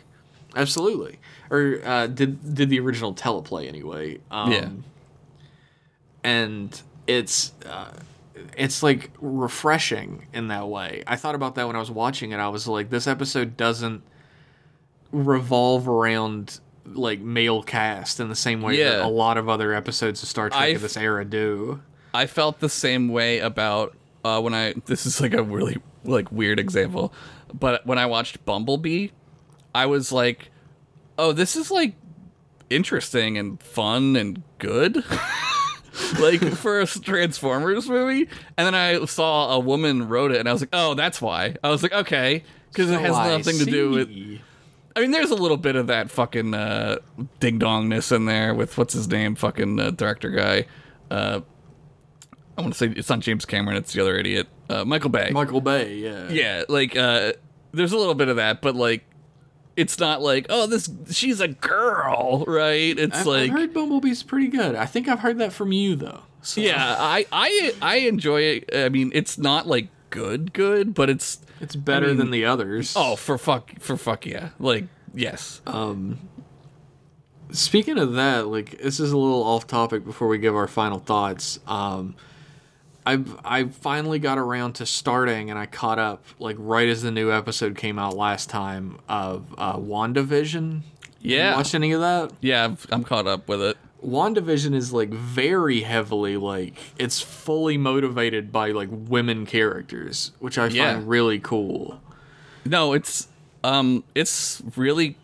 Absolutely. 0.55 1.19
Or 1.51 1.81
uh, 1.85 2.07
did 2.09 2.55
did 2.55 2.69
the 2.69 2.81
original 2.81 3.15
teleplay 3.15 3.69
anyway? 3.69 4.19
Um, 4.31 4.53
Yeah. 4.53 4.69
And 6.25 6.83
it's. 7.07 7.53
Uh, 7.65 7.93
it's 8.57 8.83
like 8.83 9.11
refreshing 9.21 10.27
in 10.33 10.49
that 10.49 10.69
way. 10.69 11.05
I 11.07 11.17
thought 11.17 11.35
about 11.35 11.55
that 11.55 11.67
when 11.67 11.77
I 11.77 11.79
was 11.79 11.91
watching 11.91 12.33
it. 12.33 12.37
I 12.37 12.49
was 12.49 12.67
like, 12.67 12.91
this 12.91 13.07
episode 13.07 13.57
doesn't 13.57 14.03
revolve 15.11 15.89
around 15.89 16.61
like 16.85 17.21
male 17.21 17.63
cast 17.63 18.21
in 18.21 18.29
the 18.29 18.37
same 18.37 18.63
way 18.63 18.83
that 18.83 19.01
a 19.05 19.09
lot 19.09 19.39
of 19.39 19.49
other 19.49 19.73
episodes 19.73 20.23
of 20.23 20.29
Star 20.29 20.51
Trek 20.51 20.61
I've- 20.63 20.75
of 20.77 20.83
this 20.83 20.97
era 20.97 21.25
do. 21.25 21.81
I 22.15 22.27
felt 22.27 22.61
the 22.61 22.69
same 22.69 23.09
way 23.09 23.39
about 23.39 23.97
uh, 24.25 24.41
when 24.41 24.55
I. 24.55 24.75
This 24.87 25.07
is 25.07 25.21
like 25.21 25.33
a 25.35 25.43
really 25.43 25.79
like 26.05 26.31
weird 26.31 26.59
example, 26.61 27.13
but 27.59 27.87
when 27.87 27.99
I 27.99 28.07
watched 28.07 28.45
Bumblebee, 28.45 29.09
I 29.75 29.87
was 29.87 30.13
like, 30.13 30.51
"Oh, 31.19 31.33
this 31.33 31.57
is 31.57 31.71
like 31.71 31.95
interesting 32.71 33.39
and 33.39 33.63
fun 33.63 34.17
and 34.17 34.43
good." 34.59 35.05
like 36.21 36.41
for 36.57 36.81
a 36.81 36.87
Transformers 36.87 37.89
movie, 37.89 38.29
and 38.57 38.67
then 38.67 38.75
I 38.75 39.05
saw 39.07 39.53
a 39.55 39.59
woman 39.59 40.09
wrote 40.09 40.33
it, 40.33 40.39
and 40.39 40.49
I 40.49 40.53
was 40.53 40.63
like, 40.63 40.71
"Oh, 40.73 40.95
that's 40.95 41.21
why." 41.23 41.57
I 41.63 41.71
was 41.71 41.83
like, 41.83 41.93
"Okay," 41.93 42.45
because 42.71 42.91
it 42.91 43.01
has 43.01 43.13
nothing 43.17 43.59
to 43.59 43.65
do 43.65 43.91
with. 43.91 44.41
I 44.95 45.01
mean, 45.01 45.11
there's 45.11 45.31
a 45.31 45.37
little 45.37 45.57
bit 45.57 45.77
of 45.77 45.87
that 45.87 46.11
fucking 46.11 46.55
uh, 46.55 46.99
ding 47.41 47.59
dongness 47.59 48.15
in 48.15 48.27
there 48.27 48.55
with 48.55 48.77
what's 48.77 48.95
his 48.95 49.09
name, 49.09 49.35
fucking 49.35 49.81
uh, 49.81 49.91
director 49.91 50.31
guy. 50.31 50.67
Uh, 51.11 51.41
I 52.57 52.61
want 52.61 52.75
to 52.75 52.79
say 52.79 52.93
it's 52.95 53.09
not 53.09 53.21
James 53.21 53.45
Cameron, 53.45 53.77
it's 53.77 53.93
the 53.93 54.03
other 54.03 54.17
idiot, 54.17 54.49
uh, 54.69 54.85
Michael 54.85 55.11
Bay. 55.11 55.31
Michael 55.33 55.61
Bay, 55.61 55.95
yeah. 55.97 56.29
yeah, 56.29 56.65
like 56.69 56.97
uh, 56.97 57.33
there's 57.73 57.93
a 57.93 57.97
little 57.97 58.15
bit 58.15 58.29
of 58.29 58.37
that, 58.37 58.61
but 58.61 58.75
like 58.77 59.05
it's 59.77 59.99
not 59.99 60.21
like 60.21 60.47
oh 60.51 60.67
this 60.67 60.91
she's 61.11 61.41
a 61.41 61.49
girl, 61.49 62.45
right? 62.47 62.99
It's 62.99 63.21
I've, 63.21 63.27
like 63.27 63.51
I've 63.51 63.57
heard 63.57 63.75
Bumblebee's 63.75 64.23
pretty 64.23 64.49
good. 64.49 64.75
I 64.75 64.87
think 64.87 65.09
I've 65.09 65.21
heard 65.21 65.39
that 65.39 65.53
from 65.53 65.73
you 65.73 65.97
though. 65.97 66.21
So. 66.43 66.61
yeah, 66.61 66.97
I 66.99 67.27
I 67.33 67.75
I 67.81 67.97
enjoy 67.97 68.41
it. 68.43 68.71
I 68.75 68.89
mean, 68.89 69.13
it's 69.15 69.39
not 69.39 69.67
like 69.67 69.89
good, 70.13 70.53
good, 70.53 70.95
but 70.95 71.11
it's 71.11 71.41
it's 71.61 71.75
better 71.75 72.09
mean- 72.09 72.19
than 72.19 72.31
the 72.31 72.45
others. 72.45 72.95
oh 72.97 73.17
for 73.17 73.37
fuck 73.39 73.73
for 73.81 73.97
fuck 73.97 74.25
yeah, 74.27 74.51
like 74.61 74.85
yes. 75.13 75.61
Um, 75.67 76.29
speaking 77.51 77.99
of 77.99 78.13
that, 78.15 78.47
like 78.47 78.79
this 78.79 79.01
is 79.01 79.13
a 79.13 79.17
little 79.19 79.43
off 79.43 79.67
topic 79.67 80.05
before 80.05 80.29
we 80.29 80.39
give 80.39 80.55
our 80.55 80.69
final 80.69 80.99
thoughts. 80.99 81.59
Um, 81.67 82.15
I've 83.05 83.37
I 83.45 83.65
finally 83.65 84.19
got 84.21 84.39
around 84.39 84.75
to 84.75 84.87
starting 84.87 85.51
and 85.51 85.59
I 85.59 85.67
caught 85.67 85.99
up 85.99 86.25
like 86.39 86.57
right 86.59 86.89
as 86.89 87.03
the 87.03 87.11
new 87.11 87.33
episode 87.33 87.77
came 87.77 87.99
out 87.99 88.17
last 88.17 88.49
time 88.49 88.99
of 89.09 89.53
uh, 89.59 89.77
WandaVision. 89.77 90.83
Yeah. 91.21 91.51
You 91.51 91.57
watched 91.57 91.75
any 91.75 91.93
of 91.93 92.01
that? 92.01 92.33
Yeah, 92.41 92.65
I've, 92.65 92.87
I'm 92.91 93.03
caught 93.05 93.27
up 93.27 93.49
with 93.49 93.61
it. 93.63 93.77
WandaVision 94.05 94.75
is 94.75 94.93
like 94.93 95.11
very 95.11 95.83
heavily 95.83 96.37
like 96.37 96.77
it's 96.99 97.21
fully 97.21 97.79
motivated 97.79 98.51
by 98.53 98.71
like 98.73 98.89
women 98.91 99.47
characters, 99.47 100.33
which 100.41 100.59
I 100.59 100.67
Yeah. 100.69 100.95
find 100.95 101.09
really 101.09 101.39
cool. 101.39 102.01
No, 102.65 102.93
it's 102.93 103.29
um 103.65 104.05
it's 104.15 104.63
really 104.77 105.17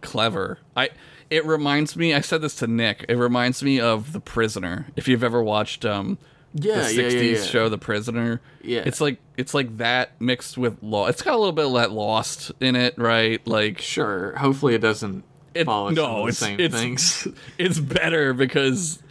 clever. 0.00 0.58
I 0.76 0.90
it 1.30 1.44
reminds 1.46 1.96
me 1.96 2.14
I 2.14 2.20
said 2.20 2.42
this 2.42 2.54
to 2.56 2.66
Nick. 2.66 3.04
It 3.08 3.16
reminds 3.16 3.62
me 3.62 3.80
of 3.80 4.12
The 4.12 4.20
Prisoner. 4.20 4.86
If 4.96 5.08
you've 5.08 5.24
ever 5.24 5.42
watched 5.42 5.84
um 5.86 6.18
Yeah, 6.54 6.82
the 6.82 6.94
yeah, 6.94 7.02
yeah, 7.02 7.08
60s 7.10 7.34
yeah. 7.36 7.42
show 7.44 7.68
The 7.68 7.78
Prisoner. 7.78 8.40
Yeah. 8.62 8.82
It's 8.84 9.00
like 9.00 9.18
it's 9.36 9.54
like 9.54 9.78
that 9.78 10.20
mixed 10.20 10.58
with 10.58 10.82
law. 10.82 11.06
It's 11.06 11.22
got 11.22 11.34
a 11.34 11.38
little 11.38 11.52
bit 11.52 11.66
of 11.66 11.72
that 11.74 11.92
lost 11.92 12.52
in 12.60 12.76
it, 12.76 12.96
right? 12.98 13.46
Like 13.46 13.80
Sure. 13.80 14.34
Hopefully 14.36 14.74
it 14.74 14.80
doesn't 14.82 15.24
it, 15.54 15.64
follow 15.64 15.90
no, 15.90 16.26
it's 16.26 16.38
same 16.38 16.60
it's, 16.60 16.74
things. 16.74 17.28
It's 17.58 17.78
better 17.78 18.32
because 18.32 19.02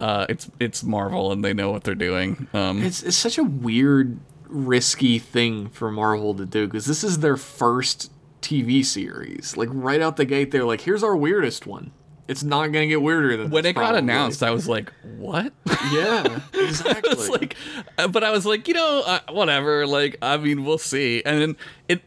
uh 0.00 0.26
it's 0.28 0.50
it's 0.58 0.82
Marvel 0.82 1.32
and 1.32 1.44
they 1.44 1.54
know 1.54 1.70
what 1.70 1.84
they're 1.84 1.94
doing. 1.94 2.48
Um 2.52 2.82
It's 2.82 3.02
it's 3.02 3.16
such 3.16 3.38
a 3.38 3.44
weird, 3.44 4.18
risky 4.46 5.18
thing 5.18 5.68
for 5.68 5.90
Marvel 5.90 6.34
to 6.34 6.46
do 6.46 6.66
because 6.66 6.86
this 6.86 7.04
is 7.04 7.20
their 7.20 7.36
first 7.36 8.10
TV 8.40 8.84
series. 8.84 9.56
Like 9.56 9.68
right 9.72 10.00
out 10.00 10.16
the 10.16 10.24
gate, 10.24 10.50
they're 10.50 10.64
like, 10.64 10.82
"Here's 10.82 11.02
our 11.02 11.16
weirdest 11.16 11.66
one." 11.66 11.92
It's 12.28 12.42
not 12.42 12.68
gonna 12.68 12.86
get 12.86 13.02
weirder 13.02 13.36
than 13.36 13.50
when 13.50 13.66
it 13.66 13.74
got 13.74 13.94
announced, 13.94 14.42
I 14.42 14.52
was 14.52 14.68
like, 14.68 14.92
"What?" 15.16 15.52
Yeah, 15.92 16.40
exactly. 16.54 17.28
like, 17.28 17.56
uh, 17.98 18.08
but 18.08 18.22
I 18.22 18.30
was 18.30 18.46
like, 18.46 18.68
you 18.68 18.74
know, 18.74 19.02
uh, 19.04 19.20
whatever. 19.30 19.86
Like, 19.86 20.16
I 20.22 20.36
mean, 20.36 20.64
we'll 20.64 20.78
see. 20.78 21.22
And 21.26 21.40
then 21.40 21.56
it, 21.88 22.02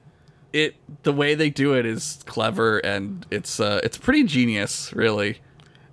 it, 0.55 1.03
the 1.03 1.11
way 1.13 1.35
they 1.35 1.49
do 1.49 1.73
it 1.73 1.85
is 1.85 2.23
clever, 2.25 2.79
and 2.79 3.25
it's, 3.29 3.59
uh, 3.59 3.81
it's 3.83 3.97
pretty 3.97 4.23
genius, 4.23 4.93
really. 4.93 5.39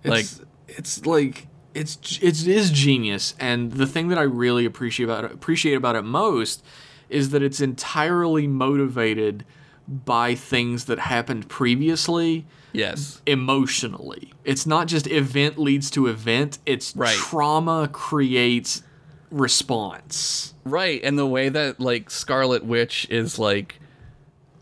like, 0.04 0.20
it's, 0.24 0.40
it's 0.68 1.06
like 1.06 1.48
it's 1.74 2.18
it 2.20 2.46
is 2.46 2.70
genius 2.70 3.34
and 3.40 3.72
the 3.72 3.86
thing 3.86 4.08
that 4.08 4.18
i 4.18 4.22
really 4.22 4.66
appreciate 4.66 5.04
about 5.06 5.24
it, 5.24 5.32
appreciate 5.32 5.74
about 5.74 5.96
it 5.96 6.02
most 6.02 6.62
is 7.08 7.30
that 7.30 7.42
it's 7.42 7.62
entirely 7.62 8.46
motivated 8.46 9.42
by 9.88 10.34
things 10.34 10.84
that 10.84 10.98
happened 10.98 11.48
previously 11.48 12.44
yes, 12.72 13.22
emotionally 13.24 14.32
it's 14.44 14.66
not 14.66 14.86
just 14.86 15.06
event 15.06 15.56
leads 15.56 15.90
to 15.90 16.06
event 16.06 16.58
it's 16.66 16.94
Right. 16.94 17.16
trauma 17.16 17.88
creates 17.90 18.82
response 19.30 20.54
right. 20.64 21.00
And 21.02 21.18
the 21.18 21.26
way 21.26 21.48
that 21.48 21.80
like 21.80 22.10
Scarlet 22.10 22.64
Witch 22.64 23.06
is 23.10 23.38
like, 23.38 23.80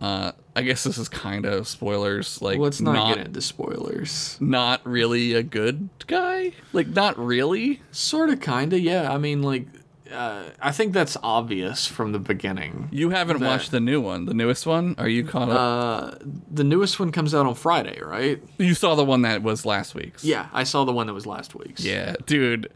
uh, 0.00 0.32
I 0.56 0.62
guess 0.62 0.84
this 0.84 0.98
is 0.98 1.08
kind 1.08 1.44
of 1.46 1.68
spoilers. 1.68 2.40
Like, 2.42 2.58
let's 2.58 2.80
not, 2.80 2.92
not 2.94 3.16
get 3.16 3.26
into 3.26 3.40
spoilers 3.40 4.36
not 4.40 4.80
really 4.86 5.34
a 5.34 5.42
good 5.42 5.88
guy. 6.06 6.52
Like, 6.72 6.88
not 6.88 7.18
really. 7.18 7.82
sort 7.92 8.30
of 8.30 8.40
kind 8.40 8.72
of 8.72 8.80
yeah 8.80 9.12
i 9.12 9.18
mean 9.18 9.42
like 9.42 9.66
uh, 10.12 10.42
i 10.60 10.72
think 10.72 10.92
that's 10.92 11.16
obvious 11.22 11.86
from 11.86 12.10
the 12.10 12.18
beginning 12.18 12.88
You 12.90 13.10
haven't 13.10 13.38
That- 13.38 13.46
watched 13.46 13.70
the 13.70 13.78
new 13.78 14.00
one, 14.00 14.24
the 14.24 14.34
newest 14.34 14.66
one. 14.66 14.96
Are 14.98 15.08
you 15.08 15.22
caught 15.24 15.48
up? 15.50 15.56
Uh, 15.56 16.18
the 16.50 16.64
newest 16.64 16.98
one 16.98 17.12
comes 17.12 17.32
out 17.34 17.46
on 17.46 17.54
Friday, 17.54 18.00
right? 18.02 18.42
you 18.58 18.74
saw 18.74 18.96
the 18.96 19.04
one 19.04 19.22
that 19.22 19.42
was 19.44 19.64
last 19.64 19.94
week's. 19.94 20.24
Yeah, 20.24 20.48
I 20.52 20.64
saw 20.64 20.84
the 20.84 20.92
one 20.92 21.06
that 21.06 21.14
was 21.14 21.26
last 21.26 21.54
week's. 21.54 21.84
Yeah, 21.84 22.16
dude. 22.26 22.70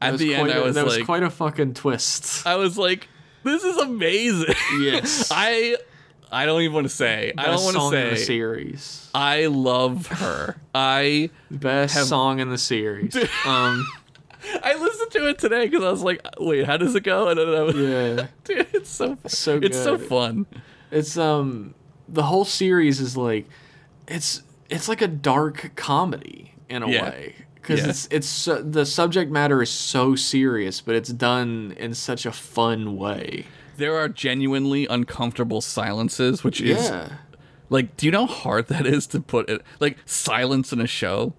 That 0.00 0.14
At 0.14 0.18
the 0.18 0.34
end, 0.34 0.46
quite 0.48 0.56
I 0.56 0.60
a- 0.60 0.64
was 0.64 0.74
that 0.76 0.86
like, 0.86 0.98
was 0.98 1.04
quite 1.06 1.22
a 1.24 1.30
fucking 1.30 1.74
twist. 1.74 2.46
I 2.46 2.56
was 2.56 2.78
like, 2.78 3.08
this 3.44 3.62
is 3.62 3.76
amazing. 3.76 4.54
Yes. 4.80 5.28
I 5.34 5.76
I 6.30 6.44
don't 6.46 6.62
even 6.62 6.74
want 6.74 6.84
to 6.86 6.94
say. 6.94 7.32
I 7.38 7.46
don't 7.46 7.62
want 7.64 7.76
song 7.76 7.92
to 7.92 7.98
in 8.08 8.10
the 8.14 8.16
series. 8.16 9.08
I 9.14 9.46
love 9.46 10.06
her. 10.08 10.56
I 10.74 11.30
Best 11.50 11.94
have- 11.94 12.06
song 12.06 12.40
in 12.40 12.50
the 12.50 12.58
series. 12.58 13.14
um, 13.44 13.86
I 14.62 14.74
listened 14.78 15.10
to 15.12 15.28
it 15.28 15.38
today 15.38 15.66
because 15.66 15.82
I 15.84 15.90
was 15.90 16.02
like, 16.02 16.20
wait, 16.38 16.66
how 16.66 16.76
does 16.76 16.94
it 16.94 17.02
go? 17.02 17.28
And 17.28 17.38
then 17.38 17.48
I 17.48 17.62
was, 17.62 17.74
yeah, 17.76 18.26
dude, 18.44 18.66
it's 18.74 18.90
so 18.90 19.18
so 19.26 19.56
it's 19.62 19.76
so 19.82 19.98
fun. 19.98 20.46
it's 20.90 21.16
um, 21.16 21.74
the 22.08 22.22
whole 22.24 22.44
series 22.44 23.00
is 23.00 23.16
like, 23.16 23.46
it's 24.08 24.42
it's 24.70 24.88
like 24.88 25.02
a 25.02 25.08
dark 25.08 25.72
comedy 25.76 26.54
in 26.68 26.82
a 26.82 26.88
Yeah. 26.90 27.02
way 27.10 27.34
because 27.54 27.80
Yeah. 27.82 27.88
it's 27.88 28.08
it's 28.10 28.28
so, 28.28 28.62
the 28.62 28.86
subject 28.86 29.30
matter 29.32 29.62
is 29.62 29.70
so 29.70 30.14
serious, 30.14 30.80
but 30.80 30.94
it's 30.94 31.10
done 31.10 31.74
in 31.78 31.94
such 31.94 32.24
a 32.26 32.32
fun 32.32 32.96
way. 32.96 33.46
There 33.76 33.96
are 33.96 34.08
genuinely 34.08 34.86
uncomfortable 34.86 35.60
silences, 35.60 36.42
which 36.44 36.60
is 36.60 36.88
Yeah. 36.88 37.08
like, 37.68 37.96
do 37.96 38.06
you 38.06 38.12
know 38.12 38.26
how 38.26 38.34
hard 38.34 38.68
that 38.68 38.86
is 38.86 39.06
to 39.08 39.20
put 39.20 39.48
it? 39.48 39.62
Like 39.80 39.98
silence 40.06 40.72
in 40.72 40.80
a 40.80 40.86
show, 40.86 41.34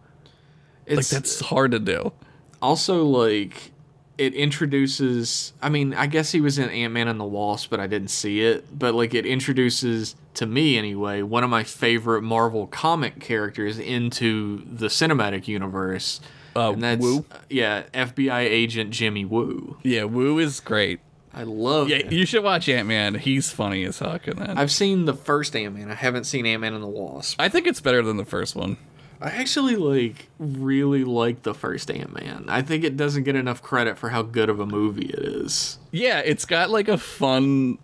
it's, 0.85 1.11
like 1.11 1.21
that's 1.21 1.39
hard 1.41 1.71
to 1.71 1.79
do. 1.79 2.13
also 2.61 3.03
like 3.05 3.71
it 4.17 4.33
introduces. 4.33 5.53
I 5.61 5.69
mean, 5.69 5.93
I 5.93 6.07
guess 6.07 6.31
he 6.31 6.41
was 6.41 6.57
in 6.57 6.69
Ant 6.69 6.91
Man 6.93 7.07
and 7.07 7.19
the 7.19 7.25
Wasp, 7.25 7.69
but 7.69 7.79
I 7.79 7.85
didn't 7.87 8.07
see 8.09 8.41
it. 8.41 8.65
But 8.77 8.95
like, 8.95 9.13
it 9.13 9.25
introduces 9.27 10.15
to 10.35 10.45
me 10.45 10.77
anyway 10.77 11.21
one 11.23 11.43
of 11.43 11.49
my 11.49 11.63
favorite 11.63 12.21
Marvel 12.21 12.67
comic 12.67 13.19
characters 13.19 13.77
into 13.79 14.63
the 14.65 14.87
cinematic 14.87 15.47
universe. 15.47 16.19
Uh, 16.55 16.71
and 16.73 16.81
that's 16.81 17.01
Woo? 17.01 17.25
yeah, 17.49 17.83
FBI 17.93 18.39
agent 18.39 18.89
Jimmy 18.89 19.23
Woo. 19.25 19.77
Yeah, 19.83 20.05
Woo 20.05 20.39
is 20.39 20.59
great. 20.59 20.99
I 21.37 21.43
love 21.43 21.87
Yeah, 21.87 22.09
you 22.09 22.25
should 22.25 22.43
watch 22.43 22.67
Ant 22.67 22.87
Man. 22.87 23.13
He's 23.13 23.51
funny 23.51 23.83
as 23.83 23.99
fuck 23.99 24.27
in 24.27 24.39
that. 24.39 24.57
I've 24.57 24.71
seen 24.71 25.05
the 25.05 25.13
first 25.13 25.55
Ant 25.55 25.75
Man. 25.75 25.91
I 25.91 25.93
haven't 25.93 26.23
seen 26.23 26.47
Ant 26.47 26.61
Man 26.61 26.73
and 26.73 26.81
the 26.81 26.87
Wasp. 26.87 27.39
I 27.39 27.47
think 27.47 27.67
it's 27.67 27.79
better 27.79 28.01
than 28.01 28.17
the 28.17 28.25
first 28.25 28.55
one. 28.55 28.77
I 29.21 29.29
actually 29.29 29.75
like 29.75 30.29
really 30.39 31.03
like 31.03 31.43
the 31.43 31.53
first 31.53 31.91
Ant 31.91 32.11
Man. 32.11 32.45
I 32.47 32.63
think 32.63 32.83
it 32.83 32.97
doesn't 32.97 33.21
get 33.21 33.35
enough 33.35 33.61
credit 33.61 33.99
for 33.99 34.09
how 34.09 34.23
good 34.23 34.49
of 34.49 34.59
a 34.59 34.65
movie 34.65 35.05
it 35.05 35.19
is. 35.19 35.77
Yeah, 35.91 36.21
it's 36.25 36.45
got 36.45 36.71
like 36.71 36.87
a 36.87 36.97
fun, 36.97 37.77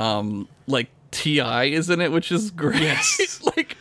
um, 0.00 0.48
like 0.66 0.88
T.I. 1.10 1.64
is 1.64 1.88
in 1.90 2.00
it, 2.00 2.12
which 2.12 2.30
is 2.30 2.50
great. 2.50 2.82
Yes. 2.82 3.40
like, 3.56 3.76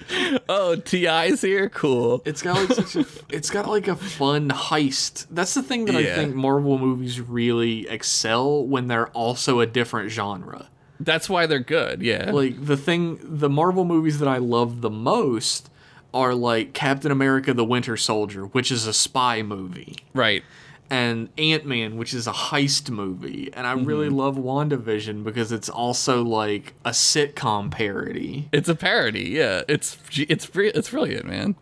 oh, 0.47 0.75
T.I.'s 0.75 1.41
here, 1.41 1.69
cool. 1.69 2.21
It's 2.25 2.41
got 2.41 2.55
like 2.57 2.71
such 2.71 2.95
a 2.95 3.05
it's 3.29 3.49
got 3.49 3.67
like 3.67 3.87
a 3.87 3.95
fun 3.95 4.49
heist. 4.49 5.27
That's 5.29 5.53
the 5.53 5.63
thing 5.63 5.85
that 5.85 5.95
I 5.95 6.15
think 6.15 6.35
Marvel 6.35 6.77
movies 6.77 7.19
really 7.19 7.87
excel 7.87 8.65
when 8.65 8.87
they're 8.87 9.09
also 9.09 9.59
a 9.59 9.65
different 9.65 10.09
genre. 10.09 10.69
That's 10.99 11.29
why 11.29 11.45
they're 11.45 11.59
good. 11.59 12.01
Yeah. 12.01 12.31
Like 12.31 12.65
the 12.65 12.77
thing 12.77 13.19
the 13.21 13.49
Marvel 13.49 13.85
movies 13.85 14.19
that 14.19 14.27
I 14.27 14.37
love 14.37 14.81
the 14.81 14.89
most 14.89 15.69
are 16.13 16.33
like 16.33 16.73
Captain 16.73 17.11
America 17.11 17.53
the 17.53 17.65
Winter 17.65 17.97
Soldier, 17.97 18.45
which 18.45 18.71
is 18.71 18.87
a 18.87 18.93
spy 18.93 19.41
movie. 19.41 19.97
right. 20.13 20.43
And 20.89 21.29
Ant 21.37 21.65
Man, 21.65 21.97
which 21.97 22.13
is 22.13 22.27
a 22.27 22.31
heist 22.31 22.89
movie. 22.89 23.49
And 23.53 23.67
I 23.67 23.73
really 23.73 24.07
Mm-hmm. 24.07 24.15
love 24.17 24.37
WandaVision 24.37 25.23
because 25.23 25.51
it's 25.51 25.69
also 25.69 26.23
like 26.23 26.73
a 26.85 26.91
sitcom 26.91 27.71
parody. 27.71 28.47
It's 28.51 28.69
a 28.69 28.75
parody. 28.75 29.29
Yeah. 29.29 29.63
It's 29.67 29.97
it's 30.17 30.49
it's 30.55 30.89
brilliant, 30.89 31.25
man. 31.25 31.55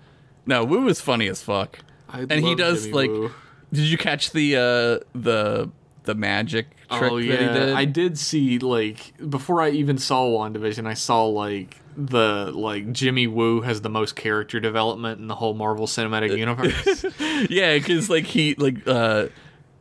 No, 0.46 0.64
Woo 0.64 0.88
is 0.88 1.02
funny 1.02 1.28
as 1.28 1.42
fuck. 1.42 1.80
I 2.10 2.22
and 2.30 2.44
he 2.46 2.56
does 2.56 2.84
Jimmy 2.84 2.94
like. 2.94 3.10
Woo. 3.10 3.32
Did 3.74 3.86
you 3.86 3.98
catch 3.98 4.32
the 4.32 4.56
uh 4.56 5.20
the 5.20 5.70
the 6.04 6.14
magic 6.16 6.68
trick 6.92 7.12
oh 7.12 7.18
that 7.18 7.26
yeah, 7.26 7.32
he 7.54 7.60
did? 7.60 7.74
I 7.74 7.86
did 7.86 8.18
see 8.18 8.60
like 8.60 9.14
before 9.28 9.62
I 9.62 9.72
even 9.72 9.98
saw 9.98 10.28
WandaVision, 10.28 10.86
I 10.86 10.94
saw 10.94 11.26
like 11.26 11.82
the 11.98 12.52
like 12.54 12.92
Jimmy 12.92 13.28
Woo 13.28 13.62
has 13.62 13.82
the 13.82 13.90
most 13.90 14.16
character 14.16 14.60
development 14.60 15.20
in 15.20 15.28
the 15.28 15.36
whole 15.36 15.54
Marvel 15.54 15.88
Cinematic 15.88 16.38
Universe. 16.38 17.06
yeah, 17.50 17.78
because 17.78 18.10
like 18.10 18.26
he 18.26 18.56
like 18.56 18.88
uh 18.88 19.28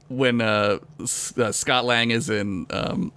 when 0.09 0.41
uh, 0.41 0.78
S- 1.01 1.36
uh 1.39 1.51
Scott 1.53 1.85
Lang 1.85 2.11
is 2.11 2.31
in 2.31 2.66
um 2.70 3.12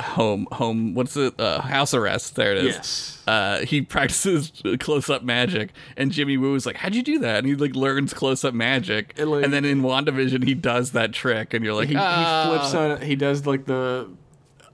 home 0.00 0.46
home 0.52 0.94
what's 0.94 1.14
it 1.14 1.38
uh 1.38 1.60
house 1.60 1.92
arrest 1.92 2.34
there 2.34 2.52
it 2.52 2.64
is 2.64 2.74
Yes. 2.74 3.22
uh 3.26 3.58
he 3.66 3.82
practices 3.82 4.50
close-up 4.78 5.22
magic 5.22 5.72
and 5.94 6.10
jimmy 6.10 6.38
woo 6.38 6.54
is 6.54 6.64
like 6.64 6.76
how'd 6.76 6.94
you 6.94 7.02
do 7.02 7.18
that 7.18 7.36
and 7.40 7.46
he 7.46 7.54
like 7.54 7.76
learns 7.76 8.14
close-up 8.14 8.54
magic 8.54 9.12
And, 9.18 9.30
like- 9.30 9.44
and 9.44 9.52
then 9.52 9.66
in 9.66 9.82
wandavision 9.82 10.42
he 10.44 10.54
does 10.54 10.92
that 10.92 11.12
trick 11.12 11.52
and 11.52 11.62
you're 11.62 11.74
like 11.74 11.90
he, 11.90 11.96
ah. 11.98 12.44
he 12.44 12.48
flips 12.58 12.74
on 12.74 13.02
He 13.02 13.14
does 13.14 13.44
like 13.44 13.66
the 13.66 14.08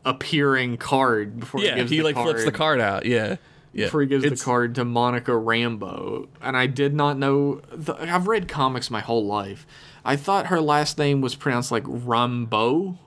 appearing 0.05 0.77
card 0.77 1.41
before 1.41 1.61
yeah 1.61 1.71
he 1.73 1.77
gives 1.81 1.91
he 1.91 2.03
like 2.03 2.15
card. 2.15 2.29
flips 2.31 2.45
the 2.45 2.53
card 2.53 2.81
out 2.81 3.05
yeah 3.05 3.35
yeah 3.77 3.87
before 3.87 4.01
he 4.01 4.07
gives 4.09 4.25
It's- 4.25 4.41
the 4.41 4.45
card 4.45 4.75
to 4.77 4.85
Monica 4.85 5.31
Rambeau. 5.33 6.27
And 6.41 6.57
I 6.57 6.67
did 6.67 6.95
not 6.95 7.19
know. 7.19 7.61
The, 7.73 7.95
I've 7.95 8.27
read 8.27 8.49
comics 8.49 8.91
my 8.91 9.01
whole 9.01 9.25
life. 9.27 9.67
I 10.05 10.17
thought 10.17 10.47
her 10.47 10.61
last 10.61 10.99
name 10.99 11.21
was 11.21 11.35
pronounced 11.35 11.71
like 11.71 11.85
Rambo, 11.87 12.99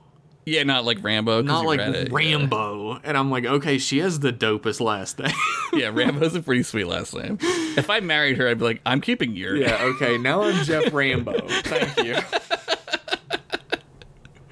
yeah 0.46 0.62
not 0.62 0.84
like 0.84 0.98
rambo 1.02 1.42
not 1.42 1.64
like 1.64 1.80
it, 1.80 2.08
yeah. 2.08 2.14
Rambo. 2.14 2.98
And 3.04 3.16
I'm 3.16 3.30
like, 3.30 3.44
okay, 3.44 3.78
she 3.78 3.98
has 3.98 4.20
the 4.20 4.32
dopest 4.32 4.80
last 4.80 5.18
name. 5.18 5.32
yeah 5.72 5.90
rambo's 5.92 6.34
a 6.34 6.42
pretty 6.42 6.62
sweet 6.62 6.86
last 6.86 7.14
name 7.14 7.38
if 7.40 7.88
i 7.88 8.00
married 8.00 8.36
her 8.36 8.48
i'd 8.48 8.58
be 8.58 8.64
like 8.64 8.80
i'm 8.84 9.00
keeping 9.00 9.36
your 9.36 9.54
yeah, 9.56 9.82
okay, 9.84 10.18
now 10.18 10.42
I'm 10.42 10.64
Jeff 10.64 10.92
Rambo. 10.92 11.46
Thank 11.62 11.96
you. 12.04 12.16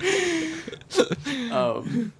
um, 1.53 2.13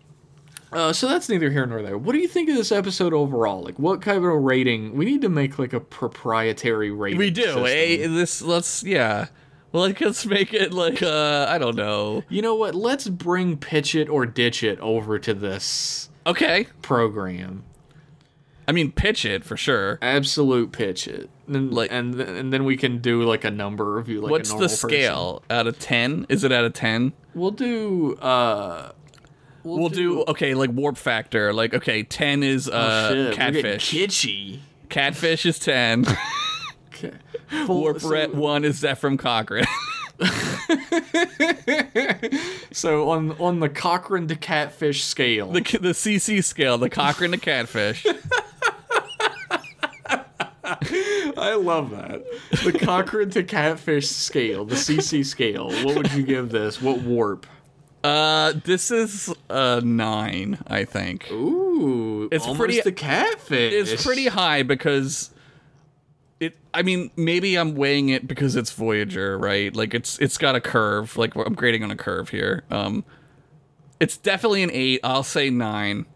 uh, 0.73 0.93
so 0.93 1.09
that's 1.09 1.29
neither 1.29 1.51
here 1.51 1.65
nor 1.67 1.83
there. 1.83 1.97
What 1.99 2.13
do 2.13 2.19
you 2.19 2.29
think 2.29 2.49
of 2.51 2.57
this 2.57 2.71
episode 2.73 3.13
overall? 3.15 3.63
Like, 3.63 3.79
what 3.79 4.03
kind 4.03 4.19
of 4.19 4.25
a 4.25 4.37
rating? 4.39 4.95
We 4.95 5.05
need 5.05 5.23
to 5.23 5.29
make 5.29 5.59
like 5.59 5.73
a 5.73 5.81
proprietary 5.81 6.91
rating. 6.91 7.19
We 7.19 7.31
do. 7.31 7.67
Eh, 7.67 8.07
this 8.07 8.43
let's 8.43 8.83
yeah. 8.85 9.27
Well, 9.73 9.83
like, 9.85 10.01
let's 10.01 10.25
make 10.27 10.55
it 10.55 10.73
like 10.73 11.03
uh 11.03 11.47
I 11.49 11.59
don't 11.59 11.77
know. 11.77 12.25
You 12.29 12.43
know 12.43 12.55
what? 12.55 12.75
Let's 12.75 13.09
bring 13.09 13.57
Pitch 13.59 13.95
It 13.95 14.09
or 14.09 14.27
Ditch 14.27 14.63
It 14.63 14.79
over 14.81 15.19
to 15.19 15.35
this 15.35 16.09
Okay. 16.27 16.67
program. 16.83 17.65
I 18.67 18.73
mean, 18.73 18.93
pitch 18.93 19.25
it 19.25 19.45
for 19.47 19.57
sure. 19.57 19.99
Absolute 20.03 20.73
Pitch 20.73 21.09
It. 21.09 21.31
And, 21.47 21.73
Like- 21.73 21.91
and, 21.91 22.15
th- 22.17 22.29
and 22.29 22.53
then 22.53 22.65
we 22.67 22.77
can 22.77 22.99
do 22.99 23.23
like 23.23 23.45
a 23.45 23.51
number 23.51 23.95
review. 23.95 24.21
Like 24.21 24.31
What's 24.31 24.51
a 24.51 24.53
the 24.53 24.59
normal 24.59 24.69
person. 24.69 24.89
scale 24.91 25.43
out 25.49 25.67
of 25.67 25.79
ten? 25.79 26.27
Is 26.29 26.45
it 26.45 26.53
out 26.53 26.65
of 26.67 26.75
ten? 26.75 27.15
We'll 27.35 27.51
do. 27.51 28.15
uh 28.17 28.93
We'll, 29.77 29.89
do, 29.89 30.25
okay, 30.29 30.55
like 30.55 30.71
warp 30.71 30.97
factor. 30.97 31.53
Like 31.53 31.75
okay, 31.75 32.03
ten 32.03 32.43
is 32.43 32.69
oh, 32.69 32.73
uh 32.73 33.09
shit, 33.11 33.35
catfish. 33.35 33.93
Kitschy. 33.93 34.61
Catfish 34.89 35.47
is 35.47 35.59
ten. 35.59 36.05
Okay. 37.01 37.13
warp 37.69 38.01
so- 38.01 38.09
ret 38.09 38.35
one 38.35 38.65
is 38.65 38.83
Zefram 38.83 39.17
Cochrane. 39.17 39.65
So 42.73 43.11
on 43.11 43.33
on 43.41 43.61
the 43.61 43.69
Cochrane 43.69 44.29
to 44.29 44.37
Catfish 44.37 45.05
scale, 45.05 45.51
the 45.51 45.61
the 45.61 45.91
CC 45.91 46.45
scale, 46.45 46.79
the 46.79 46.91
Cochrane 46.91 47.33
to 47.33 47.39
catfish. 47.39 48.07
I 50.65 51.55
love 51.55 51.91
that. 51.91 52.25
The 52.63 52.79
Cochrane 52.79 53.31
to 53.31 53.43
Catfish 53.43 54.09
scale, 54.09 54.65
the 54.65 54.75
CC 54.75 55.25
scale. 55.25 55.71
What 55.85 55.97
would 55.97 56.13
you 56.13 56.23
give 56.23 56.51
this? 56.51 56.83
What 56.83 57.01
warp? 57.01 57.47
Uh, 58.05 58.53
this 58.65 58.91
is 58.91 59.33
a 59.51 59.81
nine, 59.81 60.59
I 60.67 60.85
think. 60.85 61.31
Ooh, 61.31 62.29
It's 62.31 62.45
almost 62.45 62.59
pretty- 62.59 62.81
the 62.81 62.93
catfish. 62.93 63.73
It's 63.73 64.05
pretty 64.05 64.27
high 64.29 64.63
because 64.63 65.31
it. 66.41 66.57
I 66.73 66.83
mean, 66.83 67.11
maybe 67.17 67.57
I'm 67.57 67.75
weighing 67.75 68.09
it 68.11 68.29
because 68.29 68.55
it's 68.57 68.71
Voyager, 68.73 69.37
right? 69.37 69.75
Like 69.75 69.95
it's 69.95 70.19
it's 70.21 70.39
got 70.39 70.55
a 70.55 70.61
curve. 70.61 71.17
Like 71.17 71.35
I'm 71.35 71.55
grading 71.55 71.83
on 71.83 71.91
a 71.91 71.97
curve 71.97 72.29
here. 72.29 72.63
Um, 72.71 73.05
it's 73.99 74.17
definitely 74.17 74.63
an 74.63 74.71
eight. 74.73 75.01
I'll 75.03 75.25
say 75.25 75.51
nine. 75.51 76.07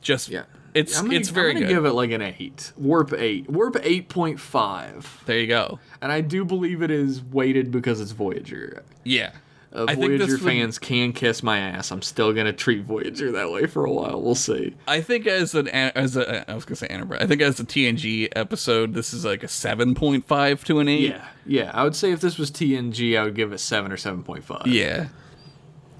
Just 0.00 0.28
Yeah. 0.28 0.44
it's 0.74 1.00
gonna, 1.00 1.14
it's 1.14 1.30
very 1.30 1.50
I'm 1.50 1.54
gonna 1.56 1.66
good. 1.66 1.74
give 1.74 1.84
it 1.86 1.92
like 1.94 2.10
an 2.12 2.22
eight. 2.22 2.72
Warp 2.76 3.12
eight. 3.14 3.50
Warp 3.50 3.76
eight 3.82 4.08
point 4.08 4.38
five. 4.38 5.22
there 5.26 5.38
you 5.40 5.46
go. 5.48 5.80
And 6.00 6.12
I 6.12 6.20
do 6.20 6.44
believe 6.44 6.80
it 6.82 6.90
is 6.92 7.22
weighted 7.22 7.72
because 7.72 8.00
it's 8.00 8.12
Voyager. 8.12 8.84
Yeah. 9.02 9.32
Uh, 9.74 9.86
I 9.88 9.96
think 9.96 10.12
this 10.12 10.20
Voyager 10.28 10.32
would- 10.34 10.40
fans 10.42 10.78
can 10.78 11.12
kiss 11.12 11.42
my 11.42 11.58
ass. 11.58 11.90
I'm 11.90 12.00
still 12.02 12.32
gonna 12.32 12.52
treat 12.52 12.84
Voyager 12.84 13.32
that 13.32 13.50
way 13.50 13.66
for 13.66 13.84
a 13.84 13.92
while. 13.92 14.22
We'll 14.22 14.34
see. 14.36 14.74
I 14.86 15.00
think 15.00 15.26
as 15.26 15.54
an 15.54 15.66
as 15.68 16.16
a 16.16 16.48
I 16.48 16.54
was 16.54 16.64
gonna 16.64 16.76
say 16.76 16.86
Enterprise. 16.86 17.20
I 17.22 17.26
think 17.26 17.40
as 17.42 17.58
a 17.58 17.64
TNG 17.64 18.28
episode, 18.36 18.94
this 18.94 19.12
is 19.12 19.24
like 19.24 19.42
a 19.42 19.48
seven 19.48 19.94
point 19.94 20.26
five 20.26 20.62
to 20.64 20.78
an 20.78 20.88
eight. 20.88 21.10
Yeah, 21.10 21.24
yeah. 21.44 21.70
I 21.74 21.82
would 21.82 21.96
say 21.96 22.12
if 22.12 22.20
this 22.20 22.38
was 22.38 22.50
TNG, 22.52 23.18
I 23.18 23.24
would 23.24 23.34
give 23.34 23.52
it 23.52 23.58
seven 23.58 23.90
or 23.90 23.96
seven 23.96 24.22
point 24.22 24.44
five. 24.44 24.66
Yeah. 24.66 25.08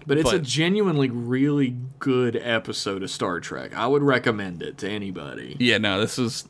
but 0.06 0.18
it's 0.18 0.32
a 0.32 0.38
genuinely 0.38 1.08
really 1.10 1.74
good 1.98 2.36
episode 2.36 3.02
of 3.02 3.10
Star 3.10 3.40
Trek. 3.40 3.74
I 3.74 3.86
would 3.86 4.02
recommend 4.02 4.62
it 4.62 4.78
to 4.78 4.88
anybody. 4.88 5.56
Yeah, 5.58 5.78
no, 5.78 5.98
this 6.00 6.18
is. 6.18 6.46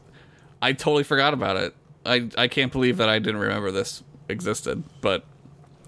I 0.61 0.73
totally 0.73 1.05
forgot 1.05 1.33
about 1.33 1.57
it. 1.57 1.75
I 2.05 2.29
I 2.37 2.49
can't 2.49 2.71
believe 2.73 2.99
that 2.99 3.09
I 3.09 3.19
didn't 3.19 3.41
remember 3.41 3.71
this 3.71 4.03
existed, 4.29 4.83
but 5.01 5.25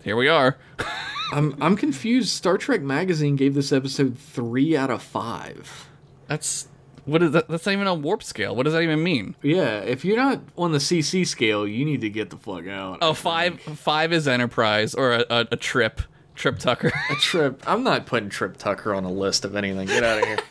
here 0.02 0.16
we 0.16 0.28
are. 0.28 0.56
I'm 1.32 1.56
I'm 1.60 1.76
confused. 1.76 2.30
Star 2.30 2.58
Trek 2.58 2.82
Magazine 2.82 3.36
gave 3.36 3.54
this 3.54 3.72
episode 3.72 4.18
three 4.18 4.76
out 4.76 4.90
of 4.90 5.02
five. 5.02 5.88
That's 6.28 6.68
what 7.04 7.22
is 7.22 7.32
that? 7.32 7.48
That's 7.48 7.66
not 7.66 7.72
even 7.72 7.86
a 7.86 7.94
warp 7.94 8.22
scale. 8.22 8.54
What 8.54 8.64
does 8.64 8.72
that 8.72 8.82
even 8.82 9.02
mean? 9.02 9.36
Yeah, 9.42 9.78
if 9.78 10.04
you're 10.04 10.16
not 10.16 10.40
on 10.56 10.72
the 10.72 10.78
CC 10.78 11.26
scale, 11.26 11.66
you 11.66 11.84
need 11.84 12.00
to 12.00 12.10
get 12.10 12.30
the 12.30 12.36
fuck 12.36 12.66
out. 12.66 12.98
Oh, 13.02 13.14
five 13.14 13.60
five 13.60 14.12
is 14.12 14.26
Enterprise 14.26 14.94
or 14.94 15.12
a, 15.12 15.24
a, 15.30 15.46
a 15.52 15.56
trip 15.56 16.00
trip 16.34 16.58
Tucker. 16.58 16.92
A 17.10 17.14
trip. 17.16 17.62
I'm 17.66 17.82
not 17.82 18.06
putting 18.06 18.28
Trip 18.28 18.56
Tucker 18.56 18.94
on 18.94 19.04
a 19.04 19.10
list 19.10 19.44
of 19.44 19.56
anything. 19.56 19.86
Get 19.88 20.04
out 20.04 20.18
of 20.18 20.24
here. 20.24 20.38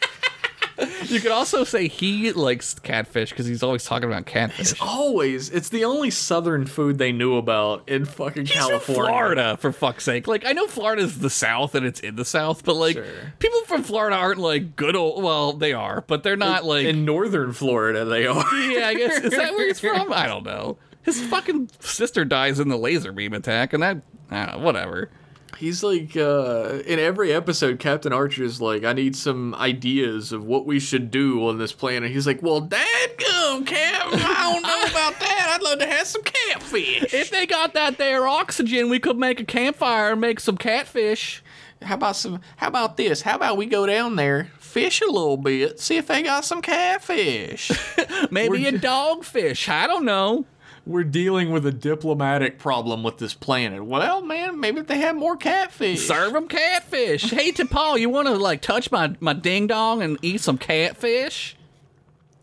You 1.06 1.20
could 1.20 1.32
also 1.32 1.64
say 1.64 1.88
he 1.88 2.32
likes 2.34 2.74
catfish 2.80 3.30
because 3.30 3.46
he's 3.46 3.62
always 3.64 3.86
talking 3.86 4.10
about 4.10 4.26
catfish. 4.26 4.72
He's 4.72 4.82
always. 4.82 5.50
It's 5.50 5.70
the 5.70 5.86
only 5.86 6.10
southern 6.10 6.66
food 6.66 6.98
they 6.98 7.12
knew 7.12 7.36
about 7.38 7.88
in 7.88 8.06
fucking 8.06 8.48
He's 8.48 8.56
California. 8.56 9.04
Florida, 9.12 9.58
for 9.58 9.72
fuck's 9.72 10.04
sake. 10.04 10.28
Like, 10.28 10.46
I 10.46 10.52
know 10.54 10.68
Florida's 10.68 11.20
the 11.20 11.30
South 11.30 11.76
and 11.76 11.86
it's 11.86 12.00
in 12.00 12.16
the 12.16 12.26
South, 12.26 12.66
but 12.66 12.76
like, 12.76 12.98
people 13.40 13.62
from 13.62 13.84
Florida 13.84 14.16
aren't 14.16 14.40
like 14.40 14.76
good 14.76 14.96
old. 14.96 15.24
Well, 15.24 15.54
they 15.54 15.74
are, 15.74 16.02
but 16.08 16.24
they're 16.24 16.36
not 16.36 16.66
like. 16.66 16.86
in 16.88 17.06
northern 17.06 17.54
Florida, 17.54 18.04
they 18.04 18.26
are. 18.26 18.56
yeah, 18.56 18.88
I 18.88 18.96
guess 18.96 19.20
is 19.20 19.32
that 19.32 19.54
where 19.54 19.68
he's 19.68 19.80
from? 19.80 20.12
I 20.12 20.26
don't 20.28 20.44
know. 20.44 20.78
His 21.04 21.22
fucking 21.28 21.70
sister 21.80 22.26
dies 22.26 22.60
in 22.60 22.68
the 22.68 22.78
laser 22.78 23.12
beam 23.12 23.34
attack, 23.34 23.74
and 23.74 23.84
that. 23.84 23.98
Know, 24.32 24.58
whatever. 24.60 25.10
He's 25.58 25.84
like, 25.84 26.16
uh, 26.18 26.82
in 26.86 27.00
every 27.00 27.32
episode, 27.32 27.80
Captain 27.80 28.12
Archer 28.14 28.44
is 28.44 28.60
like, 28.62 28.84
I 28.84 28.94
need 28.94 29.16
some 29.16 29.56
ideas 29.56 30.32
of 30.32 30.44
what 30.46 30.66
we 30.66 30.80
should 30.80 31.12
do 31.12 31.48
on 31.48 31.58
this 31.58 31.72
planet. 31.72 32.12
He's 32.12 32.28
like, 32.28 32.42
Well, 32.42 32.62
dadgum, 32.62 33.66
Cap, 33.66 34.08
I 34.12 34.52
don't 34.54 34.64
know 34.64 34.84
about 34.92 35.20
that. 35.20 35.52
I'd 35.56 35.62
love 35.64 35.80
to 35.80 35.86
have 35.86 36.08
some 36.08 36.24
catfish. 36.24 37.14
If 37.14 37.30
they 37.30 37.46
got 37.46 37.74
that 37.74 37.98
there 37.98 38.28
oxygen, 38.28 38.90
we 38.90 39.00
could 39.00 39.18
make 39.18 39.40
a 39.40 39.46
campfire 39.46 40.12
and 40.12 40.22
make 40.22 40.40
some 40.40 40.58
catfish. 40.58 41.44
How 41.82 41.96
about 41.96 42.16
some? 42.16 42.42
How 42.58 42.68
about 42.68 42.98
this? 42.98 43.22
How 43.22 43.36
about 43.36 43.58
we 43.58 43.66
go 43.66 43.86
down 43.86 44.16
there, 44.16 44.50
fish 44.60 45.02
a 45.02 45.06
little 45.06 45.38
bit, 45.38 45.80
see 45.80 45.98
if 45.98 46.08
they 46.08 46.24
got 46.24 46.46
some 46.46 46.62
catfish. 46.62 47.72
Maybe 48.32 48.66
a 48.66 48.72
dogfish. 48.72 49.70
I 49.70 49.86
don't 49.86 50.06
know. 50.06 50.46
We're 50.86 51.04
dealing 51.04 51.52
with 51.52 51.66
a 51.66 51.72
diplomatic 51.72 52.60
problem 52.60 53.02
with 53.02 53.18
this 53.18 53.34
planet. 53.34 53.84
Well, 53.84 54.22
man, 54.22 54.60
maybe 54.60 54.82
if 54.82 54.88
they 54.88 55.00
have 55.00 55.16
more 55.16 55.36
catfish. 55.36 56.06
Serve 56.06 56.34
them 56.34 56.48
catfish. 56.48 57.32
hey, 57.32 57.52
Paul, 57.52 57.98
you 57.98 58.10
want 58.10 58.28
to 58.28 58.36
like 58.36 58.62
touch 58.62 58.92
my 58.92 59.16
my 59.20 59.34
ding 59.34 59.68
dong 59.68 60.04
and 60.04 60.20
eat 60.22 60.42
some 60.42 60.58
catfish? 60.60 61.56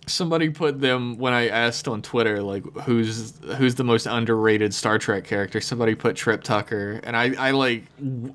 Somebody 0.06 0.48
put 0.50 0.80
them 0.80 1.18
when 1.18 1.32
I 1.32 1.48
asked 1.48 1.86
on 1.86 2.02
Twitter, 2.02 2.42
like 2.42 2.64
who's 2.80 3.34
who's 3.56 3.76
the 3.76 3.84
most 3.84 4.06
underrated 4.06 4.74
Star 4.74 4.98
Trek 4.98 5.24
character. 5.24 5.60
Somebody 5.60 5.94
put 5.94 6.16
Trip 6.16 6.42
Tucker, 6.42 7.00
and 7.04 7.16
I 7.16 7.34
I 7.38 7.50
like 7.52 7.84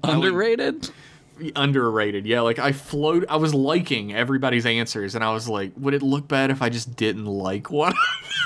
I, 0.04 0.16
like, 0.16 0.92
Underrated. 1.56 2.26
Yeah, 2.26 2.42
like 2.42 2.60
I 2.60 2.72
float. 2.72 3.26
I 3.30 3.36
was 3.38 3.54
liking 3.54 4.14
everybody's 4.14 4.66
answers, 4.66 5.16
and 5.16 5.24
I 5.24 5.32
was 5.34 5.48
like, 5.48 5.72
would 5.78 5.94
it 5.94 6.02
look 6.02 6.28
bad 6.28 6.52
if 6.52 6.62
I 6.62 6.70
just 6.70 6.96
didn't 6.96 7.26
like 7.26 7.70
one? 7.72 7.94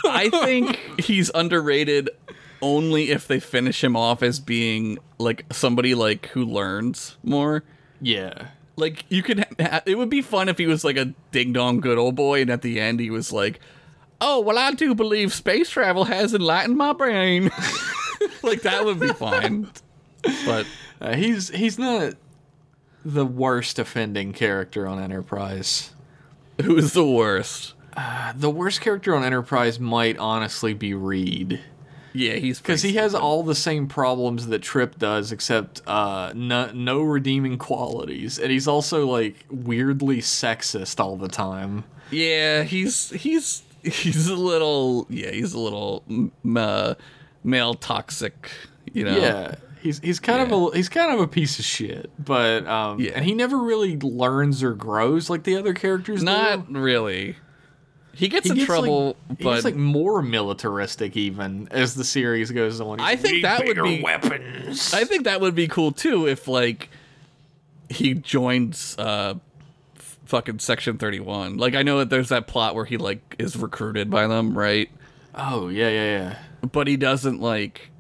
I 0.05 0.30
think 0.30 0.76
he's 0.99 1.31
underrated 1.34 2.09
only 2.61 3.09
if 3.11 3.27
they 3.27 3.39
finish 3.39 3.84
him 3.84 3.95
off 3.95 4.22
as 4.22 4.39
being 4.39 4.97
like 5.18 5.45
somebody 5.51 5.95
like 5.95 6.27
who 6.27 6.45
learns 6.45 7.18
more. 7.23 7.63
yeah. 8.01 8.47
Like 8.77 9.03
you 9.09 9.22
could, 9.22 9.45
ha- 9.59 9.81
it 9.85 9.95
would 9.97 10.09
be 10.09 10.22
fun 10.22 10.47
if 10.49 10.57
he 10.57 10.65
was 10.65 10.84
like 10.84 10.97
a 10.97 11.13
ding 11.31 11.53
dong 11.53 11.81
good 11.81 11.97
old 11.99 12.15
boy, 12.15 12.41
and 12.41 12.49
at 12.49 12.61
the 12.63 12.80
end 12.80 12.99
he 12.99 13.11
was 13.11 13.31
like, 13.31 13.59
"Oh 14.22 14.39
well, 14.39 14.57
I 14.57 14.72
do 14.72 14.95
believe 14.95 15.34
space 15.34 15.69
travel 15.69 16.05
has 16.05 16.34
enlightened 16.34 16.77
my 16.77 16.93
brain." 16.93 17.51
like 18.43 18.61
that 18.63 18.84
would 18.85 18.99
be 18.99 19.09
fine. 19.13 19.69
But 20.45 20.65
Uh, 21.01 21.15
he's 21.15 21.49
he's 21.49 21.77
not 21.80 22.13
the 23.03 23.26
worst 23.26 23.80
offending 23.80 24.34
character 24.34 24.88
on 24.88 24.99
Enterprise. 25.02 25.91
who 26.61 26.78
is 26.78 26.94
the 26.94 27.06
worst? 27.06 27.73
The 28.36 28.49
worst 28.49 28.82
character 28.82 29.15
on 29.15 29.23
Enterprise 29.23 29.80
might 29.80 30.18
honestly 30.18 30.73
be 30.73 30.94
Reed. 30.94 31.60
Yeah, 32.14 32.34
he's 32.36 32.60
Because 32.60 32.82
he 32.82 32.94
has 32.94 33.15
all 33.15 33.41
the 33.44 33.56
same 33.56 33.88
problems 33.88 34.48
that 34.48 34.60
Trip 34.60 34.98
does, 34.99 35.32
except 35.32 35.82
uh, 35.88 36.34
no, 36.36 36.69
no 36.73 37.02
redeeming 37.02 37.57
qualities, 37.57 38.38
and 38.38 38.52
he's 38.52 38.68
also 38.68 39.07
like 39.07 39.45
weirdly 39.49 40.18
sexist 40.18 40.99
all 40.99 41.15
the 41.15 41.30
time. 41.30 41.86
Yeah, 42.11 42.64
he's 42.64 43.11
he's 43.11 43.64
he's 43.84 44.28
a 44.28 44.36
little 44.36 45.07
yeah 45.10 45.32
he's 45.32 45.53
a 45.53 45.60
little 45.60 46.03
m- 46.10 46.32
uh, 46.57 46.95
male 47.44 47.73
toxic. 47.76 48.52
You 48.94 49.06
know. 49.06 49.18
Yeah, 49.18 49.56
he's 49.82 49.99
he's 49.99 50.20
kind 50.20 50.41
of 50.41 50.52
a 50.74 50.76
he's 50.76 50.90
kind 50.90 51.14
of 51.14 51.20
a 51.20 51.28
piece 51.28 51.60
of 51.60 51.66
shit, 51.66 52.10
but 52.24 52.66
um, 52.68 52.99
Yeah. 52.99 53.12
and 53.16 53.26
he 53.26 53.34
never 53.34 53.58
really 53.58 53.98
learns 53.98 54.64
or 54.64 54.74
grows 54.74 55.30
like 55.30 55.44
the 55.44 55.58
other 55.58 55.74
characters. 55.74 56.24
Not 56.24 56.72
do. 56.72 56.80
really. 56.80 57.36
He 58.14 58.28
gets 58.28 58.44
He 58.45 58.49
in 58.52 58.56
gets, 58.58 58.66
trouble, 58.68 59.16
like, 59.30 59.40
but 59.40 59.53
gets 59.53 59.66
like 59.66 59.76
more 59.76 60.22
militaristic 60.22 61.16
even 61.16 61.68
as 61.72 61.95
the 61.95 62.03
series 62.03 62.52
goes 62.52 62.82
on. 62.82 62.99
He's 62.99 63.08
I 63.08 63.16
think 63.16 63.44
that 63.44 63.66
would 63.66 63.82
be 63.82 64.02
weapons. 64.03 64.94
I 64.94 65.06
think 65.06 65.24
that 65.24 65.40
would 65.41 65.56
be 65.56 65.68
cool 65.68 65.91
too 65.94 66.28
if 66.28 66.48
like 66.48 66.90
he 67.90 68.14
joins 68.14 68.95
uh 68.99 69.36
f- 69.98 70.18
fucking 70.26 70.60
section 70.60 70.98
31. 70.98 71.58
Like 71.58 71.74
I 71.76 71.84
know 71.84 71.99
that 71.99 72.10
there's 72.10 72.30
that 72.30 72.48
plot 72.48 72.76
where 72.76 72.86
he 72.86 72.98
like 72.98 73.36
is 73.40 73.56
recruited 73.56 74.10
by 74.10 74.28
them, 74.28 74.58
right? 74.58 74.90
oh 75.34 75.70
yeah, 75.70 75.88
yeah, 75.88 76.20
yeah. 76.20 76.38
But 76.70 76.88
he 76.88 76.98
doesn't 76.98 77.40
like 77.40 77.90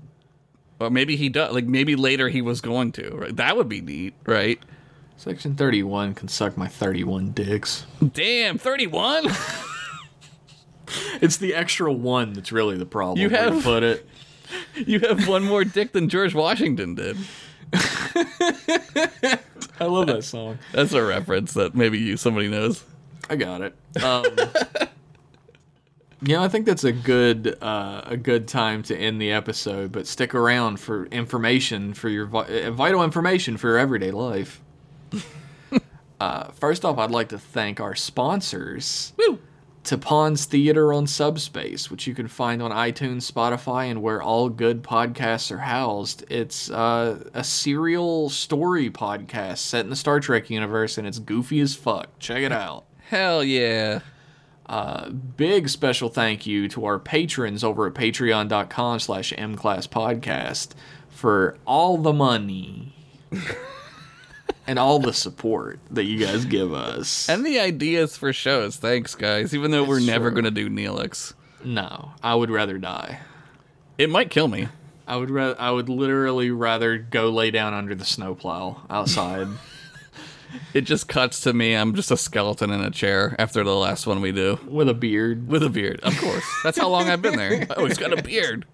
or 0.81 0.89
maybe 0.89 1.15
he 1.15 1.29
does 1.29 1.53
like 1.53 1.65
maybe 1.65 1.95
later 1.95 2.29
he 2.29 2.41
was 2.41 2.61
going 2.61 2.91
to, 2.93 3.09
right? 3.11 3.35
That 3.35 3.57
would 3.57 3.69
be 3.69 3.81
neat, 3.81 4.13
right? 4.25 4.59
Section 5.17 5.55
thirty-one 5.55 6.15
can 6.15 6.27
suck 6.27 6.57
my 6.57 6.67
thirty-one 6.67 7.31
dicks. 7.31 7.85
Damn, 8.13 8.57
31? 8.57 9.25
It's 11.21 11.37
the 11.37 11.53
extra 11.53 11.91
one 11.93 12.33
that's 12.33 12.51
really 12.51 12.77
the 12.77 12.85
problem. 12.85 13.19
You 13.19 13.29
have- 13.29 13.63
put 13.63 13.83
it. 13.83 14.07
you 14.75 14.99
have 14.99 15.27
one 15.27 15.43
more 15.43 15.63
dick 15.63 15.93
than 15.93 16.09
George 16.09 16.33
Washington 16.33 16.95
did. 16.95 17.17
I 17.73 19.39
love 19.85 20.07
that 20.07 20.23
song. 20.23 20.57
That's 20.73 20.91
a 20.93 21.03
reference 21.03 21.53
that 21.53 21.75
maybe 21.75 21.99
you 21.99 22.17
somebody 22.17 22.49
knows. 22.49 22.83
I 23.29 23.35
got 23.37 23.61
it. 23.61 23.75
Um, 24.03 24.25
yeah, 26.21 26.43
I 26.43 26.47
think 26.47 26.65
that's 26.65 26.83
a 26.83 26.91
good 26.91 27.57
uh, 27.61 28.03
a 28.05 28.17
good 28.17 28.47
time 28.47 28.83
to 28.83 28.95
end 28.95 29.21
the 29.21 29.31
episode. 29.31 29.91
But 29.91 30.05
stick 30.07 30.35
around 30.35 30.79
for 30.79 31.05
information 31.07 31.93
for 31.93 32.09
your 32.09 32.25
vi- 32.25 32.65
uh, 32.65 32.71
vital 32.71 33.03
information 33.03 33.57
for 33.57 33.69
your 33.69 33.77
everyday 33.77 34.11
life. 34.11 34.61
uh, 36.19 36.51
first 36.51 36.85
off, 36.85 36.97
I'd 36.97 37.11
like 37.11 37.29
to 37.29 37.39
thank 37.39 37.79
our 37.79 37.95
sponsors. 37.95 39.13
Woo! 39.17 39.39
Tapon's 39.83 40.45
Theater 40.45 40.93
on 40.93 41.07
Subspace, 41.07 41.89
which 41.89 42.05
you 42.05 42.13
can 42.13 42.27
find 42.27 42.61
on 42.61 42.69
iTunes, 42.69 43.29
Spotify, 43.29 43.89
and 43.89 44.03
where 44.03 44.21
all 44.21 44.47
good 44.47 44.83
podcasts 44.83 45.51
are 45.51 45.57
housed. 45.57 46.23
It's 46.29 46.69
uh, 46.69 47.27
a 47.33 47.43
serial 47.43 48.29
story 48.29 48.91
podcast 48.91 49.57
set 49.57 49.83
in 49.83 49.89
the 49.89 49.95
Star 49.95 50.19
Trek 50.19 50.51
universe, 50.51 50.99
and 50.99 51.07
it's 51.07 51.17
goofy 51.17 51.59
as 51.61 51.73
fuck. 51.73 52.19
Check 52.19 52.43
it 52.43 52.51
out. 52.51 52.85
Hell 53.09 53.43
yeah. 53.43 54.01
Uh, 54.71 55.09
big 55.09 55.67
special 55.67 56.07
thank 56.07 56.47
you 56.47 56.69
to 56.69 56.85
our 56.85 56.97
patrons 56.97 57.61
over 57.61 57.87
at 57.87 57.93
patreon.com 57.93 58.99
slash 59.01 59.33
mclasspodcast 59.33 60.69
for 61.09 61.57
all 61.67 61.97
the 61.97 62.13
money 62.13 62.93
and 64.65 64.79
all 64.79 64.97
the 64.97 65.11
support 65.11 65.77
that 65.89 66.05
you 66.05 66.25
guys 66.25 66.45
give 66.45 66.73
us. 66.73 67.27
And 67.29 67.45
the 67.45 67.59
ideas 67.59 68.15
for 68.15 68.31
shows. 68.31 68.77
Thanks, 68.77 69.13
guys. 69.13 69.53
Even 69.53 69.71
though 69.71 69.83
we're 69.83 69.99
never 69.99 70.31
going 70.31 70.45
to 70.45 70.51
do 70.51 70.69
Neelix. 70.69 71.33
no, 71.65 72.11
I 72.23 72.33
would 72.35 72.49
rather 72.49 72.77
die. 72.77 73.19
It 73.97 74.09
might 74.09 74.29
kill 74.29 74.47
me. 74.47 74.69
I 75.05 75.17
would 75.17 75.29
ra- 75.29 75.55
I 75.59 75.71
would 75.71 75.89
literally 75.89 76.49
rather 76.49 76.97
go 76.97 77.29
lay 77.29 77.51
down 77.51 77.73
under 77.73 77.93
the 77.93 78.05
snowplow 78.05 78.83
outside. 78.89 79.49
It 80.73 80.81
just 80.81 81.07
cuts 81.07 81.41
to 81.41 81.53
me. 81.53 81.73
I'm 81.73 81.95
just 81.95 82.11
a 82.11 82.17
skeleton 82.17 82.71
in 82.71 82.81
a 82.81 82.91
chair 82.91 83.35
after 83.39 83.63
the 83.63 83.75
last 83.75 84.07
one 84.07 84.21
we 84.21 84.31
do. 84.31 84.59
with 84.67 84.87
a 84.89 84.93
beard. 84.93 85.47
With 85.47 85.63
a 85.63 85.69
beard, 85.69 85.99
of 86.01 86.17
course. 86.17 86.43
That's 86.63 86.77
how 86.77 86.87
long 86.89 87.09
I've 87.09 87.21
been 87.21 87.35
there. 87.37 87.67
Oh, 87.77 87.85
he's 87.85 87.97
got 87.97 88.17
a 88.17 88.21
beard. 88.21 88.65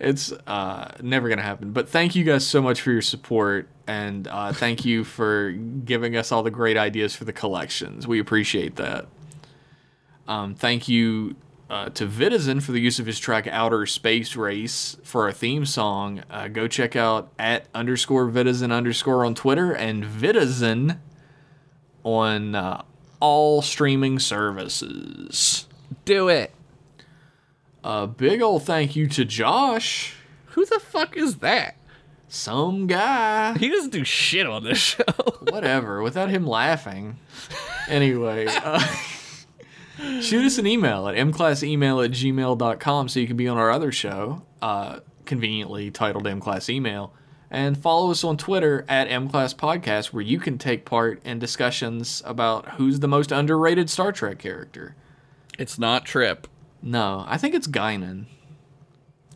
It's 0.00 0.32
uh, 0.32 0.96
never 1.00 1.28
gonna 1.28 1.42
happen. 1.42 1.72
But 1.72 1.88
thank 1.88 2.16
you 2.16 2.24
guys 2.24 2.44
so 2.44 2.60
much 2.60 2.80
for 2.80 2.90
your 2.90 3.02
support, 3.02 3.68
and 3.86 4.26
uh, 4.26 4.52
thank 4.52 4.84
you 4.84 5.04
for 5.04 5.52
giving 5.52 6.16
us 6.16 6.32
all 6.32 6.42
the 6.42 6.50
great 6.50 6.76
ideas 6.76 7.14
for 7.14 7.24
the 7.24 7.32
collections. 7.32 8.06
We 8.08 8.18
appreciate 8.18 8.74
that. 8.76 9.06
Um, 10.26 10.54
thank 10.56 10.88
you 10.88 11.36
uh, 11.72 11.88
to 11.88 12.06
Vitizen 12.06 12.62
for 12.62 12.72
the 12.72 12.80
use 12.80 12.98
of 12.98 13.06
his 13.06 13.18
track 13.18 13.46
"Outer 13.46 13.86
Space 13.86 14.36
Race" 14.36 14.98
for 15.02 15.22
our 15.22 15.32
theme 15.32 15.64
song. 15.64 16.22
Uh, 16.30 16.48
go 16.48 16.68
check 16.68 16.94
out 16.94 17.32
at 17.38 17.66
underscore 17.74 18.28
Vitizen 18.28 18.70
underscore 18.70 19.24
on 19.24 19.34
Twitter 19.34 19.72
and 19.72 20.04
Vitizen 20.04 20.98
on 22.04 22.54
uh, 22.54 22.82
all 23.20 23.62
streaming 23.62 24.18
services. 24.18 25.66
Do 26.04 26.28
it. 26.28 26.52
A 27.82 28.06
big 28.06 28.42
old 28.42 28.64
thank 28.64 28.94
you 28.94 29.08
to 29.08 29.24
Josh. 29.24 30.14
Who 30.48 30.66
the 30.66 30.78
fuck 30.78 31.16
is 31.16 31.36
that? 31.36 31.76
Some 32.28 32.86
guy. 32.86 33.56
He 33.56 33.70
doesn't 33.70 33.92
do 33.92 34.04
shit 34.04 34.46
on 34.46 34.62
this 34.62 34.78
show. 34.78 35.04
Whatever, 35.50 36.02
without 36.02 36.28
him 36.28 36.46
laughing. 36.46 37.16
Anyway, 37.88 38.46
shoot 40.20 40.44
us 40.44 40.58
an 40.58 40.66
email 40.66 41.08
at 41.08 41.14
mclassemail 41.14 42.04
at 42.04 42.10
gmail.com 42.10 43.08
so 43.08 43.20
you 43.20 43.26
can 43.26 43.36
be 43.36 43.48
on 43.48 43.58
our 43.58 43.70
other 43.70 43.92
show, 43.92 44.42
uh, 44.60 45.00
conveniently 45.24 45.90
titled 45.90 46.24
mclass 46.24 46.68
email. 46.68 47.14
And 47.50 47.76
follow 47.76 48.10
us 48.10 48.24
on 48.24 48.38
Twitter 48.38 48.84
at 48.88 49.08
mclasspodcast 49.08 50.06
where 50.06 50.22
you 50.22 50.38
can 50.40 50.56
take 50.56 50.86
part 50.86 51.20
in 51.24 51.38
discussions 51.38 52.22
about 52.24 52.70
who's 52.70 53.00
the 53.00 53.08
most 53.08 53.30
underrated 53.30 53.90
Star 53.90 54.10
Trek 54.10 54.38
character. 54.38 54.96
It's 55.58 55.78
not 55.78 56.06
Trip. 56.06 56.46
No, 56.80 57.24
I 57.28 57.36
think 57.36 57.54
it's 57.54 57.66
Guinan. 57.68 58.24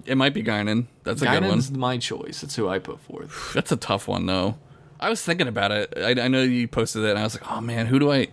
It 0.06 0.16
might 0.16 0.32
be 0.32 0.42
Guinan. 0.42 0.86
That's 1.04 1.20
a 1.20 1.26
good 1.26 1.42
one. 1.42 1.42
Guinan's 1.42 1.70
my 1.70 1.98
choice. 1.98 2.40
That's 2.40 2.56
who 2.56 2.68
I 2.68 2.78
put 2.78 3.00
forth. 3.00 3.50
That's 3.54 3.70
a 3.70 3.76
tough 3.76 4.08
one 4.08 4.26
though. 4.26 4.56
I 4.98 5.10
was 5.10 5.22
thinking 5.22 5.46
about 5.46 5.72
it. 5.72 5.92
I, 5.96 6.10
I 6.22 6.28
know 6.28 6.42
you 6.42 6.66
posted 6.68 7.04
it, 7.04 7.10
and 7.10 7.18
I 7.18 7.24
was 7.24 7.38
like, 7.38 7.52
oh 7.52 7.60
man, 7.60 7.86
who 7.86 7.98
do 7.98 8.10
I? 8.10 8.28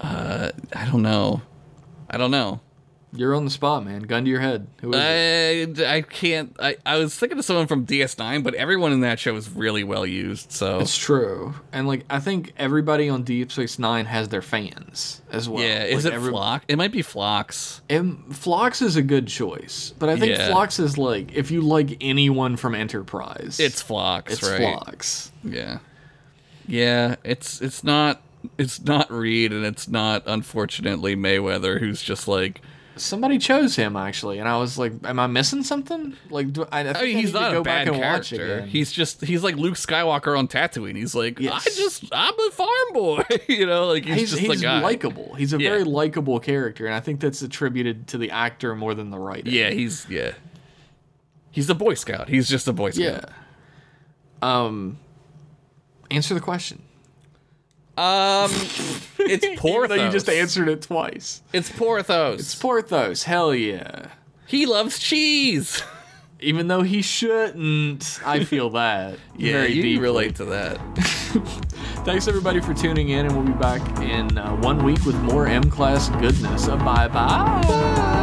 Uh, 0.00 0.50
I 0.72 0.84
don't 0.86 1.02
know. 1.02 1.42
I 2.10 2.16
don't 2.16 2.30
know. 2.30 2.60
You're 3.14 3.34
on 3.34 3.46
the 3.46 3.50
spot, 3.50 3.86
man. 3.86 4.02
Gun 4.02 4.24
to 4.24 4.30
your 4.30 4.40
head. 4.40 4.66
Who 4.82 4.92
is? 4.92 5.80
I 5.80 5.96
I 5.96 6.02
can't. 6.02 6.54
I, 6.60 6.76
I 6.84 6.98
was 6.98 7.16
thinking 7.16 7.38
of 7.38 7.44
someone 7.46 7.66
from 7.66 7.86
DS9, 7.86 8.42
but 8.44 8.52
everyone 8.54 8.92
in 8.92 9.00
that 9.00 9.18
show 9.18 9.34
is 9.34 9.48
really 9.48 9.82
well 9.82 10.04
used. 10.04 10.52
So 10.52 10.78
It's 10.80 10.96
true, 10.96 11.54
and 11.72 11.88
like 11.88 12.04
I 12.10 12.20
think 12.20 12.52
everybody 12.58 13.08
on 13.08 13.22
Deep 13.22 13.50
Space 13.50 13.78
Nine 13.78 14.04
has 14.04 14.28
their 14.28 14.42
fans 14.42 15.22
as 15.32 15.48
well. 15.48 15.64
yeah, 15.64 15.84
is 15.84 16.04
Like, 16.04 16.12
it 16.12 16.16
every- 16.16 16.30
Phlox? 16.32 16.64
It 16.68 16.76
might 16.76 16.92
be 16.92 17.00
Phlox. 17.00 17.80
And 17.88 18.36
Phlox 18.36 18.82
is 18.82 18.96
a 18.96 19.02
good 19.02 19.26
choice, 19.26 19.94
but 19.98 20.10
I 20.10 20.18
think 20.18 20.32
Yeah. 20.36 20.48
Phlox 20.48 20.78
is 20.78 20.98
like 20.98 21.32
if 21.32 21.50
you 21.50 21.62
like 21.62 21.96
anyone 22.02 22.58
from 22.58 22.74
Enterprise, 22.74 23.58
It's 23.58 23.80
Phlox, 23.80 24.34
it's 24.34 24.42
right? 24.42 24.60
Phlox. 24.60 25.32
Yeah, 25.42 25.78
yeah. 26.66 27.16
It's 27.24 27.62
it's 27.62 27.82
not 27.82 28.20
it's 28.56 28.80
not 28.82 29.10
Reed, 29.10 29.52
and 29.52 29.64
it's 29.64 29.88
not 29.88 30.22
unfortunately 30.26 31.16
Mayweather, 31.16 31.78
who's 31.80 32.02
just 32.02 32.28
like. 32.28 32.60
Somebody 32.96 33.38
chose 33.38 33.76
him 33.76 33.94
actually, 33.96 34.40
and 34.40 34.48
I 34.48 34.56
was 34.58 34.76
like, 34.76 34.92
"Am 35.04 35.20
I 35.20 35.28
missing 35.28 35.62
something?" 35.62 36.16
Like, 36.30 36.52
do 36.52 36.66
I? 36.72 36.80
I, 36.80 36.84
think 36.84 36.96
I 36.96 37.02
mean, 37.02 37.16
he's 37.18 37.30
to 37.30 37.40
not 37.40 37.54
a 37.54 37.62
bad 37.62 37.86
character. 37.86 38.62
He's 38.62 38.90
just 38.90 39.24
he's 39.24 39.44
like 39.44 39.54
Luke 39.54 39.74
Skywalker 39.76 40.36
on 40.36 40.48
Tatooine. 40.48 40.96
He's 40.96 41.14
like, 41.14 41.40
I 41.40 41.60
just 41.60 42.06
I'm 42.10 42.34
a 42.34 42.50
farm 42.50 42.92
boy, 42.92 43.22
you 43.48 43.66
know, 43.66 43.86
like 43.86 44.04
he's, 44.04 44.16
he's, 44.16 44.30
just 44.30 44.42
he's 44.42 44.64
likable. 44.64 45.34
He's 45.34 45.52
a 45.52 45.60
Yeah. 45.60 45.70
very 45.70 45.84
likable 45.84 46.40
character, 46.40 46.86
and 46.86 46.94
I 46.94 46.98
think 46.98 47.20
that's 47.20 47.40
attributed 47.40 48.08
to 48.08 48.18
the 48.18 48.32
actor 48.32 48.74
more 48.74 48.94
than 48.94 49.10
the 49.10 49.18
writer. 49.20 49.48
Yeah, 49.48 49.70
he's 49.70 50.04
yeah. 50.10 50.32
He's 51.52 51.70
a 51.70 51.74
Boy 51.76 51.94
Scout. 51.94 52.28
He's 52.28 52.48
just 52.48 52.66
a 52.66 52.72
Boy 52.72 52.90
Scout. 52.90 53.30
Yeah. 54.42 54.64
Um, 54.64 54.98
answer 56.10 56.34
the 56.34 56.40
question. 56.40 56.82
Um, 57.98 58.50
it's 59.18 59.46
Porthos. 59.60 59.98
You 60.00 60.10
just 60.10 60.28
answered 60.28 60.68
it 60.68 60.82
twice. 60.82 61.42
It's 61.52 61.70
Porthos. 61.70 62.38
It's 62.40 62.54
Porthos. 62.54 63.24
Hell 63.24 63.54
yeah. 63.54 64.06
He 64.46 64.66
loves 64.66 64.98
cheese. 64.98 65.82
Even 66.40 66.68
though 66.68 66.82
he 66.82 67.02
shouldn't, 67.02 68.20
I 68.24 68.44
feel 68.44 68.70
that. 68.70 69.18
Yeah, 69.36 69.52
very 69.52 69.72
you 69.72 69.82
deeply. 69.82 69.98
relate 70.02 70.36
to 70.36 70.44
that. 70.46 70.76
Thanks 72.04 72.26
everybody 72.28 72.60
for 72.60 72.74
tuning 72.74 73.08
in, 73.10 73.26
and 73.26 73.36
we'll 73.36 73.46
be 73.46 73.52
back 73.60 73.82
in 74.00 74.36
uh, 74.38 74.54
one 74.56 74.82
week 74.84 75.04
with 75.04 75.16
more 75.16 75.46
M 75.46 75.68
Class 75.70 76.08
goodness. 76.20 76.66
Uh, 76.68 76.76
bye 76.76 77.08
bye. 77.08 78.17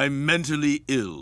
I'm 0.00 0.24
mentally 0.24 0.84
ill. 0.86 1.17